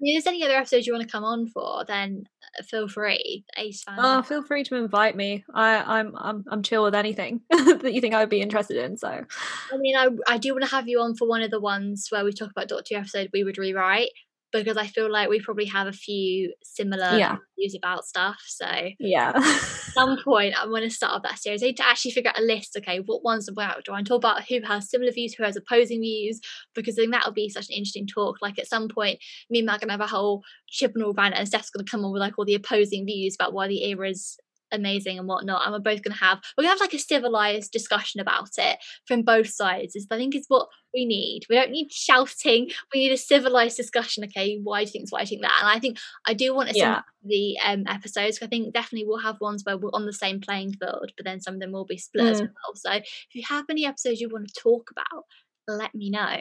If 0.00 0.24
there's 0.24 0.32
any 0.32 0.44
other 0.44 0.54
episodes 0.54 0.86
you 0.86 0.92
want 0.92 1.08
to 1.08 1.10
come 1.10 1.24
on 1.24 1.48
for, 1.48 1.84
then 1.84 2.22
Uh, 2.58 2.62
feel 2.62 2.88
free. 2.88 3.44
Ace 3.56 3.82
fan. 3.82 3.96
oh, 3.98 4.22
feel 4.22 4.42
free 4.42 4.64
to 4.64 4.76
invite 4.76 5.16
me. 5.16 5.44
I, 5.52 5.98
I'm, 5.98 6.14
I'm, 6.16 6.44
I'm 6.50 6.62
chill 6.62 6.84
with 6.84 6.94
anything 6.94 7.40
that 7.50 7.92
you 7.92 8.00
think 8.00 8.14
I 8.14 8.20
would 8.20 8.28
be 8.28 8.40
interested 8.40 8.76
in. 8.76 8.96
So, 8.96 9.08
I 9.08 9.76
mean, 9.76 9.96
I 9.96 10.08
I 10.26 10.38
do 10.38 10.52
want 10.52 10.64
to 10.64 10.70
have 10.70 10.88
you 10.88 11.00
on 11.00 11.16
for 11.16 11.28
one 11.28 11.42
of 11.42 11.50
the 11.50 11.60
ones 11.60 12.08
where 12.10 12.24
we 12.24 12.32
talk 12.32 12.50
about 12.50 12.68
Doctor 12.68 12.94
Who 12.94 13.00
episode 13.00 13.30
we 13.32 13.44
would 13.44 13.58
rewrite 13.58 14.10
because 14.52 14.76
I 14.76 14.86
feel 14.86 15.10
like 15.10 15.28
we 15.28 15.40
probably 15.40 15.66
have 15.66 15.86
a 15.86 15.92
few 15.92 16.54
similar 16.62 17.16
Yeah. 17.16 17.36
views 17.58 17.74
about 17.74 18.04
stuff. 18.06 18.40
So 18.46 18.66
yeah, 18.98 19.32
at 19.34 19.60
some 19.92 20.16
point, 20.24 20.54
I'm 20.58 20.70
going 20.70 20.82
to 20.82 20.90
start 20.90 21.14
up 21.14 21.22
that 21.24 21.38
series. 21.38 21.62
I 21.62 21.66
need 21.66 21.76
to 21.78 21.86
actually 21.86 22.12
figure 22.12 22.30
out 22.30 22.38
a 22.38 22.42
list. 22.42 22.76
Okay, 22.76 23.00
what 23.00 23.22
ones 23.22 23.48
about 23.48 23.84
do 23.84 23.92
I 23.92 23.96
want 23.96 24.06
to 24.06 24.10
talk 24.10 24.18
about? 24.20 24.44
Who 24.48 24.60
has 24.66 24.90
similar 24.90 25.12
views? 25.12 25.34
Who 25.34 25.44
has 25.44 25.56
opposing 25.56 26.00
views? 26.00 26.40
Because 26.74 26.96
then 26.96 27.10
that 27.10 27.24
would 27.26 27.34
be 27.34 27.48
such 27.48 27.68
an 27.68 27.74
interesting 27.74 28.06
talk. 28.06 28.36
Like 28.40 28.58
at 28.58 28.68
some 28.68 28.88
point, 28.88 29.18
me 29.50 29.58
and 29.58 29.66
Matt 29.66 29.76
are 29.76 29.86
going 29.86 29.88
to 29.88 29.92
have 29.94 30.00
a 30.00 30.06
whole 30.06 30.42
chip 30.68 30.92
and 30.94 31.04
all 31.04 31.12
around 31.12 31.32
it, 31.34 31.38
and 31.38 31.48
Steph's 31.48 31.70
going 31.70 31.84
to 31.84 31.90
come 31.90 32.04
on 32.04 32.12
with 32.12 32.20
like 32.20 32.38
all 32.38 32.44
the 32.44 32.54
opposing 32.54 33.04
views 33.04 33.34
about 33.34 33.52
why 33.52 33.68
the 33.68 33.84
era 33.84 34.08
is 34.08 34.38
amazing 34.72 35.18
and 35.18 35.26
whatnot. 35.28 35.62
And 35.64 35.72
we're 35.72 35.78
both 35.80 36.02
going 36.02 36.12
to 36.16 36.24
have 36.24 36.40
we're 36.56 36.62
going 36.64 36.76
to 36.76 36.78
have 36.78 36.80
like 36.80 36.94
a 36.94 36.98
civilized 36.98 37.72
discussion 37.72 38.20
about 38.20 38.50
it 38.58 38.78
from 39.06 39.22
both 39.22 39.48
sides. 39.48 39.96
Is 39.96 40.06
I 40.10 40.16
think 40.16 40.34
is 40.34 40.46
what 40.48 40.68
we 40.94 41.04
need. 41.04 41.42
We 41.48 41.56
don't 41.56 41.70
need 41.70 41.92
shouting. 41.92 42.70
We 42.94 43.00
need 43.00 43.12
a 43.12 43.16
civilized 43.16 43.76
discussion. 43.76 44.24
Okay, 44.24 44.58
why 44.62 44.84
do 44.84 44.88
you 44.88 44.92
think 44.92 45.04
this? 45.04 45.12
Why 45.12 45.20
do 45.20 45.24
you 45.24 45.28
think 45.28 45.42
that? 45.42 45.58
And 45.60 45.68
I 45.70 45.78
think 45.78 45.98
I 46.26 46.34
do 46.34 46.54
want 46.54 46.68
to 46.68 46.74
see 46.74 46.80
Yeah. 46.80 47.02
the 47.24 47.58
um 47.64 47.84
episodes. 47.86 48.38
I 48.42 48.46
think 48.46 48.72
definitely 48.74 49.06
we'll 49.06 49.18
have 49.18 49.40
ones 49.40 49.62
where 49.64 49.76
we're 49.76 49.90
on 49.92 50.06
the 50.06 50.12
same 50.12 50.40
playing 50.40 50.74
field, 50.74 51.12
but 51.16 51.24
then 51.24 51.40
some 51.40 51.54
of 51.54 51.60
them 51.60 51.72
will 51.72 51.84
be 51.84 51.98
split 51.98 52.26
as 52.26 52.40
Mm. 52.40 52.44
well. 52.48 52.74
So 52.74 52.92
if 52.92 53.04
you 53.34 53.42
have 53.48 53.66
any 53.70 53.86
episodes 53.86 54.20
you 54.20 54.28
want 54.28 54.48
to 54.48 54.60
talk 54.60 54.90
about, 54.90 55.24
let 55.68 55.94
me 55.94 56.10
know 56.10 56.38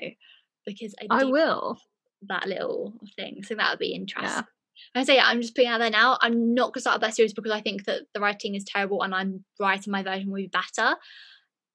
because 0.66 0.94
I, 1.02 1.22
I 1.22 1.24
will. 1.26 1.78
that 2.30 2.48
little 2.48 2.94
thing. 3.16 3.44
So 3.44 3.56
that 3.56 3.70
would 3.72 3.80
be 3.80 3.94
interesting. 3.94 4.24
Yeah. 4.30 4.42
I 4.96 5.04
say 5.04 5.20
I'm 5.20 5.42
just 5.42 5.56
putting 5.56 5.70
it 5.70 5.74
out 5.74 5.80
there 5.80 5.90
now. 5.90 6.18
I'm 6.22 6.54
not 6.54 6.74
gonna 6.74 6.82
start 6.82 7.02
that 7.02 7.16
series 7.16 7.34
because 7.34 7.52
I 7.52 7.62
think 7.62 7.86
that 7.86 8.04
the 8.14 8.20
writing 8.20 8.56
is 8.56 8.64
terrible 8.64 9.04
and 9.04 9.14
I'm 9.14 9.44
writing 9.60 9.92
my 9.92 10.04
version 10.04 10.30
will 10.30 10.38
be 10.38 10.48
better. 10.48 10.96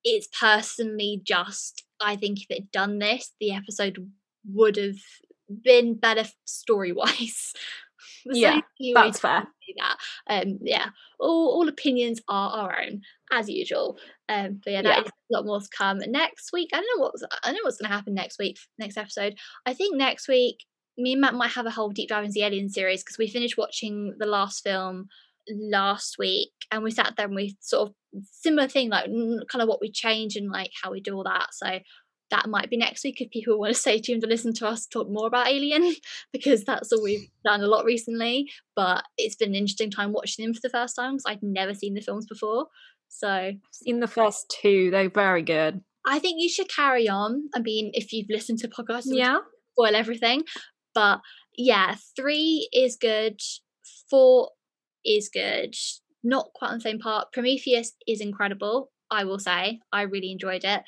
It's 0.04 0.28
personally 0.38 1.20
just 1.24 1.84
I 2.00 2.16
think 2.16 2.40
if 2.40 2.46
it 2.50 2.72
done 2.72 2.98
this, 2.98 3.32
the 3.40 3.52
episode 3.52 4.10
would 4.52 4.76
have 4.76 4.96
been 5.62 5.94
better 5.94 6.24
story 6.44 6.92
wise. 6.92 7.52
Yeah, 8.24 8.60
That's 8.94 9.18
fair. 9.18 9.48
that. 9.78 9.96
Um, 10.28 10.58
yeah, 10.62 10.90
all, 11.18 11.54
all 11.56 11.68
opinions 11.68 12.20
are 12.28 12.50
our 12.50 12.80
own 12.80 13.02
as 13.32 13.48
usual. 13.48 13.98
Um, 14.28 14.60
but 14.64 14.72
yeah, 14.72 14.82
that 14.82 14.96
Yeah. 14.98 15.02
is 15.02 15.08
a 15.08 15.34
lot 15.36 15.44
more 15.46 15.60
to 15.60 15.66
come 15.76 15.98
next 16.06 16.52
week. 16.52 16.70
I 16.72 16.76
don't 16.76 16.86
know 16.96 17.02
what's 17.02 17.22
I 17.24 17.46
don't 17.46 17.54
know 17.54 17.60
what's 17.64 17.78
going 17.78 17.90
to 17.90 17.96
happen 17.96 18.14
next 18.14 18.38
week. 18.38 18.58
Next 18.78 18.96
episode, 18.96 19.34
I 19.66 19.74
think 19.74 19.96
next 19.96 20.28
week 20.28 20.58
me 20.98 21.12
and 21.12 21.20
Matt 21.20 21.34
might 21.34 21.52
have 21.52 21.66
a 21.66 21.70
whole 21.70 21.90
deep 21.90 22.08
dive 22.08 22.24
into 22.24 22.34
the 22.34 22.42
Alien 22.44 22.68
series 22.68 23.02
because 23.02 23.18
we 23.18 23.28
finished 23.28 23.56
watching 23.56 24.14
the 24.18 24.26
last 24.26 24.62
film 24.62 25.06
last 25.48 26.16
week 26.18 26.50
and 26.70 26.82
we 26.84 26.90
sat 26.90 27.14
there 27.16 27.26
and 27.26 27.34
we 27.34 27.56
sort 27.60 27.88
of 27.88 27.94
similar 28.30 28.68
thing 28.68 28.90
like 28.90 29.06
kind 29.06 29.60
of 29.62 29.68
what 29.68 29.80
we 29.80 29.90
change 29.90 30.36
and 30.36 30.50
like 30.50 30.70
how 30.82 30.92
we 30.92 31.00
do 31.00 31.14
all 31.14 31.24
that. 31.24 31.48
So 31.52 31.78
that 32.30 32.48
might 32.48 32.70
be 32.70 32.76
next 32.76 33.04
week 33.04 33.20
if 33.20 33.30
people 33.30 33.58
want 33.58 33.74
to 33.74 33.78
stay 33.80 33.98
tuned 34.00 34.22
to 34.22 34.28
listen 34.28 34.52
to 34.54 34.66
us 34.66 34.86
talk 34.86 35.08
more 35.10 35.26
about 35.26 35.48
Alien 35.48 35.94
because 36.32 36.64
that's 36.64 36.92
all 36.92 37.02
we've 37.02 37.28
done 37.44 37.60
a 37.62 37.66
lot 37.66 37.84
recently. 37.84 38.50
But 38.76 39.04
it's 39.16 39.34
been 39.36 39.50
an 39.50 39.54
interesting 39.56 39.90
time 39.90 40.12
watching 40.12 40.44
them 40.44 40.54
for 40.54 40.60
the 40.62 40.70
first 40.70 40.94
time 40.96 41.14
because 41.14 41.24
I'd 41.26 41.42
never 41.42 41.74
seen 41.74 41.94
the 41.94 42.00
films 42.00 42.26
before. 42.26 42.66
So 43.08 43.52
In 43.84 44.00
the 44.00 44.06
first 44.06 44.54
two, 44.62 44.90
they're 44.90 45.10
very 45.10 45.42
good. 45.42 45.80
I 46.06 46.18
think 46.18 46.40
you 46.40 46.48
should 46.48 46.68
carry 46.68 47.08
on. 47.08 47.48
I 47.54 47.60
mean, 47.60 47.90
if 47.94 48.12
you've 48.12 48.30
listened 48.30 48.58
to 48.60 48.68
podcasts, 48.68 49.02
Yeah. 49.06 49.38
spoil 49.74 49.94
everything. 49.94 50.42
But 50.94 51.20
yeah, 51.56 51.96
three 52.16 52.68
is 52.72 52.96
good. 52.96 53.40
Four 54.10 54.50
is 55.04 55.28
good. 55.32 55.74
Not 56.24 56.50
quite 56.54 56.68
on 56.68 56.74
the 56.78 56.82
same 56.82 56.98
part. 56.98 57.32
Prometheus 57.32 57.92
is 58.06 58.20
incredible. 58.20 58.90
I 59.10 59.24
will 59.24 59.38
say, 59.38 59.80
I 59.92 60.02
really 60.02 60.30
enjoyed 60.32 60.64
it. 60.64 60.82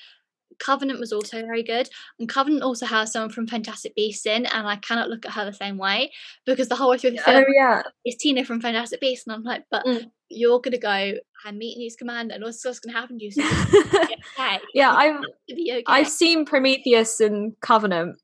Covenant 0.61 1.01
was 1.01 1.13
also 1.13 1.41
very 1.43 1.65
good, 1.65 1.89
and 2.21 2.29
Covenant 2.29 2.63
also 2.63 2.87
has 2.87 3.11
someone 3.13 3.31
from 3.31 3.49
Fantastic 3.49 3.95
Beasts 3.97 4.25
in, 4.25 4.47
and 4.47 4.69
I 4.69 4.77
cannot 4.77 5.11
look 5.11 5.27
at 5.27 5.33
her 5.33 5.45
the 5.45 5.53
same 5.53 5.79
way 5.79 6.13
because 6.47 6.69
the 6.69 6.77
whole 6.77 6.91
way 6.91 6.99
through 6.99 7.11
the 7.13 7.19
film 7.25 7.45
Oh 7.49 7.53
yeah. 7.53 7.83
is 8.05 8.15
Tina 8.21 8.45
from 8.45 8.61
Fantastic 8.61 9.01
Beasts, 9.01 9.27
and 9.27 9.35
I'm 9.35 9.43
like, 9.43 9.65
but 9.71 9.85
Mm. 9.85 10.11
you're 10.29 10.61
gonna 10.61 10.79
go 10.79 11.15
and 11.45 11.59
meet 11.59 11.77
Newt 11.77 11.93
Scamander, 11.93 12.35
and 12.37 12.45
what's 12.45 12.65
what's 12.65 12.79
gonna 12.79 12.97
happen 12.97 13.19
to 13.19 13.25
you? 13.25 13.31
So 13.33 13.43
you're 13.73 13.83
gonna 13.83 14.07
be 14.07 14.15
okay. 14.39 14.61
yeah, 14.75 14.93
I've 14.93 15.17
okay. 15.51 15.83
I've 15.89 16.09
seen 16.09 16.45
Prometheus 16.45 17.19
and 17.19 17.59
Covenant. 17.61 18.17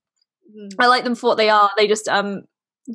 Mm. 0.50 0.70
I 0.78 0.86
like 0.86 1.04
them 1.04 1.14
for 1.14 1.28
what 1.28 1.36
they 1.38 1.48
are. 1.50 1.70
They 1.76 1.86
just 1.86 2.08
um 2.08 2.42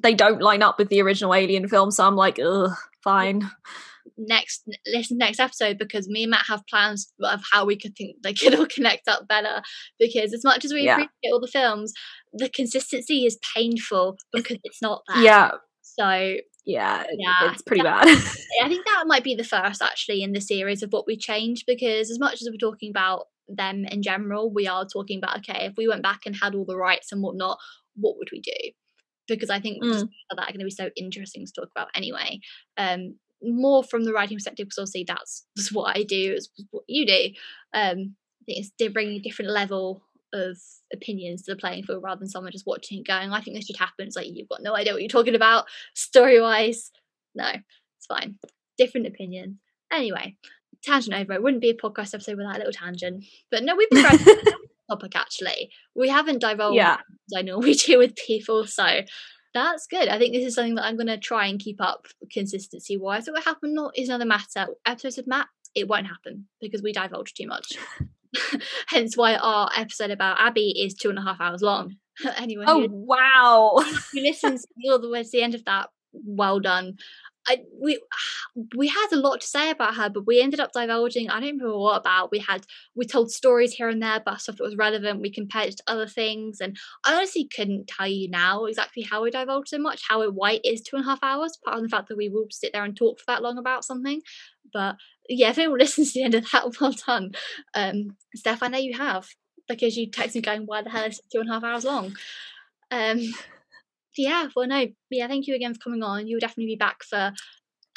they 0.03 0.13
don't 0.13 0.41
line 0.41 0.61
up 0.63 0.77
with 0.77 0.89
the 0.89 1.01
original 1.01 1.33
Alien 1.33 1.67
film, 1.67 1.91
so 1.91 2.05
I'm 2.05 2.15
like, 2.15 2.39
ugh, 2.43 2.71
fine. 3.03 3.49
next 4.17 4.63
listen 4.87 5.17
next 5.17 5.39
episode 5.39 5.77
because 5.77 6.07
me 6.07 6.23
and 6.23 6.31
Matt 6.31 6.45
have 6.47 6.65
plans 6.67 7.11
of 7.23 7.41
how 7.51 7.65
we 7.65 7.75
could 7.75 7.95
think 7.95 8.17
they 8.23 8.33
could 8.33 8.55
all 8.55 8.65
connect 8.75 9.07
up 9.07 9.27
better 9.27 9.61
because 9.99 10.33
as 10.33 10.43
much 10.43 10.63
as 10.63 10.71
we 10.73 10.83
Yeah. 10.83 10.93
appreciate 10.93 11.31
all 11.33 11.39
the 11.41 11.47
films 11.47 11.91
the 12.33 12.49
consistency 12.49 13.25
is 13.25 13.37
painful 13.55 14.17
because 14.31 14.57
it's 14.63 14.81
not 14.81 15.01
there 15.07 15.23
Yeah, 15.23 15.51
so 15.81 16.35
yeah, 16.65 17.03
Yeah, 17.17 17.51
it's 17.51 17.61
pretty 17.61 17.83
yeah. 17.83 18.03
bad. 18.03 18.07
I 18.63 18.67
think 18.69 18.85
that 18.85 19.03
might 19.07 19.23
be 19.23 19.35
the 19.35 19.43
first 19.43 19.81
actually 19.81 20.23
in 20.23 20.31
the 20.33 20.41
series 20.41 20.81
of 20.83 20.91
what 20.91 21.05
we 21.07 21.15
changed 21.17 21.65
because 21.67 22.09
as 22.09 22.19
much 22.19 22.41
as 22.41 22.47
we're 22.49 22.57
talking 22.57 22.89
about 22.89 23.25
them 23.47 23.85
in 23.85 24.01
general 24.01 24.51
we 24.51 24.67
are 24.67 24.85
talking 24.85 25.19
about 25.19 25.37
okay 25.37 25.65
if 25.65 25.73
we 25.77 25.87
went 25.87 26.01
back 26.01 26.21
and 26.25 26.35
had 26.35 26.55
all 26.55 26.65
the 26.65 26.75
rights 26.75 27.11
and 27.11 27.21
whatnot 27.21 27.59
what 27.95 28.17
would 28.17 28.29
we 28.31 28.41
do? 28.41 28.71
Because 29.27 29.49
I 29.49 29.59
think 29.59 29.83
just 29.83 30.05
that 30.29 30.39
are 30.39 30.51
going 30.51 30.59
to 30.59 30.65
be 30.65 30.71
so 30.71 30.89
interesting 30.95 31.45
to 31.45 31.51
talk 31.51 31.69
about 31.75 31.89
anyway. 31.95 32.39
Um 32.77 33.15
more 33.43 33.83
from 33.83 34.05
the 34.05 34.13
writing 34.13 34.37
perspective 34.37 34.65
because 34.65 34.77
obviously 34.79 35.05
that's, 35.07 35.45
that's 35.55 35.71
what 35.71 35.95
I 35.95 36.03
do 36.03 36.33
is 36.33 36.49
what 36.71 36.83
you 36.87 37.05
do. 37.05 37.29
Um 37.73 38.15
I 38.41 38.45
think 38.45 38.65
it's 38.77 38.93
bringing 38.93 39.17
a 39.17 39.21
different 39.21 39.51
level 39.51 40.03
of 40.33 40.57
opinions 40.93 41.43
to 41.43 41.53
the 41.53 41.59
playing 41.59 41.83
field 41.83 42.03
rather 42.03 42.19
than 42.19 42.27
someone 42.27 42.51
just 42.51 42.67
watching 42.67 42.99
it 42.99 43.07
going 43.07 43.31
I 43.31 43.41
think 43.41 43.55
this 43.55 43.65
should 43.65 43.77
happen 43.77 44.07
it's 44.07 44.15
like 44.15 44.27
you've 44.29 44.49
got 44.49 44.61
no 44.61 44.75
idea 44.75 44.91
what 44.91 45.01
you're 45.01 45.07
talking 45.07 45.35
about 45.35 45.65
story 45.93 46.41
wise 46.41 46.91
no 47.33 47.47
it's 47.47 48.05
fine. 48.07 48.35
Different 48.77 49.07
opinions 49.07 49.57
anyway 49.91 50.35
tangent 50.85 51.15
over 51.15 51.33
it 51.33 51.43
wouldn't 51.43 51.61
be 51.61 51.69
a 51.69 51.75
podcast 51.75 52.13
episode 52.13 52.37
without 52.37 52.55
a 52.55 52.59
little 52.59 52.73
tangent 52.73 53.23
but 53.51 53.63
no 53.63 53.75
we've 53.75 53.89
been 53.91 54.03
topic 54.89 55.15
actually 55.15 55.69
we 55.95 56.09
haven't 56.09 56.39
divulged 56.39 56.75
yeah, 56.75 56.93
as 56.95 57.33
I 57.37 57.41
normally 57.41 57.73
do 57.73 57.97
with 57.97 58.15
people. 58.15 58.65
So 58.65 59.01
that's 59.53 59.87
good. 59.87 60.09
I 60.09 60.17
think 60.17 60.33
this 60.33 60.45
is 60.45 60.55
something 60.55 60.75
that 60.75 60.85
I'm 60.85 60.97
going 60.97 61.07
to 61.07 61.17
try 61.17 61.47
and 61.47 61.59
keep 61.59 61.81
up 61.81 62.07
consistency 62.31 62.97
wise. 62.97 63.27
It 63.27 63.33
will 63.33 63.41
happen 63.41 63.73
not 63.73 63.97
is 63.97 64.09
another 64.09 64.25
matter. 64.25 64.67
Episodes 64.85 65.17
with 65.17 65.27
Matt, 65.27 65.47
it 65.73 65.87
won't 65.87 66.07
happen 66.07 66.47
because 66.59 66.81
we 66.81 66.93
divulge 66.93 67.33
too 67.33 67.47
much. 67.47 67.73
Hence 68.87 69.15
why 69.15 69.35
our 69.35 69.69
episode 69.75 70.11
about 70.11 70.39
Abby 70.39 70.71
is 70.71 70.93
two 70.93 71.09
and 71.09 71.17
a 71.17 71.21
half 71.21 71.39
hours 71.39 71.61
long. 71.61 71.95
anyone 72.35 72.65
Oh 72.67 72.81
who, 72.81 72.87
wow. 72.91 73.81
who 74.11 74.19
listens 74.19 74.65
all 74.85 74.99
the 74.99 75.09
way 75.09 75.23
to 75.23 75.29
the 75.31 75.41
end 75.41 75.55
of 75.55 75.63
that, 75.65 75.89
well 76.11 76.59
done. 76.59 76.97
I, 77.47 77.59
we 77.81 77.99
we 78.75 78.87
had 78.87 79.07
a 79.11 79.17
lot 79.17 79.41
to 79.41 79.47
say 79.47 79.69
about 79.69 79.95
her, 79.95 80.09
but 80.09 80.27
we 80.27 80.41
ended 80.41 80.59
up 80.59 80.71
divulging. 80.73 81.29
I 81.29 81.39
don't 81.39 81.57
remember 81.57 81.77
what 81.77 81.99
about. 81.99 82.31
We 82.31 82.39
had 82.39 82.65
we 82.95 83.05
told 83.05 83.31
stories 83.31 83.73
here 83.73 83.89
and 83.89 84.01
there 84.01 84.17
about 84.17 84.41
stuff 84.41 84.57
that 84.57 84.63
was 84.63 84.75
relevant. 84.75 85.21
We 85.21 85.31
compared 85.31 85.69
it 85.69 85.77
to 85.77 85.83
other 85.87 86.07
things, 86.07 86.59
and 86.59 86.77
I 87.05 87.15
honestly 87.15 87.47
couldn't 87.53 87.87
tell 87.87 88.07
you 88.07 88.29
now 88.29 88.65
exactly 88.65 89.03
how 89.03 89.23
we 89.23 89.31
divulged 89.31 89.69
so 89.69 89.77
much. 89.77 90.03
How 90.07 90.21
it 90.21 90.33
why 90.33 90.53
it 90.53 90.65
is 90.65 90.81
two 90.81 90.95
and 90.95 91.05
a 91.05 91.09
half 91.09 91.19
hours, 91.23 91.57
apart 91.61 91.77
from 91.77 91.83
the 91.83 91.89
fact 91.89 92.09
that 92.09 92.17
we 92.17 92.29
will 92.29 92.47
sit 92.49 92.71
there 92.73 92.83
and 92.83 92.95
talk 92.95 93.19
for 93.19 93.25
that 93.27 93.41
long 93.41 93.57
about 93.57 93.85
something. 93.85 94.21
But 94.73 94.95
yeah, 95.29 95.49
if 95.49 95.57
anyone 95.57 95.79
listens 95.79 96.13
to 96.13 96.19
the 96.19 96.25
end 96.25 96.35
of 96.35 96.49
that, 96.51 96.79
well 96.79 96.93
done. 97.05 97.31
Um, 97.73 98.17
Steph, 98.35 98.63
I 98.63 98.67
know 98.67 98.77
you 98.77 98.97
have 98.97 99.27
because 99.67 99.97
you 99.97 100.09
texted 100.09 100.35
me 100.35 100.41
going, 100.41 100.63
why 100.65 100.81
the 100.81 100.89
hell 100.89 101.05
is 101.05 101.19
it 101.19 101.25
two 101.31 101.41
and 101.41 101.49
a 101.49 101.53
half 101.53 101.63
hours 101.63 101.85
long? 101.85 102.15
Um, 102.91 103.19
yeah, 104.17 104.47
well, 104.55 104.67
no, 104.67 104.87
yeah, 105.09 105.27
thank 105.27 105.47
you 105.47 105.55
again 105.55 105.73
for 105.73 105.79
coming 105.79 106.03
on. 106.03 106.27
You'll 106.27 106.39
definitely 106.39 106.73
be 106.73 106.77
back 106.77 107.03
for 107.03 107.33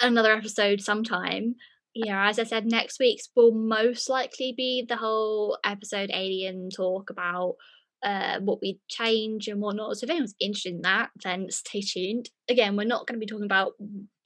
another 0.00 0.32
episode 0.32 0.80
sometime. 0.80 1.54
Yeah, 1.94 2.28
as 2.28 2.38
I 2.38 2.44
said, 2.44 2.66
next 2.66 3.00
week's 3.00 3.28
will 3.34 3.52
most 3.52 4.08
likely 4.08 4.54
be 4.56 4.84
the 4.88 4.96
whole 4.96 5.58
episode 5.64 6.10
alien 6.12 6.70
talk 6.70 7.10
about 7.10 7.56
uh, 8.02 8.38
what 8.40 8.60
we 8.62 8.78
change 8.88 9.48
and 9.48 9.60
whatnot. 9.60 9.96
So 9.96 10.04
if 10.04 10.10
anyone's 10.10 10.34
interested 10.40 10.74
in 10.74 10.82
that, 10.82 11.10
then 11.24 11.50
stay 11.50 11.80
tuned. 11.80 12.28
Again, 12.48 12.76
we're 12.76 12.84
not 12.84 13.06
going 13.06 13.18
to 13.18 13.24
be 13.24 13.26
talking 13.26 13.44
about 13.44 13.72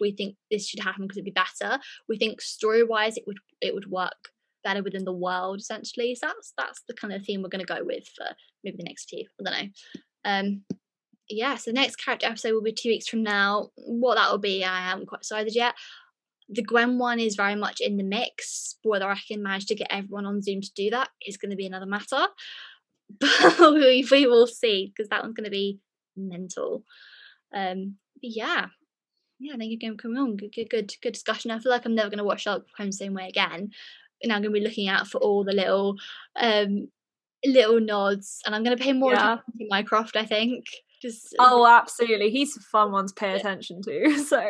we 0.00 0.12
think 0.12 0.36
this 0.50 0.68
should 0.68 0.80
happen 0.80 1.04
because 1.04 1.16
it'd 1.16 1.24
be 1.24 1.30
better. 1.30 1.78
We 2.08 2.18
think 2.18 2.40
story 2.40 2.84
wise 2.84 3.16
it 3.16 3.24
would 3.26 3.38
it 3.60 3.74
would 3.74 3.90
work 3.90 4.28
better 4.64 4.82
within 4.82 5.04
the 5.04 5.12
world 5.12 5.60
essentially. 5.60 6.14
So 6.14 6.26
that's 6.26 6.52
that's 6.58 6.82
the 6.86 6.94
kind 6.94 7.12
of 7.14 7.24
theme 7.24 7.42
we're 7.42 7.48
going 7.48 7.64
to 7.64 7.74
go 7.74 7.82
with 7.84 8.04
for 8.16 8.26
maybe 8.64 8.76
the 8.76 8.84
next 8.84 9.08
few. 9.08 9.26
I 9.40 9.50
don't 9.50 9.62
know. 9.62 9.68
Um, 10.24 10.64
yeah, 11.28 11.56
so 11.56 11.70
the 11.70 11.74
next 11.74 11.96
character 11.96 12.26
episode 12.26 12.52
will 12.52 12.62
be 12.62 12.72
two 12.72 12.88
weeks 12.90 13.08
from 13.08 13.22
now. 13.22 13.70
What 13.76 14.16
that 14.16 14.30
will 14.30 14.38
be, 14.38 14.64
I 14.64 14.80
haven't 14.90 15.06
quite 15.06 15.22
decided 15.22 15.54
yet. 15.54 15.74
The 16.48 16.62
Gwen 16.62 16.98
one 16.98 17.18
is 17.20 17.36
very 17.36 17.54
much 17.54 17.80
in 17.80 17.96
the 17.96 18.04
mix. 18.04 18.76
Whether 18.82 19.08
I 19.08 19.18
can 19.26 19.42
manage 19.42 19.66
to 19.66 19.74
get 19.74 19.86
everyone 19.90 20.26
on 20.26 20.42
Zoom 20.42 20.60
to 20.60 20.70
do 20.74 20.90
that 20.90 21.08
is 21.26 21.36
going 21.38 21.50
to 21.50 21.56
be 21.56 21.66
another 21.66 21.86
matter. 21.86 22.26
But 23.20 23.74
we, 23.74 24.06
we 24.10 24.26
will 24.26 24.46
see 24.46 24.86
because 24.94 25.08
that 25.10 25.22
one's 25.22 25.34
going 25.34 25.44
to 25.44 25.50
be 25.50 25.78
mental. 26.16 26.84
Um, 27.54 27.96
yeah, 28.22 28.66
yeah, 29.38 29.52
thank 29.58 29.70
you 29.70 29.74
again 29.76 29.92
for 29.96 30.02
coming 30.02 30.18
on. 30.18 30.36
Good, 30.36 30.52
good, 30.54 30.70
good, 30.70 30.94
good 31.02 31.12
discussion. 31.12 31.50
I 31.50 31.58
feel 31.58 31.72
like 31.72 31.84
I'm 31.84 31.94
never 31.94 32.08
going 32.08 32.18
to 32.18 32.24
watch 32.24 32.42
Sherlock 32.42 32.64
Holmes 32.76 32.96
the 32.98 33.04
same 33.04 33.14
way 33.14 33.28
again. 33.28 33.70
And 34.22 34.32
I'm 34.32 34.40
going 34.42 34.54
to 34.54 34.60
be 34.60 34.64
looking 34.64 34.88
out 34.88 35.08
for 35.08 35.18
all 35.18 35.44
the 35.44 35.52
little, 35.52 35.96
um, 36.40 36.88
little 37.44 37.80
nods, 37.80 38.40
and 38.46 38.54
I'm 38.54 38.62
going 38.64 38.76
to 38.76 38.82
pay 38.82 38.92
more 38.92 39.12
Yeah. 39.12 39.34
attention 39.34 39.58
to 39.58 39.66
Mycroft. 39.68 40.16
I 40.16 40.24
think 40.24 40.64
just 41.02 41.34
Oh, 41.38 41.66
absolutely. 41.66 42.30
He's 42.30 42.56
a 42.56 42.60
fun 42.60 42.92
one 42.92 43.06
to 43.08 43.14
pay 43.14 43.34
attention 43.34 43.82
to. 43.82 44.24
So 44.26 44.40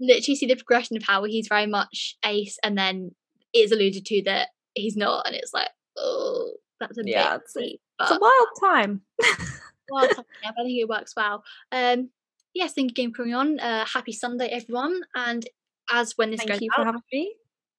literally 0.00 0.36
see 0.36 0.46
the 0.46 0.56
progression 0.56 0.96
of 0.96 1.02
how 1.04 1.24
he's 1.24 1.48
very 1.48 1.66
much 1.66 2.16
ace, 2.24 2.58
and 2.62 2.76
then 2.76 3.12
it's 3.52 3.72
alluded 3.72 4.04
to 4.06 4.22
that 4.24 4.48
he's 4.74 4.96
not, 4.96 5.26
and 5.26 5.34
it's 5.34 5.54
like, 5.54 5.68
oh, 5.96 6.52
that's 6.80 6.98
a 6.98 7.02
Yeah, 7.04 7.36
it's- 7.36 7.52
sweet, 7.52 7.80
it's 8.00 8.10
a 8.10 8.18
wild 8.20 8.48
time. 8.60 9.02
well, 9.90 10.08
yeah, 10.42 10.50
I 10.50 10.62
think 10.64 10.78
it 10.80 10.88
works 10.88 11.14
well. 11.16 11.44
Um, 11.70 12.10
yes, 12.54 12.72
thank 12.74 12.90
you 12.90 12.92
again 12.92 13.10
for 13.12 13.18
coming 13.22 13.34
on. 13.34 13.60
Uh, 13.60 13.84
happy 13.86 14.12
Sunday, 14.12 14.48
everyone, 14.48 15.00
and 15.14 15.46
as 15.92 16.14
when 16.16 16.30
this 16.30 16.38
Thank 16.40 16.50
goes 16.50 16.60
you 16.62 16.70
out, 16.72 16.76
for 16.80 16.84
having 16.86 17.02
me. 17.12 17.34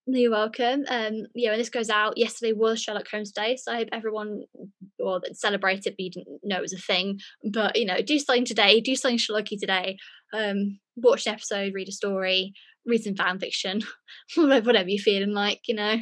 You're 0.07 0.31
welcome. 0.31 0.85
Um, 0.87 1.25
yeah, 1.33 1.49
when 1.49 1.57
this 1.57 1.69
goes 1.69 1.89
out, 1.89 2.17
yesterday 2.17 2.53
was 2.53 2.79
Sherlock 2.79 3.07
Holmes 3.09 3.31
Day, 3.31 3.55
so 3.55 3.71
I 3.71 3.77
hope 3.77 3.89
everyone 3.91 4.43
well 4.99 5.19
that 5.19 5.37
celebrated, 5.37 5.95
but 5.97 6.03
you 6.03 6.11
didn't 6.11 6.41
know 6.43 6.57
it 6.57 6.61
was 6.61 6.73
a 6.73 6.77
thing. 6.77 7.19
But 7.51 7.75
you 7.75 7.85
know, 7.85 8.01
do 8.01 8.19
something 8.19 8.45
today, 8.45 8.81
do 8.81 8.95
something 8.95 9.17
Sherlocky 9.17 9.59
today. 9.59 9.97
Um, 10.33 10.79
watch 10.95 11.25
an 11.25 11.33
episode, 11.33 11.73
read 11.73 11.89
a 11.89 11.91
story, 11.91 12.53
read 12.85 13.03
some 13.03 13.15
fan 13.15 13.39
fiction, 13.39 13.81
whatever 14.35 14.87
you're 14.87 14.99
feeling 15.01 15.33
like, 15.33 15.61
you 15.67 15.75
know. 15.75 15.97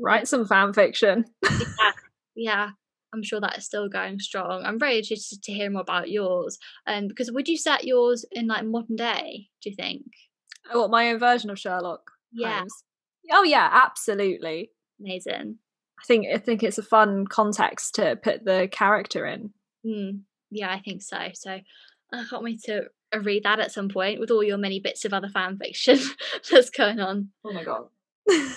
Write 0.00 0.26
some 0.26 0.46
fan 0.46 0.72
fiction. 0.72 1.24
Yeah, 1.42 1.92
yeah, 2.34 2.70
I'm 3.14 3.22
sure 3.22 3.40
that 3.40 3.56
is 3.56 3.64
still 3.64 3.88
going 3.88 4.18
strong. 4.18 4.64
I'm 4.64 4.80
very 4.80 4.98
interested 4.98 5.42
to 5.44 5.52
hear 5.52 5.70
more 5.70 5.82
about 5.82 6.10
yours. 6.10 6.58
Um, 6.88 7.06
because 7.06 7.30
would 7.30 7.46
you 7.46 7.56
set 7.56 7.84
yours 7.84 8.24
in 8.32 8.48
like 8.48 8.64
modern 8.64 8.96
day? 8.96 9.46
Do 9.62 9.70
you 9.70 9.76
think? 9.76 10.02
I 10.72 10.76
want 10.76 10.90
my 10.90 11.10
own 11.10 11.20
version 11.20 11.50
of 11.50 11.58
Sherlock 11.58 12.10
Yeah, 12.32 12.58
Holmes. 12.58 12.82
Oh 13.30 13.42
yeah, 13.42 13.68
absolutely. 13.72 14.70
amazing. 15.00 15.58
I 15.98 16.06
think 16.06 16.26
I 16.32 16.38
think 16.38 16.62
it's 16.62 16.78
a 16.78 16.82
fun 16.82 17.26
context 17.26 17.94
to 17.96 18.16
put 18.16 18.44
the 18.44 18.68
character 18.70 19.26
in. 19.26 19.50
Mm, 19.86 20.20
yeah, 20.50 20.70
I 20.70 20.80
think 20.80 21.02
so. 21.02 21.18
So 21.34 21.58
I 22.12 22.24
can't 22.28 22.42
wait 22.42 22.62
to 22.64 22.84
uh, 23.14 23.20
read 23.20 23.44
that 23.44 23.60
at 23.60 23.72
some 23.72 23.88
point 23.88 24.20
with 24.20 24.30
all 24.30 24.42
your 24.42 24.58
many 24.58 24.80
bits 24.80 25.04
of 25.04 25.12
other 25.12 25.28
fan 25.28 25.58
fiction 25.58 25.98
that's 26.50 26.70
going 26.70 27.00
on. 27.00 27.30
Oh 27.44 27.52
my 27.52 27.64
god. 27.64 27.86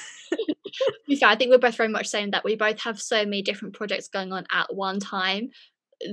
Yeah, 1.08 1.30
I 1.30 1.36
think 1.36 1.52
we're 1.52 1.58
both 1.58 1.78
very 1.78 1.90
much 1.90 2.08
saying 2.08 2.32
that 2.32 2.44
we 2.44 2.56
both 2.56 2.80
have 2.82 3.02
so 3.02 3.18
many 3.24 3.42
different 3.42 3.74
projects 3.74 4.08
going 4.08 4.34
on 4.34 4.46
at 4.52 4.76
one 4.76 5.00
time. 5.00 5.50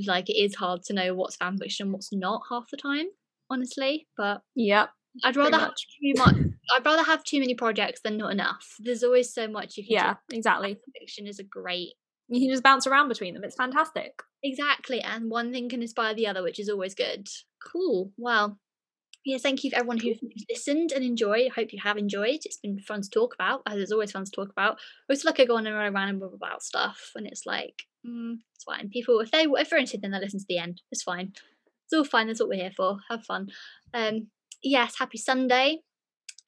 Like 0.07 0.31
it 0.31 0.41
is 0.41 0.55
hard 0.55 0.83
to 0.85 0.95
know 0.95 1.15
what's 1.15 1.37
fan 1.37 1.59
fiction 1.59 1.87
and 1.87 1.93
what's 1.93 2.13
not 2.13 2.43
half 2.49 2.71
the 2.71 2.77
time, 2.77 3.07
honestly. 3.51 4.07
But 4.17 4.43
yep. 4.55 4.91
I'd 5.23 5.37
rather 5.37 5.59
have 5.59 5.75
too 5.75 6.13
much. 6.17 6.35
I'd 6.77 6.85
rather 6.85 7.05
have 7.05 7.23
too 7.25 7.39
many 7.41 7.55
projects 7.55 8.01
than 8.03 8.17
not 8.17 8.33
enough. 8.33 8.75
There's 8.81 9.05
always 9.05 9.33
so 9.33 9.47
much 9.47 9.77
you 9.77 9.85
can 9.85 9.93
Yeah, 9.93 10.15
do. 10.29 10.37
exactly. 10.37 10.79
Fiction 10.99 11.27
is 11.27 11.39
a 11.39 11.45
great 11.45 11.91
You 12.29 12.41
can 12.41 12.51
just 12.51 12.63
bounce 12.63 12.87
around 12.87 13.09
between 13.09 13.35
them. 13.35 13.45
It's 13.45 13.55
fantastic. 13.57 14.23
Exactly, 14.43 15.01
and 15.01 15.31
one 15.31 15.53
thing 15.53 15.69
can 15.69 15.83
inspire 15.83 16.15
the 16.15 16.27
other, 16.27 16.43
which 16.43 16.59
is 16.59 16.69
always 16.69 16.95
good. 16.95 17.29
Cool. 17.63 18.13
Well, 18.19 18.59
yeah, 19.25 19.39
thank 19.39 19.65
you 19.65 19.71
for 19.71 19.77
everyone 19.77 19.99
who's 19.99 20.21
listened 20.51 20.93
and 20.93 21.03
enjoyed. 21.03 21.47
I 21.51 21.55
hope 21.55 21.73
you 21.73 21.81
have 21.83 21.97
enjoyed. 21.97 22.41
It's 22.45 22.59
been 22.59 22.79
fun 22.81 23.01
to 23.03 23.09
talk 23.09 23.35
about, 23.35 23.63
as 23.67 23.79
it's 23.79 23.93
always 23.93 24.13
fun 24.13 24.25
to 24.25 24.31
talk 24.31 24.51
about. 24.51 24.75
I 24.75 25.13
always 25.13 25.25
like 25.25 25.41
I 25.41 25.47
go 25.47 25.57
on 25.57 25.67
and 25.67 25.75
run 25.75 25.95
around 25.95 26.23
about 26.23 26.63
stuff, 26.63 27.13
and 27.15 27.27
it's 27.27 27.47
like, 27.47 27.85
mm, 28.07 28.35
it's 28.55 28.65
fine. 28.65 28.91
People, 28.91 29.21
if 29.21 29.31
they 29.31 29.45
if 29.45 29.71
they're 29.71 29.79
interested, 29.79 30.03
then 30.03 30.11
they 30.11 30.19
listen 30.21 30.41
to 30.41 30.47
the 30.49 30.59
end. 30.59 30.83
It's 30.91 31.03
fine. 31.03 31.33
It's 31.87 31.93
all 31.95 32.05
fine. 32.05 32.27
That's 32.27 32.41
what 32.41 32.49
we're 32.51 32.57
here 32.61 32.73
for. 32.77 32.99
Have 33.09 33.25
fun. 33.25 33.49
Um, 33.95 34.29
yes, 34.65 34.95
happy 34.99 35.19
Sunday. 35.19 35.79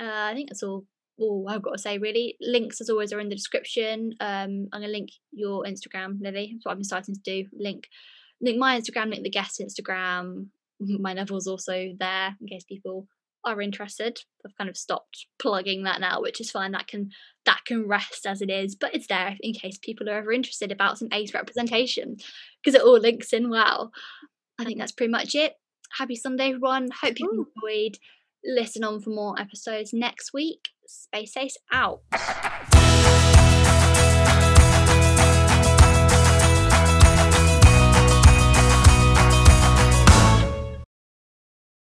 Uh, 0.00 0.30
I 0.30 0.34
think 0.34 0.48
that's 0.48 0.62
all. 0.62 0.84
All 1.18 1.46
I've 1.48 1.62
got 1.62 1.72
to 1.72 1.78
say, 1.78 1.96
really. 1.96 2.36
Links, 2.42 2.80
as 2.80 2.90
always, 2.90 3.10
are 3.12 3.20
in 3.20 3.30
the 3.30 3.34
description. 3.34 4.14
Um, 4.20 4.68
I'm 4.72 4.80
gonna 4.82 4.88
link 4.88 5.10
your 5.32 5.64
Instagram, 5.64 6.18
Lily. 6.20 6.52
That's 6.52 6.66
what 6.66 6.74
been 6.74 6.84
starting 6.84 7.14
to 7.14 7.20
do. 7.20 7.48
Link, 7.58 7.88
link 8.40 8.58
my 8.58 8.78
Instagram, 8.78 9.10
link 9.10 9.22
the 9.22 9.30
guest 9.30 9.60
Instagram. 9.60 10.48
My 10.78 11.14
Neville's 11.14 11.46
also 11.46 11.94
there 11.98 12.36
in 12.38 12.46
case 12.48 12.64
people 12.64 13.08
are 13.46 13.62
interested. 13.62 14.18
I've 14.44 14.56
kind 14.58 14.68
of 14.68 14.76
stopped 14.76 15.26
plugging 15.38 15.84
that 15.84 16.00
now, 16.00 16.20
which 16.20 16.40
is 16.40 16.50
fine. 16.50 16.72
That 16.72 16.88
can 16.88 17.10
that 17.46 17.60
can 17.64 17.86
rest 17.86 18.26
as 18.26 18.42
it 18.42 18.50
is, 18.50 18.74
but 18.74 18.94
it's 18.94 19.06
there 19.06 19.36
in 19.40 19.54
case 19.54 19.78
people 19.78 20.08
are 20.10 20.18
ever 20.18 20.32
interested 20.32 20.72
about 20.72 20.98
some 20.98 21.08
ace 21.12 21.32
representation 21.32 22.16
because 22.62 22.74
it 22.74 22.82
all 22.84 22.98
links 22.98 23.32
in 23.32 23.48
well. 23.48 23.92
I 24.58 24.64
think 24.64 24.78
that's 24.78 24.92
pretty 24.92 25.12
much 25.12 25.34
it. 25.34 25.54
Happy 25.98 26.16
Sunday, 26.16 26.48
everyone. 26.48 26.88
Hope 27.02 27.18
you 27.18 27.46
enjoyed. 27.62 27.98
Listen 28.44 28.84
on 28.84 29.00
for 29.00 29.10
more 29.10 29.34
episodes 29.40 29.92
next 29.92 30.32
week. 30.32 30.68
Space 30.86 31.36
Ace 31.36 31.56
out. 31.72 32.02